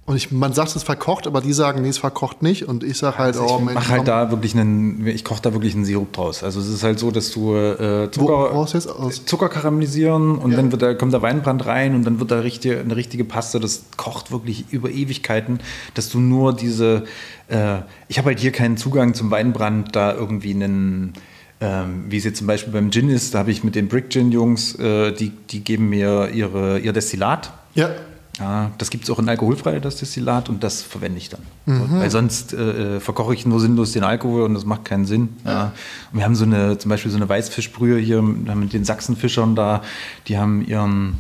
Und 0.09 0.17
ich, 0.17 0.33
man 0.33 0.55
sagt, 0.55 0.71
es 0.71 0.77
ist 0.77 0.85
verkocht, 0.85 1.27
aber 1.27 1.43
die 1.43 1.53
sagen, 1.53 1.83
nee, 1.83 1.91
es 1.91 1.99
verkocht 1.99 2.43
nicht. 2.43 2.67
Und 2.67 2.83
ich 2.83 2.97
sage 2.97 3.19
halt, 3.19 3.37
also 3.37 3.57
oh, 3.57 3.63
ich 3.69 3.75
mach 3.75 3.91
halt 3.91 4.09
da 4.09 4.31
wirklich 4.31 4.55
einen, 4.55 5.07
ich 5.07 5.23
koche 5.23 5.43
da 5.43 5.53
wirklich 5.53 5.75
einen 5.75 5.85
Sirup 5.85 6.15
draus. 6.15 6.43
Also 6.43 6.61
es 6.61 6.69
ist 6.69 6.83
halt 6.83 6.99
so, 6.99 7.11
dass 7.11 7.31
du 7.31 7.55
äh, 7.55 8.11
Zucker, 8.11 8.55
Wo, 8.55 8.65
jetzt 8.65 8.87
aus? 8.87 9.27
Zucker 9.27 9.51
karamellisieren 9.51 10.39
und 10.39 10.53
ja. 10.53 10.57
dann 10.57 10.73
wird 10.73 10.81
da, 10.81 10.95
kommt 10.95 11.13
der 11.13 11.21
Weinbrand 11.21 11.67
rein 11.67 11.95
und 11.95 12.05
dann 12.05 12.21
wird 12.21 12.31
da 12.31 12.41
richtig, 12.41 12.79
eine 12.79 12.97
richtige 12.97 13.23
Paste. 13.25 13.61
Das 13.61 13.83
kocht 13.99 14.33
wirklich 14.33 14.65
über 14.71 14.89
Ewigkeiten, 14.89 15.61
dass 15.93 16.09
du 16.09 16.21
nur 16.21 16.57
diese, 16.57 17.05
äh, 17.49 17.81
ich 18.09 18.17
habe 18.17 18.29
halt 18.29 18.41
hier 18.41 18.53
keinen 18.53 18.79
Zugang 18.79 19.13
zum 19.13 19.31
Weinbrand, 19.31 19.95
da 19.95 20.15
irgendwie 20.15 20.55
einen 20.55 21.13
ähm, 21.61 22.07
wie 22.09 22.17
es 22.17 22.25
jetzt 22.25 22.39
zum 22.39 22.47
Beispiel 22.47 22.73
beim 22.73 22.91
Gin 22.91 23.11
ist, 23.11 23.35
da 23.35 23.41
habe 23.41 23.51
ich 23.51 23.63
mit 23.63 23.75
den 23.75 23.89
Brick 23.89 24.09
Gin 24.09 24.33
Jungs, 24.33 24.75
äh, 24.77 25.13
die, 25.13 25.33
die 25.51 25.61
geben 25.61 25.91
mir 25.91 26.31
ihre, 26.33 26.79
ihr 26.79 26.95
Destillat. 26.95 27.53
Ja. 27.75 27.91
Ja, 28.39 28.71
das 28.79 28.91
gibt 28.91 29.05
es 29.05 29.11
auch 29.11 29.19
in 29.19 29.29
alkoholfrei, 29.29 29.81
das 29.81 29.97
Destillat, 29.97 30.49
und 30.49 30.63
das 30.63 30.83
verwende 30.83 31.19
ich 31.19 31.29
dann. 31.29 31.41
Mhm. 31.67 32.01
Weil 32.01 32.11
sonst 32.11 32.53
äh, 32.53 32.97
äh, 32.97 33.01
verkoche 33.01 33.35
ich 33.35 33.47
nur 33.47 33.59
sinnlos 33.59 33.93
den 33.93 34.05
Alkohol 34.05 34.43
und 34.43 34.55
das 34.55 34.65
macht 34.65 34.85
keinen 34.85 35.07
Sinn. 35.07 35.31
Ja. 35.45 35.73
Und 36.13 36.19
wir 36.19 36.25
haben 36.25 36.37
so 36.37 36.45
eine, 36.45 36.79
zum 36.79 36.89
Beispiel 36.89 37.11
so 37.11 37.17
eine 37.17 37.29
Weißfischbrühe 37.29 37.99
hier 37.99 38.23
mit 38.23 38.73
den 38.73 38.85
Sachsenfischern 38.85 39.57
da, 39.57 39.83
die 40.29 40.39
haben 40.39 40.65
ihren, 40.65 41.19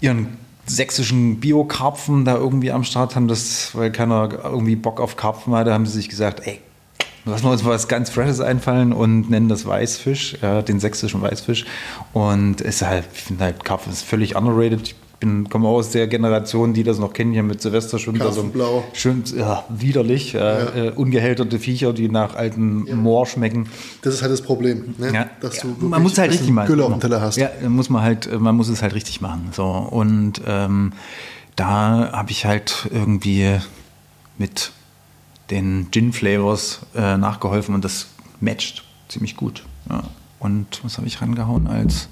ihren 0.00 0.28
sächsischen 0.66 1.40
Bio-Karpfen 1.40 2.24
da 2.24 2.36
irgendwie 2.36 2.72
am 2.72 2.84
Start, 2.84 3.16
haben 3.16 3.28
das, 3.28 3.74
weil 3.74 3.90
keiner 3.90 4.28
irgendwie 4.44 4.76
Bock 4.76 5.00
auf 5.00 5.16
Karpfen 5.16 5.54
hatte, 5.54 5.72
haben 5.72 5.86
sie 5.86 5.92
sich 5.92 6.08
gesagt, 6.08 6.46
ey, 6.46 6.60
lassen 7.24 7.44
wir 7.44 7.52
uns 7.52 7.64
was 7.64 7.88
ganz 7.88 8.10
Freshes 8.10 8.40
einfallen 8.40 8.92
und 8.92 9.30
nennen 9.30 9.48
das 9.48 9.66
Weißfisch, 9.66 10.38
ja, 10.42 10.62
den 10.62 10.80
sächsischen 10.80 11.22
Weißfisch. 11.22 11.64
Und 12.12 12.60
es 12.60 12.76
ist 12.76 12.82
halt, 12.82 13.04
ich 13.14 13.22
finde 13.22 13.44
halt, 13.44 13.64
Karpfen 13.64 13.92
ist 13.92 14.02
völlig 14.02 14.36
underrated. 14.36 14.94
Ich 15.14 15.20
bin, 15.20 15.48
komme 15.48 15.68
aus 15.68 15.90
der 15.90 16.06
Generation, 16.06 16.74
die 16.74 16.82
das 16.82 16.98
noch 16.98 17.12
kennen, 17.12 17.32
hier 17.32 17.42
mit 17.42 17.62
Silvester 17.62 17.98
schon 17.98 18.18
da 18.18 18.32
so 18.32 18.50
schön 18.92 19.22
ja, 19.36 19.64
widerlich, 19.68 20.34
äh, 20.34 20.38
ja. 20.38 20.74
äh, 20.74 20.90
ungehälterte 20.90 21.58
Viecher, 21.58 21.92
die 21.92 22.08
nach 22.08 22.34
altem 22.34 22.86
ja. 22.86 22.94
Moor 22.94 23.26
schmecken. 23.26 23.68
Das 24.02 24.14
ist 24.14 24.22
halt 24.22 24.32
das 24.32 24.42
Problem, 24.42 24.94
ne? 24.98 25.12
ja. 25.14 25.26
dass 25.40 25.60
du 25.60 25.68
man 25.80 26.02
muss 26.02 26.18
halt 26.18 26.32
richtig 26.32 26.50
machen. 26.50 26.66
Gülle 26.66 26.84
auf 26.84 26.92
dem 26.92 27.00
Teller 27.00 27.20
hast. 27.20 27.36
Ja, 27.36 27.50
muss 27.68 27.90
man 27.90 28.02
halt, 28.02 28.40
man 28.40 28.56
muss 28.56 28.68
es 28.68 28.82
halt 28.82 28.94
richtig 28.94 29.20
machen. 29.20 29.50
So 29.52 29.64
und 29.64 30.42
ähm, 30.46 30.92
da 31.56 32.10
habe 32.12 32.30
ich 32.30 32.44
halt 32.44 32.88
irgendwie 32.92 33.58
mit 34.36 34.72
den 35.50 35.88
Gin-Flavors 35.90 36.80
äh, 36.94 37.16
nachgeholfen 37.16 37.74
und 37.74 37.84
das 37.84 38.06
matcht 38.40 38.84
ziemlich 39.08 39.36
gut. 39.36 39.64
Und 40.38 40.80
was 40.82 40.98
habe 40.98 41.06
ich 41.06 41.20
rangehauen 41.20 41.66
als, 41.66 42.08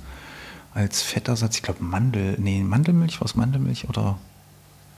als 0.74 1.02
Fettersatz? 1.02 1.56
Ich 1.56 1.62
glaube 1.62 1.82
Mandel, 1.82 2.36
nee, 2.38 2.62
Mandelmilch, 2.62 3.20
was 3.20 3.34
Mandelmilch 3.34 3.88
oder 3.88 4.18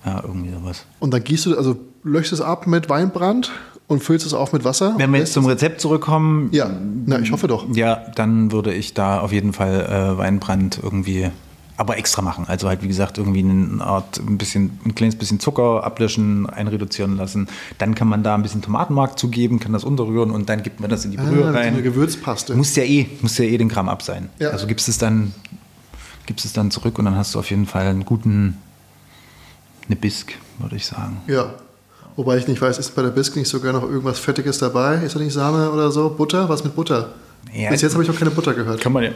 ja, 0.04 0.20
irgendwie 0.22 0.52
sowas. 0.52 0.84
Und 1.00 1.14
dann 1.14 1.24
gießt 1.24 1.46
du, 1.46 1.56
also 1.56 1.76
löschst 2.02 2.32
es 2.32 2.40
ab 2.40 2.66
mit 2.66 2.88
Weinbrand 2.88 3.50
und 3.86 4.02
füllst 4.02 4.26
es 4.26 4.34
auf 4.34 4.52
mit 4.52 4.64
Wasser? 4.64 4.94
Wenn 4.98 5.12
wir 5.12 5.18
jetzt 5.18 5.32
zum 5.32 5.46
Rezept 5.46 5.80
zurückkommen. 5.80 6.48
Ja, 6.52 6.70
na, 7.06 7.18
ich 7.18 7.32
hoffe 7.32 7.46
doch. 7.46 7.66
Ja, 7.74 8.02
dann 8.14 8.52
würde 8.52 8.72
ich 8.72 8.94
da 8.94 9.20
auf 9.20 9.32
jeden 9.32 9.52
Fall 9.52 9.86
äh, 10.14 10.18
Weinbrand 10.18 10.80
irgendwie 10.82 11.30
aber 11.76 11.98
extra 11.98 12.22
machen. 12.22 12.44
Also 12.46 12.68
halt, 12.68 12.82
wie 12.82 12.88
gesagt, 12.88 13.18
irgendwie 13.18 13.40
eine 13.40 13.82
Art, 13.82 14.18
ein 14.18 14.38
bisschen, 14.38 14.78
ein 14.84 14.94
kleines 14.94 15.16
bisschen 15.16 15.40
Zucker 15.40 15.82
ablöschen, 15.82 16.48
einreduzieren 16.48 17.16
lassen. 17.16 17.48
Dann 17.78 17.94
kann 17.94 18.06
man 18.06 18.22
da 18.22 18.34
ein 18.34 18.42
bisschen 18.42 18.62
Tomatenmark 18.62 19.18
zugeben, 19.18 19.58
kann 19.58 19.72
das 19.72 19.82
unterrühren 19.82 20.30
und 20.30 20.48
dann 20.48 20.62
gibt 20.62 20.80
man 20.80 20.88
das 20.88 21.04
in 21.04 21.10
die 21.10 21.16
Brühe 21.16 21.44
ah, 21.44 21.50
rein. 21.50 21.74
Eine 21.74 21.82
Gewürzpaste. 21.82 22.54
Muss 22.54 22.76
ja 22.76 22.84
eh, 22.84 23.06
muss 23.22 23.38
ja 23.38 23.44
eh 23.44 23.58
den 23.58 23.68
Gramm 23.68 23.88
ab 23.88 24.02
sein. 24.02 24.28
Ja. 24.38 24.50
Also 24.50 24.66
gibst 24.66 24.88
es 24.88 24.98
dann, 24.98 25.34
gibst 26.26 26.44
es 26.44 26.52
dann 26.52 26.70
zurück 26.70 26.98
und 26.98 27.04
dann 27.04 27.16
hast 27.16 27.34
du 27.34 27.38
auf 27.38 27.50
jeden 27.50 27.66
Fall 27.66 27.86
einen 27.86 28.04
guten, 28.04 28.58
eine 29.86 29.96
Bisk, 29.96 30.32
würde 30.58 30.76
ich 30.76 30.86
sagen. 30.86 31.20
Ja. 31.26 31.54
Wobei 32.16 32.36
ich 32.36 32.46
nicht 32.46 32.60
weiß, 32.60 32.78
ist 32.78 32.94
bei 32.94 33.02
der 33.02 33.10
Bisk 33.10 33.34
nicht 33.34 33.48
sogar 33.48 33.72
noch 33.72 33.82
irgendwas 33.82 34.20
Fettiges 34.20 34.58
dabei? 34.58 34.96
Ist 34.96 35.16
da 35.16 35.18
nicht 35.18 35.32
Sahne 35.32 35.70
oder 35.72 35.90
so? 35.90 36.10
Butter? 36.10 36.48
Was 36.48 36.62
mit 36.62 36.76
Butter? 36.76 37.10
Ja, 37.52 37.70
Bis 37.70 37.82
jetzt 37.82 37.94
habe 37.94 38.04
ich 38.04 38.08
noch 38.08 38.18
keine 38.18 38.30
Butter 38.30 38.54
gehört. 38.54 38.80
Kann 38.80 38.92
man 38.92 39.02
ja 39.02 39.10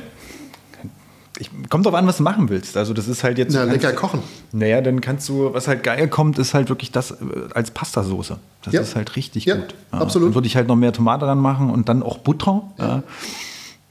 ich, 1.39 1.51
kommt 1.69 1.87
drauf 1.87 1.95
an, 1.95 2.07
was 2.07 2.17
du 2.17 2.23
machen 2.23 2.49
willst. 2.49 2.77
Also 2.77 2.93
das 2.93 3.09
ist 3.09 3.23
halt 3.23 3.39
jetzt. 3.39 3.55
Ja, 3.55 3.65
lecker 3.65 3.93
kochen. 3.93 4.23
Naja, 4.53 4.81
dann 4.81 5.01
kannst 5.01 5.29
du, 5.29 5.53
was 5.55 5.69
halt 5.69 5.83
geil 5.83 6.09
kommt, 6.09 6.39
ist 6.39 6.55
halt 6.55 6.69
wirklich 6.69 6.91
das 6.91 7.13
äh, 7.13 7.17
als 7.55 7.71
Pastasoße. 7.71 8.39
Das 8.63 8.75
ja. 8.75 8.81
ist 8.81 8.97
halt 8.97 9.15
richtig 9.17 9.45
ja, 9.45 9.57
gut. 9.57 9.75
Ja, 9.93 10.01
absolut. 10.01 10.29
Dann 10.29 10.35
würde 10.35 10.47
ich 10.47 10.57
halt 10.57 10.69
noch 10.69 10.77
mehr 10.77 10.93
Tomate 10.93 11.27
dran 11.27 11.39
machen 11.39 11.71
und 11.71 11.89
dann 11.89 12.03
auch 12.03 12.19
Butter. 12.19 12.63
Ja. 12.79 13.03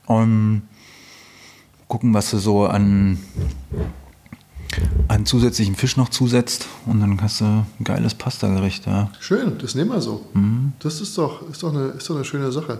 Und 0.06 0.64
gucken, 1.88 2.14
was 2.14 2.32
du 2.32 2.38
so 2.38 2.66
an, 2.66 3.18
an 5.08 5.26
zusätzlichen 5.26 5.76
Fisch 5.76 5.98
noch 5.98 6.10
zusetzt 6.10 6.68
und 6.86 7.00
dann 7.00 7.22
hast 7.22 7.42
du 7.42 7.46
ein 7.46 7.66
geiles 7.84 8.14
Pastagericht. 8.14 8.86
Ja. 8.86 9.10
Schön, 9.20 9.58
das 9.60 9.76
nehmen 9.76 9.92
wir 9.92 10.02
so. 10.02 10.26
Mhm. 10.34 10.74
Das 10.80 11.02
ist 11.02 11.18
doch, 11.18 11.50
ist, 11.50 11.64
doch 11.64 11.74
eine, 11.74 11.88
ist 11.90 12.10
doch 12.10 12.16
eine 12.16 12.26
schöne 12.26 12.52
Sache. 12.52 12.80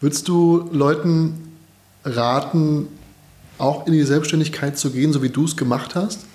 Würdest 0.00 0.28
du 0.28 0.68
Leuten 0.72 1.52
raten, 2.04 2.88
auch 3.58 3.86
in 3.86 3.92
die 3.92 4.02
Selbstständigkeit 4.02 4.78
zu 4.78 4.90
gehen, 4.90 5.12
so 5.12 5.22
wie 5.22 5.28
du 5.28 5.44
es 5.44 5.56
gemacht 5.56 5.94
hast? 5.94 6.26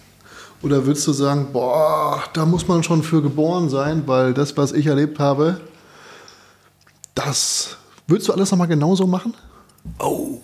Oder 0.61 0.86
würdest 0.86 1.05
du 1.07 1.11
sagen, 1.11 1.47
boah, 1.51 2.24
da 2.34 2.45
muss 2.45 2.68
man 2.68 2.82
schon 2.84 3.03
für 3.03 3.22
geboren 3.22 3.70
sein, 3.70 4.03
weil 4.05 4.34
das, 4.34 4.55
was 4.55 4.72
ich 4.72 4.86
erlebt 4.86 5.20
habe, 5.20 5.59
das 7.13 7.78
würdest 8.07 8.30
du 8.30 8.34
alles 8.34 8.51
nochmal 8.51 8.68
genauso 8.68 9.05
machen? 9.05 9.34
Oh. 9.99 10.39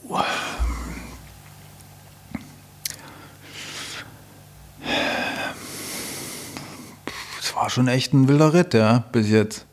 War 7.62 7.70
schon 7.70 7.88
echt 7.88 8.12
ein 8.12 8.28
wilder 8.28 8.54
Ritt, 8.54 8.74
ja, 8.74 9.04
bis 9.12 9.30
jetzt. 9.30 9.68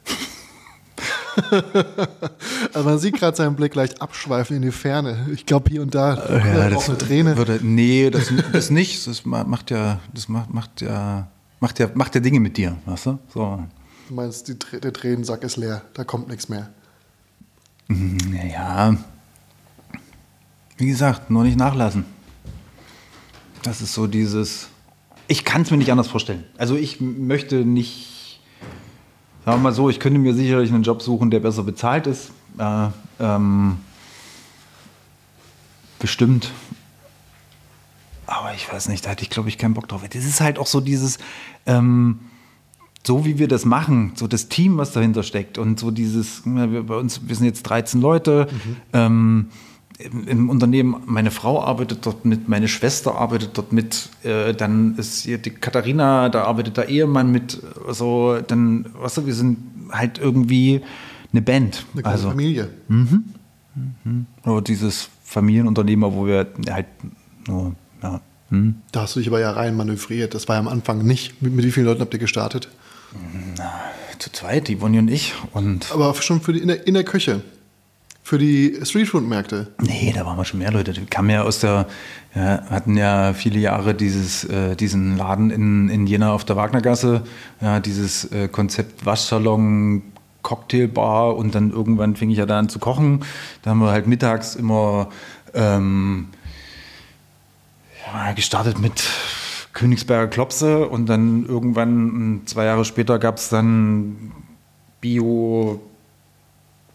also 2.74 2.86
man 2.86 2.98
sieht 2.98 3.14
gerade 3.14 3.34
seinen 3.34 3.56
Blick 3.56 3.74
leicht 3.74 4.02
abschweifen 4.02 4.56
in 4.56 4.62
die 4.62 4.72
Ferne. 4.72 5.26
Ich 5.32 5.46
glaube, 5.46 5.70
hier 5.70 5.80
und 5.80 5.94
da 5.94 6.16
ja, 6.28 6.68
das 6.68 6.90
eine 6.90 6.98
Träne. 6.98 7.38
Würde, 7.38 7.60
nee, 7.62 8.10
das, 8.10 8.30
das 8.52 8.68
nicht. 8.68 9.06
Das 9.06 9.24
macht 9.24 9.70
ja, 9.70 10.00
das 10.12 10.28
macht, 10.28 10.52
macht 10.52 10.82
ja, 10.82 11.28
macht 11.60 11.78
ja, 11.78 11.88
macht 11.94 12.14
ja 12.14 12.20
Dinge 12.20 12.40
mit 12.40 12.58
dir, 12.58 12.76
weißt 12.84 13.06
du? 13.06 13.18
So. 13.32 13.64
Du 14.08 14.14
meinst, 14.14 14.48
die, 14.48 14.58
der 14.58 14.92
Tränensack 14.92 15.42
ist 15.42 15.56
leer, 15.56 15.80
da 15.94 16.04
kommt 16.04 16.28
nichts 16.28 16.50
mehr. 16.50 16.68
Naja, 17.88 18.98
wie 20.76 20.88
gesagt, 20.88 21.30
nur 21.30 21.44
nicht 21.44 21.56
nachlassen. 21.56 22.04
Das 23.62 23.80
ist 23.80 23.94
so 23.94 24.06
dieses. 24.06 24.68
Ich 25.28 25.44
kann 25.44 25.62
es 25.62 25.70
mir 25.70 25.76
nicht 25.76 25.92
anders 25.92 26.08
vorstellen. 26.08 26.44
Also 26.56 26.74
ich 26.74 27.00
möchte 27.00 27.64
nicht 27.64 28.18
Sagen 29.48 29.60
wir 29.60 29.62
mal 29.62 29.72
so, 29.72 29.88
ich 29.88 29.98
könnte 29.98 30.18
mir 30.18 30.34
sicherlich 30.34 30.70
einen 30.70 30.82
Job 30.82 31.00
suchen, 31.00 31.30
der 31.30 31.40
besser 31.40 31.62
bezahlt 31.62 32.06
ist. 32.06 32.32
Äh, 32.58 32.88
ähm, 33.18 33.78
bestimmt. 35.98 36.50
Aber 38.26 38.52
ich 38.52 38.70
weiß 38.70 38.90
nicht, 38.90 39.06
da 39.06 39.08
hätte 39.08 39.22
ich, 39.22 39.30
glaube 39.30 39.48
ich, 39.48 39.56
keinen 39.56 39.72
Bock 39.72 39.88
drauf. 39.88 40.02
Das 40.06 40.24
ist 40.26 40.42
halt 40.42 40.58
auch 40.58 40.66
so 40.66 40.82
dieses, 40.82 41.16
ähm, 41.64 42.18
so 43.06 43.24
wie 43.24 43.38
wir 43.38 43.48
das 43.48 43.64
machen, 43.64 44.12
so 44.16 44.26
das 44.26 44.50
Team, 44.50 44.76
was 44.76 44.92
dahinter 44.92 45.22
steckt 45.22 45.56
und 45.56 45.80
so 45.80 45.90
dieses, 45.90 46.42
wir, 46.44 46.82
bei 46.82 46.96
uns, 46.96 47.26
wir 47.26 47.34
sind 47.34 47.46
jetzt 47.46 47.62
13 47.62 48.02
Leute, 48.02 48.48
mhm. 48.50 48.76
ähm, 48.92 49.46
im, 49.98 50.48
Unternehmen, 50.48 51.02
meine 51.06 51.30
Frau 51.30 51.62
arbeitet 51.62 52.06
dort 52.06 52.24
mit, 52.24 52.48
meine 52.48 52.68
Schwester 52.68 53.16
arbeitet 53.16 53.50
dort 53.54 53.72
mit, 53.72 54.10
äh, 54.22 54.54
dann 54.54 54.96
ist 54.96 55.24
hier 55.24 55.38
die 55.38 55.50
Katharina, 55.50 56.28
da 56.28 56.44
arbeitet 56.44 56.76
der 56.76 56.88
Ehemann 56.88 57.32
mit, 57.32 57.60
so, 57.88 58.38
dann, 58.46 58.86
weißt 58.94 59.18
du, 59.18 59.26
wir 59.26 59.34
sind 59.34 59.58
halt 59.90 60.18
irgendwie 60.18 60.82
eine 61.32 61.42
Band. 61.42 61.84
Eine 61.94 62.04
also, 62.04 62.28
Familie. 62.28 62.70
Mhm. 62.88 63.24
Mhm. 64.04 64.26
Aber 64.44 64.62
dieses 64.62 65.08
Familienunternehmen, 65.24 66.12
wo 66.14 66.26
wir 66.26 66.46
halt 66.70 66.86
nur, 67.46 67.74
ja. 68.02 68.20
Hm. 68.50 68.76
Da 68.92 69.02
hast 69.02 69.14
du 69.14 69.20
dich 69.20 69.28
aber 69.28 69.40
ja 69.40 69.50
rein 69.50 69.76
manövriert. 69.76 70.34
Das 70.34 70.48
war 70.48 70.56
ja 70.56 70.60
am 70.60 70.68
Anfang 70.68 71.04
nicht. 71.04 71.42
Mit, 71.42 71.52
mit 71.54 71.66
wie 71.66 71.70
vielen 71.70 71.84
Leuten 71.84 72.00
habt 72.00 72.14
ihr 72.14 72.18
gestartet? 72.18 72.70
Na, 73.58 73.70
zu 74.18 74.32
zweit, 74.32 74.68
die 74.68 74.76
Bonnie 74.76 74.98
und 74.98 75.08
ich. 75.08 75.34
Und 75.52 75.92
aber 75.92 76.14
schon 76.14 76.40
für 76.40 76.54
die, 76.54 76.60
in, 76.60 76.68
der, 76.68 76.86
in 76.86 76.94
der 76.94 77.04
Küche. 77.04 77.42
Für 78.28 78.36
die 78.36 78.78
Streetfood-Märkte? 78.82 79.68
Nee, 79.80 80.12
da 80.14 80.26
waren 80.26 80.36
wir 80.36 80.44
schon 80.44 80.58
mehr 80.58 80.70
Leute. 80.70 80.92
Die 80.92 81.06
kamen 81.06 81.30
ja 81.30 81.44
aus 81.44 81.60
der, 81.60 81.86
ja, 82.34 82.62
hatten 82.68 82.94
ja 82.94 83.32
viele 83.32 83.58
Jahre 83.58 83.94
dieses, 83.94 84.44
äh, 84.44 84.76
diesen 84.76 85.16
Laden 85.16 85.50
in, 85.50 85.88
in 85.88 86.06
Jena 86.06 86.34
auf 86.34 86.44
der 86.44 86.56
Wagnergasse, 86.56 87.22
ja, 87.62 87.80
dieses 87.80 88.30
äh, 88.30 88.48
Konzept 88.48 89.06
Waschsalon, 89.06 90.02
Cocktailbar 90.42 91.36
und 91.36 91.54
dann 91.54 91.70
irgendwann 91.70 92.16
fing 92.16 92.28
ich 92.28 92.36
ja 92.36 92.44
da 92.44 92.58
an 92.58 92.68
zu 92.68 92.78
kochen. 92.78 93.24
Da 93.62 93.70
haben 93.70 93.78
wir 93.78 93.92
halt 93.92 94.06
mittags 94.06 94.56
immer 94.56 95.08
ähm, 95.54 96.28
ja, 98.12 98.32
gestartet 98.32 98.78
mit 98.78 99.08
Königsberger 99.72 100.28
Klopse 100.28 100.86
und 100.86 101.06
dann 101.06 101.46
irgendwann, 101.46 102.42
zwei 102.44 102.66
Jahre 102.66 102.84
später, 102.84 103.18
gab 103.18 103.38
es 103.38 103.48
dann 103.48 104.32
Bio 105.00 105.80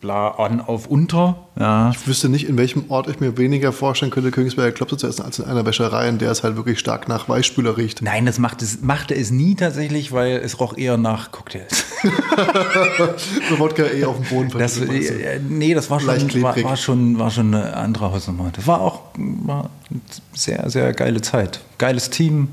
bla 0.03 0.31
an 0.31 0.59
auf 0.59 0.87
unter. 0.87 1.37
Ja. 1.57 1.91
Ich 1.91 2.05
wüsste 2.07 2.27
nicht, 2.27 2.49
in 2.49 2.57
welchem 2.57 2.91
Ort 2.91 3.07
ich 3.07 3.21
mir 3.21 3.37
weniger 3.37 3.71
vorstellen 3.71 4.11
könnte, 4.11 4.31
Königsberger 4.31 4.73
Klopse 4.73 4.97
zu 4.97 5.07
essen, 5.07 5.23
als 5.23 5.39
in 5.39 5.45
einer 5.45 5.65
Wäscherei, 5.65 6.09
in 6.09 6.17
der 6.17 6.29
es 6.29 6.43
halt 6.43 6.57
wirklich 6.57 6.77
stark 6.77 7.07
nach 7.07 7.29
Weichspüler 7.29 7.77
riecht. 7.77 8.01
Nein, 8.01 8.25
das 8.25 8.37
macht 8.37 8.61
es, 8.61 8.81
machte 8.81 9.15
es 9.15 9.31
nie 9.31 9.55
tatsächlich, 9.55 10.11
weil 10.11 10.41
es 10.43 10.59
roch 10.59 10.77
eher 10.77 10.97
nach 10.97 11.31
Cocktails. 11.31 11.85
so 13.49 13.59
Wodka 13.59 13.83
eh 13.83 14.03
auf 14.03 14.17
dem 14.17 14.25
Boden 14.25 14.59
das, 14.59 14.77
äh, 14.77 15.39
Nee, 15.39 15.73
das 15.73 15.89
war 15.89 16.01
schon, 16.01 16.41
war, 16.41 16.61
war, 16.61 16.75
schon, 16.75 17.17
war 17.17 17.31
schon 17.31 17.55
eine 17.55 17.73
andere 17.73 18.11
Hausnummer. 18.11 18.51
Das 18.53 18.67
war 18.67 18.81
auch 18.81 19.03
war 19.15 19.69
eine 19.89 20.01
sehr, 20.33 20.69
sehr 20.69 20.91
geile 20.91 21.21
Zeit. 21.21 21.61
Geiles 21.77 22.09
Team, 22.09 22.49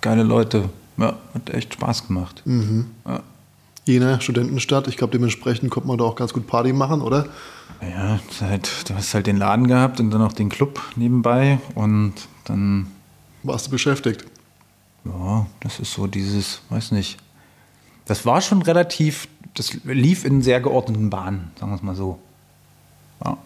geile 0.00 0.22
Leute. 0.22 0.70
Ja, 0.96 1.18
hat 1.34 1.50
echt 1.50 1.74
Spaß 1.74 2.06
gemacht. 2.06 2.40
Mhm. 2.46 2.86
Ja. 3.06 3.20
Jena, 3.86 4.20
Studentenstadt, 4.20 4.88
ich 4.88 4.96
glaube, 4.96 5.12
dementsprechend 5.12 5.70
konnte 5.70 5.88
man 5.88 5.98
da 5.98 6.04
auch 6.04 6.16
ganz 6.16 6.32
gut 6.32 6.46
Party 6.46 6.72
machen, 6.72 7.02
oder? 7.02 7.26
Ja, 7.82 8.18
halt, 8.40 8.88
du 8.88 8.94
hast 8.94 9.12
halt 9.12 9.26
den 9.26 9.36
Laden 9.36 9.66
gehabt 9.66 10.00
und 10.00 10.10
dann 10.10 10.22
auch 10.22 10.32
den 10.32 10.48
Club 10.48 10.80
nebenbei 10.96 11.58
und 11.74 12.14
dann. 12.44 12.86
Warst 13.42 13.66
du 13.66 13.70
beschäftigt? 13.70 14.24
Ja, 15.04 15.46
das 15.60 15.80
ist 15.80 15.92
so 15.92 16.06
dieses, 16.06 16.62
weiß 16.70 16.92
nicht. 16.92 17.18
Das 18.06 18.24
war 18.24 18.40
schon 18.40 18.62
relativ, 18.62 19.28
das 19.54 19.74
lief 19.84 20.24
in 20.24 20.40
sehr 20.40 20.60
geordneten 20.60 21.10
Bahnen, 21.10 21.50
sagen 21.58 21.72
wir 21.72 21.76
es 21.76 21.82
mal 21.82 21.94
so. 21.94 22.18
Ja. 23.22 23.36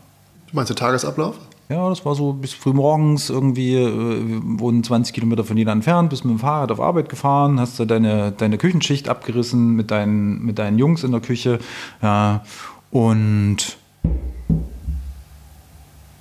Du 0.48 0.56
meinst 0.56 0.70
der 0.70 0.76
Tagesablauf? 0.76 1.36
Ja, 1.68 1.86
das 1.90 2.04
war 2.06 2.14
so 2.14 2.32
bis 2.32 2.54
früh 2.54 2.72
morgens 2.72 3.28
irgendwie, 3.28 3.74
äh, 3.74 4.26
wir 4.26 4.60
wohnen 4.60 4.82
20 4.82 5.14
Kilometer 5.14 5.44
von 5.44 5.56
Jena 5.56 5.72
entfernt, 5.72 6.08
bist 6.08 6.24
mit 6.24 6.32
dem 6.32 6.38
Fahrrad 6.38 6.72
auf 6.72 6.80
Arbeit 6.80 7.10
gefahren, 7.10 7.60
hast 7.60 7.78
du 7.78 7.84
deine, 7.84 8.32
deine 8.32 8.56
Küchenschicht 8.56 9.08
abgerissen 9.08 9.76
mit 9.76 9.90
deinen, 9.90 10.44
mit 10.44 10.58
deinen 10.58 10.78
Jungs 10.78 11.04
in 11.04 11.12
der 11.12 11.20
Küche 11.20 11.58
ja, 12.00 12.42
und 12.90 13.76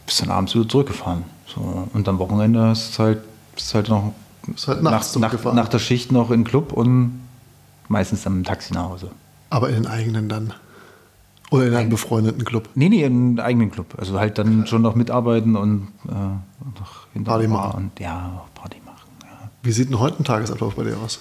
bist 0.05 0.21
dann 0.21 0.31
abends 0.31 0.53
wieder 0.53 0.67
zurückgefahren. 0.67 1.23
So, 1.45 1.87
und 1.93 2.07
am 2.09 2.19
Wochenende 2.19 2.71
ist 2.71 2.99
halt, 2.99 3.19
ist 3.55 3.73
halt 3.73 3.87
noch 3.87 4.13
ist 4.53 4.67
halt 4.67 4.81
nachts 4.83 5.15
nach, 5.17 5.33
nach, 5.33 5.53
nach 5.53 5.67
der 5.67 5.79
Schicht 5.79 6.11
noch 6.11 6.29
in 6.31 6.41
den 6.41 6.47
Club 6.47 6.73
und 6.73 7.21
meistens 7.87 8.23
dann 8.23 8.33
im 8.33 8.43
Taxi 8.43 8.73
nach 8.73 8.89
Hause. 8.89 9.11
Aber 9.49 9.69
in 9.69 9.75
den 9.75 9.87
eigenen 9.87 10.27
dann? 10.27 10.53
Oder 11.49 11.67
in 11.67 11.75
einem 11.75 11.89
befreundeten 11.89 12.43
Club? 12.43 12.69
Nee, 12.75 12.89
nee, 12.89 13.03
in 13.03 13.13
einem 13.13 13.39
eigenen 13.39 13.71
Club. 13.71 13.95
Also 13.97 14.19
halt 14.19 14.37
dann 14.37 14.67
schon 14.67 14.81
noch 14.81 14.95
mitarbeiten 14.95 15.55
und 15.55 15.87
äh, 16.07 16.11
noch 16.11 17.07
hinter 17.13 17.31
Party 17.31 17.47
machen. 17.47 17.77
Und, 17.77 17.99
ja, 17.99 18.45
Party 18.53 18.77
machen. 18.85 19.07
Ja. 19.23 19.49
Wie 19.63 19.71
sieht 19.71 19.89
denn 19.89 19.99
heute 19.99 20.21
ein 20.21 20.25
Tagesablauf 20.25 20.75
bei 20.75 20.83
dir 20.83 20.97
aus? 20.97 21.19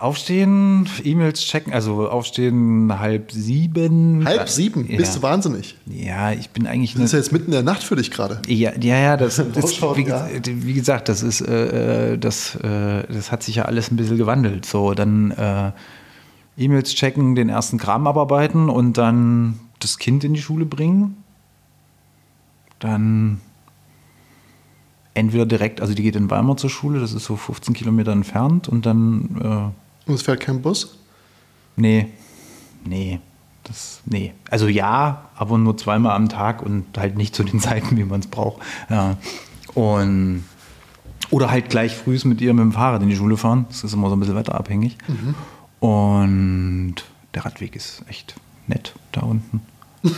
Aufstehen, 0.00 0.88
E-Mails 1.04 1.40
checken, 1.40 1.72
also 1.72 2.08
aufstehen 2.08 2.98
halb 2.98 3.32
sieben. 3.32 4.26
Halb 4.26 4.48
sieben? 4.48 4.90
Ja. 4.90 4.98
Bist 4.98 5.16
du 5.16 5.22
wahnsinnig? 5.22 5.76
Ja, 5.86 6.32
ich 6.32 6.50
bin 6.50 6.66
eigentlich. 6.66 6.94
Das 6.94 7.04
ist 7.04 7.12
ja 7.12 7.18
jetzt 7.18 7.32
mitten 7.32 7.46
in 7.46 7.52
der 7.52 7.62
Nacht 7.62 7.82
für 7.82 7.96
dich 7.96 8.10
gerade. 8.10 8.40
Ja, 8.46 8.72
ja, 8.78 8.98
ja, 8.98 9.16
das, 9.16 9.38
ist, 9.54 9.82
wie, 9.82 10.66
wie, 10.66 10.74
gesagt, 10.74 11.08
das 11.08 11.22
ist, 11.22 11.40
äh, 11.40 12.12
äh, 12.12 12.18
das, 12.18 12.56
äh, 12.56 13.04
das 13.08 13.32
hat 13.32 13.42
sich 13.42 13.56
ja 13.56 13.64
alles 13.64 13.90
ein 13.90 13.96
bisschen 13.96 14.18
gewandelt. 14.18 14.66
So, 14.66 14.92
dann 14.92 15.30
äh, 15.30 15.72
E-Mails 16.56 16.94
checken, 16.94 17.34
den 17.34 17.48
ersten 17.48 17.78
Kram 17.78 18.06
abarbeiten 18.06 18.68
und 18.68 18.96
dann 18.98 19.60
das 19.80 19.98
Kind 19.98 20.24
in 20.24 20.34
die 20.34 20.40
Schule 20.40 20.64
bringen. 20.64 21.16
Dann 22.78 23.40
entweder 25.14 25.46
direkt, 25.46 25.80
also 25.80 25.94
die 25.94 26.02
geht 26.02 26.16
in 26.16 26.30
Weimar 26.30 26.56
zur 26.56 26.70
Schule, 26.70 27.00
das 27.00 27.12
ist 27.12 27.24
so 27.24 27.36
15 27.36 27.74
Kilometer 27.74 28.12
entfernt 28.12 28.68
und 28.68 28.86
dann. 28.86 29.72
Äh, 30.06 30.08
und 30.08 30.14
es 30.14 30.22
fährt 30.22 30.40
kein 30.40 30.62
Bus? 30.62 30.98
Nee, 31.76 32.08
nee. 32.84 33.20
Das, 33.64 34.00
nee. 34.04 34.32
Also 34.48 34.68
ja, 34.68 35.28
aber 35.34 35.58
nur 35.58 35.76
zweimal 35.76 36.14
am 36.14 36.28
Tag 36.28 36.62
und 36.62 36.86
halt 36.96 37.16
nicht 37.16 37.34
zu 37.34 37.42
den 37.42 37.58
Zeiten, 37.60 37.96
wie 37.96 38.04
man 38.04 38.20
es 38.20 38.28
braucht. 38.28 38.62
Ja. 38.88 39.16
Und 39.74 40.44
oder 41.30 41.50
halt 41.50 41.70
gleich 41.70 41.96
früh 41.96 42.18
mit 42.24 42.40
ihr 42.40 42.54
mit 42.54 42.62
dem 42.62 42.72
Fahrrad 42.72 43.02
in 43.02 43.08
die 43.08 43.16
Schule 43.16 43.36
fahren. 43.36 43.66
Das 43.68 43.82
ist 43.82 43.92
immer 43.92 44.08
so 44.08 44.16
ein 44.16 44.20
bisschen 44.20 44.36
wetterabhängig. 44.36 44.96
Mhm. 45.08 45.34
Und 45.80 46.96
der 47.34 47.44
Radweg 47.44 47.76
ist 47.76 48.02
echt 48.08 48.34
nett 48.66 48.94
da 49.12 49.22
unten. 49.22 49.60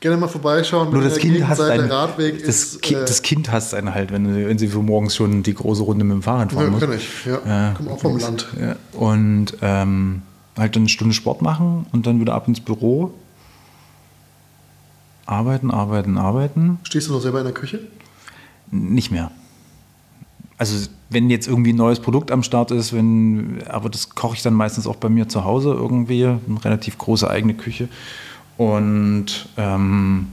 Gerne 0.00 0.16
mal 0.16 0.26
vorbeischauen. 0.26 0.90
Nur 0.90 1.02
das 1.02 1.18
Kind, 1.18 1.46
hasst 1.46 1.60
einen, 1.60 1.88
Radweg 1.88 2.40
das, 2.40 2.48
ist, 2.48 2.82
kind, 2.82 3.02
äh, 3.02 3.04
das 3.04 3.22
Kind 3.22 3.52
hasst 3.52 3.72
einen 3.72 3.94
halt, 3.94 4.10
wenn, 4.10 4.34
wenn 4.48 4.58
sie 4.58 4.66
für 4.66 4.82
morgens 4.82 5.14
schon 5.14 5.44
die 5.44 5.54
große 5.54 5.84
Runde 5.84 6.04
mit 6.04 6.14
dem 6.14 6.22
Fahrrad 6.22 6.52
fahren 6.52 6.64
ja, 6.64 6.70
muss. 6.70 6.80
Kann 6.80 6.92
ich, 6.92 7.24
ja. 7.24 7.70
Äh, 7.70 7.74
Komm 7.76 7.88
auch 7.88 8.00
vom 8.00 8.18
Land. 8.18 8.48
Ja. 8.60 8.74
Und 8.98 9.56
ähm, 9.62 10.22
halt 10.58 10.76
eine 10.76 10.88
Stunde 10.88 11.14
Sport 11.14 11.40
machen 11.40 11.86
und 11.92 12.08
dann 12.08 12.20
wieder 12.20 12.34
ab 12.34 12.48
ins 12.48 12.58
Büro. 12.58 13.14
Arbeiten, 15.24 15.70
arbeiten, 15.70 16.18
arbeiten. 16.18 16.80
Stehst 16.82 17.08
du 17.08 17.12
noch 17.12 17.20
selber 17.20 17.38
in 17.38 17.44
der 17.44 17.54
Küche? 17.54 17.78
Nicht 18.72 19.12
mehr 19.12 19.30
also 20.62 20.88
wenn 21.12 21.30
jetzt 21.30 21.46
irgendwie 21.46 21.72
ein 21.72 21.76
neues 21.76 22.00
Produkt 22.00 22.30
am 22.30 22.42
Start 22.42 22.70
ist, 22.70 22.92
wenn, 22.92 23.62
aber 23.68 23.88
das 23.88 24.10
koche 24.10 24.36
ich 24.36 24.42
dann 24.42 24.54
meistens 24.54 24.86
auch 24.86 24.96
bei 24.96 25.08
mir 25.08 25.28
zu 25.28 25.44
Hause 25.44 25.72
irgendwie, 25.72 26.24
eine 26.24 26.40
relativ 26.64 26.98
große 26.98 27.28
eigene 27.28 27.54
Küche. 27.54 27.88
Und 28.56 29.48
ähm, 29.56 30.28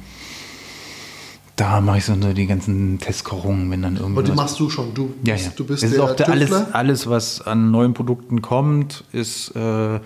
da 1.56 1.82
mache 1.82 1.98
ich 1.98 2.06
so 2.06 2.16
die 2.16 2.48
ganzen 2.48 3.00
Testkochungen, 3.00 3.70
wenn 3.70 3.82
dann 3.82 3.98
irgendwie. 3.98 4.20
Aber 4.20 4.24
die 4.24 4.32
machst 4.32 4.60
du 4.60 4.70
schon, 4.70 4.94
du, 4.94 5.14
ja, 5.26 5.36
ja. 5.36 5.50
du 5.56 5.66
bist 5.66 5.84
das 5.84 5.92
ist 5.92 6.00
auch 6.00 6.16
der, 6.16 6.30
alles, 6.30 6.52
alles, 6.52 7.10
was 7.10 7.42
an 7.42 7.72
neuen 7.72 7.94
Produkten 7.94 8.42
kommt, 8.42 9.04
ist, 9.12 9.56
äh, 9.56 10.00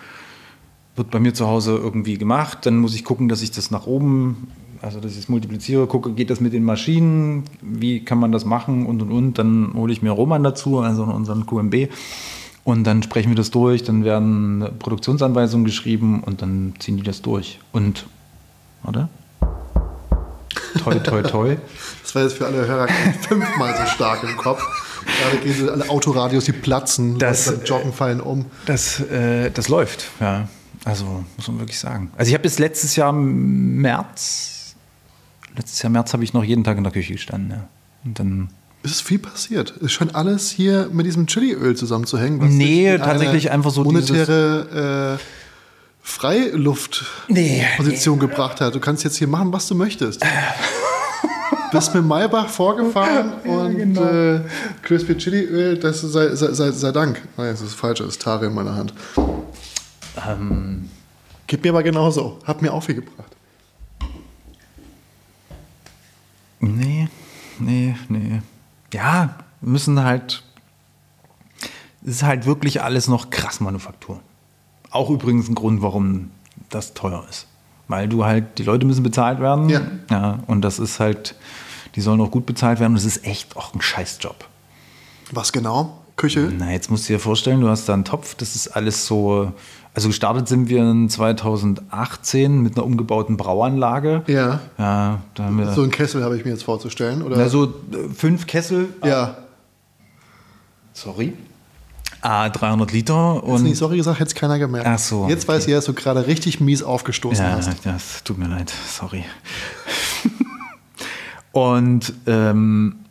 wird 0.96 1.12
bei 1.12 1.20
mir 1.20 1.34
zu 1.34 1.48
Hause 1.48 1.76
irgendwie 1.76 2.18
gemacht. 2.18 2.60
Dann 2.64 2.78
muss 2.78 2.96
ich 2.96 3.04
gucken, 3.04 3.30
dass 3.30 3.42
ich 3.42 3.52
das 3.52 3.72
nach 3.72 3.86
oben 3.86 4.48
also 4.84 5.00
dass 5.00 5.14
ich 5.14 5.20
es 5.20 5.30
multipliziere, 5.30 5.88
gucke, 5.88 6.12
geht 6.12 6.30
das 6.30 6.42
mit 6.42 6.54
den 6.54 6.64
Maschinen, 6.64 7.46
wie 7.62 8.04
kann 8.04 8.18
man 8.18 8.32
das 8.32 8.44
machen 8.44 8.86
und 8.86 9.02
und 9.02 9.12
und. 9.12 9.40
Dann 9.40 9.74
hole 9.74 9.94
ich 9.94 10.02
mir 10.02 10.12
Roman 10.12 10.44
dazu, 10.44 10.80
also 10.80 11.04
unseren 11.04 11.46
QMB. 11.46 11.90
Und 12.66 12.84
dann 12.86 13.04
sprechen 13.04 13.30
wir 13.30 13.36
das 13.36 13.52
durch, 13.52 13.84
dann 13.84 14.04
werden 14.04 14.66
Produktionsanweisungen 14.80 15.66
geschrieben 15.66 16.22
und 16.24 16.42
dann 16.42 16.74
ziehen 16.80 16.98
die 16.98 17.04
das 17.04 17.22
durch. 17.22 17.60
Und, 17.72 18.08
oder? 18.86 19.10
Toi, 20.84 20.96
toi, 21.00 21.22
toi. 21.22 21.58
Das 22.04 22.16
war 22.16 22.24
jetzt 22.24 22.38
für 22.38 22.46
alle 22.46 22.68
Hörer 22.68 22.88
fünfmal 23.22 23.76
so 23.76 23.86
stark 23.88 24.24
im 24.24 24.38
Kopf. 24.38 24.62
Gerade 25.06 25.38
gehen 25.38 25.70
alle 25.70 25.90
Autoradios, 25.90 26.46
die 26.46 26.52
platzen, 26.52 27.18
das, 27.18 27.46
beim 27.46 27.66
Joggen 27.66 27.94
fallen 27.94 28.22
um. 28.22 28.46
Das, 28.66 29.00
äh, 29.00 29.50
das 29.50 29.68
läuft, 29.68 30.12
ja. 30.20 30.48
Also 30.86 31.24
muss 31.38 31.48
man 31.48 31.60
wirklich 31.60 31.80
sagen. 31.80 32.12
Also 32.18 32.30
ich 32.30 32.34
habe 32.34 32.44
bis 32.44 32.60
letztes 32.60 32.96
Jahr 32.96 33.10
im 33.10 33.78
März 33.78 34.54
letztes 35.56 35.82
Jahr 35.82 35.92
März 35.92 36.14
habe 36.14 36.24
ich 36.24 36.34
noch 36.34 36.44
jeden 36.44 36.64
Tag 36.64 36.78
in 36.78 36.84
der 36.84 36.94
Küche 36.94 37.14
gestanden. 37.14 37.52
Ja. 37.52 37.68
Und 38.06 38.20
dann 38.20 38.50
es 38.86 38.92
ist 38.92 39.02
viel 39.02 39.20
passiert. 39.20 39.74
Es 39.82 39.94
scheint 39.94 40.14
alles 40.14 40.50
hier 40.52 40.90
mit 40.92 41.06
diesem 41.06 41.26
Chiliöl 41.26 41.76
zusammenzuhängen. 41.76 42.42
Was 42.42 42.50
nee, 42.50 42.98
tatsächlich 42.98 43.50
einfach 43.50 43.72
so 43.72 43.86
monetäre 43.86 45.18
äh, 45.18 45.24
Freiluftposition 46.02 47.30
nee, 47.30 47.66
nee. 47.86 48.18
gebracht 48.28 48.60
hat. 48.60 48.76
Du 48.76 48.82
kannst 48.82 49.06
jetzt 49.06 49.16
hier 49.16 49.30
machen, 49.30 49.54
was 49.54 49.70
du 49.70 49.76
möchtest. 49.76 50.22
bist 51.74 51.96
mit 51.96 52.06
Maybach 52.06 52.48
vorgefahren 52.50 53.34
ja, 53.46 53.52
und 53.52 53.78
genau. 53.78 54.04
äh, 54.04 54.42
Crispy 54.84 55.18
Chili 55.18 55.44
Öl, 55.44 55.78
das 55.78 56.02
sei, 56.02 56.36
sei, 56.36 56.52
sei, 56.54 56.72
sei 56.72 56.92
Dank. 56.92 57.22
Nein, 57.38 57.52
das 57.52 57.62
ist 57.62 57.74
falsch, 57.74 58.00
das 58.00 58.10
ist 58.10 58.22
Tare 58.22 58.46
in 58.46 58.54
meiner 58.54 58.76
Hand. 58.76 58.94
Ähm. 60.30 60.90
Gib 61.48 61.64
mir 61.64 61.70
aber 61.72 61.84
genauso. 61.84 62.40
Hat 62.46 62.62
mir 62.62 62.74
auch 62.74 62.84
viel 62.84 62.96
gebracht. 62.96 63.32
Nee, 66.68 67.08
nee, 67.60 67.96
nee. 68.10 68.42
Ja, 68.94 69.36
müssen 69.62 70.04
halt. 70.04 70.44
Es 72.06 72.16
ist 72.16 72.24
halt 72.24 72.46
wirklich 72.46 72.82
alles 72.82 73.08
noch 73.08 73.30
krass 73.30 73.60
Manufaktur. 73.60 74.20
Auch 74.92 75.10
übrigens 75.10 75.48
ein 75.48 75.56
Grund, 75.56 75.82
warum 75.82 76.32
das 76.70 76.94
teuer 76.94 77.26
ist. 77.30 77.48
Weil 77.88 78.08
du 78.08 78.26
halt, 78.26 78.58
die 78.58 78.64
Leute 78.64 78.86
müssen 78.86 79.04
bezahlt 79.04 79.40
werden. 79.40 79.70
Ja. 79.70 79.82
ja 80.10 80.40
und 80.48 80.62
das 80.62 80.80
ist 80.80 81.00
halt, 81.00 81.36
die 81.96 82.02
sollen 82.02 82.20
auch 82.22 82.32
gut 82.32 82.46
bezahlt 82.46 82.80
werden. 82.80 82.94
Und 82.94 82.98
es 82.98 83.06
ist 83.06 83.26
echt 83.26 83.56
auch 83.56 83.74
ein 83.74 83.82
Scheißjob. 83.82 84.48
Was 85.32 85.52
genau? 85.52 86.03
Küche? 86.16 86.52
Na, 86.58 86.72
jetzt 86.72 86.92
musst 86.92 87.10
du 87.10 87.14
dir 87.14 87.20
vorstellen, 87.20 87.62
du 87.62 87.70
hast 87.70 87.90
da 87.90 87.94
einen 87.94 88.06
Topf, 88.06 88.36
das 88.36 88.56
ist 88.56 88.68
alles 88.70 89.06
so. 89.06 89.52
Also 89.96 90.08
gestartet 90.08 90.48
sind 90.48 90.70
wir 90.70 90.82
in 90.82 91.08
2018 91.08 92.62
mit 92.62 92.76
einer 92.76 92.86
umgebauten 92.86 93.38
Brauanlage. 93.38 94.24
Ja. 94.26 94.60
ja 94.80 95.20
da 95.36 95.44
haben 95.44 95.60
wir 95.60 95.72
so 95.72 95.84
ein 95.84 95.92
Kessel 95.92 96.24
habe 96.24 96.36
ich 96.36 96.46
mir 96.46 96.52
jetzt 96.52 96.64
vorzustellen, 96.64 97.22
oder? 97.22 97.38
Na, 97.38 97.48
so 97.48 97.66
äh, 97.66 98.10
fünf 98.16 98.48
Kessel. 98.48 98.90
Ja. 99.04 99.38
Sorry. 100.94 101.34
Ah, 102.22 102.50
300 102.50 102.92
Liter. 102.94 103.44
Und 103.44 103.64
nicht 103.64 103.78
sorry 103.78 103.98
gesagt, 103.98 104.20
hätte 104.20 104.30
es 104.30 104.36
keiner 104.36 104.58
gemerkt. 104.58 104.88
Ach 104.88 104.98
so. 104.98 105.28
Jetzt 105.28 105.44
okay. 105.44 105.58
weiß 105.58 105.68
ich, 105.68 105.74
dass 105.74 105.86
du 105.86 105.94
gerade 105.94 106.26
richtig 106.26 106.62
mies 106.62 106.82
aufgestoßen 106.82 107.44
ja, 107.44 107.52
hast. 107.52 107.68
Ja, 107.84 107.92
das 107.92 108.24
tut 108.24 108.38
mir 108.38 108.48
leid. 108.48 108.72
Sorry. 108.88 109.26
und 111.52 112.14
ähm, 112.26 113.03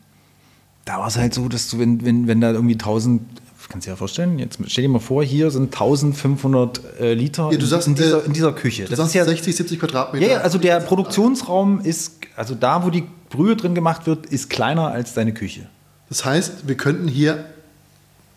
da 0.85 0.99
war 0.99 1.07
es 1.07 1.17
halt 1.17 1.35
so, 1.35 1.49
dass 1.49 1.69
du, 1.69 1.79
wenn, 1.79 2.05
wenn, 2.05 2.27
wenn 2.27 2.41
da 2.41 2.53
irgendwie 2.53 2.75
1000 2.75 3.23
kannst 3.69 3.87
du 3.87 3.89
dir 3.89 3.93
ja 3.95 3.97
vorstellen, 3.97 4.39
jetzt 4.39 4.59
stell 4.67 4.83
dir 4.83 4.91
mal 4.91 4.99
vor, 4.99 5.25
hier 5.25 5.51
sind 5.51 5.73
1500 5.73 6.81
äh, 7.01 7.15
Liter 7.15 7.51
ja, 7.51 7.59
du 7.59 7.65
sagst, 7.65 7.89
in, 7.89 7.95
dieser, 7.95 8.23
äh, 8.23 8.27
in 8.27 8.33
dieser 8.35 8.53
Küche. 8.53 8.85
Du 8.85 8.91
das 8.91 8.99
sagst 8.99 9.11
ist 9.11 9.15
ja 9.15 9.25
60, 9.25 9.57
70 9.57 9.81
Quadratmeter. 9.81 10.27
Ja, 10.27 10.39
also 10.39 10.59
der 10.59 10.81
Produktionsraum 10.81 11.81
ist, 11.81 12.19
also 12.37 12.55
da, 12.55 12.85
wo 12.85 12.91
die 12.91 13.05
Brühe 13.31 13.57
drin 13.57 13.75
gemacht 13.75 14.07
wird, 14.07 14.27
ist 14.27 14.51
kleiner 14.51 14.89
als 14.89 15.15
deine 15.15 15.33
Küche. 15.33 15.69
Das 16.11 16.25
heißt, 16.25 16.69
wir 16.69 16.77
könnten 16.77 17.09
hier 17.09 17.47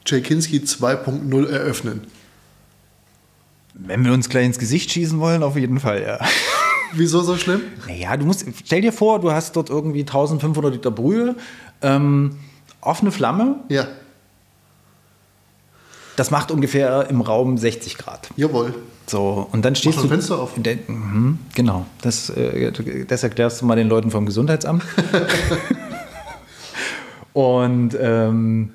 Tschelkinski 0.06 0.60
2.0 0.60 1.50
eröffnen. 1.50 2.02
Wenn 3.74 4.06
wir 4.06 4.14
uns 4.14 4.30
gleich 4.30 4.46
ins 4.46 4.58
Gesicht 4.58 4.92
schießen 4.92 5.20
wollen, 5.20 5.44
auf 5.44 5.58
jeden 5.58 5.82
Fall, 5.82 6.02
ja. 6.02 6.20
Wieso 6.94 7.22
so 7.22 7.36
schlimm? 7.36 7.62
Naja, 7.88 8.16
du 8.16 8.26
musst, 8.26 8.46
stell 8.64 8.80
dir 8.80 8.94
vor, 8.94 9.20
du 9.20 9.32
hast 9.32 9.56
dort 9.58 9.70
irgendwie 9.70 10.02
1500 10.02 10.72
Liter 10.72 10.92
Brühe, 10.92 11.36
ähm, 11.82 12.38
offene 12.82 13.12
Flamme. 13.12 13.58
Ja. 13.70 13.88
Das 16.16 16.32
macht 16.32 16.52
ungefähr 16.52 17.10
im 17.10 17.22
Raum 17.22 17.58
60 17.58 17.98
Grad. 17.98 18.30
Jawohl. 18.38 18.74
So, 19.08 19.48
und 19.52 19.64
dann 19.66 19.76
stehst 19.76 19.98
Mach 19.98 20.04
du. 20.04 20.10
Fenster 20.10 20.40
auf. 20.40 20.54
De, 20.56 20.78
mh, 20.88 21.38
genau. 21.54 21.86
Das, 22.02 22.30
äh, 22.30 22.72
das 23.08 23.24
erklärst 23.24 23.62
du 23.62 23.66
mal 23.66 23.76
den 23.76 23.90
Leuten 23.90 24.12
vom 24.12 24.26
Gesundheitsamt. 24.26 24.84
und 27.34 27.96
ähm, 28.00 28.72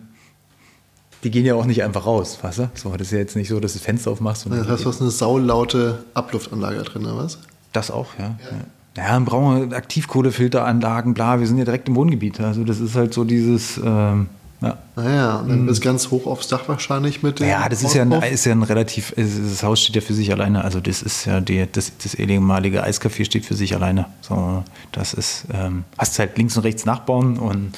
die 1.25 1.31
gehen 1.31 1.45
ja 1.45 1.55
auch 1.55 1.65
nicht 1.65 1.83
einfach 1.83 2.07
raus, 2.07 2.39
weißt 2.43 2.59
du? 2.59 2.71
So, 2.75 2.91
das 2.93 3.09
ist 3.09 3.13
ja 3.13 3.19
jetzt 3.19 3.37
nicht 3.37 3.49
so, 3.49 3.59
dass 3.59 3.73
du 3.73 3.79
das 3.79 3.85
Fenster 3.85 4.11
aufmachst. 4.11 4.47
Und 4.47 4.57
das 4.57 4.69
heißt, 4.69 4.85
du 4.85 4.89
hast 4.89 5.01
eine 5.01 5.11
saulaute 5.11 6.05
Abluftanlage 6.15 6.83
drin, 6.83 7.05
oder 7.05 7.17
was? 7.17 7.39
Das 7.73 7.91
auch, 7.91 8.19
ja. 8.19 8.25
ja. 8.25 8.51
ja. 8.51 8.65
Dann 9.09 9.25
brauchen 9.25 9.71
wir 9.71 9.77
Aktivkohlefilteranlagen, 9.77 11.15
bla, 11.15 11.41
wir 11.41 11.47
sind 11.47 11.59
ja 11.59 11.65
direkt 11.65 11.89
im 11.89 11.97
Wohngebiet. 11.97 12.41
Also 12.41 12.65
das 12.65 12.81
ist 12.81 12.95
halt 12.95 13.15
so 13.15 13.25
dieses, 13.25 13.79
ähm, 13.79 14.29
ja. 14.63 14.79
Naja, 14.95 15.37
und 15.37 15.49
dann 15.49 15.63
mhm. 15.63 15.67
bis 15.67 15.81
ganz 15.81 16.11
hoch 16.11 16.27
aufs 16.27 16.49
Dach 16.49 16.69
wahrscheinlich 16.69 17.23
mit 17.23 17.41
dem. 17.41 17.49
Ja, 17.49 17.69
das 17.69 17.83
ist 17.83 17.95
ja, 17.95 18.03
ein, 18.03 18.13
ist 18.13 18.45
ja 18.45 18.53
ein 18.53 18.63
relativ, 18.63 19.15
das 19.17 19.63
Haus 19.63 19.81
steht 19.81 19.97
ja 19.97 20.03
für 20.03 20.13
sich 20.13 20.31
alleine. 20.33 20.65
Also 20.65 20.81
das 20.81 21.01
ist 21.01 21.25
ja 21.25 21.41
die, 21.41 21.67
das, 21.71 21.93
das 22.03 22.15
ehemalige 22.15 22.85
Eiscafé 22.85 23.25
steht 23.25 23.47
für 23.47 23.55
sich 23.55 23.75
alleine. 23.75 24.07
So, 24.21 24.63
das 24.93 25.15
ist, 25.15 25.47
ähm, 25.53 25.85
hast 25.97 26.19
halt 26.19 26.37
links 26.37 26.57
und 26.59 26.65
rechts 26.65 26.85
Nachbarn 26.85 27.39
und 27.39 27.73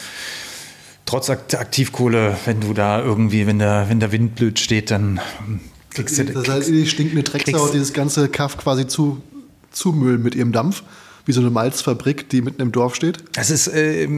trotz 1.06 1.30
Aktivkohle, 1.30 2.36
wenn 2.46 2.60
du 2.60 2.74
da 2.74 3.00
irgendwie, 3.00 3.46
wenn 3.46 3.60
der, 3.60 3.88
wenn 3.88 4.00
der 4.00 4.10
Wind 4.10 4.34
blöd 4.34 4.58
steht, 4.58 4.90
dann 4.90 5.20
kriegst 5.90 6.18
du. 6.18 6.24
Das 6.24 6.48
heißt, 6.48 6.68
die 6.68 6.86
stinkende 6.86 7.22
Drecksau, 7.22 7.68
dieses 7.68 7.92
ganze 7.92 8.28
Kaff 8.28 8.56
quasi 8.56 8.88
zu, 8.88 9.22
zumüllen 9.70 10.20
mit 10.20 10.34
ihrem 10.34 10.50
Dampf. 10.50 10.82
Wie 11.24 11.32
so 11.32 11.40
eine 11.40 11.50
Malzfabrik, 11.50 12.28
die 12.28 12.42
mitten 12.42 12.60
im 12.62 12.72
Dorf 12.72 12.94
steht. 12.94 13.22
Das 13.32 13.50
ist, 13.50 13.68
äh, 13.68 14.08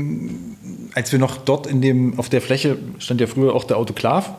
als 0.95 1.13
wir 1.13 1.19
noch 1.19 1.37
dort 1.37 1.67
in 1.67 1.83
dem, 1.83 2.19
auf 2.19 2.29
der 2.29 2.41
Fläche 2.41 2.79
stand 2.99 3.21
ja 3.21 3.27
früher 3.27 3.55
auch 3.55 3.65
der 3.65 3.77
Autoklav. 3.77 4.33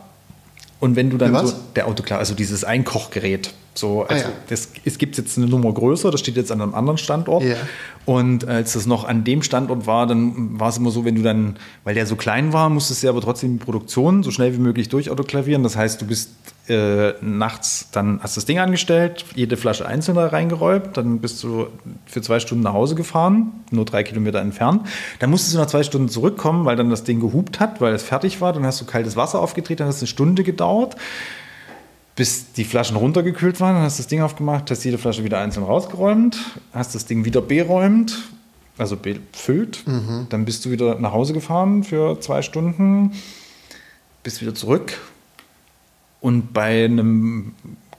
Und 0.80 0.96
wenn 0.96 1.10
du 1.10 1.18
dann 1.18 1.46
so, 1.46 1.54
der 1.76 1.88
Autoklav, 1.88 2.20
also 2.20 2.34
dieses 2.34 2.64
Einkochgerät, 2.64 3.54
so, 3.78 4.04
also 4.04 4.26
ah, 4.26 4.30
ja. 4.30 4.34
das, 4.48 4.70
es 4.86 4.98
gibt 4.98 5.18
jetzt 5.18 5.38
eine 5.38 5.48
Nummer 5.48 5.74
größer, 5.74 6.10
das 6.10 6.22
steht 6.22 6.38
jetzt 6.38 6.52
an 6.52 6.62
einem 6.62 6.74
anderen 6.74 6.98
Standort. 6.98 7.44
Ja. 7.44 7.58
Und 8.06 8.48
als 8.48 8.74
das 8.74 8.86
noch 8.86 9.04
an 9.04 9.24
dem 9.24 9.42
Standort 9.42 9.86
war, 9.86 10.08
dann 10.08 10.60
war 10.60 10.70
es 10.70 10.78
immer 10.78 10.92
so, 10.92 11.04
wenn 11.04 11.16
du 11.16 11.24
dann, 11.24 11.58
weil 11.84 11.96
der 11.96 12.06
so 12.06 12.16
klein 12.16 12.54
war, 12.54 12.70
musstest 12.70 13.04
du 13.04 13.10
aber 13.10 13.20
trotzdem 13.20 13.58
die 13.58 13.64
Produktion 13.66 14.24
so 14.24 14.32
schnell 14.32 14.54
wie 14.54 14.60
möglich 14.60 14.90
durchautoklavieren. 14.90 15.64
Das 15.64 15.76
heißt, 15.76 16.02
du 16.02 16.06
bist 16.06 16.30
äh, 16.70 17.14
nachts, 17.22 17.90
dann 17.92 18.20
hast 18.22 18.38
du 18.38 18.40
das 18.40 18.46
Ding 18.46 18.60
angestellt, 18.60 19.26
jede 19.36 19.58
Flasche 19.58 19.86
einzeln 19.86 20.16
da 20.16 20.28
reingeräumt, 20.28 20.96
dann 20.96 21.20
bist 21.20 21.44
du 21.44 21.68
für 22.06 22.22
zwei 22.22 22.40
Stunden 22.40 22.64
nach 22.64 22.74
Hause 22.74 22.96
gefahren, 22.96 23.52
nur 23.72 23.86
drei 23.86 24.04
Kilometer 24.04 24.40
entfernt. 24.40 24.88
Dann 25.20 25.30
musstest 25.32 25.56
du 25.56 25.60
nach 25.60 25.68
zwei 25.68 25.84
Stunden 25.84 26.08
zurückkommen, 26.08 26.66
weil 26.66 26.76
dann 26.76 26.90
das 26.90 27.04
Ding 27.04 27.20
gehupt 27.20 27.60
hat, 27.60 27.82
weil 27.82 27.94
es 27.94 28.04
fertig 28.04 28.40
war. 28.40 28.54
Dann 28.54 28.66
hast 28.66 28.80
du 28.80 28.86
kaltes 28.86 29.18
Wasser 29.18 29.40
aufgedreht, 29.40 29.82
dann 29.82 29.88
hat 29.88 29.96
es 29.96 30.02
eine 30.02 30.08
Stunde 30.08 30.44
gedauert 30.44 30.96
bis 32.16 32.54
die 32.54 32.64
Flaschen 32.64 32.96
runtergekühlt 32.96 33.60
waren. 33.60 33.76
Dann 33.76 33.84
hast 33.84 34.00
du 34.00 34.04
das 34.04 34.08
Ding 34.08 34.22
aufgemacht, 34.22 34.72
hast 34.72 34.84
jede 34.84 34.98
Flasche 34.98 35.24
wieder 35.24 35.40
einzeln 35.40 35.66
rausgeräumt, 35.66 36.38
hast 36.74 36.96
das 36.96 37.06
Ding 37.06 37.26
wieder 37.26 37.42
beräumt, 37.42 38.18
also 38.78 38.96
befüllt. 38.96 39.86
Mhm. 39.86 40.28
Dann 40.30 40.46
bist 40.46 40.66
du 40.66 40.72
wieder 40.72 41.00
nach 41.00 41.12
Hause 41.12 41.34
gefahren 41.34 41.84
für 41.84 42.20
zwei 42.22 42.42
Stunden, 42.42 43.12
bist 44.24 44.42
wieder 44.42 44.56
zurück. 44.56 44.98
Und 46.22 46.54
bei 46.54 46.86
einem 46.86 47.54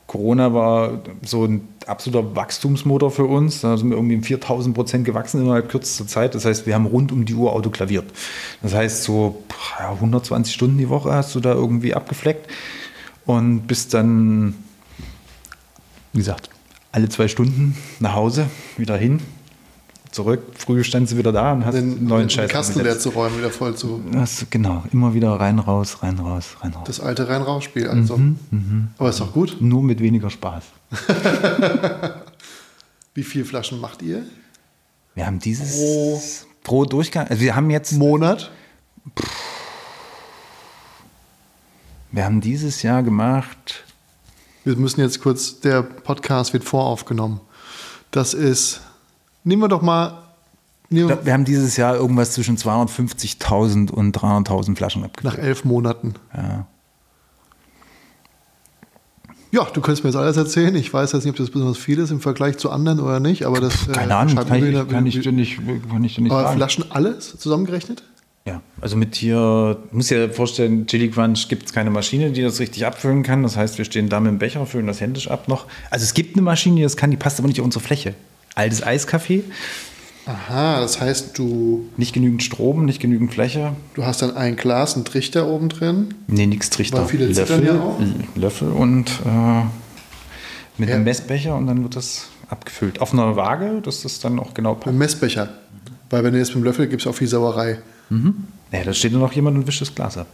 Corona 0.07 0.55
war 0.55 1.01
so 1.23 1.45
ein 1.45 1.69
absoluter 1.87 2.35
Wachstumsmotor 2.35 3.11
für 3.11 3.25
uns. 3.25 3.61
Da 3.61 3.77
sind 3.77 3.91
wir 3.91 3.97
irgendwie 3.97 4.17
um 4.17 4.23
4000 4.23 4.75
Prozent 4.75 5.05
gewachsen 5.05 5.43
innerhalb 5.43 5.69
kürzester 5.69 6.07
Zeit. 6.07 6.35
Das 6.35 6.45
heißt, 6.45 6.67
wir 6.67 6.75
haben 6.75 6.87
rund 6.87 7.13
um 7.13 7.25
die 7.25 7.35
Uhr 7.35 7.53
autoklaviert. 7.53 8.07
Das 8.63 8.75
heißt, 8.75 9.03
so 9.03 9.45
120 9.79 10.55
Stunden 10.55 10.79
die 10.79 10.89
Woche 10.89 11.13
hast 11.13 11.35
du 11.35 11.41
da 11.41 11.53
irgendwie 11.53 11.95
abgefleckt 11.95 12.49
und 13.27 13.67
bist 13.67 13.93
dann, 13.93 14.55
wie 16.13 16.19
gesagt, 16.19 16.49
alle 16.93 17.09
zwei 17.09 17.29
Stunden 17.29 17.77
nach 18.01 18.15
Hause, 18.15 18.49
wieder 18.79 18.97
hin, 18.97 19.21
zurück. 20.13 20.41
Früh 20.57 20.83
standst 20.83 21.13
du 21.13 21.19
wieder 21.19 21.33
da 21.33 21.53
und 21.53 21.67
hast 21.67 21.75
den 21.75 22.07
neuen 22.07 22.31
Scheiß. 22.31 22.47
Den 22.47 22.53
Kasten 22.53 22.81
leer 22.81 22.99
zu 22.99 23.11
räumen, 23.11 23.39
wieder 23.39 23.51
voll 23.51 23.77
zu. 23.77 24.01
Das, 24.13 24.47
genau, 24.49 24.85
immer 24.93 25.13
wieder 25.13 25.33
rein, 25.33 25.59
raus, 25.59 26.03
rein, 26.03 26.19
raus, 26.19 26.57
rein, 26.61 26.73
raus. 26.73 26.85
Das 26.87 27.01
alte 27.01 27.29
Rein-Raus-Spiel 27.29 27.89
also. 27.89 28.17
Mhm, 28.17 28.39
mh. 28.51 28.89
Aber 28.99 29.11
ist 29.11 29.21
doch 29.21 29.33
gut. 29.33 29.59
Nur 29.61 29.83
mit 29.83 30.01
weniger 30.01 30.31
Spaß. 30.31 30.65
Wie 33.15 33.23
viele 33.23 33.45
Flaschen 33.45 33.81
macht 33.81 34.03
ihr? 34.03 34.25
Wir 35.15 35.27
haben 35.27 35.39
dieses 35.39 35.77
pro, 35.77 36.23
pro 36.63 36.85
Durchgang. 36.85 37.27
Also 37.29 37.43
wir 37.43 37.57
haben 37.57 37.71
jetzt. 37.71 37.93
Monat? 37.93 38.51
Pff, 39.19 39.56
wir 42.13 42.25
haben 42.25 42.41
dieses 42.41 42.83
Jahr 42.83 43.03
gemacht. 43.03 43.85
Wir 44.65 44.77
müssen 44.77 45.01
jetzt 45.01 45.21
kurz, 45.21 45.61
der 45.61 45.83
Podcast 45.83 46.53
wird 46.53 46.65
voraufgenommen. 46.65 47.41
Das 48.11 48.35
ist, 48.35 48.81
nehmen 49.45 49.63
wir 49.63 49.69
doch 49.69 49.83
mal. 49.83 50.23
Wir, 50.89 51.25
wir 51.25 51.33
haben 51.33 51.45
dieses 51.45 51.77
Jahr 51.77 51.97
irgendwas 51.97 52.33
zwischen 52.33 52.57
250.000 52.57 53.91
und 53.91 54.17
300.000 54.17 54.77
Flaschen 54.77 55.05
abgegeben. 55.05 55.35
Nach 55.35 55.43
elf 55.43 55.65
Monaten. 55.65 56.15
Ja. 56.35 56.67
Ja, 59.53 59.65
du 59.65 59.81
könntest 59.81 60.05
mir 60.05 60.11
jetzt 60.11 60.17
alles 60.17 60.37
erzählen. 60.37 60.75
Ich 60.75 60.93
weiß 60.93 61.13
jetzt 61.13 61.25
nicht, 61.25 61.31
ob 61.31 61.37
das 61.37 61.51
besonders 61.51 61.79
viel 61.79 61.99
ist 61.99 62.11
im 62.11 62.21
Vergleich 62.21 62.59
zu 62.59 62.71
anderen 62.71 63.01
oder 63.01 63.21
nicht, 63.21 63.47
aber 63.47 63.61
das. 63.61 63.87
Keine 63.91 64.13
äh, 64.13 64.15
Ahnung, 64.15 64.35
kann, 64.35 64.65
ich, 64.65 64.89
kann, 64.89 65.07
ich 65.07 65.21
dir 65.21 65.33
nicht, 65.33 65.61
kann 65.89 66.05
ich 66.05 66.15
dir 66.17 66.23
nicht 66.23 66.33
aber 66.33 66.43
sagen. 66.43 66.57
Flaschen 66.57 66.91
alles 66.91 67.39
zusammengerechnet? 67.39 68.03
Ja, 68.47 68.63
also 68.81 68.97
mit 68.97 69.17
hier, 69.17 69.77
muss 69.91 70.09
ja 70.09 70.29
vorstellen, 70.29 70.87
Chili 70.87 71.11
Crunch 71.11 71.49
gibt 71.49 71.67
es 71.67 71.73
keine 71.73 71.91
Maschine, 71.91 72.31
die 72.31 72.43
das 72.43 72.61
richtig 72.61 72.87
abfüllen 72.87 73.25
kann. 73.25 73.43
Das 73.43 73.57
heißt, 73.57 73.77
wir 73.77 73.85
stehen 73.85 74.09
da 74.09 74.21
mit 74.21 74.31
dem 74.31 74.39
Becher, 74.39 74.65
füllen 74.67 74.87
das 74.87 75.01
händisch 75.01 75.29
ab 75.29 75.49
noch. 75.49 75.67
Also 75.91 76.05
es 76.05 76.15
gibt 76.15 76.37
eine 76.37 76.43
Maschine, 76.43 76.77
die 76.77 76.83
das 76.83 76.97
kann, 76.97 77.11
die 77.11 77.17
passt 77.17 77.41
aber 77.41 77.49
nicht 77.49 77.61
auf 77.61 77.65
unsere 77.65 77.83
Fläche. 77.83 78.15
Altes 78.55 78.85
Eiskaffee. 78.85 79.43
Aha, 80.27 80.81
das 80.81 81.01
heißt, 81.01 81.39
du. 81.39 81.89
Nicht 81.97 82.13
genügend 82.13 82.43
Strom, 82.43 82.85
nicht 82.85 83.01
genügend 83.01 83.33
Fläche. 83.33 83.75
Du 83.95 84.05
hast 84.05 84.23
dann 84.23 84.37
ein 84.37 84.57
Glas, 84.57 84.95
einen 84.95 85.05
Trichter 85.05 85.49
oben 85.49 85.69
drin. 85.69 86.15
Nee, 86.29 86.47
nichts 86.47 86.71
Trichter. 86.71 86.99
Weil 86.99 87.07
viele 87.07 87.27
Löffel, 87.27 87.65
ja 87.65 87.81
auch. 87.81 88.01
Löffel 88.35 88.71
und 88.71 89.09
äh, 89.25 89.63
mit 90.79 90.89
ja. 90.89 90.97
einem 90.97 91.05
Messbecher 91.05 91.57
und 91.57 91.67
dann 91.67 91.83
wird 91.83 91.97
das 91.97 92.29
abgefüllt. 92.49 93.01
Auf 93.01 93.13
einer 93.13 93.37
Waage, 93.37 93.81
dass 93.83 94.03
das 94.03 94.21
dann 94.21 94.39
auch 94.39 94.55
genau 94.55 94.75
passt. 94.75 94.89
Ein 94.89 94.99
Messbecher. 94.99 95.49
Weil 96.11 96.23
wenn 96.25 96.33
du 96.33 96.39
jetzt 96.39 96.49
mit 96.49 96.57
dem 96.57 96.65
Löffel 96.65 96.87
gibt 96.87 97.03
es 97.03 97.09
auch 97.09 97.15
viel 97.15 97.29
Sauerei. 97.29 97.79
Mhm. 98.11 98.45
Ja, 98.73 98.85
da 98.85 98.93
steht 98.93 99.13
nur 99.13 99.21
noch 99.21 99.33
jemand 99.33 99.57
und 99.57 99.67
wischt 99.67 99.81
das 99.81 99.95
Glas 99.95 100.19
ab. 100.19 100.29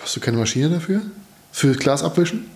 Hast 0.00 0.16
du 0.16 0.20
keine 0.20 0.36
Maschine 0.36 0.68
dafür? 0.68 1.02
Für 1.52 1.72
Glas 1.72 2.02
abwischen? 2.02 2.46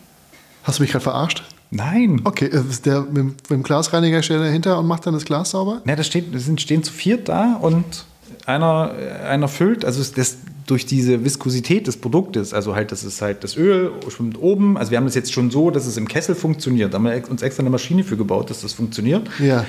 Hast 0.64 0.78
du 0.78 0.82
mich 0.82 0.90
gerade 0.90 1.04
verarscht? 1.04 1.44
Nein. 1.70 2.20
Okay, 2.24 2.46
äh, 2.46 2.62
der 2.84 3.02
mit, 3.02 3.24
mit 3.24 3.50
dem 3.50 3.62
Glasreiniger 3.62 4.22
steht 4.22 4.40
dahinter 4.40 4.78
und 4.78 4.86
macht 4.86 5.06
dann 5.06 5.14
das 5.14 5.24
Glas 5.24 5.50
sauber? 5.50 5.82
Ja, 5.84 5.96
das 5.96 6.06
steht, 6.06 6.34
das 6.34 6.44
sind, 6.44 6.60
stehen 6.60 6.82
zu 6.82 6.92
viert 6.92 7.28
da 7.28 7.54
und 7.54 8.04
einer, 8.46 8.92
einer 9.28 9.48
füllt, 9.48 9.84
also 9.84 10.02
das, 10.14 10.38
durch 10.66 10.86
diese 10.86 11.24
Viskosität 11.24 11.86
des 11.86 11.96
Produktes, 11.96 12.52
also 12.52 12.74
halt, 12.74 12.92
das 12.92 13.04
ist 13.04 13.22
halt 13.22 13.44
das 13.44 13.56
Öl 13.56 13.92
schwimmt 14.08 14.40
oben, 14.40 14.76
also 14.76 14.90
wir 14.90 14.98
haben 14.98 15.04
das 15.04 15.14
jetzt 15.14 15.32
schon 15.32 15.50
so, 15.50 15.70
dass 15.70 15.86
es 15.86 15.96
im 15.96 16.08
Kessel 16.08 16.34
funktioniert. 16.34 16.92
Da 16.92 16.98
haben 16.98 17.04
wir 17.04 17.30
uns 17.30 17.42
extra 17.42 17.62
eine 17.62 17.70
Maschine 17.70 18.04
für 18.04 18.16
gebaut, 18.16 18.50
dass 18.50 18.62
das 18.62 18.72
funktioniert. 18.72 19.28
Ja. 19.38 19.64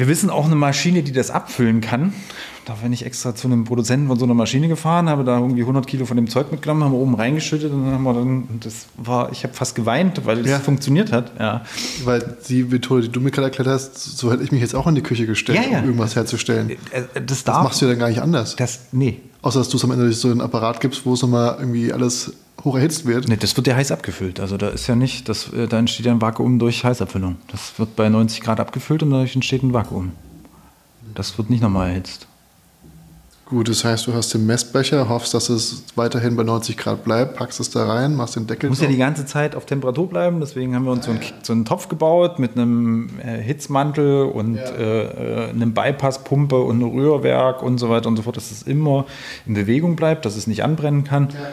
Wir 0.00 0.08
wissen 0.08 0.30
auch 0.30 0.46
eine 0.46 0.54
Maschine, 0.54 1.02
die 1.02 1.12
das 1.12 1.30
abfüllen 1.30 1.82
kann. 1.82 2.14
Da 2.64 2.72
bin 2.72 2.90
ich 2.90 3.04
extra 3.04 3.34
zu 3.34 3.48
einem 3.48 3.64
Produzenten 3.64 4.08
von 4.08 4.18
so 4.18 4.24
einer 4.24 4.32
Maschine 4.32 4.66
gefahren, 4.66 5.10
habe 5.10 5.24
da 5.24 5.38
irgendwie 5.38 5.60
100 5.60 5.86
Kilo 5.86 6.06
von 6.06 6.16
dem 6.16 6.26
Zeug 6.26 6.50
mitgenommen, 6.50 6.84
haben 6.84 6.92
wir 6.92 6.98
oben 6.98 7.16
reingeschüttet 7.16 7.70
und 7.70 7.84
dann 7.84 7.92
haben 7.92 8.04
wir 8.04 8.14
dann, 8.14 8.48
das 8.60 8.86
war, 8.96 9.30
ich 9.30 9.42
habe 9.44 9.52
fast 9.52 9.74
geweint, 9.74 10.24
weil 10.24 10.38
es 10.38 10.48
ja. 10.48 10.58
funktioniert 10.58 11.12
hat. 11.12 11.38
Ja. 11.38 11.66
Weil 12.04 12.38
die 12.48 12.62
Methode, 12.62 13.02
die 13.02 13.08
du 13.10 13.20
mir 13.20 13.30
gerade 13.30 13.48
erklärt 13.48 13.68
hast, 13.68 13.98
so 14.16 14.32
hätte 14.32 14.42
ich 14.42 14.52
mich 14.52 14.62
jetzt 14.62 14.74
auch 14.74 14.86
in 14.86 14.94
die 14.94 15.02
Küche 15.02 15.26
gestellt, 15.26 15.60
ja, 15.70 15.80
um 15.80 15.84
irgendwas 15.84 16.16
herzustellen. 16.16 16.70
Äh, 16.70 17.00
äh, 17.00 17.22
das, 17.22 17.44
das 17.44 17.62
machst 17.62 17.82
du 17.82 17.84
ja 17.84 17.90
dann 17.90 18.00
gar 18.00 18.08
nicht 18.08 18.22
anders. 18.22 18.56
Das, 18.56 18.86
nee. 18.92 19.20
Außer, 19.42 19.58
dass 19.58 19.68
du 19.68 19.76
es 19.76 19.84
am 19.84 19.90
Ende 19.90 20.12
so 20.12 20.28
einen 20.28 20.40
Apparat 20.40 20.80
gibst, 20.80 21.06
wo 21.06 21.14
es 21.14 21.22
nochmal 21.22 21.56
irgendwie 21.58 21.92
alles 21.92 22.32
hoch 22.64 22.76
erhitzt 22.76 23.06
wird. 23.06 23.28
Nee, 23.28 23.36
das 23.36 23.56
wird 23.56 23.66
ja 23.66 23.74
heiß 23.74 23.90
abgefüllt. 23.90 24.38
Also 24.38 24.56
da 24.56 24.68
ist 24.68 24.86
ja 24.86 24.94
nicht, 24.94 25.28
das, 25.28 25.52
äh, 25.52 25.66
da 25.66 25.78
entsteht 25.78 26.06
ja 26.06 26.12
ein 26.12 26.20
Vakuum 26.20 26.58
durch 26.58 26.84
Heißabfüllung. 26.84 27.36
Das 27.48 27.78
wird 27.78 27.96
bei 27.96 28.08
90 28.08 28.42
Grad 28.42 28.60
abgefüllt 28.60 29.02
und 29.02 29.10
dadurch 29.10 29.34
entsteht 29.34 29.62
ein 29.62 29.72
Vakuum. 29.72 30.12
Das 31.14 31.36
wird 31.38 31.50
nicht 31.50 31.62
nochmal 31.62 31.90
erhitzt. 31.90 32.26
Gut, 33.50 33.68
das 33.68 33.84
heißt, 33.84 34.06
du 34.06 34.14
hast 34.14 34.32
den 34.32 34.46
Messbecher, 34.46 35.08
hoffst, 35.08 35.34
dass 35.34 35.48
es 35.48 35.82
weiterhin 35.96 36.36
bei 36.36 36.44
90 36.44 36.76
Grad 36.76 37.02
bleibt, 37.02 37.34
packst 37.34 37.58
es 37.58 37.68
da 37.68 37.84
rein, 37.84 38.14
machst 38.14 38.36
den 38.36 38.46
Deckel 38.46 38.68
Muss 38.68 38.78
drauf. 38.78 38.86
ja 38.86 38.92
die 38.92 38.98
ganze 38.98 39.26
Zeit 39.26 39.56
auf 39.56 39.66
Temperatur 39.66 40.08
bleiben, 40.08 40.38
deswegen 40.38 40.76
haben 40.76 40.84
wir 40.84 40.92
uns 40.92 41.06
so, 41.06 41.10
einen, 41.10 41.20
so 41.42 41.52
einen 41.52 41.64
Topf 41.64 41.88
gebaut 41.88 42.38
mit 42.38 42.56
einem 42.56 43.10
äh, 43.18 43.38
Hitzmantel 43.38 44.26
und 44.26 44.54
ja. 44.54 44.62
äh, 44.62 45.46
äh 45.46 45.50
einem 45.50 45.74
Bypasspumpe 45.74 46.60
und 46.60 46.76
einem 46.76 46.90
Rührwerk 46.90 47.64
und 47.64 47.78
so 47.78 47.90
weiter 47.90 48.08
und 48.08 48.16
so 48.16 48.22
fort, 48.22 48.36
dass 48.36 48.52
es 48.52 48.62
immer 48.62 49.04
in 49.46 49.54
Bewegung 49.54 49.96
bleibt, 49.96 50.24
dass 50.26 50.36
es 50.36 50.46
nicht 50.46 50.62
anbrennen 50.62 51.02
kann. 51.02 51.30
Ja. 51.32 51.48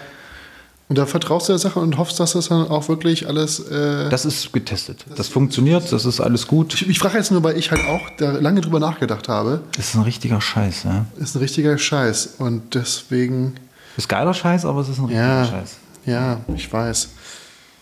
Und 0.89 0.97
da 0.97 1.05
vertraust 1.05 1.49
du 1.49 1.53
der 1.53 1.59
Sache 1.59 1.79
und 1.79 1.97
hoffst, 1.97 2.19
dass 2.19 2.33
das 2.33 2.47
dann 2.47 2.69
auch 2.69 2.87
wirklich 2.87 3.27
alles. 3.27 3.59
Äh 3.59 4.09
das 4.09 4.25
ist 4.25 4.53
getestet. 4.53 5.05
Das, 5.09 5.17
das 5.17 5.27
funktioniert, 5.27 5.91
das 5.91 6.05
ist 6.05 6.21
alles 6.21 6.47
gut. 6.47 6.73
Ich, 6.75 6.87
ich 6.87 6.99
frage 6.99 7.17
jetzt 7.17 7.29
nur, 7.29 7.43
weil 7.43 7.57
ich 7.57 7.71
halt 7.71 7.81
auch 7.85 8.09
da 8.17 8.31
lange 8.31 8.61
drüber 8.61 8.79
nachgedacht 8.79 9.27
habe. 9.27 9.61
Das 9.75 9.89
ist 9.89 9.95
ein 9.95 10.03
richtiger 10.03 10.39
Scheiß, 10.39 10.83
ja. 10.83 11.05
Ist 11.17 11.35
ein 11.35 11.39
richtiger 11.39 11.77
Scheiß. 11.77 12.35
Und 12.37 12.73
deswegen. 12.73 13.55
Ist 13.97 14.07
geiler 14.07 14.33
Scheiß, 14.33 14.63
aber 14.63 14.79
es 14.79 14.87
ist 14.87 14.99
ein 14.99 15.05
richtiger 15.05 15.27
ja, 15.27 15.45
Scheiß. 15.45 15.75
Ja, 16.05 16.39
ich 16.55 16.71
weiß. 16.71 17.09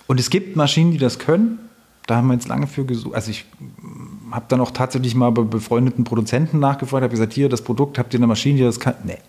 Und 0.07 0.19
es 0.19 0.31
gibt 0.31 0.55
Maschinen, 0.55 0.91
die 0.91 0.97
das 0.97 1.19
können. 1.19 1.59
Da 2.07 2.15
haben 2.15 2.27
wir 2.27 2.33
jetzt 2.33 2.47
lange 2.47 2.65
für 2.65 2.85
gesucht. 2.85 3.13
Also 3.13 3.29
ich 3.29 3.45
habe 4.31 4.45
dann 4.47 4.61
auch 4.61 4.71
tatsächlich 4.71 5.13
mal 5.13 5.31
bei 5.31 5.43
befreundeten 5.43 6.05
Produzenten 6.05 6.59
nachgefragt, 6.59 7.03
habe 7.03 7.11
gesagt, 7.11 7.33
hier, 7.33 7.49
das 7.49 7.61
Produkt, 7.61 7.99
habt 7.99 8.13
ihr 8.13 8.19
eine 8.19 8.27
Maschine, 8.27 8.57
die 8.57 8.63
das 8.63 8.79
kann? 8.79 8.95
Nee 9.03 9.19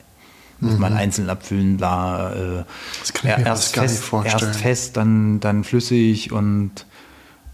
muss 0.60 0.74
mhm. 0.74 0.80
man 0.80 0.92
einzeln 0.94 1.28
abfüllen, 1.28 1.78
da 1.78 2.32
äh, 2.32 2.64
das 3.00 3.12
kann 3.12 3.30
ich 3.30 3.36
mir 3.38 3.46
erst, 3.46 3.74
gar 3.74 3.84
fest, 3.84 3.96
nicht 3.96 4.04
vorstellen. 4.04 4.48
erst 4.50 4.60
fest, 4.60 4.96
dann, 4.96 5.40
dann 5.40 5.64
flüssig 5.64 6.32
und. 6.32 6.86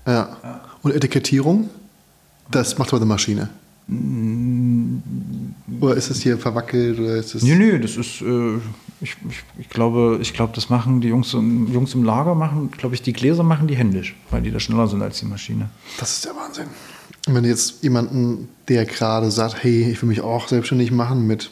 Ja. 0.07 0.61
Und 0.83 0.95
Etikettierung? 0.95 1.71
Das 2.51 2.79
macht 2.79 2.91
aber 2.91 2.99
eine 2.99 3.07
Maschine. 3.07 3.49
Mm. 3.87 4.99
Oder 5.81 5.97
ist 5.97 6.11
es 6.11 6.23
hier 6.23 6.39
verwackelt? 6.39 6.99
Oder 6.99 7.17
ist 7.17 7.35
es 7.35 7.43
nee, 7.43 7.55
nee, 7.55 7.79
das 7.79 7.97
ist, 7.97 8.21
äh, 8.21 8.57
ich, 9.01 9.17
ich, 9.29 9.43
ich, 9.59 9.69
glaube, 9.69 10.19
ich 10.21 10.33
glaube, 10.33 10.53
das 10.55 10.71
machen 10.71 11.01
die 11.01 11.09
Jungs, 11.09 11.33
Jungs 11.33 11.95
im 11.95 12.05
Lager, 12.05 12.35
machen, 12.35 12.71
glaube 12.71 12.95
ich, 12.95 13.03
die 13.03 13.13
Gläser 13.13 13.43
machen 13.43 13.67
die 13.67 13.77
händisch, 13.77 14.15
weil 14.31 14.43
die 14.43 14.51
da 14.51 14.61
schneller 14.61 14.87
sind 14.87 15.03
als 15.03 15.19
die 15.19 15.27
Maschine. 15.27 15.71
Das 15.99 16.13
ist 16.13 16.25
der 16.25 16.37
Wahnsinn. 16.37 16.67
Wenn 17.27 17.45
jetzt 17.45 17.83
jemanden, 17.83 18.49
der 18.69 18.85
gerade 18.85 19.31
sagt, 19.31 19.63
hey, 19.63 19.91
ich 19.91 20.03
will 20.03 20.09
mich 20.09 20.21
auch 20.21 20.49
selbstständig 20.49 20.91
machen 20.91 21.27
mit 21.27 21.51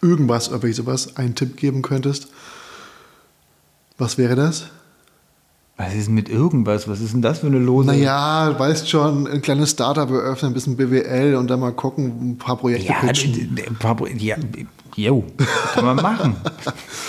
irgendwas, 0.00 0.52
ob 0.52 0.64
ich 0.64 0.76
sowas, 0.76 1.16
einen 1.16 1.34
Tipp 1.34 1.56
geben 1.56 1.82
könntest, 1.82 2.28
was 3.96 4.18
wäre 4.18 4.36
das? 4.36 4.66
Was 5.76 5.94
ist 5.94 6.08
denn 6.08 6.14
mit 6.14 6.28
irgendwas? 6.28 6.88
Was 6.88 7.00
ist 7.00 7.12
denn 7.14 7.22
das 7.22 7.38
für 7.38 7.46
eine 7.46 7.60
Lose? 7.60 7.86
Naja, 7.86 8.58
weißt 8.58 8.88
schon, 8.88 9.28
ein 9.28 9.42
kleines 9.42 9.70
Startup 9.70 10.10
eröffnen, 10.10 10.50
ein 10.50 10.54
bisschen 10.54 10.76
BWL 10.76 11.36
und 11.36 11.48
dann 11.48 11.60
mal 11.60 11.72
gucken, 11.72 12.30
ein 12.32 12.38
paar 12.38 12.56
Projekte 12.56 12.88
ja, 12.88 12.98
pitchen. 12.98 13.56
Ein 13.64 13.76
paar 13.76 13.96
Pro 13.96 14.06
ja, 14.06 14.36
jo, 14.96 15.24
kann 15.74 15.84
man 15.84 15.96
machen. 15.96 16.36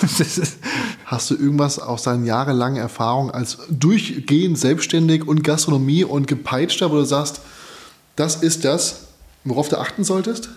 Hast 1.06 1.32
du 1.32 1.36
irgendwas 1.36 1.80
aus 1.80 2.04
deinen 2.04 2.26
jahrelangen 2.26 2.78
Erfahrungen 2.78 3.32
als 3.32 3.58
durchgehend 3.72 4.60
selbstständig 4.60 5.28
und 5.28 5.44
Gastronomie 5.44 6.04
und 6.04 6.28
gepeitschter, 6.28 6.92
wo 6.92 6.96
du 6.96 7.06
sagst, 7.06 7.42
das 8.16 8.36
ist 8.36 8.66
das, 8.66 9.08
worauf 9.46 9.70
du 9.70 9.80
achten 9.80 10.04
solltest? 10.04 10.50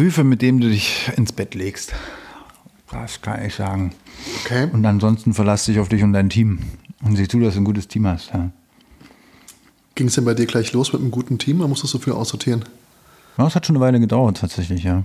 Prüfe, 0.00 0.24
mit 0.24 0.40
dem 0.40 0.60
du 0.60 0.70
dich 0.70 1.12
ins 1.18 1.30
Bett 1.30 1.54
legst. 1.54 1.92
Das 2.90 3.20
kann 3.20 3.44
ich 3.44 3.54
sagen. 3.54 3.92
Okay. 4.40 4.66
Und 4.72 4.86
ansonsten 4.86 5.34
verlass 5.34 5.66
dich 5.66 5.78
auf 5.78 5.90
dich 5.90 6.02
und 6.02 6.14
dein 6.14 6.30
Team. 6.30 6.60
Und 7.02 7.16
sieh 7.16 7.28
zu, 7.28 7.38
dass 7.38 7.52
du 7.52 7.60
ein 7.60 7.66
gutes 7.66 7.86
Team 7.86 8.06
hast. 8.06 8.30
Ja. 8.32 8.50
Ging 9.96 10.06
es 10.06 10.14
denn 10.14 10.24
bei 10.24 10.32
dir 10.32 10.46
gleich 10.46 10.72
los 10.72 10.94
mit 10.94 11.02
einem 11.02 11.10
guten 11.10 11.36
Team 11.36 11.58
oder 11.58 11.68
musstest 11.68 11.92
du 11.92 11.98
so 11.98 12.04
viel 12.04 12.14
aussortieren? 12.14 12.64
Ja, 13.36 13.46
es 13.46 13.54
hat 13.54 13.66
schon 13.66 13.76
eine 13.76 13.84
Weile 13.84 14.00
gedauert, 14.00 14.38
tatsächlich, 14.38 14.84
ja. 14.84 15.04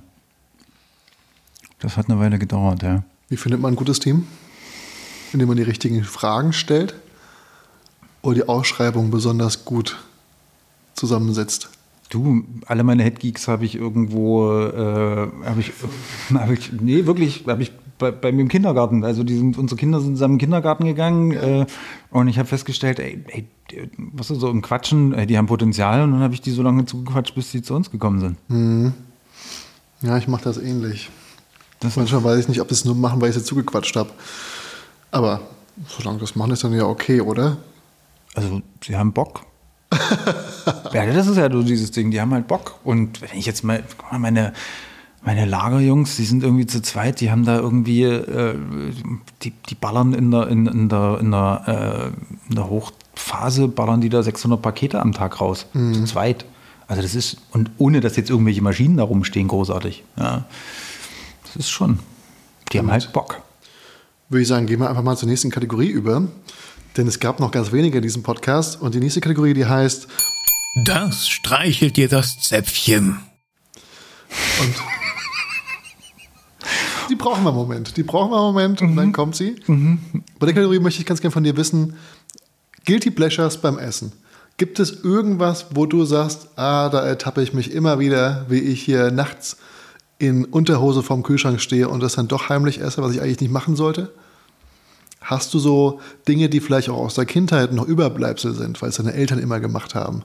Das 1.79 1.97
hat 1.97 2.09
eine 2.09 2.17
Weile 2.17 2.39
gedauert, 2.39 2.81
ja. 2.81 3.03
Wie 3.27 3.35
findet 3.35 3.59
man 3.59 3.73
ein 3.73 3.75
gutes 3.75 3.99
Team? 3.99 4.25
Indem 5.33 5.49
man 5.49 5.57
die 5.57 5.63
richtigen 5.63 6.05
Fragen 6.05 6.53
stellt 6.53 6.95
oder 8.21 8.35
die 8.35 8.47
Ausschreibung 8.47 9.11
besonders 9.11 9.65
gut 9.65 9.97
zusammensetzt? 10.93 11.67
Du, 12.15 12.45
alle 12.65 12.85
meine 12.85 13.03
Headgeeks 13.03 13.49
habe 13.49 13.65
ich 13.65 13.75
irgendwo, 13.75 14.49
äh, 14.49 15.27
habe 15.45 15.59
ich, 15.59 15.73
hab 16.33 16.49
ich, 16.49 16.71
nee, 16.71 17.05
wirklich, 17.05 17.43
habe 17.45 17.61
ich 17.61 17.73
bei, 17.97 18.11
bei, 18.11 18.31
mir 18.31 18.43
im 18.43 18.47
Kindergarten. 18.47 19.03
Also 19.03 19.25
die 19.25 19.35
sind, 19.35 19.57
unsere 19.57 19.77
Kinder 19.77 19.99
sind 19.99 20.15
zusammen 20.15 20.35
im 20.35 20.39
Kindergarten 20.39 20.85
gegangen 20.85 21.33
äh, 21.33 21.65
und 22.11 22.29
ich 22.29 22.39
habe 22.39 22.47
festgestellt, 22.47 22.99
ey, 22.99 23.21
ey, 23.27 23.49
was 23.97 24.31
ist 24.31 24.39
so 24.39 24.49
im 24.49 24.61
Quatschen, 24.61 25.13
ey, 25.13 25.27
die 25.27 25.37
haben 25.37 25.47
Potenzial 25.47 26.03
und 26.03 26.13
dann 26.13 26.21
habe 26.21 26.33
ich 26.33 26.39
die 26.39 26.51
so 26.51 26.63
lange 26.63 26.85
zugequatscht, 26.85 27.35
bis 27.35 27.51
sie 27.51 27.61
zu 27.61 27.73
uns 27.73 27.91
gekommen 27.91 28.21
sind. 28.21 28.37
Mhm. 28.47 28.93
Ja, 30.01 30.17
ich 30.17 30.29
mache 30.29 30.45
das 30.45 30.57
ähnlich. 30.57 31.09
Das 31.81 31.97
Manchmal 31.97 32.23
weiß 32.23 32.39
ich 32.39 32.47
nicht, 32.47 32.61
ob 32.61 32.69
das 32.69 32.85
nur 32.85 32.95
machen, 32.95 33.19
weil 33.19 33.27
ich 33.31 33.35
sie 33.35 33.43
zugequatscht 33.43 33.97
habe. 33.97 34.11
Aber 35.11 35.41
solange 35.85 36.19
das 36.19 36.37
machen, 36.37 36.51
ist 36.51 36.63
dann 36.63 36.71
ja 36.71 36.85
okay, 36.85 37.19
oder? 37.19 37.57
Also, 38.35 38.61
sie 38.81 38.95
haben 38.95 39.11
Bock 39.11 39.41
ja, 40.93 41.05
das 41.05 41.27
ist 41.27 41.37
ja 41.37 41.51
so 41.51 41.63
dieses 41.63 41.91
Ding, 41.91 42.11
die 42.11 42.21
haben 42.21 42.33
halt 42.33 42.47
Bock. 42.47 42.79
Und 42.83 43.21
wenn 43.21 43.37
ich 43.37 43.45
jetzt 43.45 43.63
mal, 43.63 43.83
meine, 44.17 44.53
meine 45.23 45.45
Lagerjungs, 45.45 46.15
die 46.15 46.25
sind 46.25 46.43
irgendwie 46.43 46.65
zu 46.65 46.81
zweit, 46.81 47.19
die 47.21 47.31
haben 47.31 47.45
da 47.45 47.57
irgendwie, 47.57 48.03
äh, 48.03 48.55
die, 49.41 49.53
die 49.69 49.75
ballern 49.75 50.13
in 50.13 50.31
der, 50.31 50.47
in, 50.47 50.67
in 50.67 50.89
der, 50.89 51.19
in 51.19 51.31
der, 51.31 52.13
äh, 52.13 52.49
in 52.49 52.55
der 52.55 52.69
Hochphase, 52.69 53.67
ballern 53.67 54.01
die 54.01 54.09
da 54.09 54.23
600 54.23 54.61
Pakete 54.61 55.01
am 55.01 55.11
Tag 55.11 55.41
raus. 55.41 55.67
Mhm. 55.73 55.93
Zu 55.93 56.03
zweit. 56.05 56.45
Also 56.87 57.01
das 57.01 57.15
ist, 57.15 57.37
und 57.51 57.71
ohne 57.77 57.99
dass 57.99 58.15
jetzt 58.15 58.29
irgendwelche 58.29 58.61
Maschinen 58.61 58.97
da 58.97 59.03
rumstehen, 59.03 59.47
großartig. 59.47 60.03
Ja. 60.17 60.45
Das 61.45 61.55
ist 61.55 61.69
schon, 61.69 61.99
die 62.71 62.79
haben 62.79 62.91
halt 62.91 63.11
Bock. 63.11 63.41
Würde 64.29 64.41
ich 64.41 64.47
sagen, 64.47 64.65
gehen 64.65 64.79
wir 64.79 64.89
einfach 64.89 65.03
mal 65.03 65.17
zur 65.17 65.29
nächsten 65.29 65.49
Kategorie 65.49 65.89
über. 65.89 66.27
Denn 66.97 67.07
es 67.07 67.19
gab 67.19 67.39
noch 67.39 67.51
ganz 67.51 67.71
wenige 67.71 67.97
in 67.97 68.03
diesem 68.03 68.23
Podcast. 68.23 68.81
Und 68.81 68.95
die 68.95 68.99
nächste 68.99 69.21
Kategorie, 69.21 69.53
die 69.53 69.65
heißt 69.65 70.07
Das 70.85 71.27
streichelt 71.27 71.97
dir 71.97 72.07
das 72.07 72.39
Zäpfchen. 72.39 73.19
Und 74.61 74.75
die 77.09 77.15
brauchen 77.15 77.43
wir 77.43 77.49
einen 77.49 77.57
Moment. 77.57 77.97
Die 77.97 78.03
brauchen 78.03 78.31
wir 78.31 78.37
einen 78.37 78.45
Moment 78.45 78.81
und 78.81 78.91
mhm. 78.91 78.95
dann 78.95 79.11
kommt 79.11 79.35
sie. 79.35 79.57
Mhm. 79.67 79.99
Bei 80.39 80.45
der 80.45 80.55
Kategorie 80.55 80.79
möchte 80.79 81.01
ich 81.01 81.05
ganz 81.05 81.19
gerne 81.19 81.33
von 81.33 81.43
dir 81.43 81.57
wissen, 81.57 81.97
Guilty 82.85 83.11
Pleasures 83.11 83.57
beim 83.57 83.77
Essen. 83.77 84.13
Gibt 84.57 84.79
es 84.79 85.03
irgendwas, 85.03 85.65
wo 85.71 85.85
du 85.85 86.05
sagst, 86.05 86.47
ah, 86.55 86.87
da 86.87 87.05
ertappe 87.05 87.43
ich 87.43 87.53
mich 87.53 87.71
immer 87.71 87.99
wieder, 87.99 88.45
wie 88.47 88.59
ich 88.59 88.81
hier 88.81 89.11
nachts 89.11 89.57
in 90.17 90.45
Unterhose 90.45 91.03
vorm 91.03 91.23
Kühlschrank 91.23 91.59
stehe 91.59 91.89
und 91.89 92.01
das 92.01 92.15
dann 92.15 92.29
doch 92.29 92.47
heimlich 92.47 92.79
esse, 92.79 93.01
was 93.01 93.13
ich 93.13 93.21
eigentlich 93.21 93.41
nicht 93.41 93.51
machen 93.51 93.75
sollte? 93.75 94.13
Hast 95.25 95.55
du 95.55 95.59
so 95.59 95.99
Dinge, 96.27 96.49
die 96.49 96.59
vielleicht 96.59 96.87
auch 96.87 96.99
aus 96.99 97.15
der 97.15 97.25
Kindheit 97.25 97.73
noch 97.73 97.87
Überbleibsel 97.87 98.53
sind, 98.53 98.79
weil 98.83 98.89
es 98.89 98.97
deine 98.97 99.13
Eltern 99.13 99.39
immer 99.39 99.59
gemacht 99.59 99.95
haben? 99.95 100.21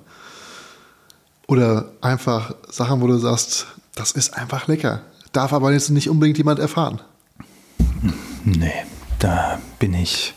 Oder 1.49 1.91
einfach 2.03 2.55
Sachen, 2.71 3.01
wo 3.01 3.07
du 3.07 3.17
sagst, 3.17 3.67
das 3.95 4.13
ist 4.13 4.35
einfach 4.35 4.69
lecker. 4.69 5.01
Darf 5.33 5.55
aber 5.55 5.73
jetzt 5.73 5.89
nicht 5.89 6.11
unbedingt 6.11 6.37
jemand 6.37 6.59
erfahren. 6.59 7.01
Nee. 8.45 8.73
da 9.19 9.59
bin 9.79 9.95
ich. 9.95 10.35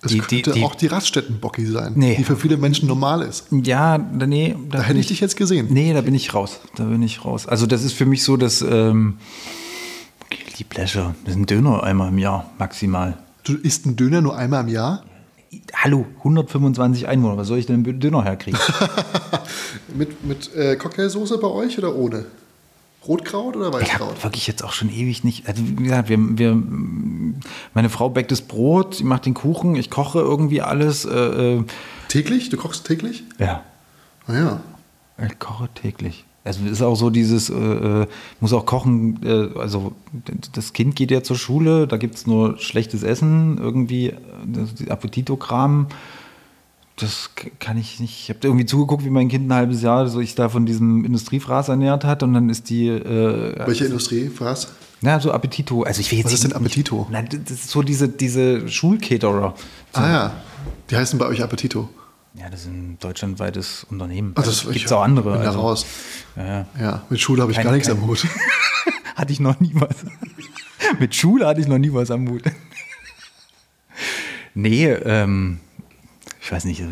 Es 0.00 0.12
die, 0.12 0.18
könnte 0.18 0.52
die, 0.52 0.60
die, 0.60 0.64
auch 0.64 0.76
die 0.76 0.86
Raststättenbocki 0.86 1.66
sein, 1.66 1.94
nee. 1.96 2.14
die 2.14 2.22
für 2.22 2.36
viele 2.36 2.56
Menschen 2.56 2.86
normal 2.86 3.22
ist. 3.22 3.46
Ja, 3.50 3.98
nee. 3.98 4.54
Da, 4.70 4.78
da 4.78 4.84
hätte 4.84 5.00
ich, 5.00 5.06
ich 5.06 5.08
dich 5.08 5.20
jetzt 5.20 5.36
gesehen. 5.36 5.66
Nee, 5.70 5.92
da 5.92 6.02
bin 6.02 6.14
ich 6.14 6.32
raus. 6.32 6.60
Da 6.76 6.84
bin 6.84 7.02
ich 7.02 7.24
raus. 7.24 7.48
Also 7.48 7.66
das 7.66 7.82
ist 7.82 7.94
für 7.94 8.06
mich 8.06 8.22
so, 8.22 8.36
dass 8.36 8.62
ähm, 8.62 9.18
die 10.58 10.64
Pleasure, 10.64 11.14
das 11.24 11.34
ist 11.34 11.40
ein 11.40 11.46
Döner 11.46 11.82
einmal 11.82 12.08
im 12.08 12.18
Jahr 12.18 12.50
maximal. 12.58 13.16
Du 13.44 13.54
isst 13.54 13.86
einen 13.86 13.96
Döner 13.96 14.20
nur 14.20 14.36
einmal 14.36 14.62
im 14.62 14.68
Jahr? 14.68 15.04
Hallo, 15.74 16.06
125 16.18 17.08
Einwohner, 17.08 17.36
was 17.36 17.48
soll 17.48 17.58
ich 17.58 17.66
denn 17.66 17.84
einen 17.84 18.00
Döner 18.00 18.24
herkriegen? 18.24 18.60
mit 19.94 20.24
mit 20.24 20.54
äh, 20.54 20.76
Cocktailsoße 20.76 21.38
bei 21.38 21.48
euch 21.48 21.78
oder 21.78 21.94
ohne? 21.94 22.26
Rotkraut 23.06 23.56
oder 23.56 23.72
Weißkraut? 23.72 23.86
Ich 23.86 23.94
habe 23.94 24.22
wirklich 24.22 24.46
jetzt 24.46 24.62
auch 24.62 24.72
schon 24.72 24.90
ewig 24.90 25.24
nicht. 25.24 25.48
Also 25.48 25.66
wie 25.66 25.84
gesagt, 25.84 26.10
wir, 26.10 26.18
wir, 26.18 26.62
meine 27.72 27.88
Frau 27.88 28.10
backt 28.10 28.30
das 28.30 28.42
Brot, 28.42 28.96
sie 28.96 29.04
macht 29.04 29.24
den 29.24 29.34
Kuchen, 29.34 29.76
ich 29.76 29.88
koche 29.88 30.18
irgendwie 30.18 30.60
alles. 30.60 31.06
Äh, 31.06 31.56
äh 31.56 31.64
täglich? 32.08 32.50
Du 32.50 32.58
kochst 32.58 32.86
täglich? 32.86 33.24
Ja. 33.38 33.62
Ah 34.26 34.34
ja. 34.34 34.60
Ich 35.26 35.38
koche 35.38 35.68
täglich. 35.74 36.24
Also 36.48 36.64
es 36.64 36.72
ist 36.72 36.82
auch 36.82 36.96
so 36.96 37.10
dieses, 37.10 37.50
äh, 37.50 37.54
äh 37.54 38.06
muss 38.40 38.52
auch 38.52 38.66
kochen, 38.66 39.20
äh, 39.22 39.58
also 39.58 39.92
das 40.52 40.72
Kind 40.72 40.96
geht 40.96 41.10
ja 41.10 41.22
zur 41.22 41.36
Schule, 41.36 41.86
da 41.86 41.96
gibt 41.96 42.16
es 42.16 42.26
nur 42.26 42.58
schlechtes 42.58 43.02
Essen, 43.02 43.58
irgendwie, 43.58 44.14
das 44.46 44.88
Appetitokram 44.88 45.86
das 47.02 47.30
kann 47.60 47.78
ich 47.78 48.00
nicht. 48.00 48.22
Ich 48.22 48.28
habe 48.28 48.40
irgendwie 48.42 48.66
zugeguckt, 48.66 49.04
wie 49.04 49.10
mein 49.10 49.28
Kind 49.28 49.48
ein 49.48 49.54
halbes 49.54 49.82
Jahr 49.82 50.08
sich 50.08 50.34
da 50.34 50.48
von 50.48 50.66
diesem 50.66 51.04
Industriefraß 51.04 51.68
ernährt 51.68 52.04
hat 52.04 52.22
und 52.22 52.34
dann 52.34 52.48
ist 52.48 52.70
die. 52.70 52.88
Äh, 52.88 53.66
Welche 53.66 53.86
Industriefraß? 53.86 54.68
Na, 55.00 55.20
so 55.20 55.30
Appetito. 55.30 55.82
Also 55.84 56.00
ich 56.00 56.10
will 56.10 56.18
jetzt 56.18 56.26
Was 56.26 56.32
ist 56.34 56.44
denn 56.44 56.52
Appetito? 56.52 57.06
Nicht, 57.10 57.10
na, 57.10 57.22
das 57.22 57.52
ist 57.52 57.70
so 57.70 57.82
diese, 57.82 58.08
diese 58.08 58.68
Schulcaterer. 58.68 59.54
So. 59.94 60.00
Ah 60.00 60.10
ja. 60.10 60.32
Die 60.90 60.96
heißen 60.96 61.18
bei 61.18 61.26
euch 61.26 61.42
Appetito. 61.42 61.88
Ja, 62.34 62.48
das 62.50 62.60
ist 62.60 62.68
ein 62.68 62.98
deutschlandweites 63.00 63.86
Unternehmen. 63.90 64.34
Das 64.34 64.46
also, 64.46 64.70
gibt 64.70 64.86
es 64.86 64.92
auch 64.92 65.02
andere. 65.02 65.32
Bin 65.32 65.40
also. 65.40 65.52
da 65.52 65.58
raus. 65.58 65.86
Ja, 66.36 66.66
ja. 66.80 67.02
mit 67.10 67.20
Schule 67.20 67.42
habe 67.42 67.52
ich 67.52 67.56
kein, 67.56 67.66
gar 67.66 67.72
nichts 67.72 67.88
kein, 67.88 67.98
am 67.98 68.06
Hut. 68.06 68.26
hatte 69.16 69.32
ich 69.32 69.40
noch 69.40 69.58
nie 69.60 69.72
was. 69.74 69.96
mit 71.00 71.14
Schule 71.14 71.46
hatte 71.46 71.60
ich 71.60 71.66
noch 71.66 71.78
nie 71.78 71.92
was 71.92 72.10
am 72.10 72.28
Hut. 72.28 72.44
nee, 74.54 74.86
ähm, 74.86 75.58
ich 76.40 76.52
weiß 76.52 76.64
nicht, 76.64 76.82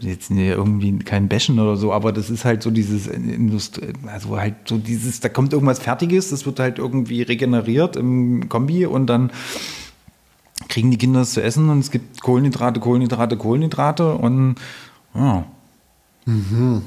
jetzt 0.00 0.30
irgendwie 0.30 0.98
kein 0.98 1.28
Bashen 1.28 1.60
oder 1.60 1.76
so, 1.76 1.92
aber 1.92 2.10
das 2.10 2.30
ist 2.30 2.44
halt 2.44 2.64
so 2.64 2.72
dieses 2.72 3.06
Industrie, 3.06 3.92
also 4.06 4.36
halt 4.36 4.54
so 4.66 4.76
dieses, 4.76 5.20
da 5.20 5.28
kommt 5.28 5.52
irgendwas 5.52 5.78
Fertiges, 5.78 6.30
das 6.30 6.46
wird 6.46 6.58
halt 6.58 6.78
irgendwie 6.78 7.22
regeneriert 7.22 7.94
im 7.94 8.48
Kombi 8.48 8.86
und 8.86 9.06
dann 9.06 9.30
kriegen 10.68 10.90
die 10.90 10.98
Kinder 10.98 11.20
es 11.20 11.32
zu 11.32 11.42
essen 11.42 11.68
und 11.70 11.80
es 11.80 11.90
gibt 11.90 12.20
Kohlenhydrate, 12.20 12.80
Kohlenhydrate, 12.80 13.36
Kohlenhydrate 13.36 14.14
und 14.14 14.56
ja. 15.14 15.44
Mhm. 16.26 16.82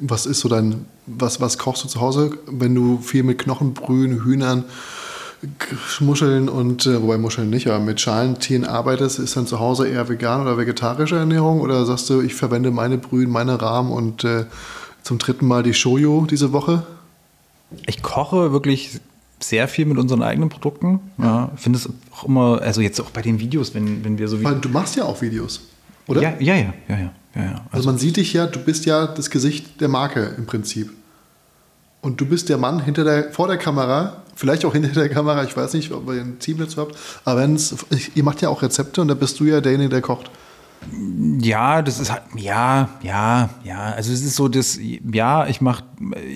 Was 0.00 0.26
ist 0.26 0.40
so 0.40 0.48
dein, 0.48 0.84
was, 1.06 1.40
was 1.40 1.58
kochst 1.58 1.84
du 1.84 1.88
zu 1.88 2.00
Hause, 2.00 2.38
wenn 2.46 2.74
du 2.74 2.98
viel 2.98 3.22
mit 3.22 3.38
Knochenbrühen, 3.38 4.24
Hühnern, 4.24 4.64
Muscheln 6.00 6.48
und, 6.48 6.86
äh, 6.86 7.02
wobei 7.02 7.18
Muscheln 7.18 7.50
nicht, 7.50 7.66
aber 7.66 7.78
mit 7.78 8.00
Schalentieren 8.00 8.64
arbeitest, 8.64 9.18
ist 9.18 9.36
dann 9.36 9.46
zu 9.46 9.60
Hause 9.60 9.88
eher 9.88 10.08
vegan 10.08 10.40
oder 10.40 10.56
vegetarische 10.56 11.16
Ernährung? 11.16 11.60
Oder 11.60 11.84
sagst 11.84 12.08
du, 12.10 12.20
ich 12.20 12.34
verwende 12.34 12.70
meine 12.70 12.98
Brühen, 12.98 13.30
meine 13.30 13.60
Rahmen 13.60 13.92
und 13.92 14.24
äh, 14.24 14.46
zum 15.02 15.18
dritten 15.18 15.46
Mal 15.46 15.62
die 15.62 15.74
Shoyo 15.74 16.26
diese 16.28 16.52
Woche? 16.52 16.86
Ich 17.86 18.02
koche 18.02 18.52
wirklich 18.52 19.00
sehr 19.48 19.68
viel 19.68 19.86
mit 19.86 19.98
unseren 19.98 20.22
eigenen 20.22 20.48
Produkten. 20.48 21.00
Ja, 21.18 21.50
finde 21.56 21.78
es 21.78 21.88
auch 22.12 22.24
immer, 22.24 22.60
also 22.62 22.80
jetzt 22.80 23.00
auch 23.00 23.10
bei 23.10 23.22
den 23.22 23.38
Videos, 23.38 23.74
wenn, 23.74 24.04
wenn 24.04 24.18
wir 24.18 24.28
so 24.28 24.42
Weil 24.42 24.56
du 24.56 24.68
machst 24.68 24.96
ja 24.96 25.04
auch 25.04 25.20
Videos, 25.22 25.60
oder? 26.06 26.22
Ja, 26.22 26.34
ja, 26.38 26.54
ja, 26.56 26.74
ja, 26.88 26.98
ja. 26.98 27.12
ja. 27.34 27.42
Also, 27.42 27.62
also 27.72 27.90
man 27.90 27.98
sieht 27.98 28.16
dich 28.16 28.32
ja, 28.32 28.46
du 28.46 28.58
bist 28.58 28.86
ja 28.86 29.06
das 29.06 29.30
Gesicht 29.30 29.80
der 29.80 29.88
Marke 29.88 30.34
im 30.36 30.46
Prinzip. 30.46 30.92
Und 32.00 32.20
du 32.20 32.26
bist 32.26 32.48
der 32.48 32.58
Mann 32.58 32.84
hinter 32.84 33.04
der, 33.04 33.32
vor 33.32 33.48
der 33.48 33.56
Kamera, 33.56 34.22
vielleicht 34.34 34.64
auch 34.64 34.72
hinter 34.72 34.90
der 34.90 35.08
Kamera, 35.08 35.42
ich 35.44 35.56
weiß 35.56 35.72
nicht, 35.74 35.90
ob 35.92 36.08
ihr 36.08 36.20
ein 36.20 36.38
Team 36.38 36.58
dazu 36.58 36.80
habt, 36.80 36.96
aber 37.24 37.48
ihr 38.14 38.22
macht 38.22 38.42
ja 38.42 38.48
auch 38.48 38.62
Rezepte 38.62 39.00
und 39.00 39.08
da 39.08 39.14
bist 39.14 39.40
du 39.40 39.44
ja 39.44 39.60
derjenige, 39.60 39.90
der 39.90 40.02
kocht. 40.02 40.30
Ja, 41.40 41.82
das 41.82 41.98
ist 41.98 42.12
halt, 42.12 42.22
ja, 42.36 42.88
ja, 43.02 43.50
ja. 43.64 43.92
Also 43.96 44.12
es 44.12 44.22
ist 44.22 44.36
so, 44.36 44.48
das, 44.48 44.78
ja, 44.80 45.46
ich 45.46 45.60
mach, 45.60 45.82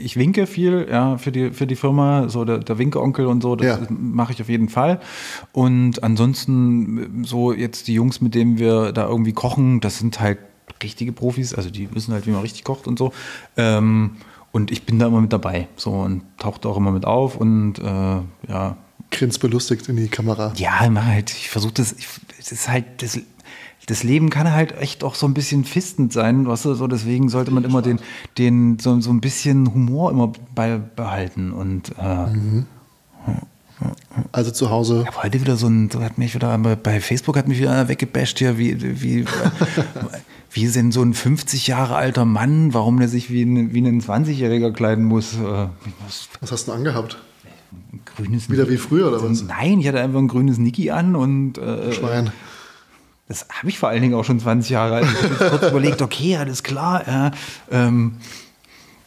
ich 0.02 0.16
winke 0.16 0.46
viel, 0.46 0.88
ja, 0.90 1.18
für 1.18 1.30
die, 1.30 1.50
für 1.52 1.66
die 1.66 1.76
Firma, 1.76 2.28
so 2.28 2.44
der, 2.44 2.58
der 2.58 2.78
Winkeonkel 2.78 3.26
und 3.26 3.42
so, 3.42 3.56
das 3.56 3.80
ja. 3.80 3.86
mache 3.88 4.32
ich 4.32 4.40
auf 4.40 4.48
jeden 4.48 4.68
Fall. 4.68 5.00
Und 5.52 6.02
ansonsten, 6.02 7.24
so 7.24 7.52
jetzt 7.52 7.88
die 7.88 7.94
Jungs, 7.94 8.20
mit 8.20 8.34
denen 8.34 8.58
wir 8.58 8.92
da 8.92 9.06
irgendwie 9.06 9.32
kochen, 9.32 9.80
das 9.80 9.98
sind 9.98 10.20
halt 10.20 10.38
richtige 10.82 11.12
Profis, 11.12 11.54
also 11.54 11.70
die 11.70 11.94
wissen 11.94 12.12
halt, 12.12 12.26
wie 12.26 12.30
man 12.30 12.40
richtig 12.40 12.64
kocht 12.64 12.86
und 12.86 12.98
so. 12.98 13.12
Ähm, 13.56 14.16
und 14.52 14.70
ich 14.70 14.84
bin 14.84 14.98
da 14.98 15.06
immer 15.06 15.20
mit 15.20 15.32
dabei. 15.32 15.68
So 15.76 15.92
und 15.92 16.22
taucht 16.38 16.66
auch 16.66 16.76
immer 16.76 16.90
mit 16.90 17.04
auf 17.04 17.36
und 17.36 17.78
äh, 17.78 17.82
ja. 18.48 18.76
Grinst 19.10 19.40
belustigt 19.40 19.88
in 19.88 19.96
die 19.96 20.08
Kamera. 20.08 20.52
Ja, 20.56 20.88
ich 20.90 20.98
halt, 20.98 21.30
ich 21.30 21.50
versuche 21.50 21.74
das, 21.74 21.92
ich, 21.92 22.08
das 22.36 22.52
ist 22.52 22.68
halt, 22.68 23.02
das, 23.02 23.18
das 23.90 24.04
Leben 24.04 24.30
kann 24.30 24.52
halt 24.52 24.76
echt 24.80 25.02
auch 25.02 25.16
so 25.16 25.26
ein 25.26 25.34
bisschen 25.34 25.64
fistend 25.64 26.12
sein, 26.12 26.46
weißt 26.46 26.64
du, 26.66 26.74
so 26.74 26.86
deswegen 26.86 27.28
sollte 27.28 27.50
man 27.50 27.64
immer 27.64 27.82
den, 27.82 27.98
den, 28.38 28.78
so, 28.78 29.00
so 29.00 29.10
ein 29.10 29.20
bisschen 29.20 29.74
Humor 29.74 30.12
immer 30.12 30.32
beibehalten 30.54 31.52
und 31.52 31.92
äh, 31.98 32.26
mhm. 32.26 32.66
Also 34.30 34.50
zu 34.50 34.68
Hause. 34.68 35.06
Ich 35.08 35.22
heute 35.22 35.40
wieder 35.40 35.56
so 35.56 35.66
ein, 35.66 35.88
hat 36.00 36.18
mich 36.18 36.34
wieder, 36.34 36.56
bei 36.58 37.00
Facebook 37.00 37.38
hat 37.38 37.48
mich 37.48 37.58
wieder 37.58 37.88
weggebasht 37.88 38.38
hier, 38.38 38.58
wie, 38.58 39.00
wie 39.00 39.24
wie 40.52 40.68
denn 40.68 40.92
so 40.92 41.02
ein 41.02 41.14
50 41.14 41.66
Jahre 41.66 41.96
alter 41.96 42.26
Mann, 42.26 42.74
warum 42.74 42.98
der 42.98 43.08
sich 43.08 43.30
wie 43.30 43.42
ein, 43.42 43.72
wie 43.72 43.80
ein 43.80 44.02
20-Jähriger 44.02 44.72
kleiden 44.72 45.04
muss. 45.04 45.34
Äh, 45.34 45.68
was 46.40 46.52
hast 46.52 46.68
du 46.68 46.72
angehabt? 46.72 47.18
Ein 47.92 48.00
grünes 48.04 48.50
Wieder 48.50 48.68
wie 48.68 48.76
früher 48.76 49.08
oder 49.08 49.22
was? 49.22 49.42
Nein, 49.42 49.80
ich 49.80 49.88
hatte 49.88 50.00
einfach 50.00 50.18
ein 50.18 50.28
grünes 50.28 50.58
Niki 50.58 50.90
an 50.90 51.16
und. 51.16 51.56
Äh, 51.56 51.92
Schwein. 51.92 52.32
Das 53.30 53.46
habe 53.48 53.68
ich 53.68 53.78
vor 53.78 53.88
allen 53.88 54.02
Dingen 54.02 54.14
auch 54.14 54.24
schon 54.24 54.40
20 54.40 54.70
Jahre 54.70 54.96
alt. 54.96 55.06
Ich 55.08 55.40
habe 55.40 55.50
kurz 55.50 55.70
überlegt, 55.70 56.02
okay, 56.02 56.36
alles 56.36 56.64
klar. 56.64 57.06
Äh, 57.06 57.30
ähm, 57.70 58.16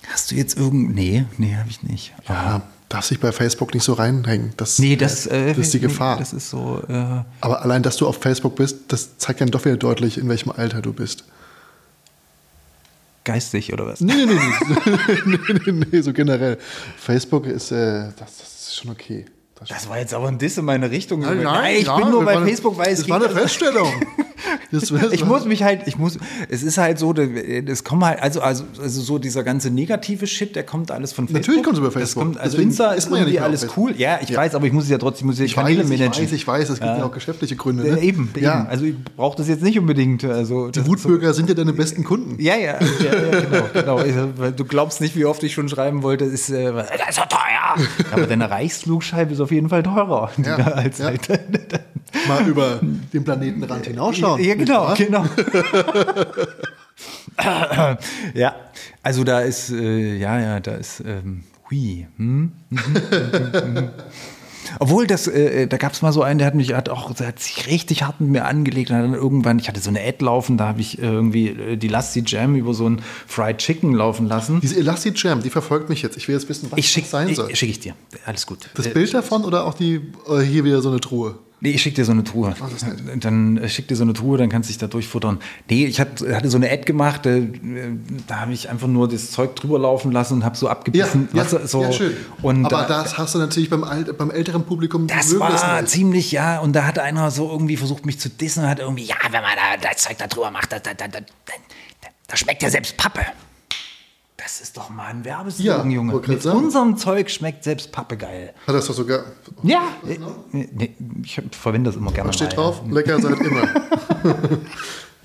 hast 0.10 0.32
du 0.32 0.36
jetzt 0.36 0.58
irgend. 0.58 0.95
Nee, 0.95 1.26
nee, 1.38 1.54
habe 1.58 1.70
ich 1.70 1.84
nicht. 1.84 2.14
Ja, 2.30 2.62
darfst 2.88 3.12
dich 3.12 3.20
bei 3.20 3.34
Facebook 3.34 3.74
nicht 3.74 3.84
so 3.84 3.91
reinhängen. 3.91 4.54
Das, 4.56 4.80
nee, 4.80 4.95
das, 4.95 5.28
äh, 5.28 5.50
das 5.50 5.58
ist 5.58 5.74
die 5.74 5.82
Gefahr. 5.82 6.16
Nee, 6.16 6.22
das 6.22 6.32
ist 6.32 6.50
so. 6.50 6.82
Äh, 6.88 6.94
Aber 7.41 7.64
allein, 7.64 7.84
dass 7.84 7.98
du 7.98 8.08
auf 8.08 8.22
Facebook 8.22 8.56
bist, 8.56 8.78
das 8.88 9.18
zeigt 9.18 9.41
dann 9.41 9.52
doch 9.52 9.66
wieder 9.66 9.76
deutlich, 9.76 10.18
in 10.18 10.30
welchem 10.30 10.52
Alter 10.52 10.82
du 10.82 10.94
bist 10.94 11.26
geistig 13.26 13.74
oder 13.74 13.88
was? 13.88 14.00
Nee, 14.00 14.14
nee, 14.26 14.26
nee, 14.26 14.98
nee, 15.26 15.38
nee, 15.50 15.60
nee, 15.66 15.86
nee 15.91 16.02
so 16.02 16.14
generell. 16.14 16.58
Facebook 16.95 17.45
ist, 17.45 17.74
äh, 17.74 18.06
das, 18.18 18.38
das 18.38 18.68
ist 18.68 18.76
schon 18.78 18.90
okay. 18.91 19.26
Das 19.59 19.88
war 19.88 19.97
jetzt 19.97 20.13
aber 20.13 20.27
ein 20.27 20.38
Diss 20.38 20.57
in 20.57 20.65
meine 20.65 20.91
Richtung. 20.91 21.21
Nein, 21.21 21.38
nein, 21.38 21.43
nein 21.43 21.75
ich 21.77 21.88
ja, 21.88 21.97
bin 21.97 22.09
nur 22.09 22.25
bei 22.25 22.38
Facebook, 22.39 22.77
weil 22.77 22.93
es 22.93 22.99
Das 22.99 23.09
war 23.09 23.17
eine 23.17 23.30
Feststellung. 23.30 23.88
ich 25.11 25.25
muss 25.25 25.45
mich 25.45 25.63
halt, 25.63 25.88
ich 25.88 25.97
muss, 25.97 26.17
es 26.49 26.63
ist 26.63 26.77
halt 26.77 26.99
so, 26.99 27.13
es 27.13 27.84
kommt 27.84 28.03
halt, 28.03 28.21
also, 28.21 28.41
also, 28.41 28.65
also 28.81 29.01
so 29.01 29.17
dieser 29.19 29.43
ganze 29.43 29.69
negative 29.69 30.27
Shit, 30.27 30.55
der 30.55 30.63
kommt 30.63 30.91
alles 30.91 31.13
von 31.13 31.27
Facebook. 31.27 31.41
Natürlich 31.41 31.63
kommt 31.63 31.75
es 31.75 31.80
über 31.80 31.91
Facebook. 31.91 32.23
Kommt, 32.23 32.38
also 32.38 32.57
Deswegen 32.57 32.69
Insta 32.69 32.91
ist 32.93 33.09
irgendwie 33.09 33.35
ja 33.35 33.43
alles 33.43 33.67
cool. 33.77 33.93
Ja, 33.97 34.19
ich 34.21 34.30
ja. 34.30 34.38
weiß, 34.38 34.55
aber 34.55 34.65
ich 34.65 34.73
muss 34.73 34.85
es 34.85 34.89
ja 34.89 34.97
trotzdem, 34.97 35.27
muss 35.27 35.39
ich 35.39 35.53
Kanäle 35.53 35.84
managen. 35.84 36.11
Ich 36.11 36.19
weiß, 36.19 36.31
ich 36.34 36.47
weiß, 36.47 36.69
es 36.69 36.80
gibt 36.80 36.85
ja, 36.85 36.97
ja 36.97 37.05
auch 37.05 37.11
geschäftliche 37.11 37.55
Gründe. 37.55 37.84
Ne? 37.84 38.01
Eben, 38.01 38.31
ja. 38.35 38.61
Eben. 38.61 38.69
Also 38.69 38.85
ich 38.85 38.95
brauche 39.15 39.38
das 39.38 39.47
jetzt 39.47 39.63
nicht 39.63 39.80
unbedingt. 39.80 40.23
Also, 40.23 40.69
Die 40.69 40.85
Wutbürger 40.85 41.27
so. 41.27 41.34
sind 41.34 41.49
ja 41.49 41.55
deine 41.55 41.73
besten 41.73 42.03
Kunden. 42.03 42.41
Ja, 42.41 42.55
ja, 42.55 42.80
ja, 42.81 43.69
genau, 43.73 43.97
genau. 43.97 44.51
Du 44.51 44.65
glaubst 44.65 45.01
nicht, 45.01 45.15
wie 45.15 45.25
oft 45.25 45.43
ich 45.43 45.53
schon 45.53 45.69
schreiben 45.69 46.03
wollte, 46.03 46.25
ist, 46.25 46.49
äh, 46.49 46.71
das 46.73 46.89
ist 47.09 47.15
so 47.15 47.21
teuer. 47.30 47.88
Aber 48.11 48.27
deine 48.27 48.49
Reichsflugscheibe 48.49 49.34
ist 49.34 49.39
auf 49.39 49.51
jeden 49.53 49.69
Fall 49.69 49.84
teurer. 49.84 50.30
als 50.75 50.99
halt 51.01 51.27
Mal 52.27 52.47
über 52.47 52.80
den 52.81 53.23
Planetenrand 53.23 53.88
hinausschauen. 53.88 54.43
Ja, 54.43 54.55
genau, 54.55 54.93
genau. 54.95 55.25
ja, 58.34 58.55
also 59.01 59.23
da 59.23 59.39
ist, 59.39 59.71
äh, 59.71 60.17
ja, 60.17 60.39
ja, 60.39 60.59
da 60.59 60.73
ist, 60.73 61.01
ähm, 61.05 61.43
hui. 61.69 62.07
Hm? 62.17 62.51
Obwohl, 64.80 65.07
das, 65.07 65.27
äh, 65.27 65.68
da 65.68 65.77
gab 65.77 65.94
es 65.94 66.02
mal 66.02 66.11
so 66.11 66.22
einen, 66.22 66.40
der 66.40 66.48
hat 66.48 66.56
mich 66.56 66.73
hat 66.73 66.90
auch 66.90 67.10
hat 67.19 67.40
sich 67.40 67.68
richtig 67.68 68.03
hart 68.03 68.22
mit 68.22 68.30
mir 68.30 68.45
angelegt. 68.45 68.91
Und 68.91 68.98
dann 68.98 69.14
irgendwann, 69.14 69.60
ich 69.60 69.68
hatte 69.68 69.80
so 69.80 69.90
eine 69.90 70.02
Ad 70.02 70.23
laufen, 70.23 70.57
da 70.57 70.68
habe 70.68 70.81
ich 70.81 70.99
irgendwie 70.99 71.49
äh, 71.49 71.77
die 71.77 71.88
Lasty 71.88 72.23
Jam 72.26 72.56
über 72.56 72.73
so 72.73 72.90
ein 72.90 73.02
Fried 73.27 73.57
Chicken 73.57 73.94
laufen 73.94 74.27
lassen. 74.27 74.61
Diese 74.61 74.77
Elastic 74.77 75.22
Jam, 75.22 75.41
die 75.41 75.49
verfolgt 75.49 75.90
mich 75.90 76.02
jetzt. 76.02 76.18
Ich 76.18 76.27
will 76.27 76.35
jetzt 76.35 76.49
wissen, 76.49 76.72
was 76.72 76.77
ich 76.80 76.90
schick, 76.90 77.03
das 77.03 77.11
sein 77.11 77.34
soll. 77.34 77.53
Schicke 77.56 77.72
ich 77.72 77.80
dir. 77.80 77.95
Alles 78.26 78.45
gut. 78.45 78.69
Das 78.76 78.88
äh, 78.88 78.90
Bild 78.90 79.14
davon 79.14 79.44
oder 79.44 79.65
auch 79.65 79.73
die 79.73 80.02
äh, 80.27 80.40
hier 80.40 80.64
wieder 80.64 80.81
so 80.81 80.90
eine 80.90 80.99
Truhe? 80.99 81.35
Nee, 81.64 81.72
ich 81.72 81.81
schicke 81.81 81.95
dir 81.95 82.03
so 82.03 82.11
eine 82.11 82.26
Truhe. 82.26 82.53
Oh, 82.60 82.65
dann 83.15 83.56
äh, 83.56 83.69
schick 83.69 83.88
dir 83.88 83.95
so 83.95 84.03
eine 84.03 84.11
Truhe, 84.11 84.38
dann 84.38 84.49
kannst 84.49 84.68
du 84.68 84.73
dich 84.73 84.80
da 84.80 84.88
durchfuttern. 84.88 85.40
Nee, 85.69 85.85
ich 85.85 85.98
hatte, 85.98 86.35
hatte 86.35 86.49
so 86.49 86.57
eine 86.57 86.69
Ad 86.69 86.84
gemacht, 86.84 87.26
äh, 87.26 87.48
da 88.27 88.41
habe 88.41 88.52
ich 88.52 88.69
einfach 88.69 88.90
nur 88.90 89.07
das 89.07 89.31
Zeug 89.31 89.56
drüber 89.56 89.80
laufen 89.80 90.11
lassen 90.11 90.34
und 90.34 90.44
habe 90.44 90.57
so 90.57 90.68
abgebissen. 90.68 91.30
Ja, 91.31 91.44
ja, 91.44 91.65
so. 91.65 91.84
ja 91.84 91.94
schön. 91.94 92.18
Und 92.41 92.65
Aber 92.65 92.84
da, 92.84 93.03
das 93.03 93.18
hast 93.18 93.35
du 93.35 93.40
natürlich 93.40 93.69
beim, 93.69 93.85
beim 94.18 94.30
älteren 94.30 94.65
Publikum 94.65 95.07
Das 95.07 95.40
war 95.40 95.52
das 95.52 95.90
ziemlich, 95.90 96.34
ja. 96.34 96.60
Und 96.60 96.73
da 96.73 96.85
hat 96.85 96.99
einer 96.99 97.31
so 97.31 97.49
irgendwie 97.49 97.77
versucht, 97.77 98.06
mich 98.06 98.19
zu 98.19 98.30
dissen 98.30 98.65
und 98.65 98.69
hat 98.69 98.80
irgendwie, 98.80 99.06
ja, 99.06 99.15
wenn 99.31 99.41
man 99.41 99.56
da 99.56 99.90
das 99.90 100.02
Zeug 100.02 100.18
da 100.18 100.27
drüber 100.27 100.52
macht, 100.52 100.69
da, 100.73 100.80
da, 100.80 100.94
da, 100.94 101.07
da, 101.07 101.19
da 102.27 102.35
schmeckt 102.35 102.61
ja 102.61 102.69
selbst 102.69 102.98
Pappe. 102.98 103.22
Das 104.44 104.60
ist 104.60 104.76
doch 104.76 104.90
mal 104.90 105.06
ein 105.06 105.24
Werbeslogan, 105.24 105.90
ja, 105.90 105.95
Junge. 105.95 106.22
Mit 106.28 106.41
sagen. 106.41 106.57
unserem 106.57 106.98
Zeug 106.98 107.30
schmeckt 107.30 107.64
selbst 107.64 107.94
Pappe 107.94 108.18
geil. 108.18 108.53
Hat 108.68 108.76
das 108.76 108.88
doch 108.88 108.94
sogar. 108.94 109.24
Ja, 109.64 109.84
nee, 110.03 110.94
ich 111.24 111.41
verwende 111.52 111.90
das 111.90 111.95
immer 111.95 112.11
gerne. 112.11 112.30
Da 112.30 112.34
steht 112.34 112.49
mal, 112.49 112.56
drauf, 112.56 112.82
ja. 112.86 112.94
lecker 112.94 113.22
seid 113.22 113.40
immer. 113.40 113.70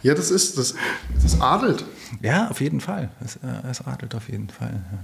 ja, 0.04 0.14
das 0.14 0.30
ist, 0.30 0.56
das, 0.56 0.74
das 1.20 1.40
adelt. 1.40 1.84
Ja, 2.22 2.48
auf 2.48 2.60
jeden 2.60 2.80
Fall. 2.80 3.10
Es, 3.24 3.36
äh, 3.36 3.68
es 3.68 3.84
adelt 3.84 4.14
auf 4.14 4.28
jeden 4.28 4.50
Fall. 4.50 4.84
Ja. 4.92 4.98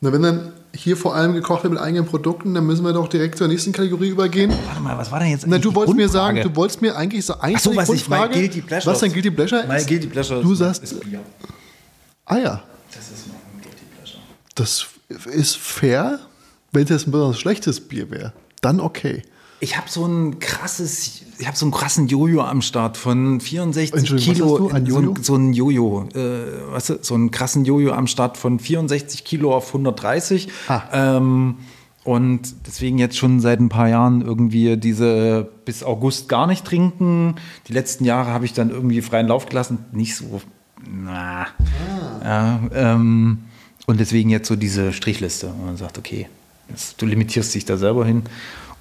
Na, 0.00 0.12
wenn 0.12 0.22
dann 0.22 0.52
hier 0.72 0.96
vor 0.96 1.16
allem 1.16 1.34
gekocht 1.34 1.64
wird 1.64 1.72
mit 1.72 1.82
eigenen 1.82 2.06
Produkten, 2.06 2.54
dann 2.54 2.66
müssen 2.66 2.84
wir 2.84 2.92
doch 2.92 3.08
direkt 3.08 3.36
zur 3.36 3.48
nächsten 3.48 3.72
Kategorie 3.72 4.10
übergehen. 4.10 4.52
Warte 4.66 4.80
mal, 4.80 4.96
was 4.96 5.10
war 5.10 5.18
denn 5.18 5.30
jetzt 5.30 5.44
Na, 5.44 5.58
du 5.58 5.74
wolltest 5.74 5.96
mir 5.96 6.08
sagen, 6.08 6.40
du 6.40 6.54
wolltest 6.54 6.82
mir 6.82 6.96
eigentlich 6.96 7.26
so 7.26 7.34
eigentlich 7.40 7.62
so, 7.62 7.74
was 7.74 7.88
ich, 7.88 8.08
mein 8.08 8.30
Guilty 8.30 8.60
Pleasure. 8.60 8.92
Was 8.92 9.00
dein 9.00 9.12
Guilty 9.12 9.32
Pleasure 9.32 9.62
ist? 9.62 9.68
Mein 9.68 9.84
Guilty 9.84 10.06
Pleasure 10.06 10.40
du 10.40 10.54
sagst, 10.54 10.84
ist 10.84 11.00
Bier. 11.00 11.18
Ah 12.24 12.36
ja. 12.36 12.62
Das 12.94 13.10
ist 13.10 13.28
mein 13.28 13.62
Guilty 13.62 13.84
Pleasure. 13.96 14.22
Das 14.54 14.86
ist 15.26 15.56
fair, 15.56 16.20
wenn 16.72 16.86
es 16.86 17.06
ein 17.06 17.10
besonders 17.10 17.38
schlechtes 17.38 17.80
Bier 17.80 18.10
wäre. 18.10 18.32
Dann 18.60 18.80
okay. 18.80 19.22
Ich 19.60 19.76
habe 19.76 19.88
so 19.88 20.06
ein 20.06 20.38
krasses, 20.38 21.22
ich 21.38 21.46
habe 21.46 21.56
so 21.56 21.64
einen 21.64 21.72
krassen 21.72 22.06
Jojo 22.06 22.42
am 22.42 22.62
Start 22.62 22.96
von 22.96 23.40
64 23.40 24.16
Kilo. 24.16 24.68
Ein 24.68 24.86
Jojo? 24.86 25.14
So, 25.16 25.22
so 25.22 25.34
ein 25.34 25.52
Jojo, 25.52 26.08
äh, 26.14 26.72
weißt 26.72 26.90
du, 26.90 26.98
so 27.02 27.14
einen 27.14 27.32
krassen 27.32 27.64
Jojo 27.64 27.92
am 27.92 28.06
Start 28.06 28.36
von 28.36 28.60
64 28.60 29.24
Kilo 29.24 29.54
auf 29.54 29.68
130. 29.68 30.48
Ah. 30.68 30.82
Ähm, 30.92 31.56
und 32.04 32.66
deswegen 32.66 32.98
jetzt 32.98 33.18
schon 33.18 33.40
seit 33.40 33.60
ein 33.60 33.68
paar 33.68 33.88
Jahren 33.88 34.22
irgendwie 34.22 34.76
diese 34.76 35.48
bis 35.64 35.82
August 35.82 36.28
gar 36.28 36.46
nicht 36.46 36.64
trinken. 36.64 37.34
Die 37.66 37.72
letzten 37.72 38.04
Jahre 38.04 38.30
habe 38.30 38.44
ich 38.44 38.52
dann 38.52 38.70
irgendwie 38.70 39.02
freien 39.02 39.26
Lauf 39.26 39.46
gelassen. 39.46 39.84
Nicht 39.92 40.16
so, 40.16 40.40
na. 40.86 41.42
Ah. 41.42 42.22
Ja, 42.22 42.60
ähm, 42.72 43.38
und 43.86 44.00
deswegen 44.00 44.30
jetzt 44.30 44.48
so 44.48 44.56
diese 44.56 44.92
Strichliste. 44.92 45.48
Und 45.48 45.64
man 45.66 45.76
sagt, 45.76 45.98
okay, 45.98 46.28
jetzt, 46.68 47.00
du 47.00 47.06
limitierst 47.06 47.54
dich 47.54 47.64
da 47.64 47.76
selber 47.76 48.04
hin. 48.04 48.24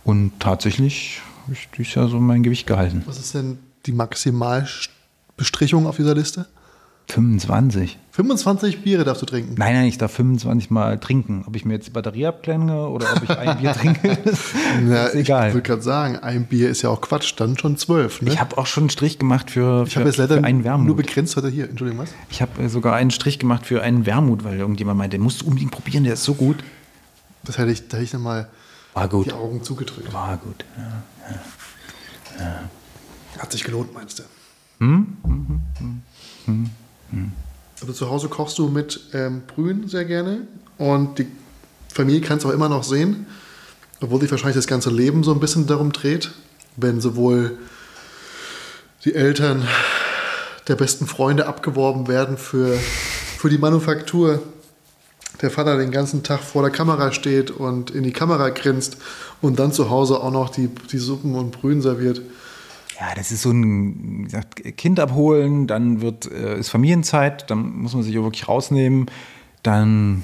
Und 0.03 0.39
tatsächlich 0.39 1.21
habe 1.43 1.53
ich 1.53 1.69
dieses 1.77 1.95
Jahr 1.95 2.07
so 2.09 2.19
mein 2.19 2.43
Gewicht 2.43 2.67
gehalten. 2.67 3.03
Was 3.05 3.19
ist 3.19 3.33
denn 3.33 3.57
die 3.85 3.93
Maximalbestrichung 3.93 5.87
auf 5.87 5.95
dieser 5.95 6.15
Liste? 6.15 6.47
25. 7.09 7.97
25 8.11 8.83
Biere 8.83 9.05
darfst 9.05 9.21
du 9.21 9.25
trinken? 9.25 9.55
Nein, 9.57 9.73
nein, 9.75 9.85
ich 9.85 9.97
darf 9.97 10.11
25 10.11 10.69
Mal 10.71 10.99
trinken. 10.99 11.45
Ob 11.47 11.55
ich 11.55 11.63
mir 11.63 11.75
jetzt 11.75 11.87
die 11.87 11.91
Batterie 11.91 12.27
abklemme 12.27 12.89
oder 12.89 13.07
ob 13.15 13.23
ich 13.23 13.29
ein 13.29 13.57
Bier 13.59 13.73
trinke, 13.73 14.17
Na, 14.83 15.05
ist 15.05 15.15
egal. 15.15 15.47
Ich 15.47 15.53
würde 15.53 15.67
gerade 15.67 15.81
sagen, 15.81 16.17
ein 16.17 16.45
Bier 16.45 16.69
ist 16.69 16.81
ja 16.81 16.89
auch 16.89 16.99
Quatsch, 16.99 17.33
dann 17.37 17.57
schon 17.57 17.77
zwölf. 17.77 18.21
Ne? 18.21 18.31
Ich 18.31 18.41
habe 18.41 18.57
auch 18.57 18.65
schon 18.65 18.83
einen 18.83 18.89
Strich 18.89 19.19
gemacht 19.19 19.51
für, 19.51 19.85
ich 19.87 19.93
für, 19.93 20.01
jetzt 20.01 20.17
leider 20.17 20.37
für 20.37 20.43
einen 20.43 20.65
Wermut. 20.65 20.87
Nur 20.87 20.95
begrenzt 20.97 21.37
heute 21.37 21.47
hier, 21.47 21.69
Entschuldigung, 21.69 22.03
was? 22.03 22.13
Ich 22.29 22.41
habe 22.41 22.61
äh, 22.61 22.67
sogar 22.67 22.95
einen 22.95 23.11
Strich 23.11 23.39
gemacht 23.39 23.65
für 23.65 23.81
einen 23.81 24.05
Wermut, 24.05 24.43
weil 24.43 24.57
irgendjemand 24.57 24.97
meinte, 24.97 25.15
den 25.15 25.23
musst 25.23 25.41
du 25.41 25.45
unbedingt 25.45 25.71
probieren, 25.71 26.03
der 26.03 26.13
ist 26.13 26.23
so 26.23 26.33
gut. 26.33 26.57
Das 27.45 27.57
hätte 27.57 27.71
ich, 27.71 27.87
da 27.87 27.97
hätte 27.97 28.03
ich 28.03 28.11
dann 28.11 28.21
mal 28.21 28.49
war 28.93 29.07
gut. 29.07 29.27
die 29.27 29.33
Augen 29.33 29.63
zugedrückt. 29.63 30.11
War 30.11 30.35
gut, 30.37 30.65
ja. 30.75 31.03
ja. 31.29 32.45
ja. 32.45 33.41
Hat 33.41 33.51
sich 33.51 33.63
gelohnt, 33.63 33.93
meinst 33.93 34.19
du? 34.19 34.23
Hm? 34.79 35.17
Hm, 35.23 35.61
hm, 35.77 36.01
hm, 36.45 36.69
hm. 37.11 37.31
Also 37.79 37.93
zu 37.93 38.09
Hause 38.09 38.27
kochst 38.27 38.57
du 38.57 38.69
mit 38.69 39.01
ähm, 39.13 39.43
Brühen 39.45 39.87
sehr 39.87 40.05
gerne 40.05 40.47
und 40.77 41.19
die 41.19 41.27
Familie 41.93 42.21
kann 42.21 42.39
es 42.39 42.45
auch 42.45 42.51
immer 42.51 42.69
noch 42.69 42.83
sehen, 42.83 43.27
obwohl 44.01 44.21
sich 44.21 44.31
wahrscheinlich 44.31 44.55
das 44.55 44.67
ganze 44.67 44.89
Leben 44.89 45.23
so 45.23 45.31
ein 45.31 45.39
bisschen 45.39 45.67
darum 45.67 45.91
dreht, 45.91 46.31
wenn 46.75 47.01
sowohl 47.01 47.57
die 49.05 49.13
Eltern 49.13 49.67
der 50.67 50.75
besten 50.75 51.07
Freunde 51.07 51.47
abgeworben 51.47 52.07
werden 52.07 52.37
für, 52.37 52.73
für 53.37 53.49
die 53.49 53.57
Manufaktur 53.57 54.41
der 55.41 55.51
Vater 55.51 55.77
den 55.77 55.91
ganzen 55.91 56.23
Tag 56.23 56.41
vor 56.41 56.63
der 56.63 56.71
Kamera 56.71 57.11
steht 57.11 57.51
und 57.51 57.91
in 57.91 58.03
die 58.03 58.11
Kamera 58.11 58.49
grinst 58.49 58.97
und 59.41 59.59
dann 59.59 59.71
zu 59.71 59.89
Hause 59.89 60.19
auch 60.19 60.31
noch 60.31 60.49
die, 60.49 60.67
die 60.67 60.97
Suppen 60.97 61.35
und 61.35 61.51
Brühen 61.51 61.81
serviert. 61.81 62.21
Ja, 62.99 63.13
das 63.15 63.31
ist 63.31 63.43
so 63.43 63.51
ein 63.51 64.23
gesagt, 64.25 64.55
Kind 64.77 64.99
abholen, 64.99 65.67
dann 65.67 66.01
wird, 66.01 66.31
äh, 66.31 66.57
ist 66.57 66.69
Familienzeit, 66.69 67.49
dann 67.51 67.77
muss 67.77 67.93
man 67.93 68.01
sich 68.01 68.17
auch 68.17 68.23
wirklich 68.23 68.47
rausnehmen, 68.47 69.05
dann 69.61 70.23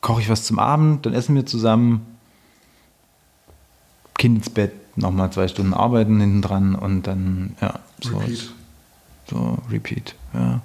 koche 0.00 0.22
ich 0.22 0.28
was 0.28 0.44
zum 0.44 0.58
Abend, 0.58 1.06
dann 1.06 1.14
essen 1.14 1.36
wir 1.36 1.46
zusammen, 1.46 2.06
Kind 4.16 4.38
ins 4.38 4.50
Bett, 4.50 4.72
nochmal 4.96 5.30
zwei 5.30 5.46
Stunden 5.46 5.72
arbeiten 5.72 6.18
hinten 6.20 6.42
dran 6.42 6.74
und 6.74 7.06
dann, 7.06 7.54
ja, 7.60 7.78
so. 8.02 8.18
Repeat. 8.18 8.52
So, 9.30 9.58
repeat, 9.70 10.14
ja. 10.34 10.60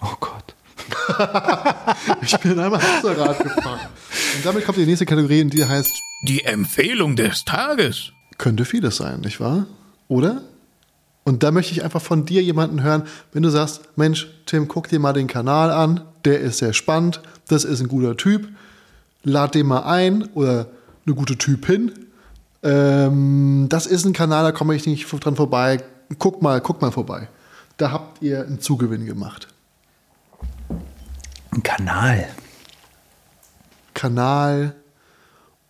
Oh 0.00 0.14
Gott. 0.20 0.54
ich 2.22 2.36
bin 2.38 2.58
einmal 2.58 2.82
Hamsterrad 2.82 3.38
gefahren. 3.38 3.80
Und 4.36 4.44
damit 4.44 4.64
kommt 4.64 4.78
die 4.78 4.86
nächste 4.86 5.06
Kategorie, 5.06 5.44
die 5.44 5.64
heißt 5.64 5.92
Die 6.22 6.44
Empfehlung 6.44 7.16
des 7.16 7.44
Tages. 7.44 8.12
Könnte 8.36 8.64
vieles 8.64 8.96
sein, 8.96 9.20
nicht 9.20 9.40
wahr? 9.40 9.66
Oder? 10.08 10.42
Und 11.28 11.42
da 11.42 11.50
möchte 11.50 11.72
ich 11.72 11.84
einfach 11.84 12.00
von 12.00 12.24
dir 12.24 12.42
jemanden 12.42 12.82
hören, 12.82 13.02
wenn 13.34 13.42
du 13.42 13.50
sagst, 13.50 13.82
Mensch, 13.96 14.28
Tim, 14.46 14.66
guck 14.66 14.88
dir 14.88 14.98
mal 14.98 15.12
den 15.12 15.26
Kanal 15.26 15.70
an, 15.70 16.00
der 16.24 16.40
ist 16.40 16.56
sehr 16.56 16.72
spannend, 16.72 17.20
das 17.48 17.64
ist 17.64 17.82
ein 17.82 17.88
guter 17.88 18.16
Typ, 18.16 18.48
lad 19.24 19.54
den 19.54 19.66
mal 19.66 19.82
ein 19.82 20.22
oder 20.32 20.68
eine 21.04 21.14
gute 21.14 21.36
Typin. 21.36 21.92
Ähm, 22.62 23.66
das 23.68 23.84
ist 23.84 24.06
ein 24.06 24.14
Kanal, 24.14 24.42
da 24.42 24.52
komme 24.52 24.74
ich 24.74 24.86
nicht 24.86 25.06
dran 25.22 25.36
vorbei. 25.36 25.82
Guck 26.18 26.40
mal, 26.40 26.62
guck 26.62 26.80
mal 26.80 26.92
vorbei. 26.92 27.28
Da 27.76 27.92
habt 27.92 28.22
ihr 28.22 28.46
einen 28.46 28.60
Zugewinn 28.60 29.04
gemacht. 29.04 29.48
Ein 31.50 31.62
Kanal. 31.62 32.26
Kanal. 33.92 34.74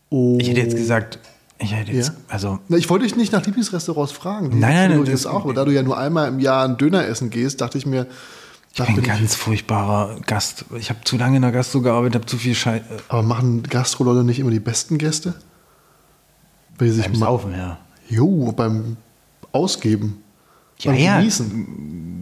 Oh. 0.09 0.39
Ich 0.41 0.51
hätte 0.51 0.61
jetzt 0.61 0.77
gesagt, 0.77 1.19
ich 1.61 1.75
hätte 1.75 1.93
jetzt, 1.93 2.09
ja. 2.09 2.15
also. 2.29 2.59
Na, 2.69 2.77
ich 2.77 2.89
wollte 2.89 3.05
dich 3.05 3.17
nicht 3.17 3.33
nach 3.33 3.45
Lieblingsrestaurants 3.45 4.13
fragen. 4.13 4.51
Die 4.51 4.57
nein, 4.57 4.91
nein, 4.91 5.05
das 5.05 5.27
auch. 5.27 5.45
Aber 5.45 5.55
da 5.55 5.65
du 5.65 5.73
ja 5.73 5.83
nur 5.83 5.99
einmal 5.99 6.29
im 6.29 6.39
Jahr 6.39 6.65
ein 6.65 6.77
Döner 6.77 7.07
essen 7.07 7.31
gehst, 7.31 7.61
dachte 7.61 7.79
ich 7.79 7.87
mir. 7.87 8.07
Ich 8.75 8.85
bin 8.85 8.97
ein 8.97 9.03
ganz 9.03 9.33
ich, 9.33 9.39
furchtbarer 9.39 10.21
Gast. 10.27 10.67
Ich 10.79 10.91
habe 10.91 11.01
zu 11.03 11.17
lange 11.17 11.37
in 11.37 11.43
der 11.43 11.51
Gastro 11.51 11.81
gearbeitet, 11.81 12.15
habe 12.15 12.27
zu 12.27 12.37
viel 12.37 12.55
Scheiße. 12.55 12.85
Aber 13.09 13.23
machen 13.23 13.65
Gastro-Leute 13.65 14.23
nicht 14.23 14.39
immer 14.39 14.53
die 14.53 14.61
besten 14.61 14.99
Gäste? 14.99 15.35
Weil 16.79 16.91
sie 16.91 17.03
beim 17.03 17.11
sich 17.13 17.19
Saufen, 17.19 17.53
ja. 17.53 17.79
Jo, 18.09 18.53
beim 18.53 18.97
Ausgeben. 19.51 20.23
Ja, 20.79 20.93
ja. 20.93 21.19
Genießen. 21.19 22.21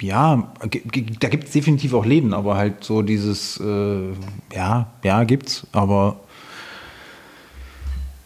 Ja, 0.00 0.52
da 0.60 1.28
gibt 1.28 1.44
es 1.44 1.50
definitiv 1.50 1.94
auch 1.94 2.04
Läden, 2.04 2.32
aber 2.32 2.56
halt 2.56 2.84
so 2.84 3.02
dieses, 3.02 3.58
äh, 3.58 4.12
ja, 4.54 4.88
ja, 5.02 5.24
gibt's, 5.24 5.66
aber 5.72 6.20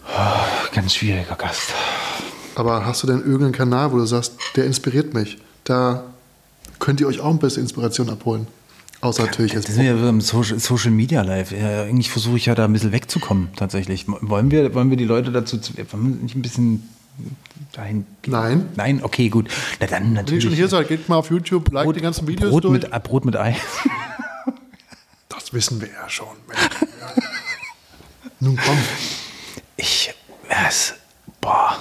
oh, 0.09 0.74
ganz 0.74 0.95
schwieriger 0.95 1.35
Gast. 1.37 1.73
Aber 2.55 2.87
hast 2.87 3.03
du 3.03 3.07
denn 3.07 3.19
irgendeinen 3.19 3.53
Kanal, 3.53 3.93
wo 3.93 3.99
du 3.99 4.07
sagst, 4.07 4.35
der 4.57 4.65
inspiriert 4.65 5.15
mich? 5.15 5.39
Da 5.65 6.05
könnt 6.78 7.01
ihr 7.01 7.07
euch 7.07 7.20
auch 7.20 7.31
ein 7.31 7.39
bisschen 7.39 7.62
Inspiration 7.62 8.09
abholen. 8.09 8.47
Außer 9.03 9.24
natürlich 9.24 9.53
jetzt. 9.53 9.69
Das 9.69 9.74
sind 9.74 9.85
wir 9.85 10.09
im 10.09 10.20
Social, 10.20 10.59
Social 10.59 10.91
Media 10.91 11.23
Live. 11.23 11.53
Ja, 11.53 11.83
eigentlich 11.83 12.11
versuche 12.11 12.37
ich 12.37 12.47
ja 12.47 12.55
da 12.55 12.65
ein 12.65 12.73
bisschen 12.73 12.93
wegzukommen, 12.93 13.49
tatsächlich. 13.55 14.07
Wollen 14.07 14.51
wir, 14.51 14.74
wollen 14.74 14.91
wir 14.91 14.97
die 14.97 15.05
Leute 15.05 15.31
dazu, 15.33 15.59
wollen 15.91 16.16
wir 16.16 16.23
nicht 16.23 16.35
ein 16.35 16.43
bisschen 16.43 16.89
dahin? 17.73 18.07
Nein. 18.27 18.66
Nein, 18.74 19.05
okay, 19.05 19.28
gut. 19.28 19.49
Na 19.81 19.87
dann 19.87 20.15
natürlich. 20.15 20.45
Wenn 20.45 20.53
ihr 20.53 20.57
schon 20.57 20.57
hier 20.57 20.69
seid, 20.69 20.89
geht 20.89 21.09
mal 21.09 21.16
auf 21.16 21.31
YouTube, 21.31 21.70
like 21.73 21.85
Brot, 21.85 21.97
die 21.97 22.01
ganzen 22.01 22.27
Videos 22.27 22.51
Brot 22.51 22.65
durch. 22.65 22.83
Mit, 22.83 23.03
Brot 23.03 23.24
mit 23.27 23.37
Ei. 23.37 23.57
das 25.28 25.53
wissen 25.53 25.81
wir 25.81 25.89
ja 25.89 26.09
schon. 26.09 26.28
Nun 28.41 28.57
komm. 28.57 28.78
Ich, 29.77 30.15
was, 30.48 30.94
boah. 31.40 31.77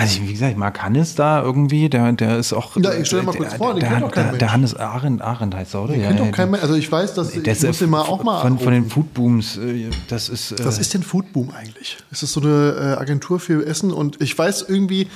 Also, 0.00 0.22
wie 0.22 0.32
gesagt, 0.32 0.52
ich 0.52 0.56
mag 0.56 0.80
Hannes 0.82 1.14
da 1.14 1.42
irgendwie, 1.42 1.90
der, 1.90 2.12
der 2.12 2.38
ist 2.38 2.54
auch. 2.54 2.74
Ja, 2.78 2.94
ich 2.94 3.06
stelle 3.06 3.22
mal 3.22 3.34
kurz 3.34 3.50
der, 3.50 3.58
vor, 3.58 3.74
der, 3.74 3.86
kennt 3.86 4.02
doch 4.02 4.10
kein 4.10 4.30
der, 4.30 4.38
der 4.38 4.52
Hannes 4.52 4.74
Arendt, 4.74 5.20
Arendt 5.20 5.54
heißt 5.54 5.74
er, 5.74 5.82
oder? 5.82 5.92
Den 5.92 6.00
ja, 6.00 6.08
kennt 6.08 6.20
doch 6.20 6.32
kein 6.32 6.50
Mensch. 6.50 6.62
Also, 6.62 6.74
ich 6.74 6.90
weiß, 6.90 7.12
dass 7.14 7.32
der 7.32 7.52
ich 7.52 7.62
muss 7.62 7.78
den 7.80 7.90
mal 7.90 8.02
auch 8.02 8.24
mal. 8.24 8.40
Von, 8.40 8.58
von 8.58 8.72
den 8.72 8.88
Foodbooms, 8.88 9.58
äh, 9.58 9.90
das 10.08 10.30
ist. 10.30 10.64
Was 10.64 10.78
äh, 10.78 10.80
ist 10.80 10.94
denn 10.94 11.02
Foodboom 11.02 11.50
eigentlich? 11.50 11.98
Ist 12.10 12.22
das 12.22 12.32
so 12.32 12.40
eine 12.40 12.96
äh, 12.96 13.00
Agentur 13.00 13.40
für 13.40 13.66
Essen? 13.66 13.92
Und 13.92 14.22
ich 14.22 14.38
weiß 14.38 14.64
irgendwie, 14.68 15.08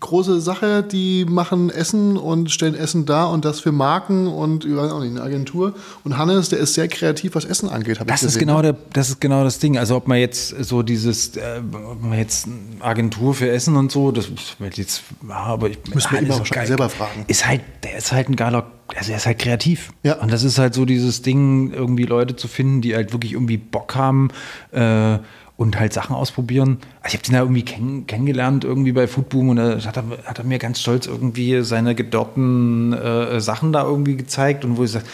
große 0.00 0.40
Sache, 0.40 0.82
die 0.82 1.26
machen 1.26 1.68
Essen 1.68 2.16
und 2.16 2.50
stellen 2.50 2.74
Essen 2.74 3.04
dar 3.04 3.30
und 3.30 3.44
das 3.44 3.60
für 3.60 3.72
Marken 3.72 4.26
und 4.26 4.64
weiß 4.64 4.90
auch 4.90 5.00
nicht, 5.00 5.10
eine 5.10 5.22
Agentur. 5.22 5.74
Und 6.02 6.16
Hannes, 6.16 6.48
der 6.48 6.60
ist 6.60 6.74
sehr 6.74 6.88
kreativ, 6.88 7.34
was 7.34 7.44
Essen 7.44 7.68
angeht, 7.68 8.00
habe 8.00 8.10
ich 8.10 8.14
gesehen. 8.14 8.28
Ist 8.28 8.38
genau 8.38 8.56
ne? 8.56 8.72
der, 8.72 8.76
das 8.94 9.10
ist 9.10 9.20
genau 9.20 9.44
das 9.44 9.58
Ding. 9.58 9.76
Also 9.76 9.96
ob 9.96 10.08
man 10.08 10.18
jetzt 10.18 10.48
so 10.64 10.82
dieses, 10.82 11.36
äh, 11.36 11.60
ob 11.72 12.02
man 12.02 12.18
jetzt 12.18 12.48
Agentur 12.80 13.34
für 13.34 13.50
Essen 13.50 13.76
und 13.76 13.92
so, 13.92 14.12
das 14.12 14.30
jetzt, 14.74 15.02
aber 15.28 15.68
ich 15.68 15.78
muss 15.92 16.10
mir 16.10 16.18
immer 16.18 16.38
wahrscheinlich 16.38 16.68
selber 16.68 16.88
fragen. 16.88 17.24
Ist 17.28 17.46
halt, 17.46 17.60
der 17.82 17.98
ist 17.98 18.12
halt 18.12 18.30
ein 18.30 18.36
geiler, 18.36 18.70
also 18.96 19.10
er 19.10 19.18
ist 19.18 19.26
halt 19.26 19.38
kreativ. 19.38 19.92
Ja. 20.02 20.14
Und 20.14 20.32
das 20.32 20.42
ist 20.42 20.58
halt 20.58 20.72
so 20.72 20.86
dieses 20.86 21.20
Ding, 21.20 21.72
irgendwie 21.72 22.04
Leute 22.04 22.34
zu 22.34 22.48
finden, 22.48 22.80
die 22.80 22.94
halt 22.94 23.12
wirklich 23.12 23.34
irgendwie 23.34 23.58
Bock 23.58 23.94
haben, 23.94 24.30
äh, 24.70 25.18
und 25.62 25.78
halt 25.78 25.92
Sachen 25.92 26.14
ausprobieren. 26.14 26.78
Also 27.00 27.14
ich 27.14 27.14
habe 27.14 27.24
den 27.24 27.34
da 27.34 27.40
irgendwie 27.40 27.64
kenn 27.64 28.06
kennengelernt, 28.06 28.64
irgendwie 28.64 28.92
bei 28.92 29.06
Foodboom 29.06 29.50
und 29.50 29.56
da 29.56 29.78
hat 29.78 29.96
er, 29.96 30.04
hat 30.24 30.38
er 30.38 30.44
mir 30.44 30.58
ganz 30.58 30.80
stolz 30.80 31.06
irgendwie 31.06 31.62
seine 31.62 31.94
gedörrten 31.94 32.92
äh, 32.92 33.40
Sachen 33.40 33.72
da 33.72 33.84
irgendwie 33.84 34.16
gezeigt 34.16 34.64
und 34.64 34.76
wo 34.76 34.84
ich 34.84 34.90
sage, 34.90 35.06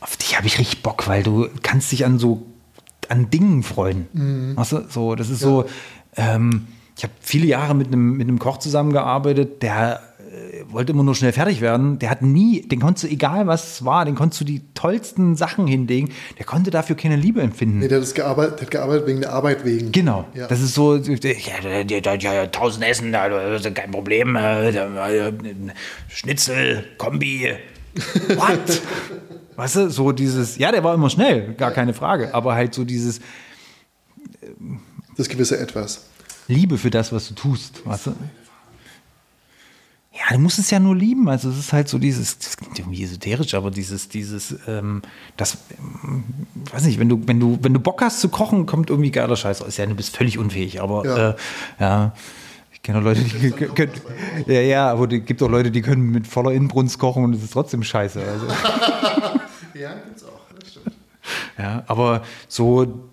auf 0.00 0.16
dich 0.16 0.36
habe 0.36 0.46
ich 0.46 0.58
richtig 0.58 0.82
Bock, 0.82 1.08
weil 1.08 1.22
du 1.22 1.48
kannst 1.62 1.92
dich 1.92 2.04
an 2.04 2.18
so 2.18 2.42
an 3.08 3.30
Dingen 3.30 3.62
freuen. 3.62 4.06
Mhm. 4.12 4.56
Weißt 4.56 4.72
du? 4.72 4.84
So, 4.88 5.14
das 5.14 5.30
ist 5.30 5.40
ja. 5.40 5.48
so, 5.48 5.64
ähm, 6.16 6.66
ich 6.96 7.04
habe 7.04 7.12
viele 7.20 7.46
Jahre 7.46 7.74
mit 7.74 7.86
einem, 7.86 8.16
mit 8.16 8.28
einem 8.28 8.38
Koch 8.38 8.58
zusammengearbeitet, 8.58 9.62
der 9.62 10.00
wollte 10.68 10.92
immer 10.92 11.02
nur 11.02 11.14
schnell 11.14 11.32
fertig 11.32 11.60
werden. 11.60 11.98
Der 11.98 12.10
hat 12.10 12.22
nie, 12.22 12.62
den 12.62 12.80
konntest 12.80 13.04
du, 13.04 13.08
egal 13.08 13.46
was 13.46 13.72
es 13.72 13.84
war, 13.84 14.04
den 14.04 14.14
konntest 14.14 14.40
du 14.40 14.44
die 14.44 14.62
tollsten 14.74 15.36
Sachen 15.36 15.66
hinlegen. 15.66 16.10
Der 16.38 16.44
konnte 16.44 16.70
dafür 16.70 16.96
keine 16.96 17.16
Liebe 17.16 17.40
empfinden. 17.40 17.78
Nee, 17.80 17.88
der 17.88 18.00
hat, 18.00 18.14
gearbeitet, 18.14 18.60
der 18.60 18.66
hat 18.66 18.70
gearbeitet 18.70 19.06
wegen 19.06 19.20
der 19.20 19.32
Arbeit 19.32 19.64
wegen. 19.64 19.92
Genau. 19.92 20.26
Ja. 20.34 20.46
Das 20.46 20.60
ist 20.60 20.74
so, 20.74 20.96
ja, 20.96 21.82
ja, 21.86 22.14
ja, 22.14 22.46
tausend 22.46 22.84
Essen, 22.84 23.14
also 23.14 23.70
kein 23.70 23.90
Problem. 23.90 24.36
Äh, 24.36 25.32
Schnitzel, 26.08 26.84
Kombi. 26.98 27.54
What? 28.36 28.82
weißt 29.56 29.76
du, 29.76 29.90
so 29.90 30.12
dieses, 30.12 30.56
ja, 30.56 30.70
der 30.70 30.84
war 30.84 30.94
immer 30.94 31.10
schnell, 31.10 31.54
gar 31.54 31.72
keine 31.72 31.94
Frage. 31.94 32.32
Aber 32.34 32.54
halt 32.54 32.74
so 32.74 32.84
dieses. 32.84 33.20
Das 35.16 35.28
gewisse 35.28 35.58
Etwas. 35.58 36.06
Liebe 36.46 36.78
für 36.78 36.90
das, 36.90 37.12
was 37.12 37.28
du 37.28 37.34
tust, 37.34 37.84
weißt 37.84 38.06
du? 38.06 38.14
Ja, 40.18 40.34
du 40.34 40.40
musst 40.40 40.58
es 40.58 40.70
ja 40.70 40.80
nur 40.80 40.96
lieben. 40.96 41.28
Also 41.28 41.48
es 41.50 41.58
ist 41.58 41.72
halt 41.72 41.88
so 41.88 41.98
dieses, 41.98 42.38
das 42.38 42.56
klingt 42.56 42.78
irgendwie 42.78 43.04
esoterisch, 43.04 43.54
aber 43.54 43.70
dieses, 43.70 44.08
dieses, 44.08 44.54
ähm, 44.66 45.02
das, 45.36 45.58
ähm, 46.02 46.24
weiß 46.72 46.84
nicht, 46.84 46.98
wenn 46.98 47.08
du, 47.08 47.20
wenn 47.26 47.38
du, 47.38 47.58
wenn 47.62 47.72
du 47.72 47.80
Bock 47.80 48.02
hast 48.02 48.20
zu 48.20 48.28
kochen, 48.28 48.66
kommt 48.66 48.90
irgendwie 48.90 49.10
geiler 49.10 49.36
Scheiß 49.36 49.62
raus. 49.62 49.76
Ja, 49.76 49.86
du 49.86 49.94
bist 49.94 50.16
völlig 50.16 50.38
unfähig, 50.38 50.80
aber 50.80 51.04
ja, 51.04 51.30
äh, 51.30 51.36
ja 51.78 52.12
ich 52.72 52.82
kenne 52.82 52.98
auch 52.98 53.02
Leute, 53.02 53.22
die 53.22 53.50
können, 53.50 53.92
ja, 54.46 54.60
ja, 54.60 54.90
aber 54.90 55.10
es 55.12 55.24
gibt 55.24 55.42
auch 55.42 55.50
Leute, 55.50 55.70
die 55.70 55.82
können 55.82 56.10
mit 56.10 56.26
voller 56.26 56.52
Inbrunst 56.52 56.98
kochen 56.98 57.24
und 57.24 57.34
es 57.34 57.42
ist 57.42 57.52
trotzdem 57.52 57.82
scheiße. 57.82 58.20
Also. 58.20 58.46
ja, 59.74 59.94
gibt's 59.94 60.24
auch, 60.24 60.40
das 60.58 60.70
stimmt. 60.70 60.96
Ja, 61.58 61.84
aber 61.86 62.22
so 62.48 63.08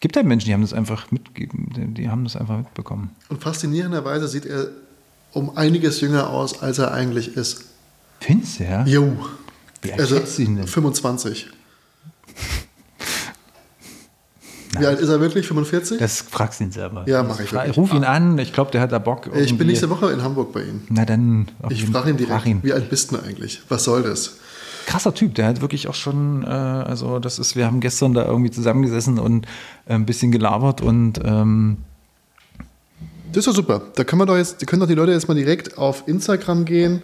gibt 0.00 0.16
halt 0.16 0.26
Menschen, 0.26 0.46
die 0.48 0.52
haben 0.52 0.60
das 0.60 0.74
einfach 0.74 1.10
mitgegeben, 1.10 1.94
die 1.94 2.10
haben 2.10 2.24
das 2.24 2.36
einfach 2.36 2.58
mitbekommen. 2.58 3.10
Und 3.30 3.42
faszinierenderweise 3.42 4.28
sieht 4.28 4.44
er 4.44 4.68
um 5.34 5.56
einiges 5.56 6.00
jünger 6.00 6.30
aus, 6.30 6.62
als 6.62 6.78
er 6.78 6.92
eigentlich 6.92 7.36
ist. 7.36 7.66
Findest 8.20 8.60
du, 8.60 8.64
ja? 8.64 8.84
Jo. 8.86 9.12
Wie 9.82 9.92
alt 9.92 10.00
also, 10.00 10.16
ist 10.16 10.38
ihn 10.38 10.56
denn? 10.56 10.66
25. 10.66 11.48
Wie 14.78 14.86
alt 14.86 14.98
ist 14.98 15.08
er 15.08 15.20
wirklich? 15.20 15.46
45? 15.46 15.98
Das 15.98 16.22
fragst 16.22 16.58
du 16.58 16.64
ihn 16.64 16.72
selber. 16.72 17.04
Ja, 17.06 17.22
mache 17.22 17.44
ich. 17.44 17.52
Wirklich. 17.52 17.76
Ruf 17.76 17.92
ihn 17.92 18.02
an, 18.02 18.38
ich 18.38 18.52
glaube, 18.52 18.72
der 18.72 18.80
hat 18.80 18.90
da 18.90 18.98
Bock. 18.98 19.26
Irgendwie. 19.26 19.44
Ich 19.44 19.58
bin 19.58 19.68
nächste 19.68 19.90
Woche 19.90 20.10
in 20.10 20.22
Hamburg 20.22 20.52
bei 20.52 20.62
ihm. 20.62 20.82
Na 20.88 21.04
dann. 21.04 21.48
Ich 21.68 21.84
frage 21.84 22.10
ihn 22.10 22.16
direkt, 22.16 22.40
frag 22.40 22.46
ihn. 22.46 22.60
wie 22.62 22.72
alt 22.72 22.90
bist 22.90 23.12
du 23.12 23.18
eigentlich? 23.18 23.62
Was 23.68 23.84
soll 23.84 24.02
das? 24.02 24.38
Krasser 24.86 25.14
Typ, 25.14 25.34
der 25.34 25.46
hat 25.46 25.60
wirklich 25.60 25.88
auch 25.88 25.94
schon, 25.94 26.42
äh, 26.42 26.48
also 26.48 27.18
das 27.18 27.38
ist, 27.38 27.56
wir 27.56 27.66
haben 27.66 27.80
gestern 27.80 28.14
da 28.14 28.26
irgendwie 28.26 28.50
zusammengesessen 28.50 29.18
und 29.18 29.46
äh, 29.86 29.94
ein 29.94 30.06
bisschen 30.06 30.32
gelabert 30.32 30.82
und 30.82 31.20
ähm, 31.24 31.78
das 33.34 33.46
ist 33.46 33.48
doch 33.48 33.54
super. 33.54 33.82
Da 33.94 34.04
können 34.04 34.20
wir 34.20 34.26
doch 34.26 34.36
jetzt, 34.36 34.64
können 34.66 34.80
doch 34.80 34.88
die 34.88 34.94
Leute 34.94 35.12
jetzt 35.12 35.28
mal 35.28 35.34
direkt 35.34 35.76
auf 35.76 36.04
Instagram 36.06 36.64
gehen, 36.64 37.02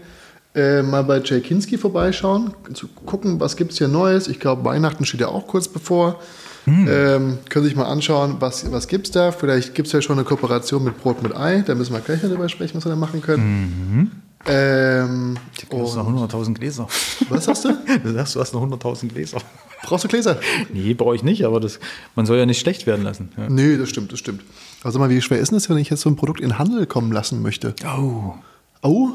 äh, 0.54 0.82
mal 0.82 1.02
bei 1.02 1.20
Jay 1.20 1.40
Kinski 1.40 1.78
vorbeischauen, 1.78 2.54
zu 2.74 2.88
gucken, 2.88 3.40
was 3.40 3.56
gibt 3.56 3.72
es 3.72 3.78
hier 3.78 3.88
Neues. 3.88 4.28
Ich 4.28 4.40
glaube, 4.40 4.64
Weihnachten 4.64 5.04
steht 5.04 5.20
ja 5.20 5.28
auch 5.28 5.46
kurz 5.46 5.68
bevor. 5.68 6.20
Hm. 6.64 6.88
Ähm, 6.88 7.38
können 7.48 7.64
sich 7.64 7.74
mal 7.74 7.86
anschauen, 7.86 8.36
was, 8.40 8.70
was 8.70 8.86
gibt 8.86 9.06
es 9.06 9.12
da. 9.12 9.32
Vielleicht 9.32 9.74
gibt 9.74 9.86
es 9.86 9.92
ja 9.92 10.02
schon 10.02 10.18
eine 10.18 10.24
Kooperation 10.24 10.84
mit 10.84 11.00
Brot 11.00 11.22
mit 11.22 11.34
Ei. 11.34 11.62
Da 11.66 11.74
müssen 11.74 11.92
wir 11.92 12.00
gleich 12.00 12.20
darüber 12.20 12.48
sprechen, 12.48 12.76
was 12.76 12.84
wir 12.84 12.90
da 12.90 12.96
machen 12.96 13.22
können. 13.22 13.42
Mhm. 13.90 14.10
Ähm, 14.46 15.36
du 15.70 15.82
hast 15.82 15.96
noch 15.96 16.08
100.000 16.08 16.54
Gläser. 16.54 16.86
Was 17.28 17.48
hast 17.48 17.64
du? 17.64 17.76
Du 18.02 18.12
sagst, 18.12 18.34
du 18.34 18.40
hast 18.40 18.54
noch 18.54 18.62
100.000 18.62 19.08
Gläser. 19.08 19.38
Brauchst 19.82 20.04
du 20.04 20.08
Gläser? 20.08 20.38
Nee, 20.72 20.94
brauche 20.94 21.14
ich 21.14 21.22
nicht, 21.22 21.44
aber 21.44 21.60
das, 21.60 21.78
man 22.14 22.26
soll 22.26 22.38
ja 22.38 22.46
nicht 22.46 22.60
schlecht 22.60 22.86
werden 22.86 23.04
lassen. 23.04 23.30
Ja. 23.36 23.48
Nee, 23.48 23.76
das 23.76 23.88
stimmt, 23.88 24.12
das 24.12 24.18
stimmt. 24.18 24.42
Also 24.82 24.98
mal, 24.98 25.10
wie 25.10 25.20
schwer 25.20 25.38
ist 25.38 25.52
es, 25.52 25.68
wenn 25.68 25.78
ich 25.78 25.90
jetzt 25.90 26.00
so 26.00 26.10
ein 26.10 26.16
Produkt 26.16 26.40
in 26.40 26.58
Handel 26.58 26.86
kommen 26.86 27.12
lassen 27.12 27.42
möchte? 27.42 27.74
Oh. 27.84 28.34
Oh? 28.82 29.08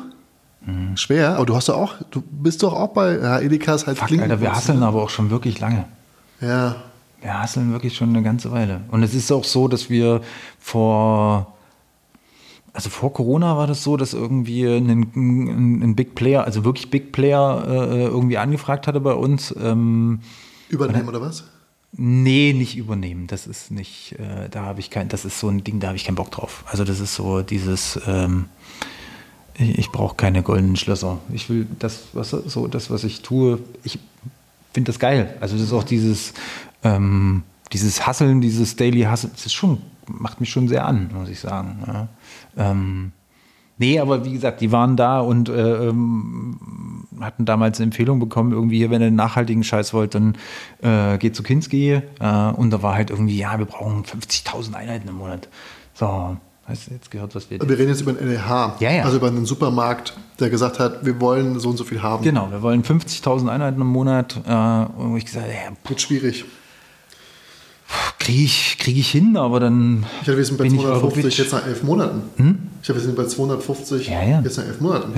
Mhm. 0.65 0.97
Schwer, 0.97 1.35
aber 1.35 1.45
du 1.45 1.55
hast 1.55 1.69
doch 1.69 1.77
auch, 1.77 1.95
du 2.11 2.21
bist 2.21 2.63
doch 2.63 2.73
auch 2.73 2.89
bei 2.89 3.17
ja, 3.17 3.39
Edeka's 3.39 3.87
halt 3.87 3.97
Fuck, 3.97 4.11
Alter, 4.19 4.41
wir 4.41 4.51
hasseln 4.51 4.83
aber 4.83 5.01
auch 5.01 5.09
schon 5.09 5.29
wirklich 5.29 5.59
lange. 5.59 5.85
Ja. 6.41 6.75
Wir 7.21 7.41
hasseln 7.41 7.71
wirklich 7.71 7.95
schon 7.95 8.09
eine 8.09 8.21
ganze 8.21 8.51
Weile. 8.51 8.81
Und 8.91 9.01
es 9.01 9.15
ist 9.15 9.31
auch 9.31 9.43
so, 9.43 9.67
dass 9.67 9.89
wir 9.89 10.21
vor 10.59 11.55
also 12.75 12.89
vor 12.89 13.13
Corona 13.13 13.55
war 13.55 13.67
das 13.67 13.83
so, 13.83 13.95
dass 13.95 14.13
irgendwie 14.13 14.65
ein, 14.65 14.89
ein, 14.89 15.81
ein 15.81 15.95
Big 15.95 16.13
Player, 16.13 16.43
also 16.43 16.65
wirklich 16.65 16.91
Big 16.91 17.13
Player, 17.13 17.63
äh, 17.65 18.03
irgendwie 18.03 18.37
angefragt 18.37 18.85
hatte 18.85 18.99
bei 18.99 19.13
uns. 19.13 19.55
Ähm, 19.57 20.19
Übernehmen 20.67 21.07
oder 21.07 21.21
was? 21.21 21.45
Nee, 21.97 22.53
nicht 22.53 22.75
übernehmen. 22.75 23.27
Das 23.27 23.47
ist 23.47 23.71
nicht, 23.71 24.13
äh, 24.19 24.49
da 24.49 24.63
habe 24.63 24.81
ich 24.81 24.89
kein, 24.89 25.07
das 25.07 25.23
ist 25.23 25.39
so 25.39 25.47
ein 25.47 25.63
Ding, 25.63 25.79
da 25.79 25.87
habe 25.87 25.97
ich 25.97 26.03
keinen 26.03 26.15
Bock 26.15 26.29
drauf. 26.29 26.65
Also 26.67 26.83
das 26.83 26.99
ist 26.99 27.15
so 27.15 27.41
dieses, 27.41 27.99
ähm, 28.05 28.45
ich, 29.53 29.77
ich 29.77 29.91
brauche 29.91 30.15
keine 30.15 30.43
goldenen 30.43 30.75
Schlösser. 30.75 31.19
Ich 31.31 31.49
will 31.49 31.67
das, 31.79 32.07
was 32.11 32.31
so 32.31 32.67
das, 32.67 32.89
was 32.89 33.05
ich 33.05 33.21
tue, 33.21 33.59
ich 33.83 33.99
finde 34.73 34.91
das 34.91 34.99
geil. 34.99 35.37
Also 35.39 35.55
das 35.55 35.67
ist 35.67 35.73
auch 35.73 35.85
dieses, 35.85 36.33
ähm, 36.83 37.43
dieses 37.71 38.05
Hasseln, 38.05 38.41
dieses 38.41 38.75
Daily 38.75 39.03
Hustle, 39.03 39.29
das 39.33 39.45
ist 39.45 39.53
schon, 39.53 39.81
macht 40.07 40.41
mich 40.41 40.49
schon 40.49 40.67
sehr 40.67 40.85
an, 40.85 41.09
muss 41.13 41.29
ich 41.29 41.39
sagen. 41.39 41.83
Ja. 41.87 42.07
Ähm, 42.57 43.13
nee, 43.77 43.99
aber 43.99 44.25
wie 44.25 44.33
gesagt, 44.33 44.61
die 44.61 44.71
waren 44.71 44.95
da 44.95 45.19
und 45.19 45.49
äh, 45.49 45.87
ähm, 45.87 46.57
hatten 47.21 47.45
damals 47.45 47.79
eine 47.79 47.85
Empfehlung 47.85 48.19
bekommen, 48.19 48.51
irgendwie 48.51 48.77
hier, 48.77 48.89
wenn 48.89 49.01
ihr 49.01 49.07
einen 49.07 49.15
nachhaltigen 49.15 49.63
Scheiß 49.63 49.93
wollt, 49.93 50.15
dann 50.15 50.37
äh, 50.81 51.17
geht 51.17 51.35
zu 51.35 51.43
Kinski. 51.43 52.01
Äh, 52.19 52.49
und 52.55 52.71
da 52.71 52.81
war 52.81 52.95
halt 52.95 53.09
irgendwie, 53.09 53.37
ja, 53.37 53.57
wir 53.57 53.65
brauchen 53.65 54.03
50.000 54.03 54.73
Einheiten 54.73 55.07
im 55.07 55.15
Monat. 55.15 55.47
So, 55.93 56.37
hast 56.65 56.87
du 56.87 56.93
jetzt 56.93 57.11
gehört, 57.11 57.35
was 57.35 57.49
wir... 57.49 57.59
Wir 57.61 57.77
reden 57.77 57.89
jetzt 57.89 58.01
über 58.01 58.11
einen 58.11 58.29
LEH, 58.29 58.75
ja, 58.79 58.91
ja. 58.91 59.03
also 59.03 59.17
über 59.17 59.27
einen 59.27 59.45
Supermarkt, 59.45 60.17
der 60.39 60.49
gesagt 60.49 60.79
hat, 60.79 61.05
wir 61.05 61.19
wollen 61.21 61.59
so 61.59 61.69
und 61.69 61.77
so 61.77 61.83
viel 61.83 62.01
haben. 62.01 62.23
Genau, 62.23 62.51
wir 62.51 62.61
wollen 62.61 62.83
50.000 62.83 63.47
Einheiten 63.47 63.79
im 63.79 63.87
Monat. 63.87 64.41
Äh, 64.45 65.01
und 65.01 65.17
ich 65.17 65.25
gesagt, 65.25 65.47
ja, 65.47 65.75
wird 65.87 66.01
schwierig. 66.01 66.45
Kriege 68.25 68.41
ich, 68.41 68.77
krieg 68.79 68.97
ich 68.97 69.11
hin, 69.11 69.37
aber 69.37 69.59
dann. 69.59 70.03
Ich 70.23 70.27
habe, 70.27 70.37
wir 70.37 70.45
sind 70.45 70.57
bei 70.57 70.67
250 70.67 71.37
jetzt 71.37 71.51
nach 71.51 71.67
elf 71.67 71.83
Monaten. 71.83 72.23
Hm? 72.37 72.57
Ich 72.81 72.89
habe, 72.89 72.97
wir 72.97 73.05
sind 73.05 73.15
bei 73.15 73.25
250 73.25 74.07
ja, 74.07 74.23
ja. 74.23 74.41
jetzt 74.41 74.57
nach 74.57 74.65
elf 74.65 74.81
Monaten. 74.81 75.11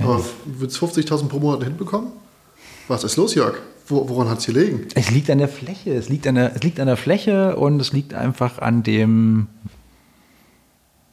Ja, 0.00 0.06
aber 0.06 0.24
wird 0.46 0.70
es 0.70 0.80
50.000 0.80 1.28
pro 1.28 1.40
Monat 1.40 1.62
hinbekommen? 1.62 2.12
Was 2.88 3.04
ist 3.04 3.16
los, 3.16 3.34
Jörg? 3.34 3.56
Wo, 3.86 4.08
woran 4.08 4.30
hat 4.30 4.38
es 4.38 4.46
hier 4.46 4.54
liegen? 4.54 4.86
Es 4.94 5.10
liegt 5.10 5.28
an 5.28 5.36
der 5.36 5.48
Fläche. 5.48 5.92
Es 5.92 6.08
liegt 6.08 6.26
an 6.26 6.36
der, 6.36 6.56
es 6.56 6.62
liegt 6.62 6.80
an 6.80 6.86
der 6.86 6.96
Fläche 6.96 7.54
und 7.56 7.78
es 7.80 7.92
liegt 7.92 8.14
einfach 8.14 8.58
an 8.60 8.82
dem. 8.82 9.48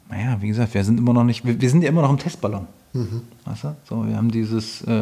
Naja, 0.10 0.38
wie 0.40 0.48
gesagt, 0.48 0.74
wir 0.74 0.86
sind 0.86 1.00
immer 1.00 1.12
noch 1.12 1.26
nicht. 1.26 1.46
Wir, 1.46 1.60
wir 1.60 1.70
sind 1.70 1.82
ja 1.82 1.90
immer 1.90 2.04
noch 2.04 2.12
im 2.12 2.18
Testballon. 2.18 2.66
Mhm. 2.94 3.24
Weißt 3.44 3.66
du? 3.66 3.76
So, 3.90 4.08
wir 4.08 4.16
haben 4.16 4.32
dieses, 4.32 4.84
äh, 4.88 4.94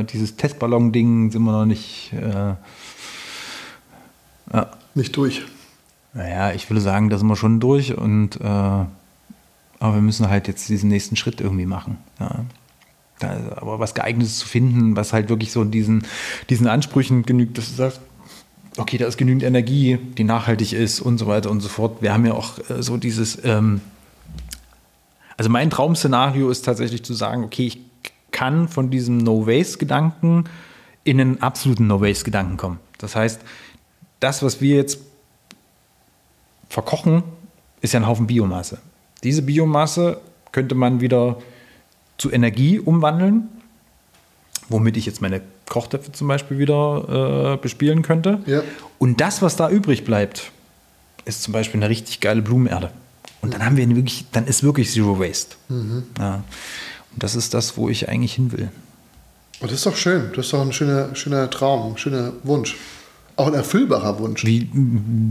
äh 0.00 0.04
dieses 0.04 0.36
Testballon-Ding, 0.36 1.32
sind 1.32 1.42
wir 1.42 1.50
noch 1.50 1.66
nicht. 1.66 2.12
Äh, 2.12 2.54
ja. 4.52 4.70
Nicht 4.94 5.16
durch. 5.16 5.42
Naja, 6.16 6.52
ich 6.52 6.68
würde 6.70 6.80
sagen, 6.80 7.10
da 7.10 7.18
sind 7.18 7.28
wir 7.28 7.36
schon 7.36 7.60
durch 7.60 7.96
und 7.96 8.40
äh, 8.40 8.44
aber 8.44 9.94
wir 9.94 10.00
müssen 10.00 10.30
halt 10.30 10.48
jetzt 10.48 10.68
diesen 10.68 10.88
nächsten 10.88 11.16
Schritt 11.16 11.42
irgendwie 11.42 11.66
machen. 11.66 11.98
Ja. 12.18 12.46
Da, 13.18 13.36
aber 13.56 13.78
was 13.78 13.94
geeignetes 13.94 14.38
zu 14.38 14.48
finden, 14.48 14.96
was 14.96 15.12
halt 15.12 15.28
wirklich 15.28 15.52
so 15.52 15.64
diesen, 15.64 16.06
diesen 16.48 16.66
Ansprüchen 16.66 17.24
genügt, 17.24 17.58
dass 17.58 17.68
du 17.68 17.74
sagst, 17.74 18.00
okay, 18.78 18.96
da 18.98 19.06
ist 19.06 19.16
genügend 19.18 19.42
Energie, 19.42 19.98
die 20.16 20.24
nachhaltig 20.24 20.72
ist 20.72 21.00
und 21.00 21.18
so 21.18 21.26
weiter 21.26 21.50
und 21.50 21.60
so 21.60 21.68
fort. 21.68 22.02
Wir 22.02 22.14
haben 22.14 22.24
ja 22.24 22.32
auch 22.32 22.58
äh, 22.70 22.82
so 22.82 22.96
dieses, 22.96 23.42
ähm, 23.44 23.82
also 25.36 25.50
mein 25.50 25.68
Traum-Szenario 25.68 26.48
ist 26.50 26.64
tatsächlich 26.64 27.04
zu 27.04 27.12
sagen, 27.12 27.44
okay, 27.44 27.66
ich 27.66 27.80
kann 28.32 28.68
von 28.68 28.90
diesem 28.90 29.18
No-Waste-Gedanken 29.18 30.44
in 31.04 31.20
einen 31.20 31.42
absoluten 31.42 31.86
No-Waste-Gedanken 31.86 32.56
kommen. 32.56 32.78
Das 32.98 33.16
heißt, 33.16 33.40
das, 34.20 34.42
was 34.42 34.60
wir 34.62 34.76
jetzt 34.76 34.98
verkochen, 36.68 37.22
ist 37.80 37.94
ja 37.94 38.00
ein 38.00 38.06
Haufen 38.06 38.26
Biomasse. 38.26 38.78
Diese 39.22 39.42
Biomasse 39.42 40.20
könnte 40.52 40.74
man 40.74 41.00
wieder 41.00 41.38
zu 42.18 42.30
Energie 42.30 42.78
umwandeln, 42.78 43.48
womit 44.68 44.96
ich 44.96 45.06
jetzt 45.06 45.20
meine 45.20 45.42
Kochtöpfe 45.68 46.12
zum 46.12 46.28
Beispiel 46.28 46.58
wieder 46.58 47.54
äh, 47.54 47.56
bespielen 47.56 48.02
könnte. 48.02 48.40
Ja. 48.46 48.62
Und 48.98 49.20
das, 49.20 49.42
was 49.42 49.56
da 49.56 49.68
übrig 49.68 50.04
bleibt, 50.04 50.50
ist 51.24 51.42
zum 51.42 51.52
Beispiel 51.52 51.80
eine 51.80 51.88
richtig 51.88 52.20
geile 52.20 52.42
Blumenerde. 52.42 52.90
Und 53.42 53.54
dann 53.54 53.64
haben 53.64 53.76
wir 53.76 53.88
wirklich, 53.94 54.26
dann 54.32 54.46
ist 54.46 54.62
wirklich 54.62 54.90
Zero 54.90 55.18
Waste. 55.18 55.56
Mhm. 55.68 56.04
Ja. 56.18 56.42
Und 57.12 57.22
das 57.22 57.34
ist 57.34 57.54
das, 57.54 57.76
wo 57.76 57.88
ich 57.88 58.08
eigentlich 58.08 58.34
hin 58.34 58.52
will. 58.52 58.70
Und 59.60 59.70
das 59.70 59.78
ist 59.78 59.86
doch 59.86 59.96
schön. 59.96 60.30
Das 60.34 60.46
ist 60.46 60.52
doch 60.52 60.60
ein 60.60 60.72
schöner, 60.72 61.14
schöner 61.14 61.50
Traum, 61.50 61.92
ein 61.92 61.98
schöner 61.98 62.32
Wunsch. 62.42 62.76
Auch 63.36 63.48
ein 63.48 63.54
erfüllbarer 63.54 64.18
Wunsch. 64.18 64.44
Wie, 64.44 64.68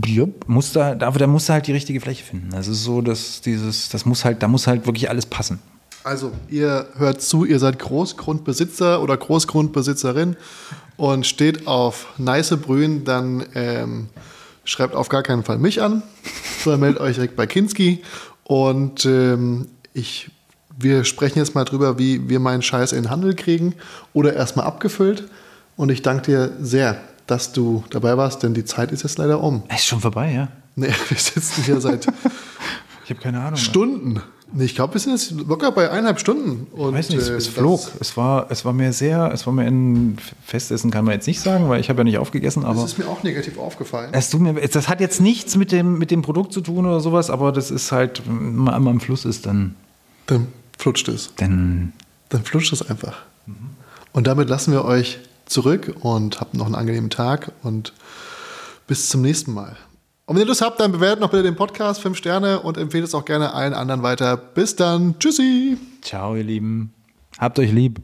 ja, 0.06 0.26
muss 0.46 0.72
da, 0.72 0.92
aber 0.92 1.18
da 1.18 1.26
muss 1.26 1.48
halt 1.48 1.66
die 1.66 1.72
richtige 1.72 2.00
Fläche 2.00 2.24
finden. 2.24 2.54
Also 2.54 2.72
so, 2.72 3.00
dass 3.00 3.40
dieses, 3.40 3.88
das 3.88 4.06
muss 4.06 4.24
halt, 4.24 4.42
da 4.42 4.48
muss 4.48 4.68
halt 4.68 4.86
wirklich 4.86 5.10
alles 5.10 5.26
passen. 5.26 5.58
Also, 6.04 6.30
ihr 6.48 6.86
hört 6.98 7.20
zu, 7.20 7.44
ihr 7.44 7.58
seid 7.58 7.80
Großgrundbesitzer 7.80 9.02
oder 9.02 9.16
Großgrundbesitzerin 9.16 10.36
und 10.96 11.26
steht 11.26 11.66
auf 11.66 12.06
nice 12.16 12.56
Brühen, 12.56 13.04
dann 13.04 13.44
ähm, 13.56 14.06
schreibt 14.64 14.94
auf 14.94 15.08
gar 15.08 15.24
keinen 15.24 15.42
Fall 15.42 15.58
mich 15.58 15.82
an, 15.82 16.04
sondern 16.62 16.80
meldet 16.82 17.00
euch 17.00 17.16
direkt 17.16 17.34
bei 17.34 17.48
Kinski. 17.48 18.02
Und 18.44 19.04
ähm, 19.04 19.66
ich, 19.94 20.30
wir 20.78 21.02
sprechen 21.02 21.40
jetzt 21.40 21.56
mal 21.56 21.64
drüber, 21.64 21.98
wie 21.98 22.28
wir 22.28 22.38
meinen 22.38 22.62
Scheiß 22.62 22.92
in 22.92 23.02
den 23.02 23.10
Handel 23.10 23.34
kriegen 23.34 23.74
oder 24.12 24.32
erstmal 24.32 24.66
abgefüllt. 24.66 25.24
Und 25.76 25.90
ich 25.90 26.02
danke 26.02 26.22
dir 26.22 26.52
sehr, 26.60 27.00
dass 27.26 27.52
du 27.52 27.84
dabei 27.90 28.16
warst, 28.16 28.42
denn 28.42 28.54
die 28.54 28.64
Zeit 28.64 28.92
ist 28.92 29.02
jetzt 29.02 29.18
leider 29.18 29.42
um. 29.42 29.62
Ist 29.74 29.86
schon 29.86 30.00
vorbei, 30.00 30.32
ja? 30.32 30.48
Nee, 30.74 30.88
wir 31.08 31.18
sitzen 31.18 31.64
hier 31.64 31.80
seit 31.80 32.06
ich 33.04 33.10
habe 33.10 33.20
keine 33.20 33.40
Ahnung. 33.40 33.56
Stunden. 33.56 34.22
Nee, 34.52 34.64
ich 34.64 34.76
glaube, 34.76 34.94
wir 34.94 35.00
sind 35.00 35.12
jetzt 35.12 35.32
locker 35.32 35.72
bei 35.72 35.90
eineinhalb 35.90 36.20
Stunden. 36.20 36.68
Und, 36.72 36.90
ich 36.90 36.98
weiß 36.98 37.10
nicht, 37.10 37.18
es, 37.18 37.48
äh, 37.48 37.50
flog. 37.50 37.90
Es 37.98 38.16
war, 38.16 38.46
es 38.50 38.64
war 38.64 38.72
mir 38.72 38.92
sehr, 38.92 39.32
es 39.32 39.44
war 39.44 39.52
mir 39.52 39.64
ein 39.64 40.18
Festessen, 40.44 40.92
kann 40.92 41.04
man 41.04 41.14
jetzt 41.14 41.26
nicht 41.26 41.40
sagen, 41.40 41.68
weil 41.68 41.80
ich 41.80 41.88
habe 41.88 42.00
ja 42.00 42.04
nicht 42.04 42.18
aufgegessen. 42.18 42.64
Aber 42.64 42.82
das 42.82 42.92
ist 42.92 42.98
mir 42.98 43.08
auch 43.08 43.24
negativ 43.24 43.58
aufgefallen. 43.58 44.10
Es 44.12 44.30
tut 44.30 44.40
mir, 44.40 44.54
das 44.54 44.88
hat 44.88 45.00
jetzt 45.00 45.20
nichts 45.20 45.56
mit 45.56 45.72
dem, 45.72 45.98
mit 45.98 46.12
dem 46.12 46.22
Produkt 46.22 46.52
zu 46.52 46.60
tun 46.60 46.86
oder 46.86 47.00
sowas, 47.00 47.28
aber 47.28 47.50
das 47.50 47.72
ist 47.72 47.90
halt, 47.90 48.22
wenn 48.26 48.54
man 48.54 48.74
einmal 48.74 48.94
im 48.94 49.00
Fluss 49.00 49.24
ist, 49.24 49.46
dann. 49.46 49.74
Dann 50.26 50.46
flutscht 50.78 51.08
es. 51.08 51.32
Dann, 51.36 51.92
dann 52.28 52.44
flutscht 52.44 52.72
es 52.72 52.88
einfach. 52.88 53.24
Mhm. 53.46 53.54
Und 54.12 54.26
damit 54.28 54.48
lassen 54.48 54.72
wir 54.72 54.84
euch 54.84 55.18
zurück 55.46 55.94
und 56.00 56.40
habt 56.40 56.54
noch 56.54 56.66
einen 56.66 56.74
angenehmen 56.74 57.10
Tag 57.10 57.52
und 57.62 57.92
bis 58.86 59.08
zum 59.08 59.22
nächsten 59.22 59.52
Mal. 59.52 59.76
Und 60.26 60.34
wenn 60.34 60.42
ihr 60.42 60.48
Lust 60.48 60.60
habt, 60.60 60.80
dann 60.80 60.92
bewertet 60.92 61.20
noch 61.20 61.30
bitte 61.30 61.44
den 61.44 61.56
Podcast 61.56 62.00
5 62.00 62.16
Sterne 62.16 62.60
und 62.60 62.76
empfehlt 62.76 63.04
es 63.04 63.14
auch 63.14 63.24
gerne 63.24 63.54
allen 63.54 63.74
anderen 63.74 64.02
weiter. 64.02 64.36
Bis 64.36 64.74
dann. 64.74 65.18
Tschüssi. 65.18 65.78
Ciao, 66.02 66.34
ihr 66.34 66.44
Lieben. 66.44 66.92
Habt 67.38 67.58
euch 67.58 67.70
lieb. 67.70 68.00